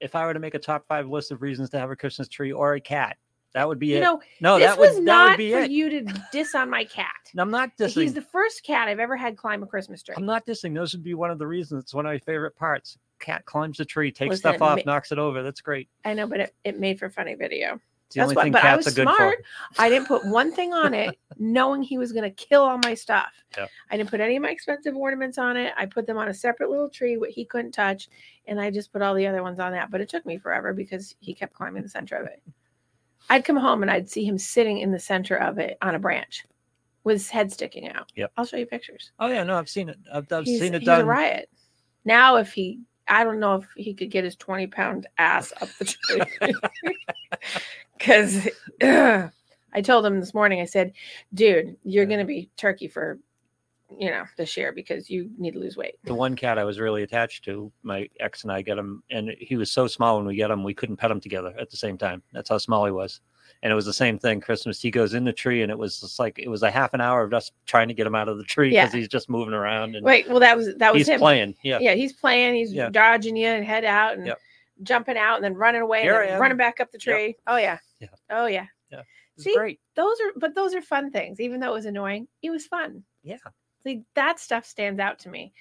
if 0.00 0.14
I 0.14 0.26
were 0.26 0.34
to 0.34 0.40
make 0.40 0.54
a 0.54 0.58
top 0.58 0.86
five 0.86 1.08
list 1.08 1.30
of 1.30 1.42
reasons 1.42 1.70
to 1.70 1.78
have 1.78 1.90
a 1.90 1.96
Christmas 1.96 2.28
tree 2.28 2.52
or 2.52 2.74
a 2.74 2.80
cat, 2.80 3.16
that 3.54 3.66
would 3.66 3.78
be 3.78 3.86
you 3.88 3.96
it. 3.96 4.00
know 4.00 4.20
no, 4.40 4.58
this 4.58 4.66
that 4.68 4.78
was 4.78 4.90
would 4.90 4.98
that 4.98 5.02
not 5.04 5.30
would 5.30 5.36
be 5.38 5.52
for 5.52 5.60
it. 5.60 5.70
you 5.70 5.88
to 5.88 6.22
diss 6.32 6.54
on 6.54 6.68
my 6.68 6.84
cat 6.84 7.06
And 7.32 7.40
I'm 7.40 7.50
not 7.50 7.70
dissing. 7.78 8.02
he's 8.02 8.12
the 8.14 8.20
first 8.22 8.62
cat 8.64 8.88
i've 8.88 8.98
ever 9.00 9.16
had 9.16 9.36
climb 9.36 9.62
a 9.62 9.66
christmas 9.66 10.02
tree 10.02 10.14
I'm 10.18 10.26
not 10.26 10.44
dissing. 10.46 10.74
Those 10.74 10.92
would 10.92 11.02
be 11.04 11.14
one 11.14 11.30
of 11.30 11.38
the 11.38 11.46
reasons. 11.46 11.84
It's 11.84 11.94
one 11.94 12.04
of 12.06 12.10
my 12.12 12.18
favorite 12.18 12.56
parts. 12.56 12.98
Cat 13.20 13.44
climbs 13.46 13.80
a 13.80 13.84
tree, 13.84 14.10
takes 14.12 14.38
stuff 14.38 14.60
off, 14.60 14.76
ma- 14.84 14.92
knocks 14.94 15.12
it 15.12 15.18
over. 15.18 15.42
That's 15.42 15.60
great. 15.60 15.88
i 16.04 16.12
know 16.14 16.26
but 16.26 16.40
it, 16.40 16.54
it 16.64 16.78
made 16.78 16.98
for 16.98 17.08
funny 17.08 17.34
video 17.34 17.80
It's 18.06 18.14
the 18.16 18.20
That's 18.20 18.24
only 18.26 18.34
what- 18.36 18.42
thing 18.44 18.52
but 18.52 18.64
I 18.64 18.76
was 18.76 18.86
smart. 18.92 19.44
I 19.78 19.88
didn't 19.88 20.08
put 20.08 20.26
one 20.26 20.52
thing 20.52 20.72
on 20.74 20.92
it, 20.92 21.16
knowing 21.38 21.82
he 21.82 21.96
was 21.96 22.12
going 22.12 22.24
to 22.24 22.30
kill 22.30 22.62
all 22.62 22.78
my 22.78 22.94
stuff. 22.94 23.32
Yeah. 23.56 23.66
I 23.90 23.96
didn't 23.96 24.10
put 24.10 24.20
any 24.20 24.36
of 24.36 24.42
my 24.42 24.50
expensive 24.50 24.94
ornaments 24.96 25.38
on 25.38 25.56
it. 25.56 25.72
I 25.78 25.86
put 25.86 26.06
them 26.06 26.18
on 26.18 26.28
a 26.28 26.34
separate 26.34 26.70
little 26.70 26.88
tree, 26.90 27.16
what 27.16 27.30
he 27.30 27.44
couldn't 27.44 27.72
touch, 27.72 28.08
and 28.46 28.60
I 28.60 28.70
just 28.70 28.92
put 28.92 29.00
all 29.00 29.14
the 29.14 29.26
other 29.26 29.42
ones 29.42 29.58
on 29.60 29.72
that. 29.72 29.90
But 29.90 30.00
it 30.00 30.08
took 30.08 30.26
me 30.26 30.36
forever 30.38 30.72
because 30.74 31.14
he 31.20 31.32
kept 31.34 31.54
climbing 31.54 31.82
the 31.82 31.88
center 31.88 32.16
of 32.16 32.26
it. 32.26 32.42
I'd 33.30 33.44
come 33.44 33.56
home 33.56 33.82
and 33.82 33.90
I'd 33.90 34.08
see 34.08 34.24
him 34.24 34.38
sitting 34.38 34.78
in 34.78 34.90
the 34.92 34.98
center 34.98 35.36
of 35.36 35.58
it 35.58 35.78
on 35.82 35.94
a 35.94 35.98
branch 35.98 36.44
with 37.04 37.14
his 37.16 37.30
head 37.30 37.52
sticking 37.52 37.88
out. 37.88 38.10
Yep. 38.16 38.32
I'll 38.36 38.44
show 38.44 38.56
you 38.56 38.66
pictures. 38.66 39.12
Oh 39.18 39.28
yeah, 39.28 39.42
no, 39.44 39.56
I've 39.56 39.68
seen 39.68 39.88
it. 39.88 39.98
I've, 40.12 40.30
I've 40.32 40.44
he's, 40.44 40.60
seen 40.60 40.74
it 40.74 40.80
he's 40.80 40.88
a 40.88 41.04
riot. 41.04 41.48
Now, 42.04 42.36
if 42.36 42.52
he, 42.52 42.80
I 43.08 43.24
don't 43.24 43.40
know 43.40 43.56
if 43.56 43.66
he 43.76 43.94
could 43.94 44.10
get 44.10 44.24
his 44.24 44.36
20 44.36 44.66
pound 44.68 45.06
ass 45.18 45.52
up 45.60 45.68
the 45.78 45.84
tree. 46.40 46.54
Because 47.98 48.48
I 48.82 49.80
told 49.82 50.06
him 50.06 50.20
this 50.20 50.34
morning, 50.34 50.60
I 50.60 50.66
said, 50.66 50.92
dude, 51.32 51.76
you're 51.84 52.04
Yeah. 52.04 52.08
going 52.08 52.20
to 52.20 52.26
be 52.26 52.50
turkey 52.56 52.88
for, 52.88 53.18
you 53.98 54.10
know, 54.10 54.24
this 54.36 54.56
year 54.56 54.72
because 54.72 55.08
you 55.10 55.30
need 55.38 55.52
to 55.52 55.58
lose 55.58 55.76
weight. 55.76 55.94
The 56.04 56.14
one 56.14 56.36
cat 56.36 56.58
I 56.58 56.64
was 56.64 56.78
really 56.80 57.02
attached 57.02 57.44
to, 57.44 57.70
my 57.82 58.08
ex 58.20 58.42
and 58.42 58.52
I 58.52 58.62
get 58.62 58.78
him, 58.78 59.02
and 59.10 59.30
he 59.38 59.56
was 59.56 59.70
so 59.70 59.86
small 59.86 60.16
when 60.16 60.26
we 60.26 60.36
get 60.36 60.50
him, 60.50 60.62
we 60.64 60.74
couldn't 60.74 60.96
pet 60.96 61.10
him 61.10 61.20
together 61.20 61.54
at 61.58 61.70
the 61.70 61.76
same 61.76 61.96
time. 61.98 62.22
That's 62.32 62.48
how 62.48 62.58
small 62.58 62.84
he 62.84 62.92
was. 62.92 63.20
And 63.62 63.72
it 63.72 63.74
was 63.74 63.86
the 63.86 63.92
same 63.92 64.18
thing. 64.18 64.40
Christmas, 64.40 64.80
he 64.80 64.90
goes 64.90 65.14
in 65.14 65.24
the 65.24 65.32
tree, 65.32 65.62
and 65.62 65.70
it 65.70 65.78
was 65.78 66.00
just 66.00 66.18
like 66.18 66.38
it 66.38 66.48
was 66.48 66.62
a 66.62 66.70
half 66.70 66.92
an 66.94 67.00
hour 67.00 67.22
of 67.24 67.30
just 67.30 67.52
trying 67.66 67.88
to 67.88 67.94
get 67.94 68.06
him 68.06 68.14
out 68.14 68.28
of 68.28 68.36
the 68.38 68.44
tree 68.44 68.72
Yeah. 68.72 68.84
because 68.84 68.94
he's 68.94 69.08
just 69.08 69.30
moving 69.30 69.54
around 69.54 69.96
and 69.96 70.04
Wait, 70.04 70.28
well 70.28 70.40
that 70.40 70.56
was 70.56 70.74
that 70.76 70.92
was 70.92 71.00
he's 71.00 71.08
him. 71.08 71.20
playing. 71.20 71.54
Yeah. 71.62 71.78
Yeah, 71.80 71.94
he's 71.94 72.12
playing. 72.12 72.54
He's 72.56 72.72
Yeah. 72.72 72.90
dodging 72.90 73.36
you 73.36 73.46
and 73.48 73.64
head 73.64 73.84
out 73.84 74.16
and 74.16 74.26
Yep. 74.26 74.38
jumping 74.82 75.16
out 75.16 75.36
and 75.36 75.44
then 75.44 75.54
running 75.54 75.82
away 75.82 76.02
Here 76.02 76.20
and 76.22 76.40
running 76.40 76.56
back 76.58 76.80
up 76.80 76.90
the 76.90 76.98
tree. 76.98 77.36
Oh 77.46 77.56
yeah. 77.56 77.78
Yeah. 78.00 78.08
Oh 78.30 78.46
yeah. 78.46 78.66
See? 79.36 79.52
great. 79.56 79.80
Those 79.96 80.16
are 80.20 80.30
but 80.36 80.54
those 80.54 80.74
are 80.74 80.82
fun 80.82 81.10
things. 81.10 81.40
Even 81.40 81.58
though 81.58 81.70
it 81.70 81.74
was 81.74 81.86
annoying, 81.86 82.28
it 82.42 82.50
was 82.50 82.66
fun. 82.66 83.02
Yeah. 83.24 83.38
See, 83.84 84.02
that 84.14 84.40
stuff 84.40 84.64
stands 84.66 84.98
out 85.00 85.18
to 85.20 85.28
me. 85.28 85.52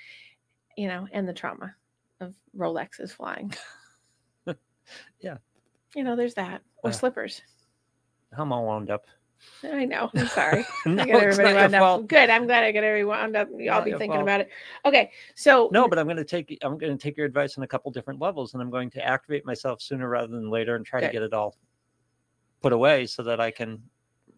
You 0.78 0.88
know, 0.88 1.08
and 1.12 1.28
the 1.28 1.34
trauma 1.34 1.76
of 2.20 2.34
Rolexes 2.58 3.12
flying. 3.12 3.54
Yeah. 5.22 5.38
You 5.96 6.04
know, 6.04 6.16
there's 6.16 6.34
that. 6.36 6.62
Or 6.84 6.90
Uh, 6.90 6.94
slippers. 6.94 7.42
I'm 8.38 8.52
all 8.52 8.66
wound 8.66 8.90
up. 8.90 9.06
I 9.64 9.86
know. 9.86 10.10
I'm 10.16 10.28
sorry. 10.28 10.66
no, 10.86 11.04
I 11.04 11.06
got 11.06 11.24
everybody 11.24 11.54
wound 11.56 11.76
up. 11.76 11.80
fault. 11.82 12.08
Good. 12.08 12.30
I'm 12.30 12.46
glad 12.46 12.64
I 12.64 12.72
got 12.72 12.84
everyone 12.84 13.18
wound 13.18 13.36
up. 13.36 13.50
Y'all 13.58 13.84
be 13.84 13.92
thinking 13.92 14.12
fault. 14.12 14.22
about 14.24 14.42
it. 14.42 14.50
Okay. 14.86 15.12
So 15.36 15.70
No, 15.72 15.88
but 15.88 16.00
I'm 16.00 16.06
going 16.06 16.18
to 16.18 16.24
take 16.24 16.58
I'm 16.62 16.78
going 16.78 16.98
to 16.98 17.02
take 17.02 17.18
your 17.18 17.26
advice 17.26 17.58
on 17.58 17.64
a 17.64 17.68
couple 17.68 17.92
different 17.92 18.20
levels, 18.22 18.54
and 18.54 18.62
I'm 18.62 18.70
going 18.70 18.90
to 18.92 19.06
activate 19.06 19.46
myself 19.46 19.82
sooner 19.82 20.08
rather 20.08 20.28
than 20.28 20.50
later, 20.50 20.76
and 20.76 20.86
try 20.86 21.02
Good. 21.02 21.08
to 21.08 21.14
get 21.14 21.22
it 21.24 21.34
all 21.34 21.58
put 22.62 22.72
away 22.74 23.06
so 23.06 23.24
that 23.24 23.40
I 23.42 23.52
can 23.52 23.82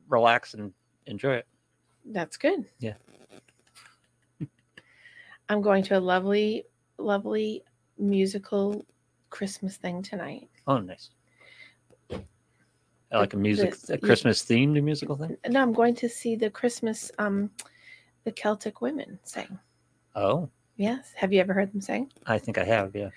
relax 0.09 0.55
and 0.55 0.73
enjoy 1.05 1.35
it. 1.35 1.47
That's 2.05 2.37
good. 2.37 2.65
Yeah. 2.79 2.93
I'm 5.49 5.61
going 5.61 5.83
to 5.83 5.97
a 5.97 5.99
lovely, 5.99 6.65
lovely 6.97 7.63
musical 7.97 8.85
Christmas 9.29 9.77
thing 9.77 10.01
tonight. 10.01 10.49
Oh, 10.67 10.77
nice. 10.79 11.09
Like 13.11 13.33
a 13.33 13.37
music, 13.37 13.77
the- 13.77 13.93
a 13.93 13.97
Christmas 13.97 14.43
themed 14.43 14.81
musical 14.83 15.15
thing. 15.15 15.37
No, 15.47 15.61
I'm 15.61 15.73
going 15.73 15.95
to 15.95 16.09
see 16.09 16.35
the 16.35 16.49
Christmas, 16.49 17.11
um, 17.17 17.49
the 18.23 18.31
Celtic 18.31 18.81
women 18.81 19.19
sing. 19.23 19.57
Oh, 20.15 20.49
Yes. 20.77 21.13
Have 21.15 21.31
you 21.31 21.39
ever 21.39 21.53
heard 21.53 21.71
them 21.71 21.79
sing? 21.79 22.11
I 22.25 22.37
think 22.37 22.57
I 22.57 22.65
have. 22.65 22.93
Yeah, 22.93 23.09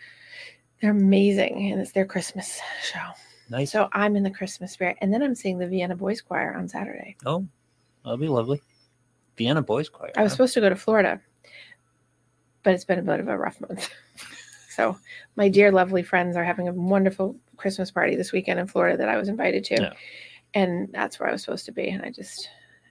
They're 0.80 0.92
amazing, 0.92 1.72
and 1.72 1.80
it's 1.80 1.90
their 1.90 2.04
Christmas 2.04 2.60
show. 2.84 3.00
nice. 3.50 3.72
So 3.72 3.88
I'm 3.92 4.14
in 4.14 4.22
the 4.22 4.30
Christmas 4.30 4.70
spirit, 4.70 4.96
and 5.00 5.12
then 5.12 5.24
I'm 5.24 5.34
seeing 5.34 5.58
the 5.58 5.66
Vienna 5.66 5.96
Boys 5.96 6.20
Choir 6.20 6.54
on 6.54 6.68
Saturday. 6.68 7.16
oh, 7.26 7.44
that'll 8.04 8.16
be 8.18 8.28
lovely. 8.28 8.62
Vienna 9.36 9.60
Boys 9.62 9.88
Choir. 9.88 10.12
I 10.16 10.22
was 10.22 10.30
huh? 10.30 10.36
supposed 10.36 10.54
to 10.54 10.60
go 10.60 10.68
to 10.68 10.76
Florida, 10.76 11.20
but 12.62 12.74
it's 12.74 12.84
been 12.84 12.98
a 12.98 13.02
bit 13.02 13.20
of 13.20 13.28
a 13.28 13.36
rough 13.38 13.60
month. 13.60 13.90
so 14.70 14.98
my 15.36 15.48
dear, 15.48 15.70
lovely 15.72 16.02
friends 16.02 16.36
are 16.36 16.44
having 16.44 16.68
a 16.68 16.72
wonderful 16.72 17.36
Christmas 17.56 17.90
party 17.90 18.16
this 18.16 18.32
weekend 18.32 18.60
in 18.60 18.66
Florida 18.66 18.96
that 18.98 19.08
I 19.08 19.16
was 19.16 19.28
invited 19.28 19.64
to, 19.64 19.74
Yeah. 19.80 19.92
and 20.54 20.88
that's 20.92 21.18
where 21.18 21.28
I 21.28 21.32
was 21.32 21.42
supposed 21.42 21.66
to 21.66 21.72
be. 21.72 21.88
And 21.88 22.02
I 22.02 22.10
just, 22.10 22.48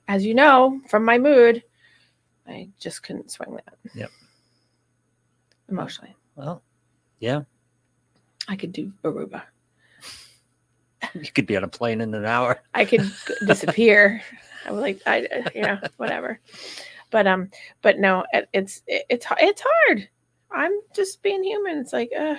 as 0.08 0.26
you 0.26 0.34
know, 0.34 0.80
from 0.90 1.04
my 1.06 1.18
mood, 1.18 1.64
I 2.48 2.70
just 2.80 3.04
couldn't 3.04 3.32
swing 3.32 3.56
that. 3.56 3.78
Yep. 3.94 4.10
Emotionally, 5.70 6.16
Well, 6.36 6.64
yeah, 7.20 7.42
I 8.48 8.56
could 8.56 8.72
do 8.72 8.94
Aruba. 9.04 9.44
you 11.14 11.30
could 11.34 11.46
be 11.46 11.58
on 11.58 11.66
a 11.66 11.68
plane 11.68 12.00
in 12.00 12.14
an 12.14 12.24
hour. 12.26 12.62
I 12.74 12.86
could 12.86 13.02
disappear. 13.46 14.22
I 14.66 14.72
would 14.72 14.80
like, 14.80 15.02
I, 15.06 15.50
you 15.54 15.62
know, 15.62 15.78
whatever. 15.98 16.40
But 17.12 17.28
um, 17.28 17.50
but 17.82 18.00
no, 18.00 18.26
it, 18.34 18.50
it's 18.54 18.82
it, 18.88 19.06
it's 19.10 19.26
it's 19.40 19.64
hard. 19.66 20.10
I'm 20.52 20.72
just 20.96 21.22
being 21.24 21.44
human. 21.44 21.78
It's 21.78 21.94
like, 21.94 22.12
uh, 22.18 22.36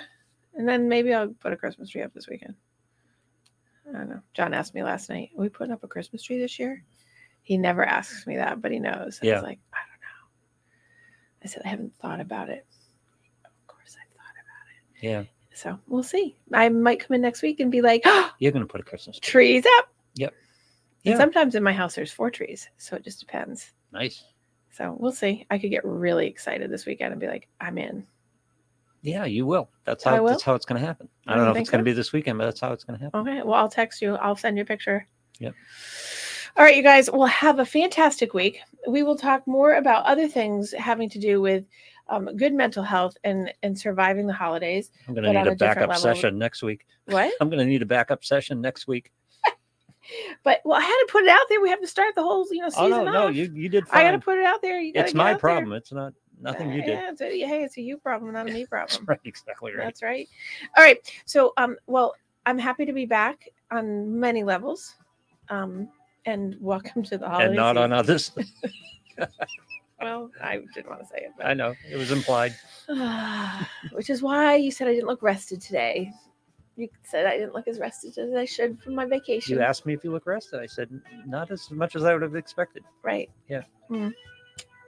and 0.55 0.69
then 0.69 0.89
maybe 0.89 1.13
I'll 1.15 1.29
put 1.29 1.53
a 1.53 1.57
Christmas 1.57 1.91
tree 1.91 2.03
up 2.03 2.13
this 2.15 2.29
weekend. 2.29 2.55
I 3.89 3.93
don't 3.99 4.09
know. 4.11 4.21
John 4.35 4.53
asked 4.55 4.75
me 4.75 4.83
last 4.83 5.09
night, 5.09 5.31
"Are 5.37 5.41
we 5.43 5.49
putting 5.49 5.73
up 5.73 5.85
a 5.85 5.89
Christmas 5.89 6.23
tree 6.23 6.39
this 6.39 6.59
year?" 6.59 6.85
He 7.43 7.57
never 7.57 7.83
asks 7.85 8.27
me 8.27 8.37
that, 8.37 8.61
but 8.61 8.73
he 8.73 8.79
knows. 8.79 9.21
I 9.23 9.27
Yeah. 9.27 9.35
was 9.37 9.43
like, 9.43 9.59
I 9.73 9.79
don't 9.79 10.01
know. 10.03 10.29
I 11.43 11.47
said 11.47 11.63
I 11.65 11.69
haven't 11.69 11.95
thought 11.99 12.21
about 12.21 12.51
it. 12.51 12.67
Of 13.47 13.67
course, 13.67 13.97
I 13.99 14.05
thought 14.15 14.35
about 14.35 15.01
it. 15.01 15.07
Yeah. 15.07 15.25
So 15.55 15.79
we'll 15.89 16.03
see. 16.03 16.37
I 16.53 16.69
might 16.69 17.01
come 17.01 17.15
in 17.15 17.23
next 17.23 17.41
week 17.41 17.61
and 17.61 17.73
be 17.73 17.81
like, 17.81 18.03
oh, 18.05 18.31
you're 18.39 18.53
going 18.53 18.67
to 18.67 18.71
put 18.71 18.83
a 18.83 18.85
Christmas 18.85 19.19
tree. 19.19 19.63
trees 19.63 19.65
up. 19.79 19.89
Yep. 20.17 20.35
And 21.07 21.13
Yeah. 21.13 21.17
sometimes 21.17 21.55
in 21.55 21.63
my 21.63 21.73
house 21.73 21.95
there's 21.95 22.13
four 22.13 22.31
trees, 22.31 22.69
so 22.77 22.97
it 22.97 23.05
just 23.05 23.19
depends. 23.21 23.73
Nice. 23.93 24.25
So 24.71 24.97
we'll 24.99 25.13
see. 25.13 25.47
I 25.51 25.59
could 25.59 25.71
get 25.71 25.85
really 25.85 26.27
excited 26.27 26.71
this 26.71 26.87
weekend 26.87 27.13
and 27.13 27.21
be 27.21 27.27
like, 27.27 27.49
I'm 27.61 27.79
in. 27.79 28.07
Yeah, 29.03 29.25
you 29.25 29.47
will. 29.47 29.69
That's 29.85 30.05
how 30.05 30.23
will? 30.23 30.29
that's 30.31 30.43
how 30.43 30.55
it's 30.55 30.67
going 30.67 30.81
to 30.81 30.87
happen. 30.87 31.09
I 31.27 31.33
Oh, 31.33 31.37
don't 31.37 31.45
know 31.47 31.51
if 31.53 31.57
it's 31.59 31.71
going 31.71 31.85
to 31.85 31.89
be 31.89 31.93
this 31.93 32.13
weekend, 32.13 32.39
but 32.39 32.45
that's 32.47 32.61
how 32.61 32.73
it's 32.73 32.85
going 32.85 32.99
to 32.99 33.05
happen. 33.05 33.21
Okay. 33.21 33.43
Well, 33.43 33.55
I'll 33.55 33.69
text 33.69 34.03
you. 34.03 34.17
I'll 34.17 34.37
send 34.37 34.57
you 34.57 34.63
a 34.63 34.67
picture. 34.67 35.07
Yep. 35.39 35.55
All 36.57 36.65
right, 36.65 36.77
you 36.77 36.83
guys. 36.83 37.09
Well, 37.11 37.27
have 37.27 37.61
a 37.61 37.65
fantastic 37.65 38.35
week. 38.35 38.61
We 38.89 39.05
will 39.05 39.17
talk 39.17 39.47
more 39.47 39.75
about 39.75 40.05
other 40.05 40.27
things 40.27 40.73
having 40.77 41.09
to 41.11 41.19
do 41.21 41.41
with 41.41 41.65
um, 42.09 42.37
good 42.37 42.53
mental 42.55 42.83
health 42.83 43.17
and 43.23 43.53
and 43.63 43.79
surviving 43.79 44.27
the 44.27 44.33
holidays. 44.33 44.91
I'm 45.07 45.15
going 45.15 45.25
to 45.25 45.33
need 45.33 45.47
a 45.49 45.53
a 45.53 45.55
backup 45.57 45.89
level. 45.89 46.03
session 46.03 46.37
next 46.39 46.63
week. 46.63 46.85
What? 47.07 47.33
I'm 47.41 47.49
going 47.49 47.61
to 47.61 47.67
need 47.67 47.83
a 47.83 47.87
backup 47.87 48.25
session 48.25 48.61
next 48.61 48.89
week. 48.89 49.13
But 50.43 50.61
well, 50.65 50.79
I 50.79 50.83
had 50.83 50.89
to 50.89 51.07
put 51.11 51.25
it 51.25 51.29
out 51.29 51.41
there. 51.49 51.61
We 51.61 51.69
have 51.71 51.81
to 51.81 51.87
start 51.87 52.15
the 52.15 52.23
whole 52.23 52.47
you 52.51 52.61
know 52.61 52.71
Oh 52.77 52.89
season 52.89 53.05
no, 53.07 53.13
no, 53.13 53.27
off. 53.29 53.35
you 53.35 53.51
you 53.55 53.69
did 53.69 53.85
I 53.93 54.03
got 54.03 54.13
to 54.13 54.19
put 54.19 54.39
it 54.39 54.45
out 54.45 54.63
there. 54.63 54.81
You 54.81 54.93
it's 54.95 55.15
my 55.15 55.31
out 55.31 55.35
there. 55.35 55.39
problem. 55.39 55.73
It's 55.73 55.93
not 55.93 56.13
nothing 56.41 56.73
you 56.73 56.81
did. 56.83 56.89
Yeah, 56.91 57.11
it's 57.11 57.21
a, 57.21 57.25
hey, 57.27 57.65
it's 57.65 57.77
a 57.77 57.83
you 57.83 57.99
problem, 57.99 58.33
not 58.33 58.49
a 58.49 58.53
me 58.53 58.65
problem. 58.71 59.05
That's 59.07 59.09
right, 59.09 59.21
exactly 59.25 59.73
right. 59.73 59.85
That's 59.85 60.03
right. 60.03 60.29
All 60.77 60.85
right. 60.85 60.99
So, 61.27 61.53
um, 61.57 61.77
well, 61.87 62.15
I'm 62.47 62.59
happy 62.59 62.87
to 62.87 62.93
be 62.93 63.07
back 63.07 63.49
on 63.71 64.19
many 64.19 64.45
levels. 64.45 64.95
Um, 65.51 65.89
and 66.27 66.57
welcome 66.61 67.03
to 67.05 67.17
the 67.17 67.27
holiday. 67.29 67.47
and 67.47 67.57
not 67.57 67.77
on 67.77 67.93
others. 67.93 68.33
Well, 70.01 70.31
I 70.41 70.61
didn't 70.75 70.89
want 70.89 71.01
to 71.01 71.07
say 71.09 71.23
it, 71.27 71.33
I 71.45 71.55
know 71.55 71.75
it 71.91 71.97
was 71.97 72.13
implied. 72.13 72.55
which 73.93 74.11
is 74.11 74.23
why 74.23 74.55
you 74.55 74.71
said 74.71 74.87
I 74.87 74.93
didn't 74.95 75.09
look 75.09 75.23
rested 75.23 75.61
today. 75.61 76.13
You 76.79 76.89
said 77.03 77.27
I 77.27 77.37
didn't 77.37 77.55
look 77.55 77.67
as 77.67 77.81
rested 77.81 78.17
as 78.19 78.33
I 78.35 78.45
should 78.45 78.81
from 78.81 78.95
my 78.95 79.05
vacation. 79.05 79.57
You 79.57 79.63
asked 79.63 79.85
me 79.85 79.95
if 79.95 80.05
you 80.05 80.13
look 80.13 80.27
rested. 80.27 80.61
I 80.61 80.67
said 80.67 80.89
not 81.27 81.51
as 81.51 81.71
much 81.73 81.97
as 81.97 82.05
I 82.05 82.13
would 82.13 82.23
have 82.23 82.37
expected. 82.37 82.85
right. 83.03 83.29
Yeah. 83.49 83.63
Mm. 83.91 84.13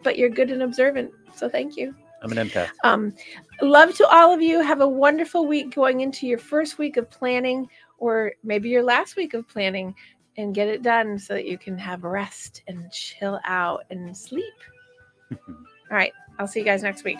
But 0.04 0.16
you're 0.16 0.30
good 0.30 0.50
and 0.50 0.62
observant, 0.62 1.10
so 1.34 1.48
thank 1.48 1.76
you. 1.76 1.94
I'm 2.22 2.30
an 2.32 2.48
empath. 2.48 2.70
Um, 2.84 3.12
love 3.60 3.94
to 3.96 4.06
all 4.06 4.32
of 4.32 4.40
you. 4.40 4.60
Have 4.62 4.80
a 4.82 4.88
wonderful 4.88 5.46
week 5.46 5.74
going 5.74 6.00
into 6.00 6.26
your 6.26 6.38
first 6.38 6.78
week 6.78 6.96
of 6.96 7.10
planning, 7.10 7.68
or 7.98 8.32
maybe 8.44 8.68
your 8.68 8.82
last 8.82 9.16
week 9.16 9.34
of 9.34 9.48
planning, 9.48 9.94
and 10.36 10.54
get 10.54 10.68
it 10.68 10.82
done 10.82 11.18
so 11.18 11.34
that 11.34 11.46
you 11.46 11.58
can 11.58 11.76
have 11.76 12.04
rest 12.04 12.62
and 12.68 12.90
chill 12.92 13.40
out 13.44 13.84
and 13.90 14.16
sleep. 14.16 14.44
All 15.32 15.56
right. 15.90 16.12
I'll 16.38 16.46
see 16.46 16.60
you 16.60 16.64
guys 16.64 16.82
next 16.82 17.04
week. 17.04 17.18